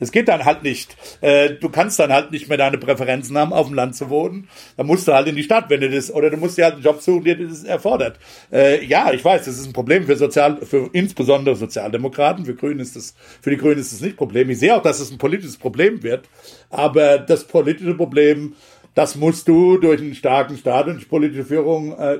Es 0.00 0.12
geht 0.12 0.28
dann 0.28 0.44
halt 0.44 0.62
nicht. 0.62 0.96
Äh, 1.22 1.54
du 1.54 1.70
kannst 1.70 1.98
dann 1.98 2.12
halt 2.12 2.30
nicht 2.30 2.48
mehr 2.48 2.58
deine 2.58 2.76
Präferenzen 2.76 3.38
haben, 3.38 3.54
auf 3.54 3.68
dem 3.68 3.74
Land 3.74 3.96
zu 3.96 4.10
wohnen. 4.10 4.48
Da 4.76 4.84
musst 4.84 5.08
du 5.08 5.14
halt 5.14 5.28
in 5.28 5.36
die 5.36 5.42
Stadt, 5.42 5.70
wenn 5.70 5.80
du 5.80 5.88
das, 5.88 6.12
oder 6.12 6.28
du 6.28 6.36
musst 6.36 6.58
dir 6.58 6.64
halt 6.64 6.74
einen 6.74 6.82
Job 6.82 7.00
suchen, 7.00 7.24
der 7.24 7.36
das 7.36 7.64
erfordert. 7.64 8.18
Äh, 8.52 8.84
ja, 8.84 8.97
ja, 8.98 9.12
ich 9.12 9.24
weiß, 9.24 9.44
das 9.44 9.58
ist 9.58 9.66
ein 9.66 9.72
Problem 9.72 10.06
für 10.06 10.16
Sozial, 10.16 10.58
für 10.64 10.90
insbesondere 10.92 11.54
Sozialdemokraten. 11.54 12.44
Für 12.44 12.54
Grünen 12.54 12.80
ist 12.80 12.96
das, 12.96 13.14
für 13.40 13.50
die 13.50 13.56
Grünen 13.56 13.78
ist 13.78 13.92
das 13.92 14.00
nicht 14.00 14.16
Problem. 14.16 14.50
Ich 14.50 14.58
sehe 14.58 14.74
auch, 14.74 14.82
dass 14.82 14.98
es 14.98 15.10
ein 15.10 15.18
politisches 15.18 15.56
Problem 15.56 16.02
wird. 16.02 16.28
Aber 16.70 17.18
das 17.18 17.44
politische 17.44 17.94
Problem 17.94 18.54
das 18.98 19.14
musst 19.14 19.46
du 19.46 19.78
durch 19.78 20.00
einen 20.00 20.16
starken 20.16 20.56
Staat 20.56 20.88
und 20.88 21.08
politische 21.08 21.44
Führung, 21.44 21.96
äh, 21.96 22.18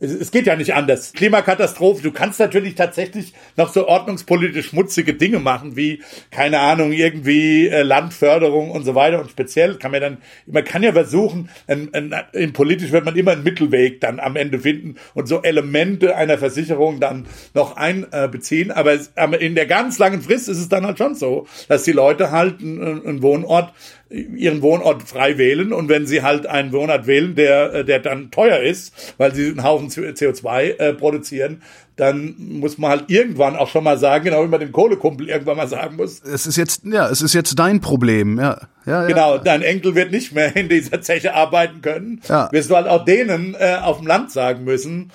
es, 0.00 0.14
es, 0.14 0.30
geht 0.30 0.46
ja 0.46 0.56
nicht 0.56 0.72
anders. 0.72 1.12
Klimakatastrophe, 1.12 2.02
du 2.02 2.10
kannst 2.10 2.40
natürlich 2.40 2.74
tatsächlich 2.74 3.34
noch 3.58 3.70
so 3.70 3.86
ordnungspolitisch 3.86 4.68
schmutzige 4.68 5.12
Dinge 5.12 5.40
machen, 5.40 5.76
wie, 5.76 6.02
keine 6.30 6.60
Ahnung, 6.60 6.92
irgendwie 6.92 7.68
äh, 7.68 7.82
Landförderung 7.82 8.70
und 8.70 8.84
so 8.86 8.94
weiter. 8.94 9.20
Und 9.20 9.30
speziell 9.30 9.74
kann 9.74 9.90
man 9.90 10.00
dann, 10.00 10.16
man 10.46 10.64
kann 10.64 10.82
ja 10.82 10.94
versuchen, 10.94 11.50
ein, 11.66 11.90
ein, 11.92 12.14
in 12.32 12.54
politisch 12.54 12.92
wird 12.92 13.04
man 13.04 13.14
immer 13.14 13.32
einen 13.32 13.44
Mittelweg 13.44 14.00
dann 14.00 14.18
am 14.18 14.36
Ende 14.36 14.58
finden 14.60 14.94
und 15.12 15.28
so 15.28 15.42
Elemente 15.42 16.16
einer 16.16 16.38
Versicherung 16.38 16.98
dann 16.98 17.26
noch 17.52 17.76
einbeziehen. 17.76 18.70
aber, 18.70 18.98
aber 19.16 19.38
in 19.38 19.54
der 19.54 19.66
ganz 19.66 19.98
langen 19.98 20.22
Frist 20.22 20.48
ist 20.48 20.60
es 20.60 20.70
dann 20.70 20.86
halt 20.86 20.96
schon 20.96 21.14
so, 21.14 21.46
dass 21.68 21.82
die 21.82 21.92
Leute 21.92 22.30
halt 22.30 22.60
einen, 22.60 23.06
einen 23.06 23.20
Wohnort 23.20 23.74
ihren 24.08 24.62
Wohnort 24.62 25.02
frei 25.02 25.36
wählen 25.36 25.72
und 25.72 25.88
wenn 25.88 26.06
sie 26.06 26.22
halt 26.22 26.46
einen 26.46 26.72
Wohnort 26.72 27.06
wählen, 27.06 27.34
der, 27.34 27.74
äh, 27.74 27.84
der 27.84 27.98
dann 27.98 28.30
teuer 28.30 28.60
ist, 28.60 29.14
weil 29.18 29.34
sie 29.34 29.46
einen 29.48 29.64
Haufen 29.64 29.88
CO2 29.88 30.78
äh, 30.78 30.94
produzieren, 30.94 31.62
dann 31.96 32.34
muss 32.38 32.76
man 32.78 32.90
halt 32.90 33.04
irgendwann 33.08 33.56
auch 33.56 33.68
schon 33.68 33.82
mal 33.82 33.98
sagen, 33.98 34.26
genau 34.26 34.44
wie 34.44 34.48
man 34.48 34.60
dem 34.60 34.70
Kohlekumpel 34.70 35.28
irgendwann 35.28 35.56
mal 35.56 35.66
sagen 35.66 35.96
muss. 35.96 36.20
Es 36.22 36.46
ist 36.46 36.56
jetzt, 36.56 36.84
ja, 36.84 37.08
es 37.08 37.22
ist 37.22 37.32
jetzt 37.32 37.58
dein 37.58 37.80
Problem, 37.80 38.38
ja. 38.38 38.60
ja, 38.84 39.02
ja. 39.02 39.06
Genau, 39.08 39.38
dein 39.38 39.62
Enkel 39.62 39.94
wird 39.94 40.12
nicht 40.12 40.32
mehr 40.32 40.54
in 40.54 40.68
dieser 40.68 41.00
Zeche 41.00 41.34
arbeiten 41.34 41.80
können. 41.80 42.20
Ja. 42.28 42.50
Wirst 42.52 42.70
du 42.70 42.76
halt 42.76 42.86
auch 42.86 43.04
denen 43.04 43.56
äh, 43.58 43.78
auf 43.82 43.96
dem 43.96 44.06
Land 44.06 44.30
sagen 44.30 44.64
müssen, 44.64 45.10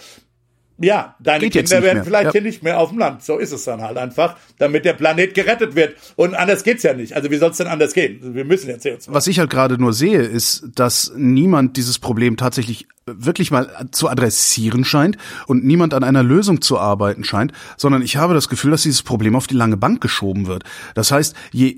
ja, 0.81 1.15
deine 1.19 1.49
Geht 1.49 1.67
Kinder 1.67 1.83
werden 1.83 2.03
vielleicht 2.03 2.25
ja. 2.25 2.31
hier 2.31 2.41
nicht 2.41 2.63
mehr 2.63 2.79
auf 2.79 2.89
dem 2.89 2.99
Land. 2.99 3.23
So 3.23 3.37
ist 3.37 3.51
es 3.51 3.63
dann 3.63 3.81
halt 3.81 3.97
einfach, 3.97 4.37
damit 4.57 4.85
der 4.85 4.93
Planet 4.93 5.33
gerettet 5.33 5.75
wird. 5.75 5.95
Und 6.15 6.35
anders 6.35 6.63
geht's 6.63 6.83
ja 6.83 6.93
nicht. 6.93 7.13
Also 7.13 7.31
wie 7.31 7.37
soll 7.37 7.51
es 7.51 7.57
denn 7.57 7.67
anders 7.67 7.93
gehen? 7.93 8.35
Wir 8.35 8.45
müssen 8.45 8.69
ja 8.69 8.75
CO2. 8.75 9.07
Was 9.07 9.27
ich 9.27 9.39
halt 9.39 9.49
gerade 9.49 9.77
nur 9.77 9.93
sehe, 9.93 10.21
ist, 10.21 10.63
dass 10.75 11.11
niemand 11.15 11.77
dieses 11.77 11.99
Problem 11.99 12.37
tatsächlich 12.37 12.87
wirklich 13.05 13.49
mal 13.49 13.87
zu 13.91 14.09
adressieren 14.09 14.85
scheint 14.85 15.17
und 15.47 15.65
niemand 15.65 15.93
an 15.93 16.03
einer 16.03 16.21
Lösung 16.21 16.61
zu 16.61 16.77
arbeiten 16.77 17.23
scheint, 17.23 17.51
sondern 17.75 18.03
ich 18.03 18.17
habe 18.17 18.35
das 18.35 18.47
Gefühl, 18.47 18.71
dass 18.71 18.83
dieses 18.83 19.01
Problem 19.01 19.35
auf 19.35 19.47
die 19.47 19.55
lange 19.55 19.75
Bank 19.75 20.01
geschoben 20.01 20.45
wird. 20.45 20.63
Das 20.93 21.11
heißt, 21.11 21.35
je, 21.51 21.77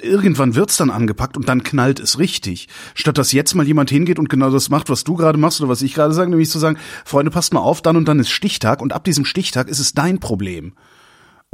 irgendwann 0.00 0.54
wird's 0.54 0.76
dann 0.76 0.90
angepackt 0.90 1.36
und 1.36 1.48
dann 1.48 1.64
knallt 1.64 1.98
es 1.98 2.20
richtig. 2.20 2.68
Statt 2.94 3.18
dass 3.18 3.32
jetzt 3.32 3.54
mal 3.54 3.66
jemand 3.66 3.90
hingeht 3.90 4.18
und 4.18 4.28
genau 4.28 4.50
das 4.50 4.70
macht, 4.70 4.90
was 4.90 5.02
du 5.02 5.14
gerade 5.16 5.38
machst 5.38 5.60
oder 5.60 5.68
was 5.68 5.82
ich 5.82 5.94
gerade 5.94 6.14
sage, 6.14 6.30
nämlich 6.30 6.50
zu 6.50 6.58
sagen, 6.58 6.78
Freunde, 7.04 7.32
passt 7.32 7.52
mal 7.52 7.60
auf, 7.60 7.82
dann 7.82 7.96
und 7.96 8.06
dann 8.06 8.20
Stichtag 8.30 8.80
und 8.80 8.92
ab 8.92 9.04
diesem 9.04 9.24
Stichtag 9.24 9.68
ist 9.68 9.78
es 9.78 9.94
dein 9.94 10.20
Problem. 10.20 10.74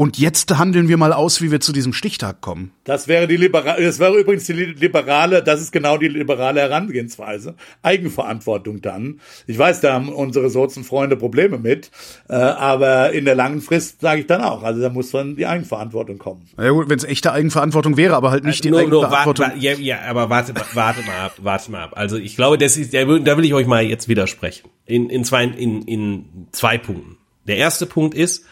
Und 0.01 0.17
jetzt 0.17 0.57
handeln 0.57 0.89
wir 0.89 0.97
mal 0.97 1.13
aus, 1.13 1.43
wie 1.43 1.51
wir 1.51 1.61
zu 1.61 1.75
diesem 1.75 1.93
Stichtag 1.93 2.41
kommen. 2.41 2.71
Das 2.85 3.07
wäre 3.07 3.29
die 3.29 3.37
liberale, 3.37 3.85
das 3.85 3.99
wäre 3.99 4.19
übrigens 4.19 4.47
die 4.47 4.55
liberale, 4.55 5.43
das 5.43 5.61
ist 5.61 5.73
genau 5.73 5.99
die 5.99 6.09
liberale 6.09 6.61
Herangehensweise. 6.61 7.55
Eigenverantwortung 7.83 8.81
dann. 8.81 9.21
Ich 9.47 9.59
weiß, 9.59 9.83
da 9.83 9.93
haben 9.93 10.09
unsere 10.09 10.49
Sozienfreunde 10.49 11.19
Probleme 11.19 11.59
mit, 11.59 11.91
äh, 12.31 12.33
aber 12.33 13.13
in 13.13 13.27
der 13.27 13.35
langen 13.35 13.61
Frist 13.61 14.01
sage 14.01 14.23
ich 14.23 14.27
dann 14.27 14.41
auch. 14.41 14.63
Also 14.63 14.81
da 14.81 14.89
muss 14.89 15.11
dann 15.11 15.37
die 15.37 15.45
Eigenverantwortung 15.45 16.17
kommen. 16.17 16.49
Ja 16.57 16.71
gut, 16.71 16.89
wenn 16.89 16.97
es 16.97 17.05
echte 17.05 17.33
Eigenverantwortung 17.33 17.99
wäre, 17.99 18.17
aber 18.17 18.31
halt 18.31 18.45
nicht 18.45 18.53
also 18.53 18.63
die 18.63 18.71
nur, 18.71 18.81
Eigenverantwortung. 18.81 19.49
Nur, 19.49 19.57
ja, 19.59 19.75
ja, 19.75 19.99
aber 20.09 20.31
warte, 20.31 20.55
warte 20.73 21.03
mal 21.03 21.27
ab, 21.27 21.35
warte 21.43 21.71
mal 21.71 21.83
ab. 21.83 21.93
Also 21.97 22.17
ich 22.17 22.37
glaube, 22.37 22.57
das 22.57 22.79
ist, 22.79 22.95
da 22.95 23.07
will 23.07 23.45
ich 23.45 23.53
euch 23.53 23.67
mal 23.67 23.83
jetzt 23.83 24.09
widersprechen. 24.09 24.71
In, 24.87 25.11
in 25.11 25.25
zwei, 25.25 25.45
in, 25.45 25.83
in 25.83 26.25
zwei 26.53 26.79
Punkten. 26.79 27.19
Der 27.47 27.59
erste 27.59 27.85
Punkt 27.85 28.15
ist, 28.15 28.47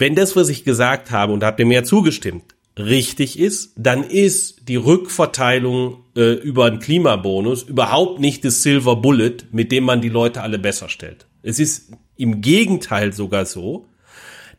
wenn 0.00 0.14
das, 0.14 0.34
was 0.34 0.48
ich 0.48 0.64
gesagt 0.64 1.10
habe, 1.10 1.32
und 1.32 1.40
da 1.40 1.48
habt 1.48 1.60
ihr 1.60 1.66
mir 1.66 1.74
ja 1.74 1.84
zugestimmt, 1.84 2.54
richtig 2.78 3.38
ist, 3.38 3.72
dann 3.76 4.04
ist 4.04 4.68
die 4.68 4.76
Rückverteilung 4.76 6.04
äh, 6.16 6.32
über 6.32 6.64
einen 6.64 6.78
Klimabonus 6.78 7.62
überhaupt 7.62 8.18
nicht 8.18 8.44
das 8.44 8.62
Silver 8.62 8.96
Bullet, 8.96 9.36
mit 9.52 9.70
dem 9.72 9.84
man 9.84 10.00
die 10.00 10.08
Leute 10.08 10.42
alle 10.42 10.58
besser 10.58 10.88
stellt. 10.88 11.26
Es 11.42 11.58
ist 11.58 11.92
im 12.16 12.40
Gegenteil 12.40 13.12
sogar 13.12 13.44
so, 13.44 13.86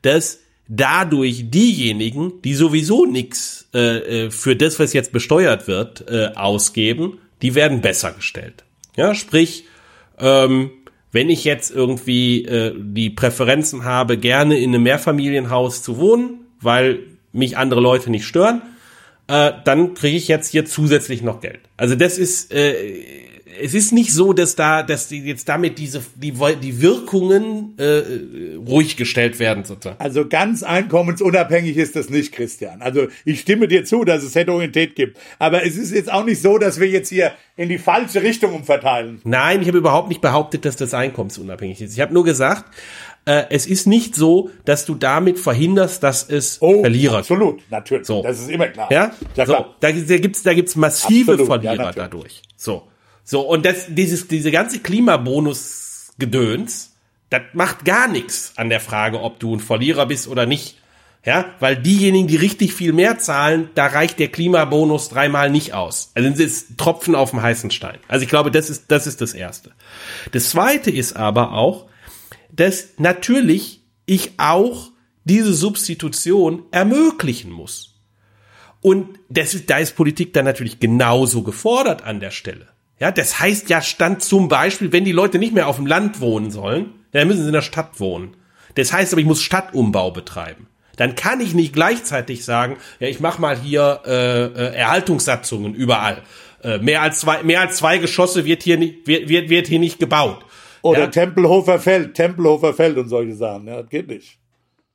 dass 0.01 0.39
dadurch 0.67 1.49
diejenigen, 1.49 2.41
die 2.43 2.53
sowieso 2.53 3.05
nichts 3.05 3.67
äh, 3.73 4.25
äh, 4.25 4.31
für 4.31 4.55
das, 4.55 4.79
was 4.79 4.93
jetzt 4.93 5.11
besteuert 5.11 5.67
wird, 5.67 6.07
äh, 6.07 6.31
ausgeben, 6.35 7.19
die 7.41 7.55
werden 7.55 7.81
besser 7.81 8.11
gestellt. 8.11 8.63
Ja, 8.95 9.15
sprich, 9.15 9.65
ähm, 10.19 10.71
wenn 11.11 11.29
ich 11.29 11.43
jetzt 11.43 11.71
irgendwie 11.71 12.45
äh, 12.45 12.73
die 12.77 13.09
Präferenzen 13.09 13.83
habe, 13.83 14.17
gerne 14.17 14.57
in 14.57 14.73
einem 14.73 14.83
Mehrfamilienhaus 14.83 15.83
zu 15.83 15.97
wohnen, 15.97 16.45
weil 16.59 16.99
mich 17.33 17.57
andere 17.57 17.81
Leute 17.81 18.11
nicht 18.11 18.25
stören, 18.25 18.61
äh, 19.27 19.51
dann 19.63 19.93
kriege 19.93 20.17
ich 20.17 20.27
jetzt 20.27 20.49
hier 20.49 20.65
zusätzlich 20.65 21.21
noch 21.21 21.41
Geld. 21.41 21.61
Also 21.77 21.95
das 21.95 22.17
ist 22.17 22.53
äh, 22.53 22.73
es 23.59 23.73
ist 23.73 23.91
nicht 23.91 24.13
so, 24.13 24.33
dass 24.33 24.55
da, 24.55 24.83
dass 24.83 25.07
die 25.07 25.19
jetzt 25.19 25.49
damit 25.49 25.77
diese 25.77 26.01
die, 26.15 26.33
die 26.61 26.81
Wirkungen 26.81 27.73
äh, 27.77 28.03
ruhig 28.57 28.97
gestellt 28.97 29.39
werden 29.39 29.63
sozusagen. 29.63 29.99
Also 29.99 30.27
ganz 30.27 30.63
einkommensunabhängig 30.63 31.77
ist 31.77 31.95
das 31.95 32.09
nicht, 32.09 32.31
Christian. 32.31 32.81
Also 32.81 33.07
ich 33.25 33.41
stimme 33.41 33.67
dir 33.67 33.83
zu, 33.85 34.03
dass 34.03 34.23
es 34.23 34.35
Heterogenität 34.35 34.95
gibt, 34.95 35.17
aber 35.39 35.65
es 35.65 35.77
ist 35.77 35.93
jetzt 35.93 36.11
auch 36.11 36.25
nicht 36.25 36.41
so, 36.41 36.57
dass 36.57 36.79
wir 36.79 36.87
jetzt 36.87 37.09
hier 37.09 37.31
in 37.57 37.69
die 37.69 37.77
falsche 37.77 38.21
Richtung 38.23 38.53
umverteilen. 38.53 39.21
Nein, 39.23 39.61
ich 39.61 39.67
habe 39.67 39.77
überhaupt 39.77 40.09
nicht 40.09 40.21
behauptet, 40.21 40.65
dass 40.65 40.75
das 40.75 40.93
einkommensunabhängig 40.93 41.81
ist. 41.81 41.93
Ich 41.93 42.01
habe 42.01 42.13
nur 42.13 42.23
gesagt, 42.23 42.65
äh, 43.25 43.45
es 43.49 43.67
ist 43.67 43.85
nicht 43.85 44.15
so, 44.15 44.49
dass 44.65 44.85
du 44.85 44.95
damit 44.95 45.39
verhinderst, 45.39 46.01
dass 46.01 46.27
es 46.27 46.61
oh, 46.61 46.81
Verlierer 46.81 47.19
absolut, 47.19 47.61
natürlich. 47.69 48.07
So. 48.07 48.23
Das 48.23 48.39
ist 48.39 48.49
immer 48.49 48.67
klar. 48.67 48.91
Ja, 48.91 49.11
ja 49.35 49.45
klar. 49.45 49.45
So, 49.47 49.75
da, 49.79 49.91
da 49.91 50.17
gibt's 50.17 50.43
da 50.43 50.53
gibt's 50.53 50.75
massive 50.75 51.33
absolut, 51.33 51.47
Verlierer 51.47 51.85
ja, 51.85 51.91
dadurch. 51.91 52.41
So. 52.55 52.90
So, 53.23 53.41
und 53.41 53.65
das, 53.65 53.85
dieses, 53.89 54.27
diese 54.27 54.51
ganze 54.51 54.79
Klimabonus-Gedöns, 54.79 56.93
das 57.29 57.41
macht 57.53 57.85
gar 57.85 58.07
nichts 58.07 58.53
an 58.57 58.69
der 58.69 58.79
Frage, 58.79 59.21
ob 59.21 59.39
du 59.39 59.55
ein 59.55 59.59
Verlierer 59.59 60.05
bist 60.05 60.27
oder 60.27 60.45
nicht. 60.45 60.77
Ja, 61.23 61.53
weil 61.59 61.77
diejenigen, 61.77 62.27
die 62.27 62.35
richtig 62.35 62.73
viel 62.73 62.93
mehr 62.93 63.19
zahlen, 63.19 63.69
da 63.75 63.85
reicht 63.85 64.17
der 64.17 64.29
Klimabonus 64.29 65.09
dreimal 65.09 65.51
nicht 65.51 65.73
aus. 65.73 66.11
Also 66.15 66.27
es 66.29 66.39
ist 66.39 66.79
Tropfen 66.79 67.13
auf 67.13 67.29
dem 67.29 67.43
heißen 67.43 67.69
Stein. 67.69 67.99
Also 68.07 68.23
ich 68.23 68.29
glaube, 68.29 68.49
das 68.49 68.71
ist, 68.71 68.89
das 68.89 69.05
ist 69.05 69.21
das 69.21 69.35
Erste. 69.35 69.71
Das 70.31 70.49
Zweite 70.49 70.89
ist 70.89 71.15
aber 71.15 71.53
auch, 71.53 71.85
dass 72.51 72.93
natürlich 72.97 73.83
ich 74.07 74.31
auch 74.37 74.89
diese 75.23 75.53
Substitution 75.53 76.63
ermöglichen 76.71 77.51
muss. 77.51 77.91
Und 78.81 79.19
das 79.29 79.53
ist, 79.53 79.69
da 79.69 79.77
ist 79.77 79.95
Politik 79.95 80.33
dann 80.33 80.45
natürlich 80.45 80.79
genauso 80.79 81.43
gefordert 81.43 82.03
an 82.03 82.19
der 82.19 82.31
Stelle. 82.31 82.67
Ja, 83.01 83.09
das 83.09 83.39
heißt 83.39 83.67
ja 83.71 83.81
stand 83.81 84.21
zum 84.21 84.47
Beispiel, 84.47 84.91
wenn 84.93 85.03
die 85.03 85.11
Leute 85.11 85.39
nicht 85.39 85.55
mehr 85.55 85.67
auf 85.67 85.77
dem 85.77 85.87
Land 85.87 86.21
wohnen 86.21 86.51
sollen, 86.51 86.91
dann 87.13 87.27
müssen 87.27 87.41
sie 87.41 87.47
in 87.47 87.53
der 87.53 87.63
Stadt 87.63 87.99
wohnen. 87.99 88.37
Das 88.75 88.93
heißt 88.93 89.11
aber, 89.11 89.21
ich 89.21 89.27
muss 89.27 89.41
Stadtumbau 89.41 90.11
betreiben. 90.11 90.67
Dann 90.97 91.15
kann 91.15 91.41
ich 91.41 91.55
nicht 91.55 91.73
gleichzeitig 91.73 92.45
sagen, 92.45 92.77
ja, 92.99 93.07
ich 93.07 93.19
mache 93.19 93.41
mal 93.41 93.57
hier 93.57 94.01
äh, 94.05 94.43
äh, 94.45 94.75
Erhaltungssatzungen 94.75 95.73
überall. 95.73 96.21
Äh, 96.63 96.77
mehr 96.77 97.01
als 97.01 97.21
zwei, 97.21 97.41
mehr 97.41 97.61
als 97.61 97.77
zwei 97.77 97.97
Geschosse 97.97 98.45
wird 98.45 98.61
hier 98.61 98.77
nicht, 98.77 99.07
wird, 99.07 99.27
wird, 99.29 99.49
wird 99.49 99.67
hier 99.67 99.79
nicht 99.79 99.97
gebaut. 99.97 100.45
Oder 100.83 100.99
ja? 100.99 101.07
Tempelhofer 101.07 101.79
Feld, 101.79 102.13
Tempelhofer 102.13 102.75
Feld 102.75 102.97
und 102.97 103.09
solche 103.09 103.33
Sachen. 103.33 103.67
Ja, 103.67 103.81
das 103.81 103.89
geht 103.89 104.09
nicht. 104.09 104.37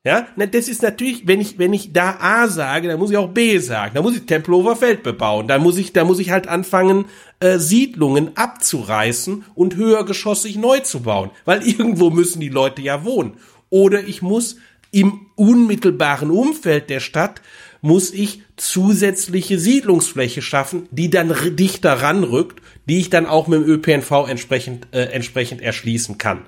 Ja, 0.07 0.29
na, 0.37 0.47
das 0.47 0.69
ist 0.69 0.83
natürlich, 0.83 1.27
wenn 1.27 1.41
ich, 1.41 1.59
wenn 1.59 1.73
ich 1.73 1.93
da 1.93 2.19
A 2.21 2.47
sage, 2.47 2.87
dann 2.87 3.01
muss 3.01 3.11
ich 3.11 3.17
auch 3.17 3.31
B 3.31 3.59
sagen. 3.59 3.91
Da 3.97 4.03
muss 4.03 4.15
ich 4.15 4.25
Tempelhofer 4.25 4.77
Feld 4.77 5.03
bebauen. 5.03 5.49
Da 5.49 5.59
muss 5.59 5.77
ich, 5.79 5.93
da 5.93 6.05
muss 6.05 6.21
ich 6.21 6.31
halt 6.31 6.47
anfangen, 6.47 7.07
äh, 7.41 7.59
Siedlungen 7.59 8.37
abzureißen 8.37 9.45
und 9.57 9.75
höhergeschossig 9.75 10.59
neu 10.59 10.79
zu 10.79 11.01
bauen. 11.01 11.33
Weil 11.45 11.63
irgendwo 11.67 12.11
müssen 12.11 12.39
die 12.39 12.51
Leute 12.51 12.83
ja 12.83 13.05
wohnen. 13.05 13.39
Oder 13.69 14.05
ich 14.05 14.23
muss 14.23 14.59
im 14.93 15.27
unmittelbaren 15.35 16.31
Umfeld 16.31 16.89
der 16.89 17.01
Stadt 17.01 17.43
muss 17.81 18.13
ich 18.13 18.43
zusätzliche 18.57 19.59
Siedlungsfläche 19.59 20.41
schaffen, 20.41 20.87
die 20.93 21.11
dann 21.11 21.35
dichter 21.57 21.95
ranrückt, 21.95 22.63
die 22.89 23.01
ich 23.01 23.11
dann 23.11 23.27
auch 23.27 23.49
mit 23.49 23.61
dem 23.61 23.69
ÖPNV 23.69 24.29
entsprechend, 24.29 24.87
äh, 24.93 25.07
entsprechend 25.07 25.63
erschließen 25.63 26.17
kann. 26.17 26.43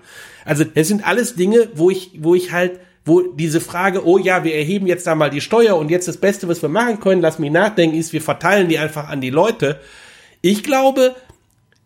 Also 0.44 0.62
das 0.62 0.86
sind 0.86 1.04
alles 1.04 1.34
Dinge, 1.34 1.70
wo 1.74 1.90
ich, 1.90 2.12
wo 2.20 2.36
ich 2.36 2.52
halt 2.52 2.78
wo 3.08 3.22
diese 3.22 3.60
Frage, 3.60 4.06
oh 4.06 4.18
ja, 4.18 4.44
wir 4.44 4.54
erheben 4.54 4.86
jetzt 4.86 5.06
da 5.06 5.14
mal 5.14 5.30
die 5.30 5.40
Steuer 5.40 5.76
und 5.76 5.90
jetzt 5.90 6.06
das 6.06 6.18
Beste, 6.18 6.46
was 6.46 6.62
wir 6.62 6.68
machen 6.68 7.00
können, 7.00 7.22
lass 7.22 7.38
mich 7.38 7.50
nachdenken, 7.50 7.96
ist, 7.96 8.12
wir 8.12 8.22
verteilen 8.22 8.68
die 8.68 8.78
einfach 8.78 9.08
an 9.08 9.20
die 9.20 9.30
Leute. 9.30 9.80
Ich 10.42 10.62
glaube, 10.62 11.16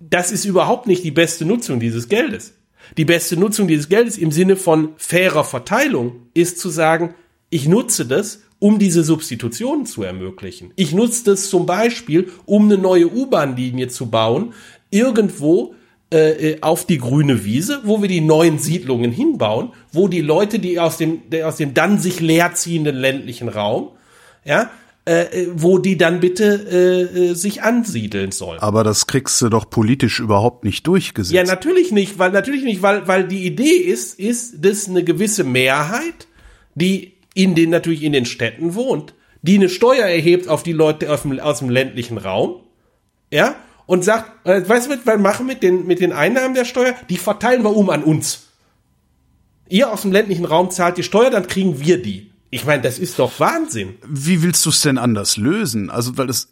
das 0.00 0.32
ist 0.32 0.44
überhaupt 0.44 0.86
nicht 0.86 1.04
die 1.04 1.10
beste 1.10 1.44
Nutzung 1.44 1.80
dieses 1.80 2.08
Geldes. 2.08 2.54
Die 2.96 3.04
beste 3.04 3.38
Nutzung 3.38 3.68
dieses 3.68 3.88
Geldes 3.88 4.18
im 4.18 4.32
Sinne 4.32 4.56
von 4.56 4.90
fairer 4.96 5.44
Verteilung 5.44 6.26
ist 6.34 6.58
zu 6.58 6.68
sagen, 6.68 7.14
ich 7.48 7.68
nutze 7.68 8.04
das, 8.04 8.42
um 8.58 8.78
diese 8.78 9.02
Substitutionen 9.02 9.86
zu 9.86 10.02
ermöglichen. 10.02 10.72
Ich 10.76 10.92
nutze 10.92 11.24
das 11.24 11.48
zum 11.48 11.66
Beispiel, 11.66 12.30
um 12.46 12.64
eine 12.64 12.78
neue 12.78 13.12
U-Bahn-Linie 13.12 13.88
zu 13.88 14.06
bauen, 14.10 14.54
irgendwo, 14.90 15.74
äh, 16.12 16.58
auf 16.60 16.86
die 16.86 16.98
grüne 16.98 17.44
Wiese, 17.44 17.80
wo 17.84 18.02
wir 18.02 18.08
die 18.08 18.20
neuen 18.20 18.58
Siedlungen 18.58 19.12
hinbauen, 19.12 19.72
wo 19.92 20.08
die 20.08 20.20
Leute, 20.20 20.58
die 20.58 20.78
aus 20.78 20.96
dem, 20.96 21.22
aus 21.44 21.56
dem 21.56 21.74
dann 21.74 21.98
sich 21.98 22.20
leerziehenden 22.20 22.96
ländlichen 22.96 23.48
Raum, 23.48 23.88
ja, 24.44 24.70
äh, 25.04 25.46
wo 25.54 25.78
die 25.78 25.96
dann 25.96 26.20
bitte 26.20 26.66
äh, 26.70 27.30
äh, 27.30 27.34
sich 27.34 27.62
ansiedeln 27.62 28.30
sollen. 28.30 28.60
Aber 28.60 28.84
das 28.84 29.06
kriegst 29.06 29.40
du 29.42 29.48
doch 29.48 29.68
politisch 29.68 30.20
überhaupt 30.20 30.64
nicht 30.64 30.86
durchgesetzt. 30.86 31.34
Ja, 31.34 31.42
natürlich 31.42 31.90
nicht, 31.90 32.18
weil 32.18 32.30
natürlich 32.30 32.62
nicht, 32.62 32.82
weil 32.82 33.08
weil 33.08 33.26
die 33.26 33.44
Idee 33.44 33.64
ist, 33.64 34.18
ist, 34.18 34.64
dass 34.64 34.88
eine 34.88 35.02
gewisse 35.02 35.44
Mehrheit, 35.44 36.28
die 36.74 37.14
in 37.34 37.54
den 37.54 37.70
natürlich 37.70 38.02
in 38.02 38.12
den 38.12 38.26
Städten 38.26 38.74
wohnt, 38.74 39.14
die 39.42 39.56
eine 39.56 39.68
Steuer 39.68 40.06
erhebt 40.06 40.48
auf 40.48 40.62
die 40.62 40.72
Leute 40.72 41.12
aus 41.12 41.22
dem, 41.22 41.40
aus 41.40 41.58
dem 41.58 41.70
ländlichen 41.70 42.18
Raum, 42.18 42.60
ja, 43.32 43.56
und 43.86 44.04
sagt, 44.04 44.46
äh, 44.46 44.66
weißt 44.66 44.90
du, 44.90 44.98
was 45.04 45.18
machen 45.18 45.46
mit 45.46 45.62
den, 45.62 45.86
mit 45.86 46.00
den 46.00 46.12
Einnahmen 46.12 46.54
der 46.54 46.64
Steuer? 46.64 46.94
Die 47.08 47.16
verteilen 47.16 47.62
wir 47.62 47.76
um 47.76 47.90
an 47.90 48.02
uns. 48.02 48.48
Ihr 49.68 49.90
aus 49.90 50.02
dem 50.02 50.12
ländlichen 50.12 50.44
Raum 50.44 50.70
zahlt 50.70 50.98
die 50.98 51.02
Steuer, 51.02 51.30
dann 51.30 51.46
kriegen 51.46 51.80
wir 51.80 52.02
die. 52.02 52.30
Ich 52.50 52.66
meine, 52.66 52.82
das 52.82 52.98
ist 52.98 53.18
doch 53.18 53.40
Wahnsinn. 53.40 53.94
Wie 54.06 54.42
willst 54.42 54.66
du 54.66 54.70
es 54.70 54.82
denn 54.82 54.98
anders 54.98 55.38
lösen? 55.38 55.88
Also, 55.88 56.18
weil 56.18 56.26
das 56.26 56.48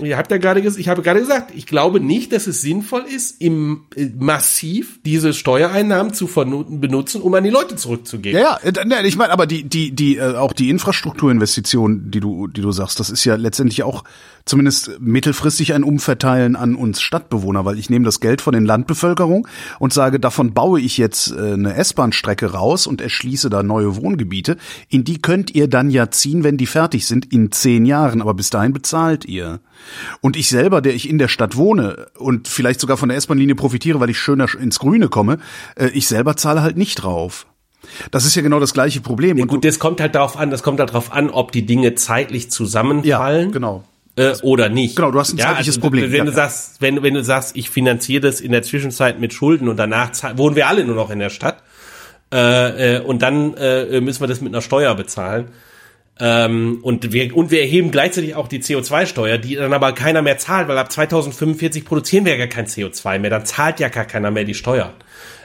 Ihr 0.00 0.16
habt 0.16 0.30
ja 0.30 0.38
gerade 0.38 0.60
ich 0.60 0.88
habe 0.88 1.02
gerade 1.02 1.20
gesagt, 1.20 1.52
ich 1.54 1.66
glaube 1.66 2.00
nicht, 2.00 2.32
dass 2.32 2.46
es 2.46 2.62
sinnvoll 2.62 3.02
ist, 3.02 3.42
im 3.42 3.82
äh, 3.94 4.06
massiv 4.18 4.98
diese 5.04 5.34
Steuereinnahmen 5.34 6.14
zu 6.14 6.28
benutzen, 6.28 7.20
um 7.20 7.34
an 7.34 7.44
die 7.44 7.50
Leute 7.50 7.76
zurückzugeben. 7.76 8.40
Ja, 8.40 8.58
ja, 8.64 8.70
äh, 8.70 9.06
ich 9.06 9.16
meine, 9.16 9.34
aber 9.34 9.46
die 9.46 9.64
die 9.64 9.90
die 9.90 10.16
äh, 10.16 10.36
auch 10.36 10.54
die 10.54 10.70
Infrastrukturinvestitionen, 10.70 12.10
die 12.10 12.20
du 12.20 12.46
die 12.46 12.62
du 12.62 12.72
sagst, 12.72 13.00
das 13.00 13.10
ist 13.10 13.26
ja 13.26 13.36
letztendlich 13.36 13.82
auch 13.82 14.04
zumindest 14.46 14.98
mittelfristig 14.98 15.74
ein 15.74 15.84
Umverteilen 15.84 16.56
an 16.56 16.74
uns 16.74 17.02
Stadtbewohner, 17.02 17.66
weil 17.66 17.78
ich 17.78 17.90
nehme 17.90 18.06
das 18.06 18.20
Geld 18.20 18.40
von 18.40 18.54
den 18.54 18.64
Landbevölkerung 18.64 19.46
und 19.78 19.92
sage, 19.92 20.18
davon 20.18 20.54
baue 20.54 20.80
ich 20.80 20.96
jetzt 20.96 21.32
äh, 21.32 21.52
eine 21.52 21.74
S-Bahn-Strecke 21.74 22.52
raus 22.52 22.86
und 22.86 23.02
erschließe 23.02 23.50
da 23.50 23.62
neue 23.62 23.94
Wohngebiete. 23.96 24.56
In 24.88 25.04
die 25.04 25.20
könnt 25.20 25.54
ihr 25.54 25.68
dann 25.68 25.90
ja 25.90 26.10
ziehen, 26.10 26.44
wenn 26.44 26.56
die 26.56 26.66
fertig 26.66 27.06
sind, 27.06 27.30
in 27.30 27.52
zehn 27.52 27.84
Jahren, 27.84 28.22
aber 28.22 28.32
bis 28.32 28.48
dahin 28.48 28.72
bezahlt 28.72 29.26
ihr. 29.26 29.60
Und 30.20 30.36
ich 30.36 30.48
selber, 30.48 30.80
der 30.80 30.94
ich 30.94 31.08
in 31.08 31.18
der 31.18 31.28
Stadt 31.28 31.56
wohne 31.56 32.06
und 32.18 32.48
vielleicht 32.48 32.80
sogar 32.80 32.96
von 32.96 33.08
der 33.08 33.18
S-Bahn-Linie 33.18 33.54
profitiere, 33.54 34.00
weil 34.00 34.10
ich 34.10 34.18
schöner 34.18 34.46
ins 34.58 34.78
Grüne 34.78 35.08
komme, 35.08 35.38
äh, 35.76 35.88
ich 35.88 36.06
selber 36.06 36.36
zahle 36.36 36.62
halt 36.62 36.76
nicht 36.76 36.96
drauf. 36.96 37.46
Das 38.10 38.24
ist 38.24 38.34
ja 38.36 38.42
genau 38.42 38.60
das 38.60 38.74
gleiche 38.74 39.00
Problem. 39.00 39.38
Ja, 39.38 39.44
gut, 39.44 39.64
das 39.64 39.78
kommt 39.78 40.00
halt 40.00 40.14
darauf 40.14 40.36
an, 40.36 40.50
das 40.50 40.62
kommt 40.62 40.78
halt 40.78 40.90
darauf 40.90 41.12
an, 41.12 41.30
ob 41.30 41.52
die 41.52 41.66
Dinge 41.66 41.94
zeitlich 41.94 42.50
zusammenfallen. 42.50 43.48
Ja, 43.48 43.52
genau 43.52 43.84
äh, 44.16 44.34
oder 44.42 44.68
nicht. 44.68 44.96
Genau, 44.96 45.10
du 45.10 45.18
hast 45.18 45.32
ein 45.32 45.38
ja, 45.38 45.46
zeitliches 45.46 45.76
also, 45.76 45.80
Problem. 45.80 46.12
Wenn 46.12 46.18
ja, 46.18 46.24
du 46.24 46.32
sagst, 46.32 46.80
wenn, 46.80 47.02
wenn 47.02 47.14
du 47.14 47.24
sagst, 47.24 47.56
ich 47.56 47.70
finanziere 47.70 48.20
das 48.20 48.40
in 48.40 48.52
der 48.52 48.62
Zwischenzeit 48.62 49.20
mit 49.20 49.32
Schulden 49.32 49.68
und 49.68 49.76
danach 49.76 50.10
wohnen 50.36 50.56
wir 50.56 50.68
alle 50.68 50.84
nur 50.84 50.96
noch 50.96 51.10
in 51.10 51.18
der 51.18 51.30
Stadt 51.30 51.62
äh, 52.32 52.96
äh, 52.96 53.00
und 53.00 53.22
dann 53.22 53.54
äh, 53.54 54.00
müssen 54.00 54.20
wir 54.20 54.28
das 54.28 54.40
mit 54.40 54.52
einer 54.52 54.62
Steuer 54.62 54.94
bezahlen. 54.94 55.48
Ähm, 56.20 56.80
und 56.82 57.12
wir 57.12 57.34
und 57.34 57.50
wir 57.50 57.60
erheben 57.60 57.90
gleichzeitig 57.90 58.34
auch 58.34 58.46
die 58.46 58.60
CO2-Steuer, 58.60 59.38
die 59.38 59.56
dann 59.56 59.72
aber 59.72 59.92
keiner 59.92 60.22
mehr 60.22 60.38
zahlt, 60.38 60.68
weil 60.68 60.78
ab 60.78 60.92
2045 60.92 61.84
produzieren 61.84 62.24
wir 62.24 62.32
ja 62.32 62.38
gar 62.38 62.48
kein 62.48 62.66
CO2 62.66 63.18
mehr, 63.18 63.30
dann 63.30 63.46
zahlt 63.46 63.80
ja 63.80 63.88
gar 63.88 64.04
keiner 64.04 64.30
mehr 64.30 64.44
die 64.44 64.54
Steuern. 64.54 64.92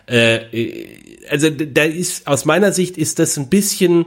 Äh, 0.10 0.36
äh, 0.36 0.88
also 1.30 1.50
da 1.50 1.84
ist 1.84 2.28
aus 2.28 2.46
meiner 2.46 2.72
Sicht 2.74 2.98
ist 2.98 3.20
das 3.20 3.38
ein 3.38 3.50
bisschen 3.50 4.06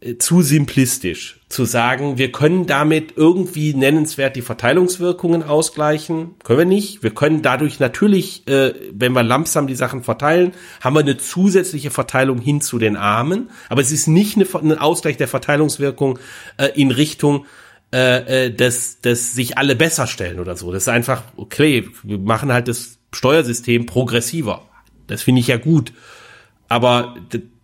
äh, 0.00 0.16
zu 0.16 0.42
simplistisch 0.42 1.37
zu 1.48 1.64
sagen, 1.64 2.18
wir 2.18 2.30
können 2.30 2.66
damit 2.66 3.14
irgendwie 3.16 3.72
nennenswert 3.72 4.36
die 4.36 4.42
Verteilungswirkungen 4.42 5.42
ausgleichen. 5.42 6.34
Können 6.44 6.58
wir 6.58 6.66
nicht. 6.66 7.02
Wir 7.02 7.10
können 7.10 7.40
dadurch 7.40 7.80
natürlich, 7.80 8.46
äh, 8.48 8.74
wenn 8.92 9.12
wir 9.12 9.22
langsam 9.22 9.66
die 9.66 9.74
Sachen 9.74 10.02
verteilen, 10.02 10.52
haben 10.82 10.94
wir 10.94 11.00
eine 11.00 11.16
zusätzliche 11.16 11.90
Verteilung 11.90 12.38
hin 12.38 12.60
zu 12.60 12.78
den 12.78 12.96
Armen. 12.96 13.50
Aber 13.70 13.80
es 13.80 13.92
ist 13.92 14.08
nicht 14.08 14.36
eine, 14.36 14.46
ein 14.72 14.78
Ausgleich 14.78 15.16
der 15.16 15.28
Verteilungswirkung 15.28 16.18
äh, 16.58 16.68
in 16.74 16.90
Richtung 16.90 17.46
äh, 17.90 18.48
äh, 18.48 18.54
dass, 18.54 19.00
dass 19.00 19.32
sich 19.32 19.56
alle 19.56 19.74
besser 19.74 20.06
stellen 20.06 20.40
oder 20.40 20.56
so. 20.56 20.70
Das 20.72 20.82
ist 20.82 20.88
einfach, 20.88 21.22
okay, 21.36 21.88
wir 22.02 22.18
machen 22.18 22.52
halt 22.52 22.68
das 22.68 22.98
Steuersystem 23.14 23.86
progressiver. 23.86 24.68
Das 25.06 25.22
finde 25.22 25.40
ich 25.40 25.46
ja 25.46 25.56
gut. 25.56 25.94
Aber 26.68 27.16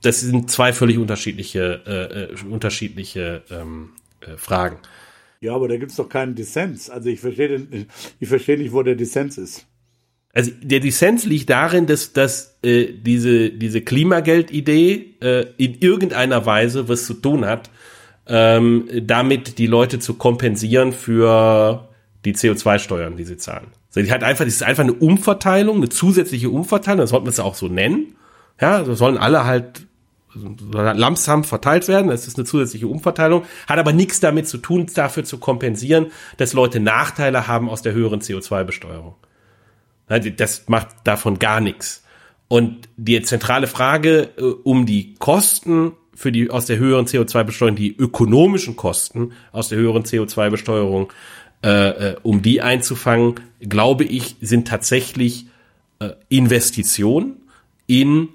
das 0.04 0.20
sind 0.20 0.50
zwei 0.50 0.72
völlig 0.72 0.98
unterschiedliche, 0.98 1.82
äh, 1.86 2.24
äh, 2.24 2.52
unterschiedliche 2.52 3.42
ähm, 3.50 3.90
äh, 4.20 4.36
Fragen. 4.36 4.78
Ja, 5.40 5.54
aber 5.54 5.68
da 5.68 5.76
gibt's 5.76 5.96
doch 5.96 6.08
keinen 6.08 6.34
Dissens. 6.34 6.90
Also 6.90 7.08
ich 7.08 7.20
verstehe, 7.20 7.66
ich 8.20 8.28
verstehe 8.28 8.58
nicht, 8.58 8.72
wo 8.72 8.82
der 8.82 8.94
Dissens 8.94 9.38
ist. 9.38 9.66
Also 10.32 10.50
der 10.62 10.80
Dissens 10.80 11.24
liegt 11.26 11.48
darin, 11.48 11.86
dass, 11.86 12.12
dass 12.12 12.58
äh, 12.62 12.92
diese, 12.92 13.50
diese 13.50 13.80
Klimageldidee 13.80 15.16
äh, 15.20 15.46
in 15.58 15.78
irgendeiner 15.80 16.44
Weise 16.44 16.88
was 16.88 17.06
zu 17.06 17.14
tun 17.14 17.44
hat, 17.44 17.70
ähm, 18.26 18.88
damit 19.02 19.58
die 19.58 19.66
Leute 19.66 20.00
zu 20.00 20.14
kompensieren 20.14 20.92
für 20.92 21.88
die 22.24 22.34
CO2-Steuern, 22.34 23.16
die 23.16 23.24
sie 23.24 23.36
zahlen. 23.36 23.68
Also 23.88 24.06
die 24.06 24.12
hat 24.12 24.24
einfach, 24.24 24.44
das 24.44 24.54
ist 24.54 24.62
einfach 24.62 24.82
eine 24.82 24.94
Umverteilung, 24.94 25.76
eine 25.76 25.88
zusätzliche 25.88 26.50
Umverteilung, 26.50 27.00
das 27.00 27.10
sollte 27.10 27.24
man 27.24 27.32
es 27.32 27.40
auch 27.40 27.54
so 27.54 27.68
nennen. 27.68 28.16
Ja, 28.60 28.82
das 28.82 28.98
sollen 28.98 29.18
alle 29.18 29.44
halt 29.44 29.86
Lamsam 30.34 31.44
verteilt 31.44 31.88
werden. 31.88 32.08
Das 32.08 32.26
ist 32.26 32.36
eine 32.36 32.44
zusätzliche 32.44 32.86
Umverteilung, 32.88 33.44
hat 33.66 33.78
aber 33.78 33.92
nichts 33.92 34.20
damit 34.20 34.48
zu 34.48 34.58
tun, 34.58 34.86
dafür 34.94 35.24
zu 35.24 35.38
kompensieren, 35.38 36.06
dass 36.36 36.52
Leute 36.52 36.80
Nachteile 36.80 37.46
haben 37.46 37.68
aus 37.68 37.82
der 37.82 37.92
höheren 37.92 38.20
CO2-Besteuerung. 38.20 39.14
Das 40.08 40.68
macht 40.68 40.88
davon 41.04 41.38
gar 41.38 41.60
nichts. 41.60 42.04
Und 42.48 42.88
die 42.96 43.20
zentrale 43.22 43.66
Frage 43.66 44.30
äh, 44.36 44.42
um 44.42 44.86
die 44.86 45.14
Kosten 45.14 45.92
für 46.14 46.30
die 46.30 46.50
aus 46.50 46.66
der 46.66 46.78
höheren 46.78 47.06
CO2-Besteuerung, 47.06 47.76
die 47.76 47.96
ökonomischen 47.96 48.76
Kosten 48.76 49.32
aus 49.50 49.68
der 49.68 49.78
höheren 49.78 50.04
CO2-Besteuerung, 50.04 51.12
äh, 51.64 52.10
äh, 52.10 52.16
um 52.22 52.42
die 52.42 52.62
einzufangen, 52.62 53.40
glaube 53.60 54.04
ich, 54.04 54.36
sind 54.40 54.68
tatsächlich 54.68 55.46
äh, 55.98 56.10
Investitionen 56.28 57.36
in 57.86 58.28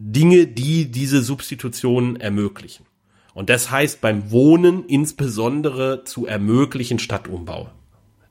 Dinge, 0.00 0.46
die 0.46 0.90
diese 0.90 1.22
Substitution 1.22 2.16
ermöglichen. 2.16 2.86
Und 3.34 3.50
das 3.50 3.70
heißt 3.70 4.00
beim 4.00 4.30
Wohnen 4.30 4.86
insbesondere 4.86 6.04
zu 6.04 6.26
ermöglichen 6.26 6.98
Stadtumbau. 6.98 7.68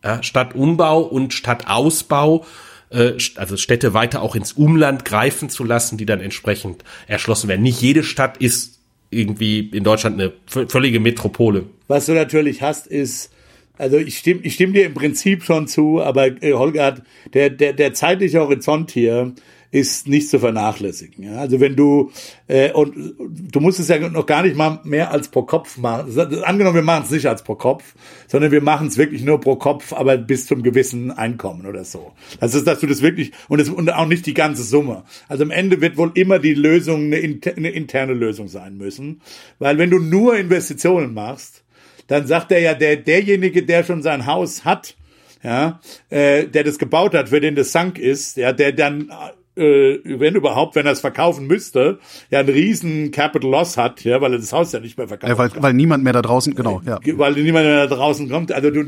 Ja, 0.03 0.23
Stadtumbau 0.23 1.01
und 1.01 1.33
Stadtausbau, 1.33 2.45
äh, 2.89 3.13
also 3.35 3.55
Städte 3.55 3.93
weiter 3.93 4.23
auch 4.23 4.35
ins 4.35 4.53
Umland 4.53 5.05
greifen 5.05 5.49
zu 5.49 5.63
lassen, 5.63 5.97
die 5.97 6.05
dann 6.05 6.21
entsprechend 6.21 6.83
erschlossen 7.07 7.47
werden. 7.47 7.61
Nicht 7.61 7.81
jede 7.81 8.03
Stadt 8.03 8.37
ist 8.37 8.79
irgendwie 9.11 9.59
in 9.59 9.83
Deutschland 9.83 10.19
eine 10.19 10.33
völlige 10.47 10.99
Metropole. 10.99 11.65
Was 11.87 12.07
du 12.07 12.13
natürlich 12.13 12.61
hast, 12.61 12.87
ist, 12.87 13.31
also 13.77 13.97
ich 13.97 14.17
stimme, 14.17 14.41
ich 14.43 14.55
stimme 14.55 14.73
dir 14.73 14.85
im 14.85 14.93
Prinzip 14.95 15.43
schon 15.43 15.67
zu, 15.67 16.01
aber 16.01 16.41
äh, 16.41 16.53
Holger 16.53 16.85
hat 16.85 17.03
der, 17.33 17.51
der, 17.51 17.73
der 17.73 17.93
zeitliche 17.93 18.39
Horizont 18.39 18.91
hier 18.91 19.33
ist 19.71 20.07
nicht 20.07 20.29
zu 20.29 20.39
vernachlässigen. 20.39 21.23
Ja? 21.23 21.37
Also 21.37 21.59
wenn 21.59 21.75
du 21.75 22.11
äh, 22.47 22.71
und 22.71 23.15
du 23.19 23.59
musst 23.59 23.79
es 23.79 23.87
ja 23.87 23.99
noch 24.09 24.25
gar 24.25 24.43
nicht 24.43 24.55
mal 24.55 24.79
mehr 24.83 25.11
als 25.11 25.27
pro 25.27 25.43
Kopf 25.43 25.77
machen. 25.77 26.17
Angenommen, 26.43 26.75
wir 26.75 26.81
machen 26.81 27.03
es 27.05 27.11
nicht 27.11 27.27
als 27.27 27.43
pro 27.43 27.55
Kopf, 27.55 27.95
sondern 28.27 28.51
wir 28.51 28.61
machen 28.61 28.87
es 28.87 28.97
wirklich 28.97 29.23
nur 29.23 29.39
pro 29.39 29.55
Kopf, 29.57 29.93
aber 29.93 30.17
bis 30.17 30.47
zum 30.47 30.63
gewissen 30.63 31.11
Einkommen 31.11 31.67
oder 31.67 31.83
so. 31.83 32.13
Das 32.39 32.55
ist, 32.55 32.65
dass 32.65 32.79
du 32.79 32.87
das 32.87 33.01
wirklich 33.01 33.31
und, 33.47 33.59
das, 33.59 33.69
und 33.69 33.91
auch 33.93 34.07
nicht 34.07 34.25
die 34.25 34.33
ganze 34.33 34.63
Summe. 34.63 35.03
Also 35.27 35.43
am 35.43 35.51
Ende 35.51 35.81
wird 35.81 35.97
wohl 35.97 36.11
immer 36.15 36.39
die 36.39 36.55
Lösung 36.55 37.05
eine, 37.05 37.17
inter, 37.17 37.55
eine 37.55 37.69
interne 37.69 38.13
Lösung 38.13 38.47
sein 38.47 38.77
müssen, 38.77 39.21
weil 39.59 39.77
wenn 39.77 39.91
du 39.91 39.99
nur 39.99 40.35
Investitionen 40.35 41.13
machst, 41.13 41.63
dann 42.07 42.25
sagt 42.25 42.51
er 42.51 42.59
ja, 42.59 42.73
der 42.73 42.97
derjenige, 42.97 43.63
der 43.63 43.83
schon 43.83 44.01
sein 44.01 44.25
Haus 44.25 44.65
hat, 44.65 44.95
ja, 45.43 45.79
äh, 46.09 46.47
der 46.47 46.63
das 46.63 46.79
gebaut 46.79 47.13
hat, 47.13 47.29
für 47.29 47.39
den 47.39 47.55
das 47.55 47.71
sank 47.71 47.99
ist, 47.99 48.35
ja, 48.35 48.51
der 48.51 48.73
dann 48.73 49.11
äh, 49.59 49.99
wenn 50.05 50.35
überhaupt, 50.35 50.75
wenn 50.75 50.85
er 50.85 50.93
es 50.93 51.01
verkaufen 51.01 51.47
müsste, 51.47 51.99
ja 52.29 52.39
einen 52.39 52.49
riesen 52.49 53.11
Capital 53.11 53.49
Loss 53.49 53.77
hat, 53.77 54.03
ja, 54.03 54.21
weil 54.21 54.33
er 54.33 54.39
das 54.39 54.53
Haus 54.53 54.71
ja 54.71 54.79
nicht 54.79 54.97
mehr 54.97 55.07
verkauft. 55.07 55.29
Ja, 55.29 55.37
weil, 55.37 55.51
weil 55.55 55.73
niemand 55.73 56.03
mehr 56.03 56.13
da 56.13 56.21
draußen, 56.21 56.55
genau, 56.55 56.81
ja. 56.85 56.99
Weil 57.03 57.33
niemand 57.33 57.65
mehr 57.65 57.87
da 57.87 57.95
draußen 57.95 58.29
kommt. 58.29 58.51
Also 58.51 58.71
du, 58.71 58.85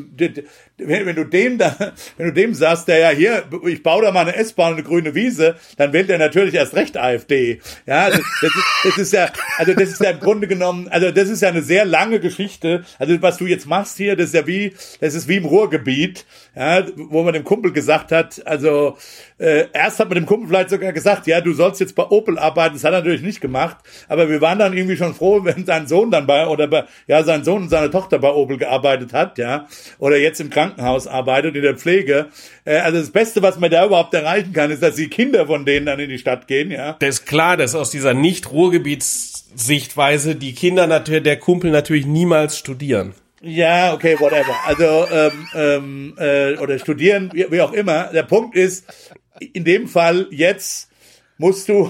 wenn, 0.77 1.15
du 1.15 1.26
dem 1.26 1.57
da, 1.57 1.76
wenn 2.18 2.27
du 2.27 2.34
dem 2.34 2.53
sagst, 2.53 2.88
der 2.88 2.99
ja 2.99 3.10
hier, 3.10 3.43
ich 3.68 3.84
baue 3.84 4.03
da 4.03 4.11
mal 4.11 4.22
eine 4.22 4.35
S-Bahn 4.35 4.72
und 4.72 4.80
eine 4.80 4.88
grüne 4.88 5.15
Wiese, 5.15 5.56
dann 5.77 5.93
wählt 5.93 6.10
er 6.10 6.18
natürlich 6.18 6.53
erst 6.53 6.76
recht 6.76 6.98
AfD. 6.98 7.60
Ja, 7.85 8.10
das, 8.10 8.22
das, 8.41 8.56
ist, 8.56 8.65
das 8.84 8.98
ist 8.98 9.14
ja, 9.14 9.30
also 9.57 9.73
das 9.73 9.89
ist 9.89 10.02
ja 10.02 10.11
im 10.11 10.19
Grunde 10.19 10.48
genommen, 10.48 10.88
also 10.89 11.11
das 11.11 11.30
ist 11.30 11.41
ja 11.41 11.49
eine 11.49 11.61
sehr 11.61 11.85
lange 11.85 12.19
Geschichte. 12.19 12.84
Also 12.98 13.22
was 13.22 13.38
du 13.38 13.45
jetzt 13.45 13.68
machst 13.68 13.98
hier, 13.98 14.15
das 14.15 14.27
ist 14.27 14.35
ja 14.35 14.48
wie, 14.48 14.73
das 14.99 15.14
ist 15.14 15.27
wie 15.27 15.38
im 15.38 15.45
Ruhrgebiet, 15.45 16.26
ja, 16.53 16.86
wo 16.98 17.23
man 17.23 17.34
dem 17.34 17.45
Kumpel 17.45 17.72
gesagt 17.72 18.11
hat, 18.11 18.45
also 18.45 18.98
äh, 19.38 19.68
erst 19.72 19.99
hat 19.99 20.10
man 20.10 20.15
dem 20.15 20.26
Kumpel 20.26 20.49
vielleicht 20.49 20.69
sogar 20.69 20.91
gesagt, 20.91 21.26
ja, 21.26 21.40
du 21.40 21.53
sollst 21.53 21.80
jetzt 21.80 21.95
bei 21.95 22.03
Opel 22.03 22.38
arbeiten. 22.38 22.76
Das 22.76 22.84
hat 22.84 22.91
er 22.91 22.99
natürlich 22.99 23.22
nicht 23.22 23.40
gemacht. 23.40 23.78
Aber 24.10 24.30
wir 24.30 24.41
waren 24.41 24.60
dann 24.60 24.76
irgendwie 24.76 24.98
schon 24.98 25.14
froh, 25.14 25.40
wenn 25.45 25.65
sein 25.65 25.88
Sohn 25.88 26.11
dann 26.11 26.28
bei, 26.28 26.45
oder 26.48 26.68
bei, 26.68 26.84
ja, 27.07 27.23
sein 27.23 27.45
Sohn 27.45 27.61
und 27.64 27.69
seine 27.69 27.90
Tochter 27.90 28.19
bei 28.19 28.34
Opel 28.34 28.57
gearbeitet 28.57 29.14
hat, 29.14 29.38
ja. 29.38 29.68
Oder 29.98 30.18
jetzt 30.18 30.41
im 30.41 30.49
Krankenhaus 30.49 31.07
arbeitet, 31.07 31.56
in 31.56 31.61
der 31.61 31.78
Pflege. 31.78 32.28
Äh, 32.65 32.80
also 32.80 32.99
das 32.99 33.11
Beste, 33.11 33.41
was 33.41 33.57
man 33.57 33.72
da 33.72 33.86
überhaupt 33.86 34.14
erreichen 34.14 34.52
kann, 34.52 34.72
ist, 34.72 34.84
dass 34.84 34.95
die 34.95 35.07
Kinder 35.07 35.48
von 35.48 35.65
denen 35.65 35.86
dann 35.86 36.02
in 36.02 36.10
die 36.10 36.18
Stadt 36.18 36.48
gehen, 36.48 36.69
ja. 36.69 36.98
Das 36.99 37.19
ist 37.19 37.26
klar, 37.26 37.56
dass 37.56 37.76
aus 37.76 37.91
dieser 37.91 38.14
Nicht-Ruhrgebiets-Sichtweise 38.14 40.36
die 40.36 40.53
Kinder 40.53 40.86
natürlich, 40.88 41.23
der 41.23 41.40
Kumpel 41.40 41.72
natürlich 41.72 42.06
niemals 42.06 42.57
studieren. 42.57 43.14
Ja, 43.41 43.93
okay, 43.93 44.19
whatever. 44.19 44.55
Also 44.65 45.07
ähm, 45.11 45.47
ähm, 45.55 46.13
äh, 46.18 46.57
oder 46.57 46.77
studieren, 46.77 47.31
wie, 47.34 47.49
wie 47.49 47.61
auch 47.61 47.73
immer. 47.73 48.05
Der 48.13 48.23
Punkt 48.23 48.55
ist, 48.55 48.85
in 49.39 49.63
dem 49.63 49.88
Fall 49.88 50.27
jetzt 50.30 50.91
musst 51.41 51.68
du, 51.69 51.89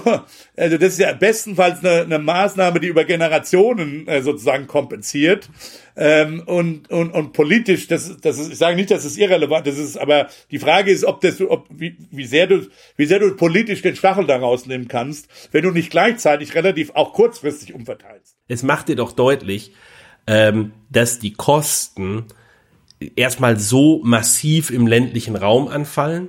also 0.56 0.78
das 0.78 0.94
ist 0.94 0.98
ja 0.98 1.12
bestenfalls 1.12 1.84
eine, 1.84 2.02
eine 2.02 2.18
Maßnahme, 2.18 2.80
die 2.80 2.88
über 2.88 3.04
Generationen 3.04 4.08
äh, 4.08 4.22
sozusagen 4.22 4.66
kompensiert. 4.66 5.50
Ähm, 5.94 6.42
und, 6.46 6.90
und, 6.90 7.10
und 7.10 7.34
politisch, 7.34 7.86
das, 7.86 8.16
das 8.22 8.38
ist, 8.38 8.52
ich 8.52 8.58
sage 8.58 8.76
nicht, 8.76 8.90
dass 8.90 9.04
es 9.04 9.18
irrelevant 9.18 9.66
ist, 9.66 9.76
ist, 9.76 9.98
aber 9.98 10.28
die 10.50 10.58
Frage 10.58 10.90
ist, 10.90 11.04
ob 11.04 11.20
das, 11.20 11.38
ob, 11.42 11.68
wie, 11.70 11.98
wie 12.10 12.24
sehr 12.24 12.46
du, 12.46 12.66
wie 12.96 13.04
sehr 13.04 13.18
du 13.18 13.36
politisch 13.36 13.82
den 13.82 13.94
Stachel 13.94 14.26
daraus 14.26 14.64
nehmen 14.64 14.88
kannst, 14.88 15.28
wenn 15.52 15.64
du 15.64 15.70
nicht 15.70 15.90
gleichzeitig 15.90 16.54
relativ 16.54 16.92
auch 16.94 17.12
kurzfristig 17.12 17.74
umverteilst. 17.74 18.36
Es 18.48 18.62
macht 18.62 18.88
dir 18.88 18.96
doch 18.96 19.12
deutlich, 19.12 19.72
ähm, 20.26 20.72
dass 20.90 21.18
die 21.18 21.32
Kosten 21.32 22.24
erstmal 23.16 23.58
so 23.58 24.00
massiv 24.04 24.70
im 24.70 24.86
ländlichen 24.86 25.36
Raum 25.36 25.68
anfallen, 25.68 26.28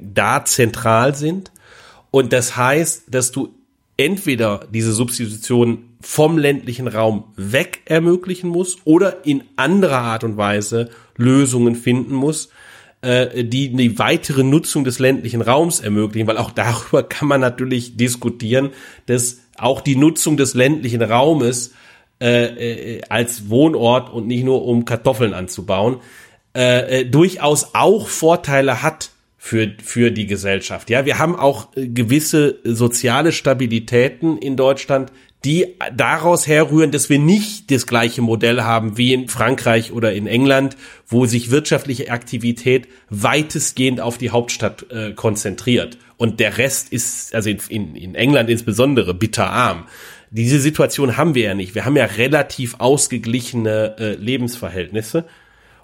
da 0.00 0.44
zentral 0.44 1.14
sind. 1.14 1.50
Und 2.10 2.32
das 2.32 2.56
heißt, 2.56 3.04
dass 3.08 3.32
du 3.32 3.54
entweder 3.96 4.66
diese 4.72 4.92
Substitution 4.92 5.96
vom 6.00 6.38
ländlichen 6.38 6.88
Raum 6.88 7.24
weg 7.36 7.80
ermöglichen 7.86 8.50
musst 8.50 8.80
oder 8.84 9.24
in 9.24 9.42
anderer 9.56 9.98
Art 9.98 10.24
und 10.24 10.36
Weise 10.36 10.90
Lösungen 11.16 11.74
finden 11.74 12.14
musst, 12.14 12.50
äh, 13.02 13.44
die 13.44 13.72
die 13.72 13.98
weitere 13.98 14.42
Nutzung 14.42 14.84
des 14.84 14.98
ländlichen 14.98 15.40
Raums 15.40 15.80
ermöglichen, 15.80 16.28
weil 16.28 16.38
auch 16.38 16.50
darüber 16.50 17.02
kann 17.02 17.28
man 17.28 17.40
natürlich 17.40 17.96
diskutieren, 17.96 18.70
dass 19.06 19.40
auch 19.56 19.80
die 19.80 19.96
Nutzung 19.96 20.36
des 20.36 20.54
ländlichen 20.54 21.02
Raumes 21.02 21.72
äh, 22.20 22.96
äh, 22.96 23.00
als 23.08 23.50
Wohnort 23.50 24.10
und 24.10 24.26
nicht 24.26 24.44
nur 24.44 24.64
um 24.64 24.84
Kartoffeln 24.84 25.34
anzubauen, 25.34 25.98
äh, 26.56 27.00
äh, 27.00 27.04
durchaus 27.04 27.74
auch 27.74 28.08
Vorteile 28.08 28.82
hat 28.82 29.10
für, 29.36 29.72
für 29.82 30.10
die 30.10 30.26
Gesellschaft. 30.26 30.88
Ja, 30.88 31.04
wir 31.04 31.18
haben 31.18 31.36
auch 31.36 31.68
äh, 31.76 31.86
gewisse 31.86 32.58
soziale 32.64 33.32
Stabilitäten 33.32 34.38
in 34.38 34.56
Deutschland, 34.56 35.12
die 35.44 35.76
daraus 35.94 36.46
herrühren, 36.46 36.90
dass 36.90 37.08
wir 37.08 37.18
nicht 37.18 37.70
das 37.70 37.86
gleiche 37.86 38.22
Modell 38.22 38.62
haben 38.62 38.96
wie 38.96 39.12
in 39.12 39.28
Frankreich 39.28 39.92
oder 39.92 40.12
in 40.12 40.26
England, 40.26 40.76
wo 41.06 41.26
sich 41.26 41.50
wirtschaftliche 41.50 42.10
Aktivität 42.10 42.88
weitestgehend 43.10 44.00
auf 44.00 44.18
die 44.18 44.30
Hauptstadt 44.30 44.90
äh, 44.90 45.12
konzentriert. 45.12 45.98
Und 46.16 46.40
der 46.40 46.58
Rest 46.58 46.92
ist, 46.92 47.34
also 47.34 47.50
in, 47.50 47.60
in, 47.68 47.94
in 47.94 48.14
England 48.14 48.50
insbesondere, 48.50 49.14
bitterarm. 49.14 49.86
Diese 50.30 50.60
Situation 50.60 51.16
haben 51.16 51.34
wir 51.34 51.44
ja 51.44 51.54
nicht. 51.54 51.74
Wir 51.74 51.84
haben 51.84 51.96
ja 51.96 52.04
relativ 52.04 52.76
ausgeglichene 52.78 53.96
äh, 53.98 54.14
Lebensverhältnisse. 54.14 55.24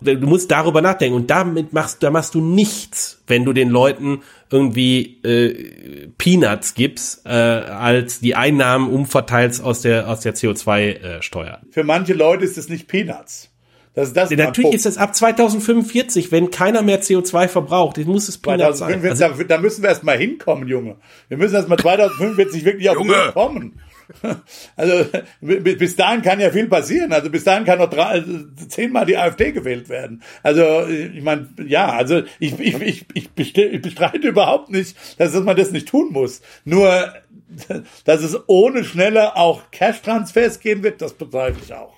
Du 0.00 0.26
musst 0.26 0.50
darüber 0.50 0.82
nachdenken 0.82 1.14
und 1.14 1.30
damit 1.30 1.72
machst, 1.72 2.02
da 2.02 2.10
machst 2.10 2.34
du 2.34 2.40
nichts, 2.40 3.22
wenn 3.28 3.44
du 3.44 3.52
den 3.52 3.68
Leuten 3.68 4.22
irgendwie 4.50 5.22
äh, 5.22 6.08
Peanuts 6.18 6.74
gibst, 6.74 7.24
äh, 7.24 7.28
als 7.28 8.18
die 8.18 8.34
Einnahmen 8.34 8.90
umverteilst 8.90 9.62
aus 9.62 9.82
der 9.82 10.08
aus 10.08 10.20
der 10.20 10.34
CO2-Steuer. 10.34 11.60
Für 11.70 11.84
manche 11.84 12.14
Leute 12.14 12.44
ist 12.44 12.58
es 12.58 12.68
nicht 12.68 12.88
Peanuts. 12.88 13.52
Das 13.94 14.08
ist 14.08 14.16
das 14.16 14.30
Ja, 14.30 14.38
Natürlich 14.38 14.72
ist 14.72 14.86
es 14.86 14.96
ab 14.96 15.14
2045, 15.14 16.32
wenn 16.32 16.50
keiner 16.50 16.82
mehr 16.82 17.02
CO2 17.02 17.46
verbraucht, 17.48 17.98
dann 17.98 18.06
muss 18.06 18.28
es 18.28 18.38
Peanuts 18.38 18.78
sein. 18.78 19.00
2045, 19.00 19.24
Also, 19.24 19.42
da, 19.44 19.56
da 19.56 19.60
müssen 19.60 19.82
wir 19.82 19.90
erst 19.90 20.02
mal 20.02 20.16
hinkommen, 20.16 20.66
Junge. 20.66 20.96
Wir 21.28 21.36
müssen 21.36 21.54
erst 21.54 21.68
mal 21.68 21.78
2045 21.78 22.64
wirklich 22.64 22.88
auf 22.88 22.96
Junge! 22.96 23.30
Kommen. 23.34 23.78
Also 24.76 25.04
bi- 25.40 25.76
bis 25.76 25.96
dahin 25.96 26.22
kann 26.22 26.40
ja 26.40 26.50
viel 26.50 26.68
passieren. 26.68 27.12
Also 27.12 27.30
bis 27.30 27.44
dahin 27.44 27.64
kann 27.64 27.78
noch 27.78 27.90
drei, 27.90 28.22
zehnmal 28.68 29.06
die 29.06 29.16
AfD 29.16 29.52
gewählt 29.52 29.88
werden. 29.88 30.22
Also 30.42 30.86
ich 30.86 31.22
meine, 31.22 31.48
ja, 31.66 31.90
also 31.92 32.22
ich, 32.38 32.58
ich, 32.58 32.80
ich, 33.14 33.30
ich, 33.34 33.82
bestreite 33.82 34.28
überhaupt 34.28 34.70
nicht, 34.70 34.96
dass 35.18 35.32
man 35.34 35.56
das 35.56 35.70
nicht 35.70 35.88
tun 35.88 36.12
muss. 36.12 36.42
Nur, 36.64 37.12
dass 38.04 38.22
es 38.22 38.38
ohne 38.46 38.84
schneller 38.84 39.36
auch 39.36 39.70
Cash-Transfers 39.70 40.60
geben 40.60 40.82
wird, 40.82 41.00
das 41.02 41.14
bezweifle 41.14 41.62
ich 41.64 41.72
auch. 41.72 41.94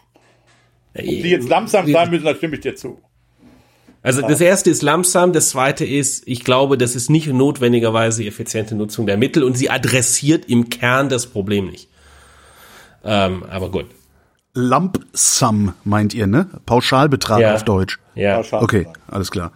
Die 0.96 1.30
jetzt 1.30 1.48
langsam 1.48 1.90
sein 1.90 2.10
müssen, 2.10 2.24
da 2.24 2.34
stimme 2.34 2.54
ich 2.54 2.60
dir 2.60 2.76
zu. 2.76 3.00
Also 4.04 4.20
das 4.20 4.40
erste 4.42 4.68
ist 4.68 4.82
Lamsam, 4.82 5.32
das 5.32 5.48
zweite 5.48 5.86
ist, 5.86 6.24
ich 6.26 6.44
glaube, 6.44 6.76
das 6.76 6.94
ist 6.94 7.08
nicht 7.08 7.26
notwendigerweise 7.26 8.22
effiziente 8.24 8.74
Nutzung 8.74 9.06
der 9.06 9.16
Mittel 9.16 9.42
und 9.42 9.56
sie 9.56 9.70
adressiert 9.70 10.44
im 10.46 10.68
Kern 10.68 11.08
das 11.08 11.26
Problem 11.26 11.70
nicht. 11.70 11.88
Ähm, 13.04 13.44
aber 13.50 13.70
gut. 13.70 13.86
Lump 14.56 15.00
Sum 15.12 15.72
meint 15.82 16.14
ihr, 16.14 16.28
ne? 16.28 16.46
Pauschalbetrag 16.64 17.40
Ja. 17.40 17.54
auf 17.54 17.64
Deutsch. 17.64 17.98
Ja. 18.14 18.36
Pauschal. 18.36 18.62
Okay, 18.62 18.86
alles 19.08 19.32
klar. 19.32 19.50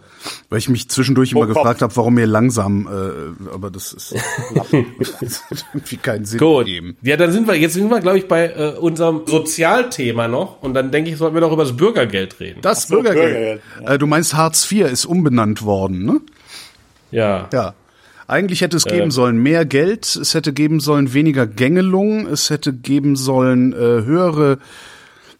Weil 0.49 0.59
ich 0.59 0.67
mich 0.67 0.89
zwischendurch 0.89 1.31
immer 1.31 1.47
gefragt 1.47 1.81
habe, 1.81 1.95
warum 1.95 2.15
mir 2.15 2.25
langsam, 2.25 2.85
äh, 2.85 3.53
aber 3.53 3.71
das 3.71 3.93
ist 3.93 4.13
das 5.21 5.43
hat 5.49 5.65
irgendwie 5.73 5.95
keinen 5.97 6.25
Sinn 6.25 6.39
Gut. 6.39 6.65
gegeben. 6.65 6.97
Ja, 7.01 7.15
dann 7.15 7.31
sind 7.31 7.47
wir, 7.47 7.55
jetzt 7.55 7.75
sind 7.75 7.89
wir, 7.89 8.01
glaube 8.01 8.17
ich, 8.17 8.27
bei 8.27 8.47
äh, 8.49 8.73
unserem 8.77 9.21
Sozialthema 9.25 10.27
noch. 10.27 10.61
Und 10.61 10.73
dann 10.73 10.91
denke 10.91 11.11
ich, 11.11 11.17
sollten 11.17 11.33
wir 11.35 11.41
doch 11.41 11.53
über 11.53 11.63
das 11.63 11.77
Bürgergeld 11.77 12.37
reden. 12.41 12.59
Das 12.61 12.83
so, 12.89 12.95
Bürgergeld. 12.95 13.61
Bürgergeld, 13.71 13.89
Äh, 13.89 13.97
du 13.99 14.05
meinst 14.05 14.33
Hartz 14.35 14.69
IV 14.69 14.87
ist 14.91 15.05
umbenannt 15.05 15.61
worden, 15.63 16.03
ne? 16.03 16.19
Ja. 17.11 17.47
Ja. 17.53 17.73
Eigentlich 18.29 18.61
hätte 18.61 18.77
es 18.77 18.85
geben 18.85 19.09
sollen 19.09 19.37
mehr 19.37 19.65
Geld, 19.65 20.05
es 20.15 20.35
hätte 20.35 20.53
geben 20.53 20.79
sollen 20.79 21.13
weniger 21.13 21.47
Gängelung, 21.47 22.27
es 22.27 22.51
hätte 22.51 22.73
geben 22.73 23.15
sollen 23.15 23.73
äh, 23.73 23.77
höhere 23.77 24.59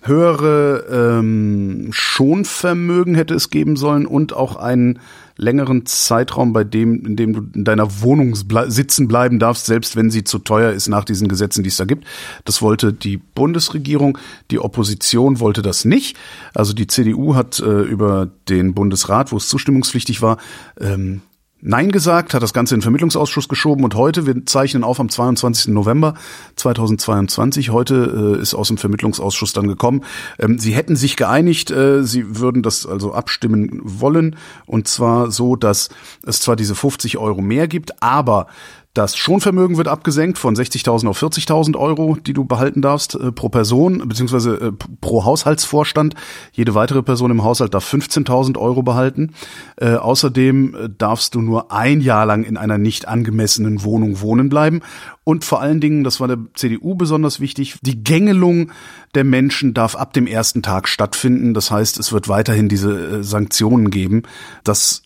höhere 0.01 0.85
ähm, 1.19 1.89
Schonvermögen 1.91 3.15
hätte 3.15 3.33
es 3.33 3.49
geben 3.49 3.75
sollen 3.75 4.05
und 4.05 4.33
auch 4.33 4.55
einen 4.55 4.99
längeren 5.35 5.85
Zeitraum, 5.85 6.51
bei 6.51 6.63
dem, 6.63 7.05
in 7.05 7.15
dem 7.15 7.33
du 7.33 7.41
in 7.53 7.63
deiner 7.63 8.01
Wohnung 8.01 8.35
ble 8.47 8.71
sitzen 8.71 9.07
bleiben 9.07 9.39
darfst, 9.39 9.65
selbst 9.65 9.95
wenn 9.95 10.09
sie 10.09 10.23
zu 10.23 10.39
teuer 10.39 10.71
ist 10.71 10.87
nach 10.87 11.03
diesen 11.03 11.27
Gesetzen, 11.27 11.63
die 11.63 11.69
es 11.69 11.77
da 11.77 11.85
gibt. 11.85 12.05
Das 12.45 12.61
wollte 12.61 12.91
die 12.93 13.17
Bundesregierung, 13.17 14.17
die 14.51 14.59
Opposition 14.59 15.39
wollte 15.39 15.61
das 15.61 15.85
nicht. 15.85 16.17
Also 16.53 16.73
die 16.73 16.87
CDU 16.87 17.35
hat 17.35 17.59
äh, 17.59 17.81
über 17.81 18.29
den 18.47 18.73
Bundesrat, 18.73 19.31
wo 19.31 19.37
es 19.37 19.47
zustimmungspflichtig 19.47 20.21
war, 20.21 20.37
ähm, 20.79 21.21
Nein 21.61 21.91
gesagt, 21.91 22.33
hat 22.33 22.41
das 22.41 22.53
Ganze 22.53 22.73
in 22.73 22.79
den 22.79 22.83
Vermittlungsausschuss 22.83 23.49
geschoben 23.49 23.83
und 23.83 23.93
heute, 23.93 24.25
wir 24.25 24.45
zeichnen 24.45 24.85
auf 24.85 24.97
am 25.01 25.09
22. 25.09 25.73
November 25.73 26.13
2022, 26.55 27.69
heute 27.71 28.37
äh, 28.37 28.41
ist 28.41 28.53
aus 28.53 28.69
dem 28.69 28.77
Vermittlungsausschuss 28.77 29.51
dann 29.51 29.67
gekommen, 29.67 30.05
ähm, 30.39 30.57
sie 30.57 30.73
hätten 30.73 30.95
sich 30.95 31.17
geeinigt, 31.17 31.69
äh, 31.69 32.01
sie 32.03 32.39
würden 32.39 32.63
das 32.63 32.85
also 32.85 33.13
abstimmen 33.13 33.81
wollen 33.83 34.37
und 34.67 34.87
zwar 34.87 35.31
so, 35.31 35.57
dass 35.57 35.89
es 36.25 36.39
zwar 36.39 36.55
diese 36.55 36.75
50 36.75 37.17
Euro 37.17 37.41
mehr 37.41 37.67
gibt, 37.67 38.01
aber 38.01 38.47
das 38.93 39.15
Schonvermögen 39.15 39.77
wird 39.77 39.87
abgesenkt 39.87 40.39
von 40.39 40.55
60.000 40.55 41.07
auf 41.07 41.21
40.000 41.21 41.77
Euro, 41.77 42.17
die 42.25 42.33
du 42.33 42.43
behalten 42.43 42.81
darfst 42.81 43.13
äh, 43.13 43.31
pro 43.31 43.49
Person 43.49 44.07
beziehungsweise 44.07 44.55
äh, 44.55 44.71
pro 44.99 45.25
Haushaltsvorstand. 45.25 46.15
Jede 46.53 46.73
weitere 46.73 47.03
Person 47.03 47.29
im 47.29 47.43
Haushalt 47.43 47.75
darf 47.75 47.93
15.000 47.93 48.57
Euro 48.57 48.81
behalten. 48.81 49.33
Äh, 49.77 49.93
außerdem 49.93 50.75
äh, 50.75 50.89
darfst 50.97 51.35
du 51.35 51.41
nur 51.41 51.71
ein 51.71 52.01
Jahr 52.01 52.25
lang 52.25 52.43
in 52.43 52.57
einer 52.57 52.79
nicht 52.79 53.07
angemessenen 53.07 53.83
Wohnung 53.83 54.21
wohnen 54.21 54.49
bleiben. 54.49 54.81
Und 55.23 55.45
vor 55.45 55.61
allen 55.61 55.79
Dingen, 55.79 56.03
das 56.03 56.19
war 56.19 56.27
der 56.27 56.39
CDU 56.55 56.95
besonders 56.95 57.39
wichtig, 57.39 57.77
die 57.83 58.03
Gängelung 58.03 58.71
der 59.13 59.23
Menschen 59.23 59.75
darf 59.75 59.95
ab 59.95 60.13
dem 60.13 60.25
ersten 60.25 60.63
Tag 60.63 60.87
stattfinden. 60.87 61.53
Das 61.53 61.69
heißt, 61.69 61.99
es 61.99 62.11
wird 62.11 62.27
weiterhin 62.27 62.69
diese 62.69 63.19
äh, 63.19 63.23
Sanktionen 63.23 63.91
geben. 63.91 64.23
Das 64.63 65.03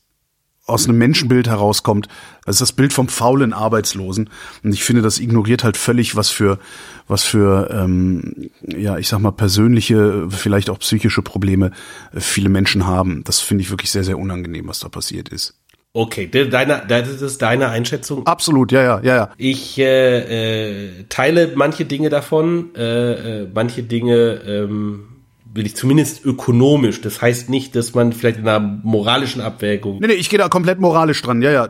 aus 0.73 0.87
einem 0.87 0.97
Menschenbild 0.97 1.47
herauskommt. 1.47 2.07
Das 2.45 2.55
ist 2.55 2.61
das 2.61 2.73
Bild 2.73 2.91
vom 2.91 3.07
faulen 3.07 3.53
Arbeitslosen. 3.53 4.29
Und 4.63 4.73
ich 4.73 4.83
finde, 4.83 5.01
das 5.01 5.19
ignoriert 5.19 5.63
halt 5.63 5.77
völlig, 5.77 6.15
was 6.15 6.29
für, 6.29 6.59
was 7.07 7.23
für, 7.23 7.69
ähm, 7.71 8.49
ja, 8.65 8.97
ich 8.97 9.07
sag 9.07 9.19
mal, 9.19 9.31
persönliche, 9.31 10.27
vielleicht 10.29 10.69
auch 10.69 10.79
psychische 10.79 11.21
Probleme 11.21 11.71
äh, 12.13 12.19
viele 12.19 12.49
Menschen 12.49 12.85
haben. 12.85 13.23
Das 13.23 13.39
finde 13.39 13.61
ich 13.63 13.69
wirklich 13.69 13.91
sehr, 13.91 14.03
sehr 14.03 14.17
unangenehm, 14.17 14.67
was 14.67 14.79
da 14.79 14.89
passiert 14.89 15.29
ist. 15.29 15.55
Okay, 15.95 16.25
de- 16.25 16.49
deine, 16.49 16.81
das 16.87 17.21
ist 17.21 17.41
deine 17.43 17.69
Einschätzung. 17.69 18.25
Absolut, 18.25 18.71
ja, 18.71 18.81
ja, 18.81 18.99
ja, 19.03 19.15
ja. 19.15 19.29
Ich 19.37 19.77
äh, 19.77 20.87
äh, 20.87 21.03
teile 21.07 21.51
manche 21.53 21.85
Dinge 21.85 22.09
davon, 22.09 22.73
äh, 22.75 23.43
äh, 23.43 23.47
manche 23.53 23.83
Dinge 23.83 24.41
ähm, 24.47 25.12
will 25.53 25.65
ich 25.65 25.75
zumindest 25.75 26.25
ökonomisch. 26.25 27.01
Das 27.01 27.21
heißt 27.21 27.49
nicht, 27.49 27.75
dass 27.75 27.93
man 27.93 28.11
vielleicht 28.11 28.39
in 28.39 28.47
einer 28.47 28.59
moralischen 28.59 29.41
Abwägung 29.41 29.99
Nee, 29.99 30.07
nee, 30.07 30.13
ich 30.13 30.30
gehe 30.30 30.39
da 30.39 30.49
komplett 30.49 30.80
moralisch 30.80 31.21
dran, 31.21 31.41
ja, 31.41 31.51
ja. 31.51 31.69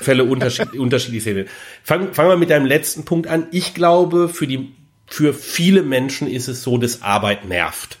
Fälle 0.00 0.24
unterschied, 0.24 0.72
unterschiedlich 0.78 1.22
sehen. 1.22 1.46
Fang, 1.82 2.12
fangen 2.12 2.30
wir 2.30 2.36
mit 2.36 2.50
deinem 2.50 2.66
letzten 2.66 3.04
Punkt 3.04 3.28
an. 3.28 3.46
Ich 3.52 3.74
glaube, 3.74 4.28
für 4.28 4.46
die, 4.46 4.72
für 5.06 5.32
viele 5.32 5.82
Menschen 5.82 6.28
ist 6.28 6.48
es 6.48 6.62
so, 6.62 6.76
dass 6.76 7.02
Arbeit 7.02 7.48
nervt. 7.48 7.98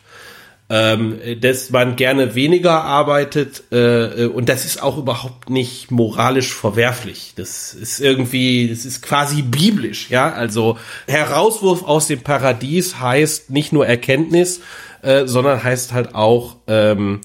Ähm, 0.70 1.18
dass 1.40 1.70
man 1.70 1.96
gerne 1.96 2.34
weniger 2.34 2.84
arbeitet 2.84 3.62
äh, 3.72 4.26
und 4.26 4.50
das 4.50 4.66
ist 4.66 4.82
auch 4.82 4.98
überhaupt 4.98 5.48
nicht 5.48 5.90
moralisch 5.90 6.52
verwerflich. 6.52 7.32
Das 7.36 7.72
ist 7.72 8.00
irgendwie, 8.00 8.68
das 8.68 8.84
ist 8.84 9.00
quasi 9.00 9.40
biblisch, 9.40 10.10
ja. 10.10 10.30
Also 10.30 10.76
Herauswurf 11.06 11.84
aus 11.84 12.08
dem 12.08 12.20
Paradies 12.20 13.00
heißt 13.00 13.48
nicht 13.48 13.72
nur 13.72 13.86
Erkenntnis, 13.86 14.60
äh, 15.02 15.26
sondern 15.26 15.62
heißt 15.62 15.92
halt 15.92 16.14
auch 16.14 16.56
ähm, 16.66 17.20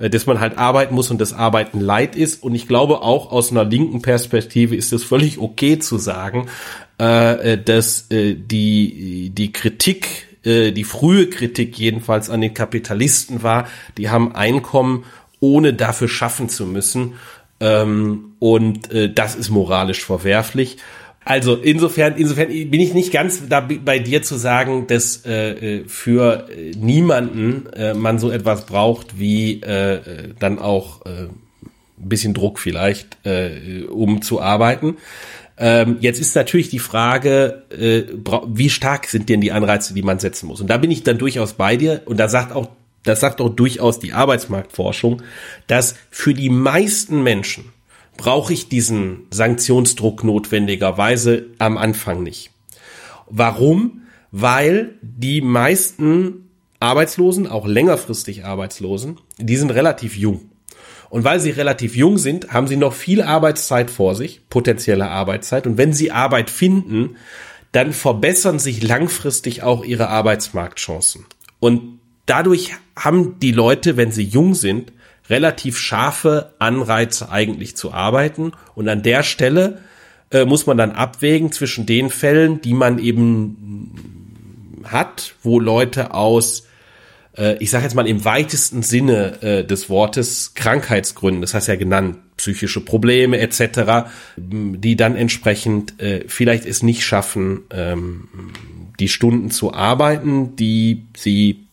äh, 0.00 0.10
dass 0.10 0.26
man 0.26 0.40
halt 0.40 0.58
arbeiten 0.58 0.94
muss 0.94 1.10
und 1.10 1.20
das 1.20 1.32
Arbeiten 1.32 1.78
leid 1.78 2.16
ist. 2.16 2.42
Und 2.42 2.54
ich 2.54 2.66
glaube 2.66 3.02
auch 3.02 3.30
aus 3.30 3.50
einer 3.50 3.64
linken 3.64 4.02
Perspektive 4.02 4.74
ist 4.74 4.92
es 4.92 5.04
völlig 5.04 5.38
okay 5.38 5.78
zu 5.78 5.98
sagen, 5.98 6.48
äh, 6.98 7.52
äh, 7.52 7.62
dass 7.62 8.10
äh, 8.10 8.34
die, 8.34 9.30
die 9.30 9.52
Kritik, 9.52 10.28
äh, 10.44 10.72
die 10.72 10.84
frühe 10.84 11.28
Kritik 11.28 11.78
jedenfalls 11.78 12.30
an 12.30 12.40
den 12.40 12.54
Kapitalisten 12.54 13.42
war, 13.42 13.68
die 13.98 14.10
haben 14.10 14.34
Einkommen, 14.34 15.04
ohne 15.38 15.74
dafür 15.74 16.08
schaffen 16.08 16.48
zu 16.48 16.66
müssen. 16.66 17.14
Ähm, 17.60 18.32
und 18.38 18.90
äh, 18.92 19.12
das 19.12 19.34
ist 19.34 19.50
moralisch 19.50 20.04
verwerflich. 20.04 20.78
Also 21.24 21.56
insofern, 21.56 22.16
insofern 22.16 22.48
bin 22.48 22.80
ich 22.80 22.94
nicht 22.94 23.12
ganz 23.12 23.46
da 23.48 23.60
bei 23.60 23.98
dir 23.98 24.22
zu 24.22 24.36
sagen, 24.36 24.86
dass 24.86 25.24
äh, 25.26 25.80
äh, 25.80 25.84
für 25.86 26.48
äh, 26.48 26.72
niemanden 26.76 27.66
äh, 27.74 27.94
man 27.94 28.18
so 28.18 28.30
etwas 28.30 28.64
braucht 28.64 29.18
wie 29.18 29.60
äh, 29.60 29.96
äh, 29.96 30.00
dann 30.38 30.58
auch 30.58 31.04
äh, 31.04 31.28
ein 32.00 32.08
bisschen 32.08 32.32
Druck 32.32 32.58
vielleicht, 32.58 33.18
äh, 33.26 33.84
um 33.88 34.22
zu 34.22 34.40
arbeiten. 34.40 34.96
Ähm, 35.58 35.98
jetzt 36.00 36.18
ist 36.18 36.34
natürlich 36.34 36.70
die 36.70 36.78
Frage, 36.78 37.64
äh, 37.70 38.04
wie 38.46 38.70
stark 38.70 39.06
sind 39.06 39.28
denn 39.28 39.42
die 39.42 39.52
Anreize, 39.52 39.92
die 39.92 40.02
man 40.02 40.18
setzen 40.18 40.46
muss? 40.46 40.62
Und 40.62 40.68
da 40.68 40.78
bin 40.78 40.90
ich 40.90 41.02
dann 41.02 41.18
durchaus 41.18 41.52
bei 41.52 41.76
dir. 41.76 42.00
Und 42.06 42.16
da 42.16 42.28
sagt 42.28 42.52
auch, 42.52 42.70
das 43.02 43.20
sagt 43.20 43.42
auch 43.42 43.50
durchaus 43.50 43.98
die 43.98 44.14
Arbeitsmarktforschung, 44.14 45.22
dass 45.66 45.96
für 46.10 46.32
die 46.32 46.48
meisten 46.48 47.22
Menschen 47.22 47.66
brauche 48.20 48.52
ich 48.52 48.68
diesen 48.68 49.26
Sanktionsdruck 49.30 50.24
notwendigerweise 50.24 51.46
am 51.58 51.78
Anfang 51.78 52.22
nicht. 52.22 52.50
Warum? 53.30 54.02
Weil 54.30 54.98
die 55.00 55.40
meisten 55.40 56.50
Arbeitslosen, 56.80 57.46
auch 57.46 57.66
längerfristig 57.66 58.44
Arbeitslosen, 58.44 59.18
die 59.38 59.56
sind 59.56 59.70
relativ 59.70 60.18
jung. 60.18 60.50
Und 61.08 61.24
weil 61.24 61.40
sie 61.40 61.48
relativ 61.48 61.96
jung 61.96 62.18
sind, 62.18 62.52
haben 62.52 62.66
sie 62.66 62.76
noch 62.76 62.92
viel 62.92 63.22
Arbeitszeit 63.22 63.90
vor 63.90 64.14
sich, 64.14 64.42
potenzielle 64.50 65.08
Arbeitszeit. 65.08 65.66
Und 65.66 65.78
wenn 65.78 65.94
sie 65.94 66.10
Arbeit 66.10 66.50
finden, 66.50 67.16
dann 67.72 67.94
verbessern 67.94 68.58
sich 68.58 68.82
langfristig 68.82 69.62
auch 69.62 69.82
ihre 69.82 70.08
Arbeitsmarktchancen. 70.08 71.24
Und 71.58 72.00
dadurch 72.26 72.72
haben 72.96 73.38
die 73.40 73.52
Leute, 73.52 73.96
wenn 73.96 74.12
sie 74.12 74.24
jung 74.24 74.54
sind, 74.54 74.92
relativ 75.30 75.78
scharfe 75.78 76.52
Anreize 76.58 77.30
eigentlich 77.30 77.76
zu 77.76 77.92
arbeiten. 77.92 78.52
Und 78.74 78.88
an 78.88 79.02
der 79.02 79.22
Stelle 79.22 79.78
äh, 80.30 80.44
muss 80.44 80.66
man 80.66 80.76
dann 80.76 80.92
abwägen 80.92 81.52
zwischen 81.52 81.86
den 81.86 82.10
Fällen, 82.10 82.60
die 82.60 82.74
man 82.74 82.98
eben 82.98 84.82
hat, 84.84 85.34
wo 85.42 85.60
Leute 85.60 86.12
aus 86.12 86.64
äh, 87.36 87.56
ich 87.58 87.70
sage 87.70 87.84
jetzt 87.84 87.94
mal 87.94 88.06
im 88.06 88.24
weitesten 88.24 88.82
Sinne 88.82 89.42
äh, 89.42 89.64
des 89.64 89.88
Wortes 89.88 90.54
Krankheitsgründen, 90.54 91.40
das 91.40 91.54
heißt 91.54 91.68
ja 91.68 91.76
genannt, 91.76 92.18
psychische 92.36 92.80
Probleme 92.80 93.38
etc., 93.38 94.10
die 94.36 94.96
dann 94.96 95.16
entsprechend 95.16 96.00
äh, 96.00 96.24
vielleicht 96.26 96.66
es 96.66 96.82
nicht 96.82 97.04
schaffen, 97.04 97.62
ähm, 97.70 98.28
die 98.98 99.08
Stunden 99.08 99.50
zu 99.50 99.72
arbeiten, 99.72 100.56
die 100.56 101.04
sie 101.16 101.66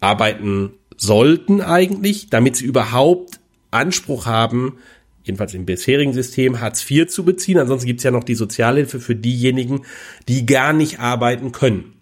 arbeiten 0.00 0.72
sollten 1.02 1.60
eigentlich, 1.60 2.30
damit 2.30 2.56
sie 2.56 2.64
überhaupt 2.64 3.40
Anspruch 3.72 4.26
haben, 4.26 4.78
jedenfalls 5.24 5.52
im 5.54 5.66
bisherigen 5.66 6.12
System, 6.12 6.60
Hartz 6.60 6.88
IV 6.88 7.08
zu 7.08 7.24
beziehen. 7.24 7.58
Ansonsten 7.58 7.86
gibt 7.86 8.00
es 8.00 8.04
ja 8.04 8.10
noch 8.10 8.24
die 8.24 8.34
Sozialhilfe 8.34 9.00
für 9.00 9.16
diejenigen, 9.16 9.82
die 10.28 10.46
gar 10.46 10.72
nicht 10.72 11.00
arbeiten 11.00 11.52
können. 11.52 11.94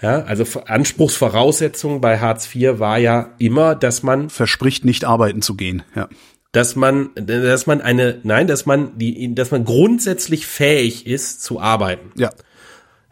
Ja, 0.00 0.22
also 0.22 0.60
Anspruchsvoraussetzung 0.60 2.00
bei 2.00 2.20
Hartz 2.20 2.54
IV 2.54 2.78
war 2.78 2.98
ja 2.98 3.34
immer, 3.38 3.74
dass 3.74 4.04
man 4.04 4.30
verspricht 4.30 4.84
nicht 4.84 5.04
arbeiten 5.04 5.42
zu 5.42 5.56
gehen. 5.56 5.82
Ja. 5.96 6.08
Dass 6.52 6.76
man, 6.76 7.10
dass 7.16 7.66
man 7.66 7.80
eine, 7.80 8.20
nein, 8.22 8.46
dass 8.46 8.64
man 8.64 8.96
die, 8.96 9.34
dass 9.34 9.50
man 9.50 9.64
grundsätzlich 9.64 10.46
fähig 10.46 11.06
ist 11.06 11.42
zu 11.42 11.60
arbeiten. 11.60 12.12
Ja. 12.16 12.30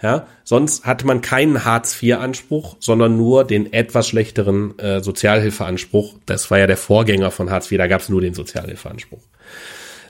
Ja, 0.03 0.27
sonst 0.45 0.85
hatte 0.85 1.07
man 1.07 1.23
keinen 1.23 1.65
Hartz-IV-Anspruch, 1.65 2.77
sondern 2.81 3.17
nur 3.17 3.45
den 3.45 3.73
etwas 3.73 4.09
schlechteren 4.09 4.79
äh, 4.79 5.03
Sozialhilfeanspruch. 5.03 6.17
Das 6.27 6.51
war 6.51 6.59
ja 6.59 6.67
der 6.67 6.77
Vorgänger 6.77 7.31
von 7.31 7.51
Hartz 7.51 7.73
IV, 7.73 7.79
da 7.79 7.87
gab 7.87 8.03
es 8.03 8.11
nur 8.11 8.21
den 8.21 8.35
Sozialhilfeanspruch. 8.35 9.23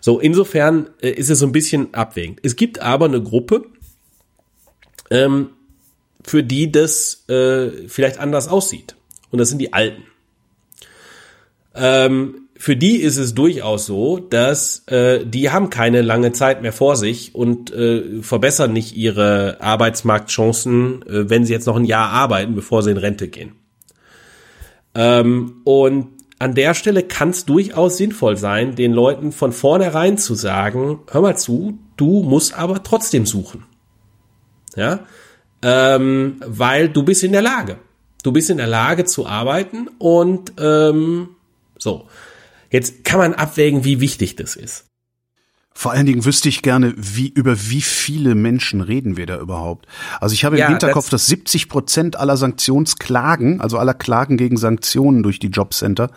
So, 0.01 0.19
insofern 0.19 0.91
äh, 1.01 1.11
ist 1.11 1.31
es 1.31 1.39
so 1.39 1.47
ein 1.47 1.53
bisschen 1.53 1.95
abwägend. 1.95 2.41
Es 2.43 2.57
gibt 2.57 2.81
aber 2.81 3.05
eine 3.05 3.23
Gruppe, 3.23 3.67
ähm, 5.11 5.51
für 6.25 6.43
die 6.43 6.73
das 6.73 7.29
äh, 7.29 7.89
vielleicht 7.89 8.19
anders 8.19 8.49
aussieht. 8.49 8.97
Und 9.31 9.39
das 9.39 9.51
sind 9.51 9.59
die 9.59 9.73
Alten. 9.73 10.03
Ähm, 11.75 12.46
für 12.59 12.77
die 12.77 12.97
ist 12.97 13.17
es 13.17 13.35
durchaus 13.35 13.87
so, 13.87 14.19
dass 14.19 14.87
äh, 14.87 15.25
die 15.25 15.51
haben 15.51 15.71
keine 15.71 16.03
lange 16.03 16.33
Zeit 16.33 16.63
mehr 16.63 16.73
vor 16.73 16.97
sich 16.97 17.35
und 17.35 17.73
äh, 17.73 18.23
verbessern 18.23 18.73
nicht 18.73 18.97
ihre 18.97 19.59
Arbeitsmarktchancen, 19.61 21.03
äh, 21.03 21.31
wenn 21.31 21.45
sie 21.45 21.53
jetzt 21.53 21.67
noch 21.67 21.77
ein 21.77 21.85
Jahr 21.85 22.11
arbeiten, 22.11 22.55
bevor 22.55 22.83
sie 22.83 22.91
in 22.91 22.97
Rente 22.97 23.29
gehen. 23.29 23.53
Ähm, 24.95 25.61
und 25.65 26.09
an 26.39 26.55
der 26.55 26.75
Stelle 26.75 27.03
kann 27.03 27.31
es 27.31 27.45
durchaus 27.45 27.97
sinnvoll 27.97 28.37
sein, 28.37 28.75
den 28.75 28.93
Leuten 28.93 29.33
von 29.33 29.53
vornherein 29.53 30.19
zu 30.19 30.35
sagen, 30.35 31.01
hör 31.11 31.21
mal 31.23 31.37
zu, 31.37 31.79
du 31.97 32.23
musst 32.23 32.55
aber 32.55 32.83
trotzdem 32.83 33.27
suchen. 33.27 33.65
Ja, 34.75 35.01
ähm, 35.63 36.41
weil 36.47 36.89
du 36.89 37.03
bist 37.03 37.25
in 37.25 37.33
der 37.33 37.43
Lage. 37.43 37.79
Du 38.23 38.33
bist 38.33 38.51
in 38.51 38.59
der 38.59 38.67
Lage 38.67 39.05
zu 39.05 39.27
arbeiten 39.27 39.89
und 39.99 40.53
ähm, 40.59 41.31
so. 41.79 42.07
Jetzt 42.77 43.05
kann 43.05 43.19
man 43.21 43.33
abwägen, 43.33 43.85
wie 43.85 44.01
wichtig 44.01 44.37
das 44.37 44.55
ist. 44.55 44.85
Vor 45.73 45.93
allen 45.93 46.05
Dingen 46.05 46.27
wüsste 46.27 46.51
ich 46.51 46.61
gerne, 46.61 46.93
wie, 46.95 47.29
über 47.29 47.71
wie 47.71 47.81
viele 47.81 48.35
Menschen 48.35 48.83
reden 48.83 49.17
wir 49.17 49.25
da 49.25 49.39
überhaupt? 49.39 49.87
Also 50.21 50.35
ich 50.35 50.45
habe 50.45 50.57
im 50.57 50.61
ja, 50.61 50.69
Hinterkopf, 50.69 51.09
dass 51.09 51.27
70 51.27 51.71
Prozent 51.71 52.17
aller 52.17 52.37
Sanktionsklagen, 52.37 53.63
also 53.63 53.79
aller 53.79 53.95
Klagen 53.95 54.37
gegen 54.37 54.59
Sanktionen 54.59 55.23
durch 55.23 55.39
die 55.39 55.47
Jobcenter, 55.47 56.11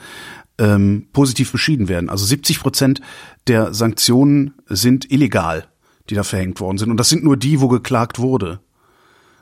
ähm, 0.58 1.08
positiv 1.14 1.54
beschieden 1.54 1.88
werden. 1.88 2.10
Also 2.10 2.26
70 2.26 2.60
Prozent 2.60 3.00
der 3.48 3.74
Sanktionen 3.74 4.54
sind 4.66 5.10
illegal, 5.10 5.66
die 6.10 6.16
da 6.16 6.24
verhängt 6.24 6.60
worden 6.60 6.78
sind. 6.78 6.92
Und 6.92 6.98
das 6.98 7.08
sind 7.08 7.24
nur 7.24 7.38
die, 7.38 7.62
wo 7.62 7.70
geklagt 7.70 8.20
wurde. 8.20 8.60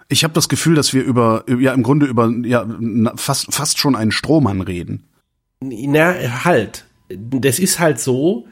Ich 0.08 0.24
habe 0.24 0.36
das 0.36 0.50
Gefühl, 0.50 0.76
dass 0.76 0.94
wir 0.94 1.04
über, 1.04 1.46
ja 1.48 1.74
im 1.74 1.82
Grunde 1.82 2.06
über 2.06 2.30
ja 2.44 2.64
fast 3.16 3.52
fast 3.52 3.80
schon 3.80 3.96
einen 3.96 4.12
Strohmann 4.12 4.62
reden. 4.62 5.08
Na 5.62 6.14
halt, 6.46 6.87
das 7.10 7.60
ist 7.60 7.80
halt 7.80 8.00
so, 8.00 8.48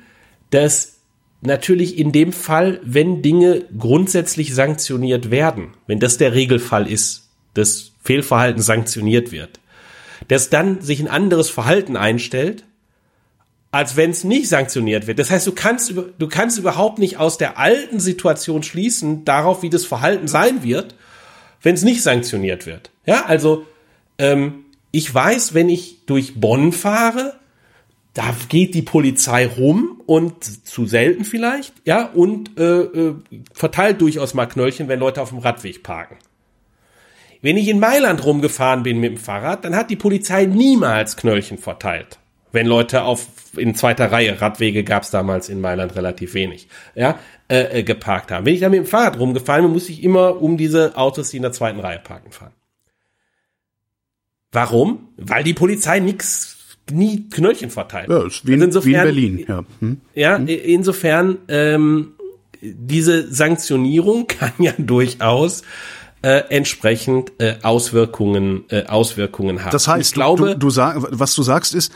dass 0.50 0.96
natürlich 1.42 1.98
in 1.98 2.12
dem 2.12 2.34
Fall, 2.34 2.80
wenn 2.84 3.22
Dinge 3.22 3.66
grundsätzlich 3.78 4.54
sanktioniert 4.54 5.32
werden, 5.32 5.74
wenn 5.88 6.00
das 6.00 6.18
der 6.18 6.34
Regelfall 6.34 6.90
ist, 6.90 7.30
dass 7.54 7.92
Fehlverhalten 8.04 8.62
sanktioniert 8.62 9.32
wird, 9.32 9.60
dass 10.28 10.50
dann 10.50 10.82
sich 10.82 11.00
ein 11.00 11.08
anderes 11.08 11.50
Verhalten 11.50 11.98
einstellt, 11.98 12.64
als 13.72 13.98
wenn 13.98 14.12
es 14.12 14.24
nicht 14.24 14.48
sanktioniert 14.48 15.06
wird. 15.06 15.20
Das 15.20 15.32
heißt, 15.32 15.46
du 15.46 15.52
kannst, 15.52 15.92
du 15.92 16.28
kannst 16.30 16.58
überhaupt 16.58 16.98
nicht 16.98 17.18
aus 17.18 17.38
der 17.38 17.58
alten 17.60 18.00
Situation 18.00 18.64
schließen, 18.64 19.26
darauf, 19.26 19.64
wie 19.64 19.70
das 19.70 19.86
Verhalten 19.86 20.28
sein 20.28 20.64
wird, 20.64 20.96
wenn 21.62 21.76
es 21.76 21.84
nicht 21.84 22.02
sanktioniert 22.02 22.66
wird. 22.66 22.92
Ja, 23.06 23.26
also 23.26 23.66
ähm, 24.18 24.66
ich 24.92 25.14
weiß, 25.14 25.54
wenn 25.54 25.68
ich 25.68 26.06
durch 26.06 26.40
Bonn 26.40 26.72
fahre, 26.72 27.38
da 28.16 28.34
geht 28.48 28.74
die 28.74 28.82
Polizei 28.82 29.46
rum 29.46 30.02
und 30.06 30.44
zu 30.44 30.86
selten 30.86 31.26
vielleicht, 31.26 31.74
ja, 31.84 32.06
und 32.06 32.58
äh, 32.58 32.64
äh, 32.64 33.16
verteilt 33.54 34.00
durchaus 34.00 34.34
mal 34.34 34.46
Knöllchen, 34.46 34.88
wenn 34.88 35.02
Leute 35.02 35.22
auf 35.22 35.30
dem 35.30 35.40
Radweg 35.40 35.84
parken. 35.84 36.18
Wenn 37.42 37.58
ich 37.58 37.68
in 37.68 37.80
Mailand 37.80 38.26
rumgefahren 38.26 38.84
bin 38.84 39.02
mit 39.02 39.12
dem 39.12 39.18
Fahrrad, 39.18 39.66
dann 39.66 39.76
hat 39.76 39.90
die 39.90 39.98
Polizei 39.98 40.46
niemals 40.46 41.18
Knöllchen 41.18 41.58
verteilt. 41.58 42.18
Wenn 42.54 42.68
Leute 42.68 43.04
auf 43.04 43.28
in 43.58 43.76
zweiter 43.76 44.10
Reihe, 44.14 44.40
Radwege 44.40 44.86
gab 44.86 45.04
es 45.04 45.12
damals 45.12 45.50
in 45.50 45.60
Mailand 45.60 45.98
relativ 45.98 46.34
wenig, 46.36 46.70
ja, 46.96 47.20
äh, 47.50 47.80
äh, 47.80 47.84
geparkt 47.84 48.32
haben. 48.32 48.46
Wenn 48.46 48.54
ich 48.54 48.62
da 48.62 48.70
mit 48.70 48.80
dem 48.80 48.86
Fahrrad 48.86 49.20
rumgefahren 49.20 49.66
bin, 49.66 49.74
muss 49.74 49.90
ich 49.90 50.04
immer 50.04 50.42
um 50.42 50.56
diese 50.56 50.96
Autos, 50.96 51.32
die 51.32 51.38
in 51.38 51.44
der 51.44 51.52
zweiten 51.52 51.82
Reihe 51.82 52.00
parken, 52.00 52.32
fahren. 52.32 52.54
Warum? 54.54 55.10
Weil 55.18 55.44
die 55.44 55.54
Polizei 55.54 56.00
nix 56.00 56.55
nie 56.92 57.30
Knöllchen 57.30 57.70
verteilt. 57.70 58.10
Ja, 58.10 58.26
ist 58.26 58.46
wie, 58.46 58.54
in, 58.54 58.62
insofern, 58.62 58.90
wie 58.90 58.96
in 58.96 59.02
Berlin. 59.02 59.46
Ja, 59.48 59.66
hm. 59.80 60.02
ja 60.14 60.38
hm. 60.38 60.48
insofern 60.48 61.38
ähm, 61.48 62.14
diese 62.62 63.32
Sanktionierung 63.32 64.28
kann 64.28 64.54
ja 64.60 64.74
durchaus 64.78 65.64
äh, 66.22 66.44
entsprechend 66.50 67.34
äh, 67.40 67.56
Auswirkungen 67.62 68.64
äh, 68.70 68.86
Auswirkungen 68.86 69.64
haben. 69.64 69.72
Das 69.72 69.88
heißt, 69.88 70.10
ich 70.10 70.14
glaube, 70.14 70.54
du, 70.54 70.58
du 70.58 70.70
sag, 70.70 70.98
was 71.12 71.36
du 71.36 71.44
sagst 71.44 71.76
ist, 71.76 71.92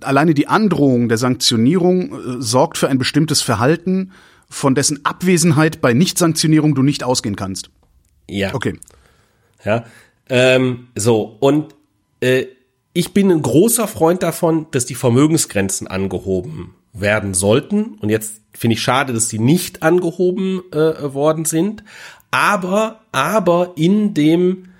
alleine 0.00 0.34
die 0.34 0.46
Androhung 0.46 1.08
der 1.08 1.18
Sanktionierung 1.18 2.12
äh, 2.12 2.42
sorgt 2.42 2.78
für 2.78 2.88
ein 2.88 2.98
bestimmtes 2.98 3.42
Verhalten, 3.42 4.12
von 4.48 4.74
dessen 4.76 5.04
Abwesenheit 5.04 5.80
bei 5.80 5.92
Nichtsanktionierung 5.92 6.74
du 6.74 6.82
nicht 6.82 7.02
ausgehen 7.02 7.34
kannst. 7.34 7.70
Ja. 8.28 8.54
Okay. 8.54 8.78
Ja. 9.64 9.84
Ähm, 10.28 10.88
so 10.94 11.36
und 11.40 11.74
äh, 12.20 12.46
ich 12.96 13.12
bin 13.12 13.30
ein 13.30 13.42
großer 13.42 13.86
Freund 13.86 14.22
davon, 14.22 14.66
dass 14.70 14.86
die 14.86 14.94
Vermögensgrenzen 14.94 15.86
angehoben 15.86 16.74
werden 16.94 17.34
sollten. 17.34 17.98
Und 18.00 18.08
jetzt 18.08 18.40
finde 18.54 18.74
ich 18.74 18.80
schade, 18.80 19.12
dass 19.12 19.28
die 19.28 19.38
nicht 19.38 19.82
angehoben 19.82 20.62
äh, 20.72 21.12
worden 21.12 21.44
sind. 21.44 21.84
Aber, 22.30 23.00
aber 23.12 23.74
in 23.76 24.14
dem, 24.14 24.70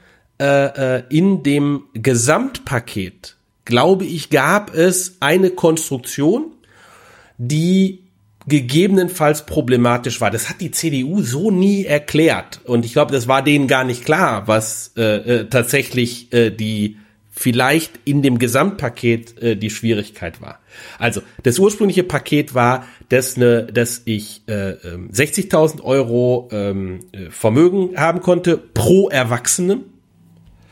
äh, 0.40 0.96
äh, 0.96 1.02
in 1.10 1.42
dem 1.42 1.84
Gesamtpaket, 1.92 3.36
glaube 3.66 4.06
ich, 4.06 4.30
gab 4.30 4.74
es 4.74 5.18
eine 5.20 5.50
Konstruktion, 5.50 6.52
die 7.36 8.02
gegebenenfalls 8.48 9.44
problematisch 9.44 10.22
war. 10.22 10.30
Das 10.30 10.48
hat 10.48 10.62
die 10.62 10.70
CDU 10.70 11.20
so 11.20 11.50
nie 11.50 11.84
erklärt. 11.84 12.60
Und 12.64 12.86
ich 12.86 12.94
glaube, 12.94 13.12
das 13.12 13.28
war 13.28 13.42
denen 13.42 13.66
gar 13.66 13.84
nicht 13.84 14.06
klar, 14.06 14.48
was 14.48 14.92
äh, 14.96 15.02
äh, 15.02 15.48
tatsächlich 15.50 16.32
äh, 16.32 16.50
die 16.50 16.96
vielleicht 17.36 18.00
in 18.04 18.22
dem 18.22 18.38
Gesamtpaket 18.38 19.40
äh, 19.42 19.56
die 19.56 19.68
Schwierigkeit 19.68 20.40
war. 20.40 20.58
Also 20.98 21.20
das 21.42 21.58
ursprüngliche 21.58 22.02
Paket 22.02 22.54
war, 22.54 22.86
dass, 23.10 23.36
ne, 23.36 23.64
dass 23.66 24.02
ich 24.06 24.42
äh, 24.46 24.72
60.000 25.12 25.74
ähm, 25.74 25.80
Euro 25.84 26.48
ähm, 26.50 27.00
äh, 27.12 27.30
Vermögen 27.30 27.96
haben 27.98 28.22
konnte 28.22 28.56
pro 28.56 29.10
Erwachsenem. 29.10 29.84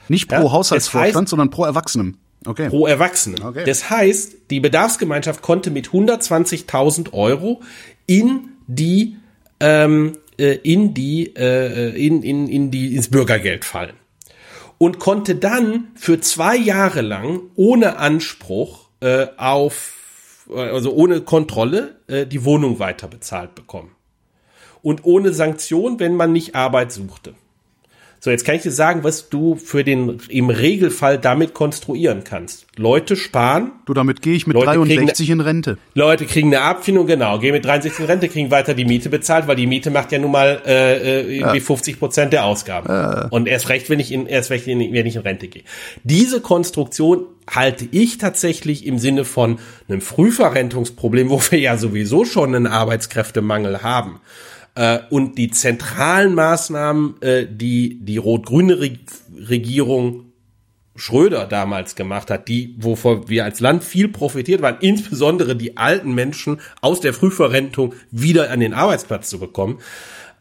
Nicht 0.08 0.28
pro 0.28 0.36
ja, 0.36 0.52
Haushaltsvorstand, 0.52 1.14
das 1.14 1.20
heißt, 1.20 1.28
sondern 1.28 1.50
pro 1.50 1.64
Erwachsenem. 1.64 2.16
Okay. 2.46 2.68
Pro 2.70 2.86
Erwachsenen. 2.86 3.42
Okay. 3.42 3.64
Das 3.66 3.90
heißt, 3.90 4.50
die 4.50 4.60
Bedarfsgemeinschaft 4.60 5.42
konnte 5.42 5.70
mit 5.70 5.88
120.000 5.88 7.12
Euro 7.12 7.62
in 8.06 8.48
die 8.66 9.16
ähm, 9.60 10.12
äh, 10.38 10.54
in 10.62 10.94
die 10.94 11.34
äh, 11.36 11.90
in, 11.90 12.22
in, 12.22 12.48
in 12.48 12.70
die 12.70 12.96
ins 12.96 13.08
Bürgergeld 13.08 13.64
fallen 13.64 13.94
und 14.84 14.98
konnte 14.98 15.34
dann 15.34 15.88
für 15.94 16.20
zwei 16.20 16.58
Jahre 16.58 17.00
lang 17.00 17.40
ohne 17.54 17.96
Anspruch 17.96 18.90
äh, 19.00 19.28
auf, 19.38 20.44
also 20.54 20.92
ohne 20.92 21.22
Kontrolle, 21.22 22.00
äh, 22.06 22.26
die 22.26 22.44
Wohnung 22.44 22.80
weiter 22.80 23.08
bezahlt 23.08 23.54
bekommen. 23.54 23.92
Und 24.82 25.06
ohne 25.06 25.32
Sanktion, 25.32 26.00
wenn 26.00 26.16
man 26.16 26.32
nicht 26.32 26.54
Arbeit 26.54 26.92
suchte. 26.92 27.34
So, 28.24 28.30
jetzt 28.30 28.46
kann 28.46 28.54
ich 28.54 28.62
dir 28.62 28.70
sagen, 28.70 29.04
was 29.04 29.28
du 29.28 29.54
für 29.54 29.84
den 29.84 30.18
im 30.30 30.48
Regelfall 30.48 31.18
damit 31.18 31.52
konstruieren 31.52 32.24
kannst. 32.24 32.64
Leute 32.74 33.16
sparen. 33.16 33.72
Du, 33.84 33.92
damit 33.92 34.22
gehe 34.22 34.34
ich 34.34 34.46
mit 34.46 34.54
Leute 34.54 34.78
63 34.78 35.28
in 35.28 35.40
Rente. 35.40 35.76
Leute 35.92 36.24
kriegen 36.24 36.48
eine 36.48 36.62
Abfindung, 36.64 37.06
genau, 37.06 37.38
gehen 37.38 37.52
mit 37.52 37.66
63 37.66 38.00
in 38.00 38.06
Rente, 38.06 38.30
kriegen 38.30 38.50
weiter 38.50 38.72
die 38.72 38.86
Miete 38.86 39.10
bezahlt, 39.10 39.46
weil 39.46 39.56
die 39.56 39.66
Miete 39.66 39.90
macht 39.90 40.10
ja 40.10 40.18
nun 40.18 40.30
mal 40.30 40.62
äh, 40.64 41.20
äh, 41.20 41.36
irgendwie 41.36 41.60
50 41.60 41.98
Prozent 41.98 42.32
der 42.32 42.46
Ausgaben. 42.46 43.28
Und 43.28 43.46
erst 43.46 43.68
recht, 43.68 43.90
wenn 43.90 44.00
ich 44.00 44.10
in 44.10 44.24
erst 44.24 44.48
recht, 44.50 44.66
wenn 44.66 44.80
ich 44.80 45.16
in 45.16 45.20
Rente 45.20 45.48
gehe. 45.48 45.64
Diese 46.02 46.40
Konstruktion 46.40 47.26
halte 47.46 47.86
ich 47.90 48.16
tatsächlich 48.16 48.86
im 48.86 48.98
Sinne 48.98 49.26
von 49.26 49.58
einem 49.86 50.00
Frühverrentungsproblem, 50.00 51.28
wo 51.28 51.42
wir 51.50 51.58
ja 51.58 51.76
sowieso 51.76 52.24
schon 52.24 52.54
einen 52.54 52.68
Arbeitskräftemangel 52.68 53.82
haben. 53.82 54.18
Äh, 54.74 55.00
und 55.10 55.38
die 55.38 55.50
zentralen 55.50 56.34
Maßnahmen, 56.34 57.22
äh, 57.22 57.46
die 57.48 57.98
die 58.00 58.16
rot-grüne 58.16 58.80
Re 58.80 58.90
Regierung 59.36 60.32
Schröder 60.96 61.46
damals 61.46 61.96
gemacht 61.96 62.30
hat, 62.30 62.46
die, 62.46 62.76
wovon 62.78 63.28
wir 63.28 63.44
als 63.44 63.58
Land 63.58 63.82
viel 63.82 64.08
profitiert 64.08 64.62
waren, 64.62 64.76
insbesondere 64.80 65.56
die 65.56 65.76
alten 65.76 66.14
Menschen 66.14 66.60
aus 66.80 67.00
der 67.00 67.12
Frühverrentung 67.12 67.94
wieder 68.12 68.50
an 68.50 68.60
den 68.60 68.74
Arbeitsplatz 68.74 69.28
zu 69.28 69.40
bekommen, 69.40 69.80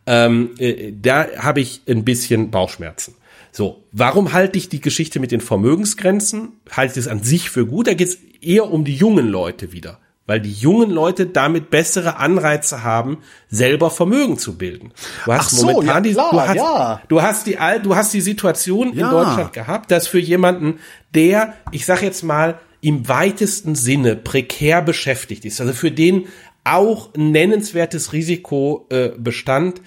ähm, 0.05 0.51
äh, 0.59 0.93
da 0.93 1.27
habe 1.37 1.61
ich 1.61 1.81
ein 1.87 2.05
bisschen 2.05 2.51
Bauchschmerzen. 2.51 3.15
So, 3.51 3.83
warum 3.91 4.33
halte 4.33 4.57
ich 4.57 4.69
die 4.69 4.81
Geschichte 4.81 5.19
mit 5.19 5.31
den 5.31 5.41
Vermögensgrenzen? 5.41 6.53
Halte 6.71 6.99
ich 6.99 7.05
es 7.05 7.07
an 7.07 7.23
sich 7.23 7.49
für 7.49 7.65
gut? 7.65 7.87
Da 7.87 7.93
geht 7.93 8.09
es 8.09 8.17
eher 8.41 8.71
um 8.71 8.83
die 8.83 8.95
jungen 8.95 9.27
Leute 9.27 9.71
wieder 9.71 9.99
weil 10.25 10.39
die 10.39 10.51
jungen 10.51 10.89
Leute 10.89 11.25
damit 11.25 11.69
bessere 11.69 12.17
Anreize 12.17 12.83
haben, 12.83 13.19
selber 13.49 13.89
Vermögen 13.89 14.37
zu 14.37 14.57
bilden. 14.57 14.91
Du 15.25 15.33
hast 15.33 15.47
Ach 15.47 15.49
so, 15.49 15.81
ja, 15.81 15.99
die, 16.01 16.13
klar, 16.13 16.31
du 16.31 16.41
hast, 16.41 16.55
ja. 16.55 17.01
du 17.07 17.21
hast 17.21 17.47
die, 17.47 17.57
du 17.83 17.95
hast 17.95 18.13
die 18.13 18.21
Situation 18.21 18.93
Ja. 18.93 19.05
in 19.05 19.11
Deutschland 19.11 19.53
gehabt, 19.53 19.91
dass 19.91 20.07
für 20.07 20.19
jemanden, 20.19 20.79
der, 21.13 21.53
ich 21.71 21.85
sag 21.85 22.01
jetzt 22.01 22.23
mal, 22.23 22.59
im 22.81 23.07
weitesten 23.07 23.75
Sinne 23.75 24.15
prekär 24.15 24.81
beschäftigt 24.81 25.45
ist, 25.45 25.61
also 25.61 25.73
für 25.73 25.91
den 25.91 26.27
auch 26.65 27.09
nennenswertes 27.15 28.13
Risiko 28.13 28.87
äh, 28.89 29.09
bestand, 29.17 29.81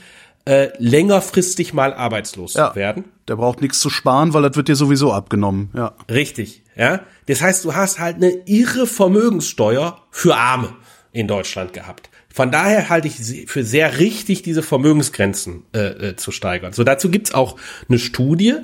äh, 0.46 0.68
längerfristig 0.78 1.74
mal 1.74 1.92
arbeitslos 1.92 2.54
Ja. 2.54 2.74
werden. 2.74 3.04
Der 3.28 3.36
braucht 3.36 3.60
nichts 3.60 3.80
zu 3.80 3.90
sparen, 3.90 4.32
weil 4.32 4.42
das 4.42 4.56
wird 4.56 4.68
dir 4.68 4.76
sowieso 4.76 5.12
abgenommen. 5.12 5.70
Ja. 5.74 5.94
Richtig, 6.10 6.62
ja. 6.76 7.00
Das 7.26 7.42
heißt, 7.42 7.64
du 7.64 7.74
hast 7.74 7.98
halt 7.98 8.16
eine 8.16 8.30
irre 8.46 8.86
Vermögenssteuer 8.86 10.00
für 10.10 10.36
Arme 10.36 10.74
in 11.12 11.26
Deutschland 11.28 11.72
gehabt. 11.72 12.10
Von 12.32 12.50
daher 12.50 12.88
halte 12.88 13.08
ich 13.08 13.46
für 13.50 13.64
sehr 13.64 13.98
richtig, 13.98 14.42
diese 14.42 14.62
Vermögensgrenzen 14.62 15.62
äh, 15.74 16.10
äh, 16.10 16.16
zu 16.16 16.30
steigern. 16.30 16.72
So 16.72 16.84
dazu 16.84 17.08
gibt's 17.10 17.32
auch 17.34 17.56
eine 17.88 17.98
Studie, 17.98 18.54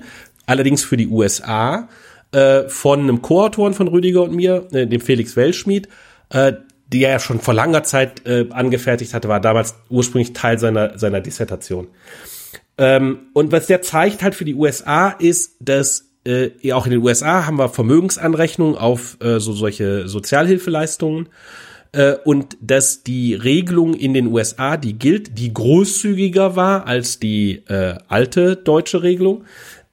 allerdings 0.46 0.84
für 0.84 0.96
die 0.96 1.08
USA, 1.08 1.88
äh, 2.32 2.68
von 2.68 3.00
einem 3.00 3.22
Co-Autoren 3.22 3.74
von 3.74 3.88
Rüdiger 3.88 4.22
und 4.22 4.34
mir, 4.34 4.68
äh, 4.72 4.86
dem 4.86 5.00
Felix 5.00 5.36
Welschmied, 5.36 5.88
äh, 6.28 6.52
die 6.92 7.04
er 7.04 7.12
ja 7.12 7.18
schon 7.18 7.40
vor 7.40 7.54
langer 7.54 7.82
Zeit 7.82 8.26
äh, 8.26 8.46
angefertigt 8.50 9.14
hatte, 9.14 9.28
war 9.28 9.40
damals 9.40 9.74
ursprünglich 9.88 10.32
Teil 10.32 10.58
seiner, 10.58 10.98
seiner 10.98 11.20
Dissertation. 11.20 11.88
Ähm, 12.78 13.26
und 13.32 13.52
was 13.52 13.66
der 13.66 13.82
zeigt 13.82 14.22
halt 14.22 14.34
für 14.34 14.44
die 14.44 14.54
USA 14.54 15.10
ist, 15.10 15.56
dass 15.60 16.10
äh, 16.24 16.72
auch 16.72 16.86
in 16.86 16.92
den 16.92 17.02
USA 17.02 17.46
haben 17.46 17.58
wir 17.58 17.68
Vermögensanrechnungen 17.68 18.76
auf 18.76 19.16
äh, 19.20 19.40
so 19.40 19.52
solche 19.52 20.08
Sozialhilfeleistungen 20.08 21.28
äh, 21.92 22.14
und 22.24 22.56
dass 22.60 23.02
die 23.02 23.34
Regelung 23.34 23.94
in 23.94 24.14
den 24.14 24.28
USA, 24.28 24.76
die 24.76 24.94
gilt, 24.94 25.38
die 25.38 25.52
großzügiger 25.52 26.56
war 26.56 26.86
als 26.86 27.18
die 27.18 27.62
äh, 27.66 27.96
alte 28.08 28.56
deutsche 28.56 29.02
Regelung, 29.02 29.44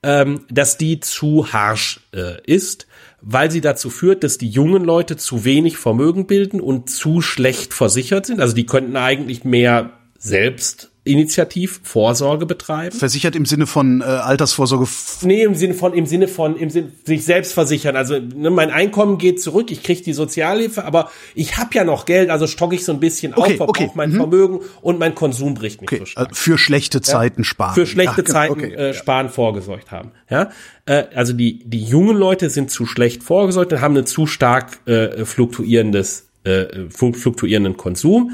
ähm, 0.03 0.45
dass 0.49 0.77
die 0.77 0.99
zu 0.99 1.51
harsch 1.51 2.01
äh, 2.13 2.41
ist, 2.45 2.87
weil 3.21 3.51
sie 3.51 3.61
dazu 3.61 3.89
führt, 3.89 4.23
dass 4.23 4.37
die 4.37 4.49
jungen 4.49 4.83
Leute 4.83 5.17
zu 5.17 5.45
wenig 5.45 5.77
Vermögen 5.77 6.27
bilden 6.27 6.61
und 6.61 6.89
zu 6.89 7.21
schlecht 7.21 7.73
versichert 7.73 8.25
sind. 8.25 8.39
Also 8.39 8.55
die 8.55 8.65
könnten 8.65 8.95
eigentlich 8.95 9.43
mehr 9.43 9.91
selbst 10.17 10.88
initiativ 11.05 11.79
Vorsorge 11.83 12.45
betreiben. 12.45 12.95
Versichert 12.95 13.35
im 13.35 13.45
Sinne 13.45 13.65
von 13.67 14.01
äh, 14.01 14.03
Altersvorsorge. 14.03 14.87
Nee, 15.21 15.43
im 15.43 15.55
Sinne 15.55 15.73
von, 15.73 15.93
im 15.93 16.05
Sinne 16.05 16.27
von, 16.27 16.55
im 16.57 16.69
Sinne, 16.69 16.91
sich 17.05 17.23
selbst 17.23 17.53
versichern. 17.53 17.95
Also 17.95 18.19
ne, 18.19 18.49
mein 18.49 18.69
Einkommen 18.69 19.17
geht 19.17 19.41
zurück, 19.41 19.71
ich 19.71 19.81
kriege 19.81 20.03
die 20.03 20.13
Sozialhilfe, 20.13 20.83
aber 20.85 21.09
ich 21.35 21.57
habe 21.57 21.69
ja 21.73 21.83
noch 21.83 22.05
Geld, 22.05 22.29
also 22.29 22.47
stocke 22.47 22.75
ich 22.75 22.85
so 22.85 22.91
ein 22.91 22.99
bisschen 22.99 23.33
Okay, 23.33 23.51
auf, 23.53 23.57
verbrauche 23.57 23.83
okay, 23.85 23.91
mein 23.95 24.11
mhm. 24.11 24.17
Vermögen 24.17 24.59
und 24.81 24.99
mein 24.99 25.15
Konsum 25.15 25.53
bricht 25.53 25.81
nicht 25.81 25.91
Okay, 25.91 25.99
so 26.01 26.05
stark. 26.05 26.31
äh, 26.31 26.35
für 26.35 26.57
schlechte 26.57 27.01
Zeiten 27.01 27.43
sparen. 27.43 27.73
Für 27.75 27.87
schlechte 27.87 28.11
Ach, 28.11 28.23
genau, 28.23 28.31
Zeiten 28.31 28.53
okay, 28.53 28.73
äh, 28.73 28.87
ja. 28.87 28.93
sparen 28.93 29.29
vorgesorgt 29.29 29.91
haben. 29.91 30.11
Ja, 30.29 30.51
äh, 30.85 31.05
also 31.15 31.33
die 31.33 31.63
die 31.67 31.83
jungen 31.83 32.17
Leute 32.17 32.49
sind 32.49 32.71
zu 32.71 32.85
schlecht 32.85 33.23
vorgesorgt 33.23 33.73
und 33.73 33.81
haben 33.81 33.95
einen 33.95 34.05
zu 34.05 34.27
stark 34.27 34.85
äh, 34.85 35.25
fluktuierendes 35.25 36.27
äh, 36.43 36.87
flu- 36.89 37.13
fluktuierenden 37.13 37.77
Konsum. 37.77 38.31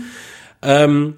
Ähm, 0.61 1.15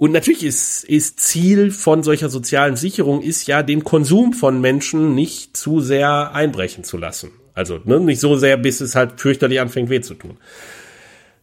und 0.00 0.12
natürlich 0.12 0.44
ist, 0.44 0.82
ist 0.84 1.20
Ziel 1.20 1.70
von 1.70 2.02
solcher 2.02 2.30
sozialen 2.30 2.74
Sicherung 2.74 3.20
ist 3.20 3.46
ja, 3.46 3.62
den 3.62 3.84
Konsum 3.84 4.32
von 4.32 4.58
Menschen 4.58 5.14
nicht 5.14 5.58
zu 5.58 5.80
sehr 5.80 6.34
einbrechen 6.34 6.84
zu 6.84 6.96
lassen. 6.96 7.32
Also 7.52 7.80
ne, 7.84 8.00
nicht 8.00 8.18
so 8.18 8.38
sehr, 8.38 8.56
bis 8.56 8.80
es 8.80 8.96
halt 8.96 9.20
fürchterlich 9.20 9.60
anfängt 9.60 9.90
weh 9.90 10.00
zu 10.00 10.14
tun. 10.14 10.38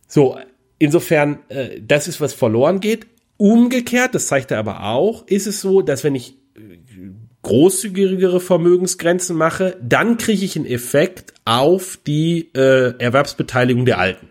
So, 0.08 0.40
insofern, 0.80 1.38
äh, 1.50 1.80
das 1.80 2.08
ist, 2.08 2.20
was 2.20 2.34
verloren 2.34 2.80
geht. 2.80 3.06
Umgekehrt, 3.38 4.16
das 4.16 4.26
zeigt 4.26 4.50
er 4.50 4.58
aber 4.58 4.86
auch, 4.86 5.28
ist 5.28 5.46
es 5.46 5.62
so, 5.62 5.84
dass 5.84 6.04
wenn 6.04 6.16
ich 6.16 6.32
äh, 6.56 6.80
großzügigere 7.44 8.40
Vermögensgrenzen 8.40 9.38
mache, 9.38 9.78
dann 9.84 10.18
kriege 10.18 10.44
ich 10.44 10.56
einen 10.56 10.66
Effekt 10.66 11.32
auf 11.46 12.00
die 12.08 12.50
äh, 12.56 12.98
Erwerbsbeteiligung 12.98 13.86
der 13.86 14.00
Alten. 14.00 14.30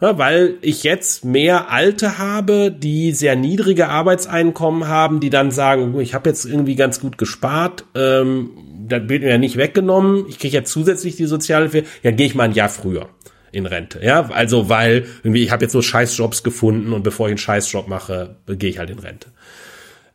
Ja, 0.00 0.18
weil 0.18 0.58
ich 0.60 0.82
jetzt 0.82 1.24
mehr 1.24 1.70
Alte 1.70 2.18
habe, 2.18 2.70
die 2.70 3.12
sehr 3.12 3.34
niedrige 3.34 3.88
Arbeitseinkommen 3.88 4.88
haben, 4.88 5.20
die 5.20 5.30
dann 5.30 5.50
sagen, 5.50 5.94
"Oh, 5.94 6.00
ich 6.00 6.12
habe 6.12 6.28
jetzt 6.28 6.44
irgendwie 6.44 6.76
ganz 6.76 7.00
gut 7.00 7.16
gespart, 7.16 7.84
ähm, 7.94 8.50
das 8.88 9.08
wird 9.08 9.22
mir 9.22 9.30
ja 9.30 9.38
nicht 9.38 9.56
weggenommen, 9.56 10.26
ich 10.28 10.38
kriege 10.38 10.54
jetzt 10.54 10.70
zusätzlich 10.70 11.16
die 11.16 11.24
Sozialhilfe, 11.24 11.84
ja 12.02 12.10
gehe 12.10 12.26
ich 12.26 12.34
mal 12.34 12.44
ein 12.44 12.52
Jahr 12.52 12.68
früher 12.68 13.08
in 13.52 13.64
Rente. 13.64 14.00
Ja, 14.04 14.28
also 14.30 14.68
weil 14.68 15.06
irgendwie 15.22 15.42
ich 15.42 15.50
habe 15.50 15.64
jetzt 15.64 15.72
so 15.72 15.80
Scheißjobs 15.80 16.42
gefunden 16.42 16.92
und 16.92 17.02
bevor 17.02 17.28
ich 17.28 17.32
einen 17.32 17.38
Scheißjob 17.38 17.88
mache, 17.88 18.36
gehe 18.46 18.68
ich 18.68 18.78
halt 18.78 18.90
in 18.90 18.98
Rente. 18.98 19.28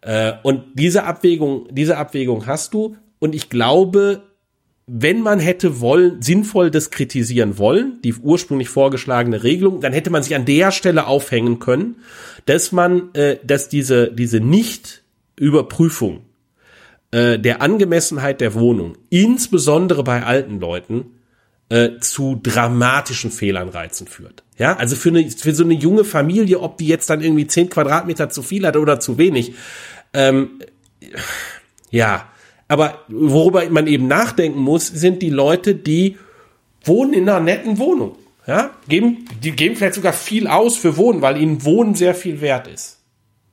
Äh, 0.02 0.34
und 0.44 0.64
diese 0.76 1.06
Abwägung, 1.06 1.68
diese 1.72 1.98
Abwägung 1.98 2.46
hast 2.46 2.76
du 2.76 2.98
und 3.18 3.34
ich 3.34 3.50
glaube, 3.50 4.22
wenn 4.94 5.22
man 5.22 5.40
hätte 5.40 5.80
wollen, 5.80 6.22
sinnvoll 6.22 6.70
das 6.70 6.92
kritisieren 6.92 7.58
wollen, 7.58 8.02
die 8.04 8.14
ursprünglich 8.14 8.68
vorgeschlagene 8.68 9.42
Regelung, 9.42 9.80
dann 9.80 9.94
hätte 9.94 10.10
man 10.10 10.22
sich 10.22 10.36
an 10.36 10.44
der 10.44 10.72
Stelle 10.72 11.08
aufhängen 11.08 11.60
können, 11.60 11.96
dass 12.46 12.74
man, 12.74 13.14
äh, 13.14 13.38
dass 13.42 13.70
diese, 13.70 14.12
diese 14.12 14.42
Nicht-Überprüfung 14.42 16.26
äh, 17.12 17.40
der 17.40 17.62
Angemessenheit 17.62 18.42
der 18.42 18.54
Wohnung, 18.54 18.98
insbesondere 19.10 20.04
bei 20.04 20.24
alten 20.24 20.60
Leuten, 20.60 21.06
äh, 21.70 22.00
zu 22.02 22.38
dramatischen 22.44 23.32
Fehlanreizen 23.32 24.08
führt. 24.08 24.44
Ja, 24.58 24.76
also 24.76 24.98
für, 24.98 25.08
eine, 25.08 25.32
für 25.32 25.54
so 25.54 25.64
eine 25.64 25.74
junge 25.74 26.04
Familie, 26.04 26.60
ob 26.60 26.78
die 26.78 26.88
jetzt 26.88 27.10
dann 27.10 27.22
irgendwie 27.22 27.48
zehn 27.48 27.70
Quadratmeter 27.70 28.30
zu 28.30 28.42
viel 28.42 28.68
hat 28.68 28.76
oder 28.76 29.00
zu 29.00 29.18
wenig, 29.18 29.54
ähm, 30.14 30.60
ja, 31.92 32.31
aber 32.72 33.00
worüber 33.10 33.70
man 33.70 33.86
eben 33.86 34.08
nachdenken 34.08 34.62
muss, 34.62 34.88
sind 34.88 35.22
die 35.22 35.30
Leute, 35.30 35.76
die 35.76 36.18
wohnen 36.86 37.12
in 37.12 37.28
einer 37.28 37.42
netten 37.42 37.80
Wohnung. 37.80 38.16
Ja, 38.48 38.70
geben, 38.88 39.26
die 39.44 39.52
geben 39.52 39.76
vielleicht 39.76 39.96
sogar 39.96 40.14
viel 40.14 40.48
aus 40.48 40.78
für 40.78 40.96
Wohnen, 40.96 41.22
weil 41.22 41.36
ihnen 41.36 41.66
Wohnen 41.66 41.96
sehr 41.96 42.16
viel 42.16 42.40
wert 42.40 42.70
ist 42.70 43.00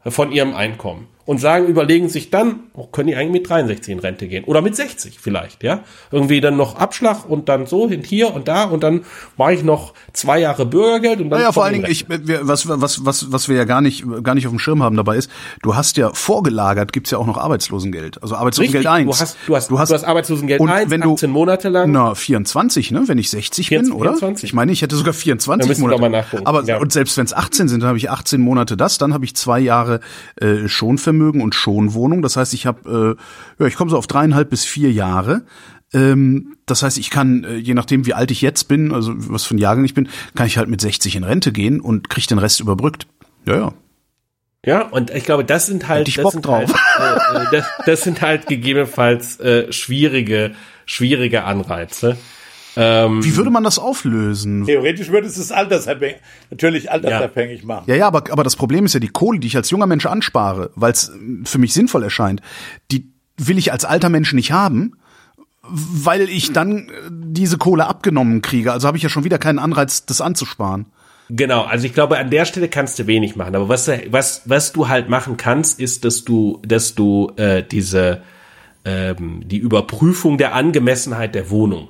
von 0.06 0.30
ihrem 0.30 0.54
Einkommen. 0.54 1.08
Und 1.28 1.42
sagen, 1.42 1.66
überlegen 1.66 2.09
sich 2.09 2.30
dann, 2.30 2.60
oh, 2.72 2.86
können 2.86 3.09
die 3.09 3.14
eigentlich 3.14 3.42
mit 3.42 3.50
63 3.50 3.92
in 3.92 3.98
Rente 3.98 4.28
gehen? 4.28 4.44
Oder 4.44 4.62
mit 4.62 4.74
60 4.74 5.18
vielleicht, 5.20 5.62
ja? 5.62 5.80
Irgendwie 6.10 6.40
dann 6.40 6.56
noch 6.56 6.76
Abschlag 6.76 7.28
und 7.28 7.50
dann 7.50 7.66
so 7.66 7.86
hin 7.86 8.02
hier 8.02 8.32
und 8.34 8.48
da 8.48 8.64
und 8.64 8.82
dann 8.82 9.02
mache 9.36 9.52
ich 9.52 9.62
noch 9.62 9.92
zwei 10.14 10.38
Jahre 10.40 10.64
Bürgergeld 10.64 11.20
und 11.20 11.28
dann. 11.28 11.40
Naja, 11.40 11.52
vor 11.52 11.64
allen 11.66 11.74
Dingen, 11.74 11.84
in 11.84 11.92
ich, 11.92 12.06
was, 12.09 12.66
was, 12.66 13.05
was, 13.05 13.30
was 13.30 13.46
wir 13.50 13.56
ja 13.56 13.64
gar 13.64 13.82
nicht, 13.82 14.06
gar 14.22 14.34
nicht 14.34 14.46
auf 14.46 14.55
dem 14.55 14.59
Schirm 14.59 14.82
haben 14.82 14.96
dabei 14.96 15.16
ist, 15.16 15.30
du 15.60 15.76
hast 15.76 15.98
ja 15.98 16.14
vorgelagert, 16.14 16.94
gibt's 16.94 17.10
ja 17.10 17.18
auch 17.18 17.26
noch 17.26 17.36
Arbeitslosengeld. 17.36 18.22
Also 18.22 18.34
Arbeitslosengeld 18.34 18.86
Richtig, 18.86 19.06
1. 19.09 19.16
du 19.16 19.20
hast, 19.22 19.36
du 19.46 19.55
hast, 19.56 19.70
du 19.70 19.78
hast, 19.78 20.05
Arbeitslosengeld 20.05 20.60
und 20.60 20.70
1, 20.70 20.90
wenn 20.90 21.02
du, 21.02 21.12
18 21.12 21.30
Monate 21.30 21.68
lang. 21.68 21.92
Na, 21.92 22.14
24, 22.14 22.90
ne? 22.90 23.02
Wenn 23.06 23.18
ich 23.18 23.28
60 23.28 23.68
bin, 23.68 23.84
24, 23.84 24.00
oder? 24.00 24.10
24. 24.12 24.48
Ich 24.48 24.55
meine, 24.55 24.72
ich 24.72 24.80
hätte 24.80 24.96
sogar 24.96 25.12
24 25.12 25.62
Da 25.62 25.68
müssen 25.68 25.82
wir 25.82 25.88
Monate. 25.88 26.00
doch 26.00 26.10
mal 26.10 26.18
nachgucken. 26.18 26.46
Aber 26.46 26.64
Ja. 26.64 26.78
und 26.78 26.90
selbst 26.90 27.18
wenn 27.18 27.26
es 27.26 27.34
18 27.34 27.68
sind, 27.68 27.80
dann 27.82 27.88
habe 27.88 27.98
ich 27.98 28.09
18 28.10 28.40
Monate 28.40 28.78
das, 28.78 28.96
dann 28.96 29.12
habe 29.12 29.26
ich 29.26 29.36
zwei 29.36 29.60
Jahre 29.60 30.00
äh, 30.40 30.68
Schonvermögen 31.18 31.40
und 31.42 31.54
Schonwohnung. 31.54 32.22
Das 32.22 32.36
heißt, 32.36 32.54
ich 32.54 32.66
habe, 32.66 33.16
äh, 33.18 33.62
ja, 33.62 33.68
ich 33.68 33.74
komme 33.74 33.90
so 33.90 33.98
auf 33.98 34.06
dreieinhalb 34.06 34.50
bis 34.50 34.64
vier 34.64 34.92
Jahre. 34.92 35.42
Ähm, 35.92 36.56
das 36.66 36.82
heißt, 36.82 36.98
ich 36.98 37.10
kann, 37.10 37.44
äh, 37.44 37.56
je 37.56 37.74
nachdem, 37.74 38.06
wie 38.06 38.14
alt 38.14 38.30
ich 38.30 38.42
jetzt 38.42 38.64
bin, 38.64 38.92
also 38.92 39.12
was 39.16 39.44
für 39.44 39.54
ein 39.54 39.58
Jahrgang 39.58 39.84
ich 39.84 39.94
bin, 39.94 40.08
kann 40.34 40.46
ich 40.46 40.58
halt 40.58 40.68
mit 40.68 40.80
60 40.80 41.16
in 41.16 41.24
Rente 41.24 41.52
gehen 41.52 41.80
und 41.80 42.10
kriege 42.10 42.26
den 42.26 42.38
Rest 42.38 42.60
überbrückt. 42.60 43.06
Ja, 43.46 43.56
ja. 43.56 43.72
Ja, 44.66 44.82
und 44.82 45.10
ich 45.10 45.24
glaube, 45.24 45.44
das 45.44 45.66
sind 45.66 45.88
halt, 45.88 46.08
ich 46.08 46.16
das 46.16 46.24
Bock 46.24 46.32
sind 46.32 46.46
drauf. 46.46 46.74
halt, 46.98 47.52
äh, 47.52 47.56
äh, 47.56 47.60
das, 47.60 47.66
das 47.86 48.02
sind 48.02 48.20
halt 48.20 48.46
gegebenenfalls 48.46 49.38
äh, 49.40 49.72
schwierige, 49.72 50.52
schwierige 50.84 51.44
Anreize. 51.44 52.18
Ähm, 52.80 53.24
Wie 53.24 53.34
würde 53.34 53.50
man 53.50 53.64
das 53.64 53.80
auflösen? 53.80 54.64
Theoretisch 54.64 55.10
würde 55.10 55.26
es 55.26 55.36
es 55.36 55.50
altersabhängig, 55.50 56.18
natürlich 56.48 56.92
altersabhängig 56.92 57.64
machen. 57.64 57.84
Ja, 57.88 57.96
ja, 57.96 58.06
aber, 58.06 58.30
aber 58.30 58.44
das 58.44 58.55
Problem 58.55 58.84
ist 58.84 58.94
ja 58.94 59.00
die 59.00 59.09
Kohle, 59.09 59.40
die 59.40 59.48
ich 59.48 59.56
als 59.56 59.70
junger 59.70 59.86
Mensch 59.86 60.06
anspare, 60.06 60.70
weil 60.76 60.92
es 60.92 61.10
für 61.42 61.59
mich 61.59 61.74
sinnvoll 61.74 62.05
erscheint, 62.05 62.40
die 62.92 63.10
will 63.36 63.59
ich 63.59 63.72
als 63.72 63.84
alter 63.84 64.10
Mensch 64.10 64.32
nicht 64.32 64.52
haben, 64.52 64.92
weil 65.62 66.28
ich 66.28 66.52
dann 66.52 66.88
äh, 66.88 66.92
diese 67.10 67.59
Kohle 67.59 67.88
abgenommen 67.88 68.42
kriege. 68.42 68.72
Also 68.72 68.86
habe 68.86 68.96
ich 68.96 69.02
ja 69.02 69.09
schon 69.09 69.24
wieder 69.24 69.38
keinen 69.38 69.59
Anreiz, 69.59 70.06
das 70.06 70.20
anzusparen. 70.20 70.86
Genau, 71.30 71.64
also 71.64 71.84
ich 71.84 71.94
glaube, 71.94 72.16
an 72.16 72.30
der 72.30 72.44
Stelle 72.44 72.68
kannst 72.68 72.98
du 73.00 73.09
wenig 73.09 73.34
machen. 73.34 73.56
Aber 73.56 73.68
was, 73.68 73.90
was, 74.10 74.42
was 74.44 74.72
du 74.72 74.86
halt 74.86 75.09
machen 75.09 75.36
kannst, 75.36 75.80
ist, 75.80 76.05
dass 76.05 76.24
du, 76.24 76.62
dass 76.64 76.94
du 76.94 77.32
äh, 77.36 77.64
diese 77.64 78.22
ähm, 78.84 79.42
die 79.44 79.59
Überprüfung 79.59 80.38
der 80.38 80.55
Angemessenheit 80.55 81.34
der 81.34 81.50
Wohnung, 81.50 81.88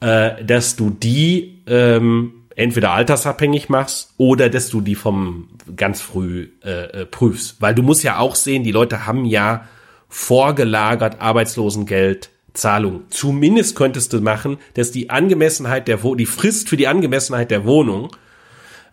äh, 0.00 0.44
dass 0.44 0.76
du 0.76 0.90
die 0.90 1.62
ähm, 1.66 2.44
entweder 2.54 2.92
altersabhängig 2.92 3.68
machst 3.68 4.14
oder 4.16 4.48
dass 4.48 4.68
du 4.70 4.80
die 4.80 4.94
vom 4.94 5.48
ganz 5.76 6.00
früh 6.00 6.48
äh, 6.64 7.02
äh, 7.02 7.06
prüfst. 7.06 7.60
Weil 7.60 7.74
du 7.74 7.82
musst 7.82 8.02
ja 8.02 8.18
auch 8.18 8.34
sehen, 8.34 8.64
die 8.64 8.72
Leute 8.72 9.06
haben 9.06 9.24
ja 9.24 9.68
vorgelagert 10.08 11.20
Arbeitslosengeld 11.20 12.30
Zahlung. 12.54 13.02
Zumindest 13.10 13.76
könntest 13.76 14.12
du 14.12 14.20
machen, 14.20 14.58
dass 14.74 14.90
die 14.90 15.10
Angemessenheit 15.10 15.88
der 15.88 16.02
Wo 16.02 16.14
die 16.14 16.26
Frist 16.26 16.68
für 16.68 16.76
die 16.76 16.88
Angemessenheit 16.88 17.50
der 17.50 17.64
Wohnung, 17.64 18.16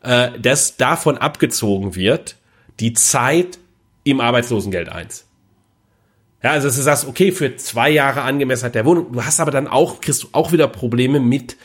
äh, 0.02 0.38
dass 0.40 0.78
davon 0.78 1.18
abgezogen 1.18 1.96
wird, 1.96 2.36
die 2.80 2.94
Zeit 2.94 3.60
im 4.04 4.20
Arbeitslosengeld 4.20 4.90
1. 4.90 5.26
Ja, 6.44 6.52
also 6.52 6.68
dass 6.68 6.76
du 6.76 6.82
sagst, 6.82 7.08
okay, 7.08 7.32
für 7.32 7.56
zwei 7.56 7.90
Jahre 7.90 8.24
Angemessenheit 8.24 8.76
der 8.76 8.86
Wohnung, 8.86 9.14
du 9.14 9.24
hast 9.24 9.40
aber 9.40 9.52
dann 9.52 9.68
auch, 9.68 10.02
kriegst 10.02 10.24
du 10.24 10.28
auch 10.34 10.52
wieder 10.52 10.68
Probleme 10.68 11.20
mit, 11.20 11.58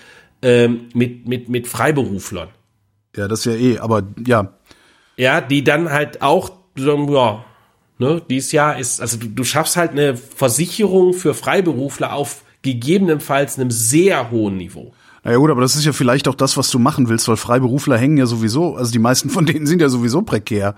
ähm, 0.43 0.89
mit, 0.95 1.27
mit, 1.27 1.49
mit 1.49 1.67
Freiberuflern. 1.67 2.49
Ja, 3.17 3.27
das 3.27 3.41
ist 3.41 3.47
ja 3.47 3.53
eh, 3.55 3.79
aber 3.79 4.05
ja. 4.25 4.53
Ja, 5.17 5.41
die 5.41 5.65
dann 5.65 5.91
halt 5.91 6.23
auch, 6.23 6.53
sagen, 6.77 7.13
ja, 7.13 7.45
Ne, 8.01 8.23
dieses 8.31 8.53
Jahr 8.53 8.79
ist, 8.79 9.01
also 9.01 9.17
du, 9.17 9.27
du 9.27 9.43
schaffst 9.43 9.77
halt 9.77 9.91
eine 9.91 10.17
Versicherung 10.17 11.15
für 11.15 11.35
Freiberufler 11.35 12.13
auf 12.13 12.43
gegebenenfalls 12.63 13.59
einem 13.59 13.73
sehr 13.73 14.31
hohen 14.31 14.57
Niveau. 14.57 14.93
Naja 15.25 15.39
gut, 15.39 15.51
aber 15.51 15.63
das 15.63 15.75
ist 15.75 15.85
ja 15.85 15.93
vielleicht 15.93 16.29
auch 16.29 16.37
das, 16.37 16.57
was 16.57 16.71
du 16.71 16.79
machen 16.79 17.09
willst, 17.09 17.27
weil 17.27 17.37
Freiberufler 17.37 17.99
hängen 17.99 18.17
ja 18.17 18.27
sowieso, 18.27 18.77
also 18.77 18.93
die 18.93 19.01
meisten 19.01 19.31
von 19.31 19.47
denen 19.47 19.67
sind 19.67 19.83
ja 19.83 19.89
sowieso 19.89 20.23
prekär. 20.23 20.77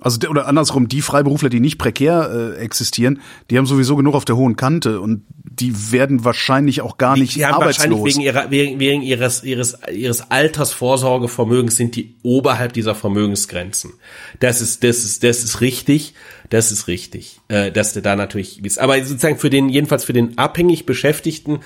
Also 0.00 0.18
oder 0.28 0.46
andersrum, 0.46 0.86
die 0.86 1.02
Freiberufler, 1.02 1.48
die 1.48 1.58
nicht 1.58 1.76
prekär 1.76 2.54
äh, 2.56 2.60
existieren, 2.60 3.20
die 3.50 3.58
haben 3.58 3.66
sowieso 3.66 3.96
genug 3.96 4.14
auf 4.14 4.24
der 4.24 4.36
hohen 4.36 4.54
Kante 4.54 5.00
und 5.00 5.24
die 5.28 5.90
werden 5.90 6.24
wahrscheinlich 6.24 6.82
auch 6.82 6.98
gar 6.98 7.16
nicht 7.16 7.34
Die 7.34 7.44
haben 7.44 7.54
arbeitslos. 7.54 7.90
wahrscheinlich 7.90 8.14
wegen 8.14 8.20
ihrer, 8.24 8.50
wegen, 8.50 8.78
wegen 8.78 9.02
ihres, 9.02 9.42
ihres, 9.42 9.76
ihres 9.92 10.30
Altersvorsorgevermögens 10.30 11.76
sind 11.76 11.96
die 11.96 12.14
oberhalb 12.22 12.74
dieser 12.74 12.94
Vermögensgrenzen. 12.94 13.92
Das 14.38 14.60
ist, 14.60 14.84
das 14.84 14.98
ist, 14.98 15.24
das 15.24 15.42
ist 15.42 15.60
richtig. 15.60 16.14
Das 16.48 16.70
ist 16.70 16.86
richtig. 16.86 17.40
Äh, 17.48 17.72
dass 17.72 17.92
du 17.92 18.00
da 18.00 18.14
natürlich 18.14 18.62
bist. 18.62 18.78
Aber 18.78 19.02
sozusagen 19.04 19.38
für 19.38 19.50
den, 19.50 19.68
jedenfalls 19.68 20.04
für 20.04 20.12
den 20.12 20.38
abhängig 20.38 20.86
Beschäftigten, 20.86 21.58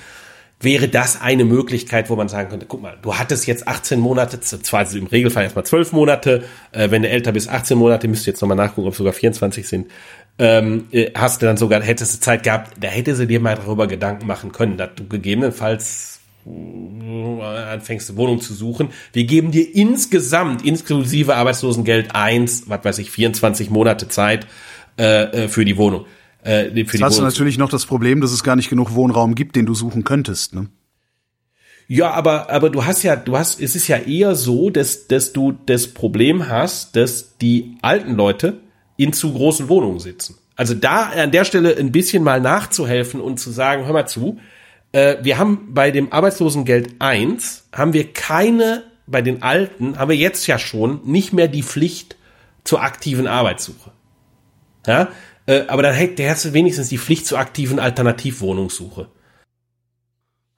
wäre 0.62 0.88
das 0.88 1.20
eine 1.20 1.44
Möglichkeit, 1.44 2.10
wo 2.10 2.16
man 2.16 2.28
sagen 2.28 2.48
könnte, 2.50 2.66
guck 2.66 2.82
mal, 2.82 2.96
du 3.02 3.16
hattest 3.16 3.46
jetzt 3.46 3.68
18 3.68 4.00
Monate, 4.00 4.40
zwar 4.40 4.90
im 4.94 5.06
Regelfall 5.06 5.44
erstmal 5.44 5.66
12 5.66 5.92
Monate, 5.92 6.44
äh, 6.72 6.90
wenn 6.90 7.02
du 7.02 7.08
älter 7.08 7.32
bist, 7.32 7.48
18 7.48 7.76
Monate, 7.76 8.08
müsst 8.08 8.26
ihr 8.26 8.32
jetzt 8.32 8.40
nochmal 8.40 8.56
nachgucken, 8.56 8.86
ob 8.86 8.92
es 8.92 8.98
sogar 8.98 9.12
24 9.12 9.66
sind, 9.66 9.88
ähm, 10.38 10.86
äh, 10.92 11.10
hast 11.14 11.42
du 11.42 11.46
dann 11.46 11.56
sogar, 11.56 11.82
hättest 11.82 12.16
du 12.16 12.20
Zeit 12.20 12.42
gehabt, 12.42 12.74
da 12.80 12.88
hätte 12.88 13.14
sie 13.14 13.26
dir 13.26 13.40
mal 13.40 13.56
darüber 13.56 13.86
Gedanken 13.86 14.26
machen 14.26 14.52
können, 14.52 14.76
dass 14.76 14.90
du 14.96 15.06
gegebenenfalls 15.06 16.20
äh, 16.46 16.50
anfängst, 16.50 18.10
eine 18.10 18.18
Wohnung 18.18 18.40
zu 18.40 18.54
suchen. 18.54 18.88
Wir 19.12 19.24
geben 19.24 19.52
dir 19.52 19.74
insgesamt, 19.74 20.64
inklusive 20.64 21.36
Arbeitslosengeld 21.36 22.14
1, 22.14 22.64
was 22.68 22.84
weiß 22.84 22.98
ich, 22.98 23.10
24 23.10 23.70
Monate 23.70 24.08
Zeit 24.08 24.46
äh, 24.98 25.44
äh, 25.44 25.48
für 25.48 25.64
die 25.64 25.76
Wohnung. 25.76 26.06
Äh, 26.42 26.70
für 26.70 26.76
Jetzt 26.76 26.94
die 26.94 27.04
hast 27.04 27.18
du 27.18 27.22
natürlich 27.22 27.58
noch 27.58 27.70
das 27.70 27.86
Problem, 27.86 28.20
dass 28.20 28.32
es 28.32 28.42
gar 28.42 28.56
nicht 28.56 28.68
genug 28.68 28.94
Wohnraum 28.94 29.34
gibt, 29.34 29.56
den 29.56 29.66
du 29.66 29.74
suchen 29.74 30.04
könntest. 30.04 30.54
Ne? 30.54 30.68
Ja, 31.88 32.10
aber, 32.12 32.50
aber 32.50 32.70
du 32.70 32.84
hast 32.84 33.02
ja, 33.02 33.16
du 33.16 33.36
hast, 33.36 33.60
es 33.60 33.76
ist 33.76 33.88
ja 33.88 33.98
eher 33.98 34.34
so, 34.34 34.70
dass, 34.70 35.08
dass 35.08 35.32
du 35.32 35.52
das 35.52 35.88
Problem 35.88 36.48
hast, 36.48 36.96
dass 36.96 37.38
die 37.38 37.76
alten 37.82 38.14
Leute 38.14 38.60
in 38.96 39.12
zu 39.12 39.32
großen 39.32 39.68
Wohnungen 39.68 39.98
sitzen. 39.98 40.38
Also 40.56 40.74
da 40.74 41.10
an 41.10 41.30
der 41.30 41.44
Stelle 41.44 41.76
ein 41.76 41.92
bisschen 41.92 42.22
mal 42.22 42.40
nachzuhelfen 42.40 43.20
und 43.20 43.38
zu 43.38 43.50
sagen, 43.50 43.84
hör 43.84 43.92
mal 43.92 44.06
zu, 44.06 44.38
äh, 44.92 45.16
wir 45.22 45.38
haben 45.38 45.74
bei 45.74 45.90
dem 45.90 46.12
Arbeitslosengeld 46.12 46.96
1, 46.98 47.68
haben 47.72 47.92
wir 47.92 48.12
keine, 48.12 48.84
bei 49.06 49.22
den 49.22 49.42
Alten, 49.42 49.98
haben 49.98 50.10
wir 50.10 50.16
jetzt 50.16 50.46
ja 50.46 50.58
schon 50.58 51.00
nicht 51.04 51.32
mehr 51.32 51.48
die 51.48 51.62
Pflicht 51.62 52.16
zur 52.64 52.82
aktiven 52.82 53.26
Arbeitssuche. 53.26 53.90
Ja, 54.86 55.08
äh, 55.46 55.62
aber 55.68 55.82
dann 55.82 55.94
hätte 55.94 56.28
hast 56.28 56.44
du 56.44 56.52
wenigstens 56.52 56.88
die 56.88 56.98
Pflicht 56.98 57.26
zur 57.26 57.38
aktiven 57.38 57.78
Alternativwohnungssuche. 57.78 59.08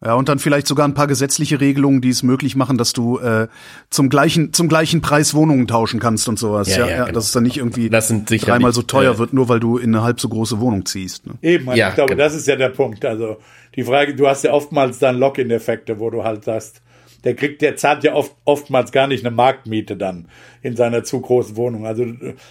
Ja, 0.04 0.14
und 0.14 0.28
dann 0.28 0.38
vielleicht 0.38 0.66
sogar 0.66 0.86
ein 0.86 0.92
paar 0.92 1.06
gesetzliche 1.06 1.62
Regelungen, 1.62 2.02
die 2.02 2.10
es 2.10 2.22
möglich 2.22 2.56
machen, 2.56 2.76
dass 2.76 2.92
du 2.92 3.18
äh, 3.20 3.48
zum 3.88 4.10
gleichen 4.10 4.52
zum 4.52 4.68
gleichen 4.68 5.00
Preis 5.00 5.32
Wohnungen 5.32 5.66
tauschen 5.66 5.98
kannst 5.98 6.28
und 6.28 6.38
sowas. 6.38 6.68
Ja, 6.68 6.80
Ja, 6.80 6.84
ja, 6.84 6.90
ja, 6.90 7.04
genau. 7.04 7.14
dass 7.14 7.26
es 7.26 7.32
dann 7.32 7.44
nicht 7.44 7.56
irgendwie 7.56 7.88
Das 7.88 8.08
sind 8.08 8.28
sicherlich, 8.28 8.52
dreimal 8.52 8.72
so 8.74 8.82
teuer 8.82 9.14
äh, 9.14 9.18
wird, 9.18 9.32
nur 9.32 9.48
weil 9.48 9.60
du 9.60 9.78
in 9.78 9.94
eine 9.94 10.04
halb 10.04 10.20
so 10.20 10.28
große 10.28 10.60
Wohnung 10.60 10.84
ziehst. 10.84 11.26
Ne? 11.26 11.34
Eben, 11.40 11.68
also 11.70 11.78
Ja, 11.78 11.88
ich 11.88 11.94
glaube, 11.94 12.10
genau. 12.10 12.24
das 12.24 12.34
ist 12.34 12.46
ja 12.46 12.56
der 12.56 12.68
Punkt. 12.68 13.02
Also 13.06 13.38
die 13.76 13.84
Frage, 13.84 14.14
du 14.14 14.28
hast 14.28 14.44
ja 14.44 14.52
oftmals 14.52 14.98
dann 14.98 15.18
Lock-in-Effekte, 15.18 15.98
wo 15.98 16.10
du 16.10 16.22
halt 16.22 16.44
sagst, 16.44 16.82
der 17.24 17.34
kriegt, 17.34 17.62
der 17.62 17.76
zahlt 17.76 18.04
ja 18.04 18.14
oft, 18.14 18.34
oftmals 18.44 18.92
gar 18.92 19.06
nicht 19.06 19.24
eine 19.24 19.34
Marktmiete 19.34 19.96
dann 19.96 20.28
in 20.62 20.76
seiner 20.76 21.04
zu 21.04 21.20
großen 21.20 21.56
Wohnung. 21.56 21.86
Also 21.86 22.06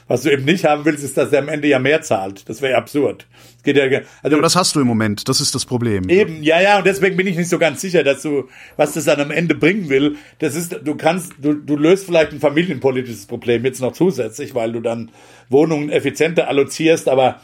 was 0.07 0.23
du 0.23 0.31
eben 0.31 0.45
nicht 0.45 0.65
haben 0.65 0.85
willst, 0.85 1.03
ist, 1.03 1.17
dass 1.17 1.31
er 1.31 1.39
am 1.39 1.49
Ende 1.49 1.67
ja 1.67 1.79
mehr 1.79 2.01
zahlt. 2.01 2.47
Das 2.49 2.61
wäre 2.61 2.73
ja 2.73 2.77
absurd. 2.77 3.27
Es 3.57 3.63
geht 3.63 3.77
ja, 3.77 3.83
also 4.21 4.35
Aber 4.35 4.41
das 4.41 4.55
hast 4.55 4.75
du 4.75 4.81
im 4.81 4.87
Moment, 4.87 5.27
das 5.29 5.41
ist 5.41 5.55
das 5.55 5.65
Problem. 5.65 6.09
Eben, 6.09 6.43
ja, 6.43 6.61
ja, 6.61 6.77
und 6.79 6.85
deswegen 6.85 7.15
bin 7.15 7.27
ich 7.27 7.37
nicht 7.37 7.49
so 7.49 7.59
ganz 7.59 7.81
sicher, 7.81 8.03
dass 8.03 8.21
du, 8.21 8.49
was 8.75 8.93
das 8.93 9.05
dann 9.05 9.19
am 9.19 9.31
Ende 9.31 9.55
bringen 9.55 9.89
will. 9.89 10.17
Das 10.39 10.55
ist, 10.55 10.79
du 10.83 10.95
kannst, 10.95 11.33
du, 11.39 11.53
du 11.53 11.75
löst 11.75 12.05
vielleicht 12.05 12.33
ein 12.33 12.39
familienpolitisches 12.39 13.25
Problem 13.25 13.63
jetzt 13.65 13.81
noch 13.81 13.93
zusätzlich, 13.93 14.53
weil 14.53 14.71
du 14.71 14.79
dann 14.79 15.11
Wohnungen 15.49 15.89
effizienter 15.89 16.47
allozierst, 16.47 17.07
aber 17.07 17.39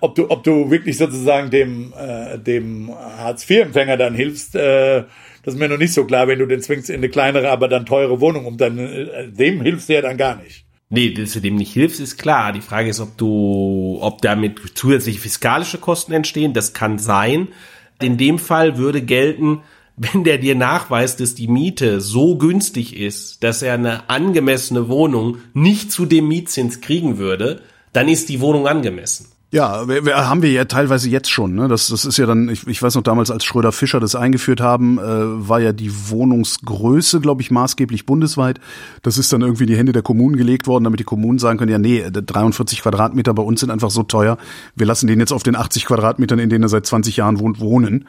ob 0.00 0.14
du, 0.14 0.30
ob 0.30 0.44
du 0.44 0.70
wirklich 0.70 0.96
sozusagen 0.98 1.50
dem, 1.50 1.92
äh, 1.98 2.38
dem 2.38 2.90
Hartz-IV-Empfänger 2.94 3.96
dann 3.96 4.14
hilfst, 4.14 4.54
äh, 4.54 5.04
das 5.48 5.54
ist 5.54 5.60
mir 5.60 5.70
noch 5.70 5.78
nicht 5.78 5.94
so 5.94 6.04
klar, 6.04 6.28
wenn 6.28 6.40
du 6.40 6.46
den 6.46 6.60
zwingst 6.60 6.90
in 6.90 6.96
eine 6.96 7.08
kleinere, 7.08 7.48
aber 7.48 7.68
dann 7.68 7.86
teure 7.86 8.20
Wohnung 8.20 8.44
und 8.44 8.60
dann, 8.60 8.78
äh, 8.78 9.28
dem 9.28 9.62
hilfst 9.62 9.88
du 9.88 9.94
ja 9.94 10.02
dann 10.02 10.18
gar 10.18 10.36
nicht. 10.36 10.66
Nee, 10.90 11.14
dass 11.14 11.32
du 11.32 11.40
dem 11.40 11.56
nicht 11.56 11.72
hilfst, 11.72 12.00
ist 12.00 12.18
klar. 12.18 12.52
Die 12.52 12.60
Frage 12.60 12.90
ist, 12.90 13.00
ob 13.00 13.16
du, 13.16 13.96
ob 14.02 14.20
damit 14.20 14.60
zusätzliche 14.74 15.20
fiskalische 15.20 15.78
Kosten 15.78 16.12
entstehen. 16.12 16.52
Das 16.52 16.74
kann 16.74 16.98
sein. 16.98 17.48
In 17.98 18.18
dem 18.18 18.38
Fall 18.38 18.76
würde 18.76 19.00
gelten, 19.00 19.62
wenn 19.96 20.22
der 20.22 20.36
dir 20.36 20.54
nachweist, 20.54 21.20
dass 21.20 21.34
die 21.34 21.48
Miete 21.48 22.02
so 22.02 22.36
günstig 22.36 22.94
ist, 22.94 23.42
dass 23.42 23.62
er 23.62 23.72
eine 23.72 24.10
angemessene 24.10 24.90
Wohnung 24.90 25.38
nicht 25.54 25.90
zu 25.90 26.04
dem 26.04 26.28
Mietzins 26.28 26.82
kriegen 26.82 27.16
würde, 27.16 27.62
dann 27.94 28.06
ist 28.06 28.28
die 28.28 28.40
Wohnung 28.40 28.68
angemessen. 28.68 29.28
Ja, 29.50 29.88
wir, 29.88 30.04
wir, 30.04 30.28
haben 30.28 30.42
wir 30.42 30.50
ja 30.50 30.66
teilweise 30.66 31.08
jetzt 31.08 31.30
schon. 31.30 31.54
Ne? 31.54 31.68
Das, 31.68 31.88
das 31.88 32.04
ist 32.04 32.18
ja 32.18 32.26
dann, 32.26 32.50
ich, 32.50 32.66
ich 32.66 32.82
weiß 32.82 32.96
noch 32.96 33.02
damals, 33.02 33.30
als 33.30 33.46
Schröder 33.46 33.72
Fischer 33.72 33.98
das 33.98 34.14
eingeführt 34.14 34.60
haben, 34.60 34.98
äh, 34.98 35.48
war 35.48 35.58
ja 35.58 35.72
die 35.72 35.90
Wohnungsgröße, 36.10 37.20
glaube 37.20 37.40
ich, 37.40 37.50
maßgeblich 37.50 38.04
bundesweit. 38.04 38.60
Das 39.02 39.16
ist 39.16 39.32
dann 39.32 39.40
irgendwie 39.40 39.64
in 39.64 39.68
die 39.68 39.76
Hände 39.78 39.92
der 39.92 40.02
Kommunen 40.02 40.36
gelegt 40.36 40.66
worden, 40.66 40.84
damit 40.84 41.00
die 41.00 41.04
Kommunen 41.04 41.38
sagen 41.38 41.58
können, 41.58 41.72
ja 41.72 41.78
nee, 41.78 42.04
43 42.10 42.82
Quadratmeter 42.82 43.32
bei 43.32 43.42
uns 43.42 43.60
sind 43.60 43.70
einfach 43.70 43.90
so 43.90 44.02
teuer. 44.02 44.36
Wir 44.76 44.84
lassen 44.84 45.06
den 45.06 45.18
jetzt 45.18 45.32
auf 45.32 45.44
den 45.44 45.56
80 45.56 45.86
Quadratmetern, 45.86 46.38
in 46.38 46.50
denen 46.50 46.64
er 46.64 46.68
seit 46.68 46.84
20 46.84 47.16
Jahren 47.16 47.40
wohnt, 47.40 47.58
wohnen. 47.58 48.04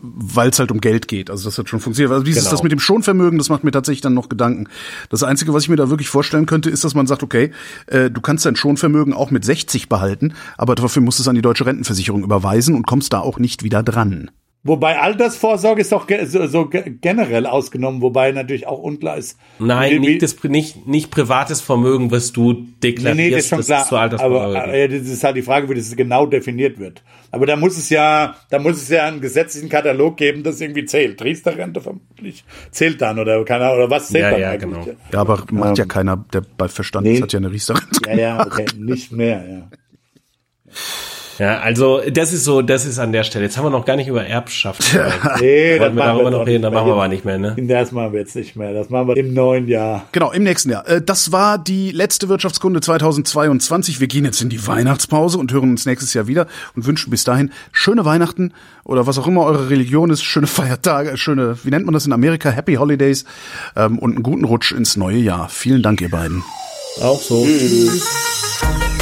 Weil 0.00 0.50
es 0.50 0.58
halt 0.58 0.70
um 0.70 0.80
Geld 0.80 1.08
geht. 1.08 1.30
Also 1.30 1.44
das 1.48 1.58
hat 1.58 1.68
schon 1.68 1.80
funktioniert. 1.80 2.12
Also 2.12 2.24
dieses, 2.24 2.44
Genau. 2.44 2.50
das 2.52 2.62
mit 2.62 2.72
dem 2.72 2.78
Schonvermögen, 2.78 3.38
das 3.38 3.48
macht 3.48 3.64
mir 3.64 3.70
tatsächlich 3.70 4.00
dann 4.00 4.14
noch 4.14 4.28
Gedanken. 4.28 4.68
Das 5.10 5.22
Einzige, 5.22 5.52
was 5.52 5.64
ich 5.64 5.68
mir 5.68 5.76
da 5.76 5.90
wirklich 5.90 6.08
vorstellen 6.08 6.46
könnte, 6.46 6.70
ist, 6.70 6.84
dass 6.84 6.94
man 6.94 7.06
sagt, 7.06 7.22
okay, 7.22 7.50
äh, 7.86 8.10
du 8.10 8.20
kannst 8.20 8.46
dein 8.46 8.56
Schonvermögen 8.56 9.12
auch 9.12 9.30
mit 9.30 9.44
60 9.44 9.88
behalten, 9.88 10.34
aber 10.56 10.74
dafür 10.74 11.02
musst 11.02 11.18
du 11.18 11.22
es 11.22 11.28
an 11.28 11.34
die 11.34 11.42
deutsche 11.42 11.66
Rentenversicherung 11.66 12.24
überweisen 12.24 12.74
und 12.74 12.86
kommst 12.86 13.12
da 13.12 13.20
auch 13.20 13.38
nicht 13.38 13.62
wieder 13.62 13.82
dran. 13.82 14.30
Wobei 14.66 14.98
Altersvorsorge 14.98 15.82
ist 15.82 15.92
doch 15.92 16.06
ge 16.06 16.24
so, 16.24 16.46
so 16.46 16.64
ge 16.64 16.94
generell 16.98 17.44
ausgenommen, 17.44 18.00
wobei 18.00 18.32
natürlich 18.32 18.66
auch 18.66 18.78
unklar 18.78 19.18
ist. 19.18 19.38
Nein, 19.58 19.92
wie, 19.92 19.98
nicht, 19.98 20.22
das, 20.22 20.42
nicht, 20.44 20.86
nicht 20.86 21.10
privates 21.10 21.60
Vermögen, 21.60 22.10
was 22.10 22.32
du 22.32 22.66
deklarierst, 22.82 23.16
nee, 23.18 23.24
nee, 23.28 23.30
das 23.30 23.40
ist 23.44 23.48
schon 23.50 23.60
klar. 23.60 23.82
es 23.82 23.88
zur 23.88 24.00
Altersvorsorge 24.00 24.58
aber 24.62 24.72
äh, 24.72 24.88
das 24.88 25.06
ist 25.06 25.22
halt 25.22 25.36
die 25.36 25.42
Frage, 25.42 25.68
wie 25.68 25.74
das 25.74 25.94
genau 25.94 26.24
definiert 26.24 26.78
wird. 26.78 27.02
Aber 27.30 27.44
da 27.44 27.56
muss 27.56 27.76
es 27.76 27.90
ja, 27.90 28.36
da 28.48 28.58
muss 28.58 28.78
es 28.78 28.88
ja 28.88 29.04
einen 29.06 29.20
gesetzlichen 29.20 29.68
Katalog 29.68 30.16
geben, 30.16 30.42
das 30.42 30.58
irgendwie 30.62 30.86
zählt. 30.86 31.22
Riester-Rente 31.22 31.82
vermutlich 31.82 32.42
zählt 32.70 33.02
dann 33.02 33.18
oder 33.18 33.44
keine 33.44 33.66
Ahnung, 33.66 33.76
oder 33.80 33.90
was 33.90 34.08
zählt 34.08 34.22
Ja, 34.24 34.30
dann 34.30 34.40
ja, 34.40 34.50
eigentlich? 34.50 34.84
genau. 34.86 34.96
Ja, 35.12 35.20
aber 35.20 35.44
macht 35.50 35.76
ja 35.76 35.84
keiner, 35.84 36.24
der 36.32 36.42
bei 36.56 36.68
Verstand 36.68 37.06
Nee. 37.06 37.14
ist, 37.16 37.22
hat 37.22 37.32
ja 37.34 37.38
eine 37.38 37.50
riester 37.50 37.74
Ja, 38.06 38.14
ja, 38.16 38.46
okay, 38.46 38.64
nicht 38.78 39.12
mehr, 39.12 39.44
ja. 39.46 39.70
Ja, 41.38 41.58
also 41.58 42.00
das 42.10 42.32
ist 42.32 42.44
so, 42.44 42.62
das 42.62 42.84
ist 42.86 42.98
an 42.98 43.12
der 43.12 43.24
Stelle. 43.24 43.44
Jetzt 43.44 43.56
haben 43.56 43.64
wir 43.64 43.70
noch 43.70 43.84
gar 43.84 43.96
nicht 43.96 44.08
über 44.08 44.24
Erbschaft. 44.24 44.82
Nee, 45.40 45.78
Wollten 45.80 45.96
wir 45.96 46.04
machen 46.04 46.14
darüber 46.16 46.30
noch 46.30 46.46
reden, 46.46 46.62
dann 46.62 46.72
nicht 46.72 46.78
machen 46.80 46.88
wir 46.88 46.94
aber 46.94 47.08
nicht 47.08 47.24
mehr, 47.24 47.38
ne? 47.38 47.56
Das 47.58 47.92
machen 47.92 48.12
wir 48.12 48.20
jetzt 48.20 48.36
nicht 48.36 48.56
mehr. 48.56 48.72
Das 48.72 48.88
machen 48.90 49.08
wir 49.08 49.16
im 49.16 49.34
neuen 49.34 49.66
Jahr. 49.68 50.04
Genau, 50.12 50.30
im 50.32 50.42
nächsten 50.44 50.70
Jahr. 50.70 50.86
Äh, 50.88 51.02
Das 51.02 51.32
war 51.32 51.58
die 51.58 51.90
letzte 51.90 52.28
Wirtschaftskunde 52.28 52.80
2022. 52.80 54.00
Wir 54.00 54.06
gehen 54.06 54.24
jetzt 54.24 54.40
in 54.42 54.48
die 54.48 54.64
Weihnachtspause 54.66 55.38
und 55.38 55.52
hören 55.52 55.70
uns 55.70 55.86
nächstes 55.86 56.14
Jahr 56.14 56.26
wieder 56.26 56.46
und 56.76 56.86
wünschen 56.86 57.10
bis 57.10 57.24
dahin 57.24 57.50
schöne 57.72 58.04
Weihnachten 58.04 58.52
oder 58.84 59.06
was 59.06 59.18
auch 59.18 59.26
immer 59.26 59.44
eure 59.44 59.70
Religion 59.70 60.10
ist, 60.10 60.22
schöne 60.22 60.46
Feiertage, 60.46 61.16
schöne, 61.16 61.56
wie 61.64 61.70
nennt 61.70 61.84
man 61.86 61.94
das 61.94 62.06
in 62.06 62.12
Amerika, 62.12 62.50
Happy 62.50 62.74
Holidays 62.74 63.24
ähm, 63.76 63.98
und 63.98 64.12
einen 64.12 64.22
guten 64.22 64.44
Rutsch 64.44 64.72
ins 64.72 64.96
neue 64.96 65.18
Jahr. 65.18 65.48
Vielen 65.48 65.82
Dank, 65.82 66.00
ihr 66.00 66.10
beiden. 66.10 66.42
Auch 67.00 67.20
so. 67.20 67.44
Wer 67.44 68.93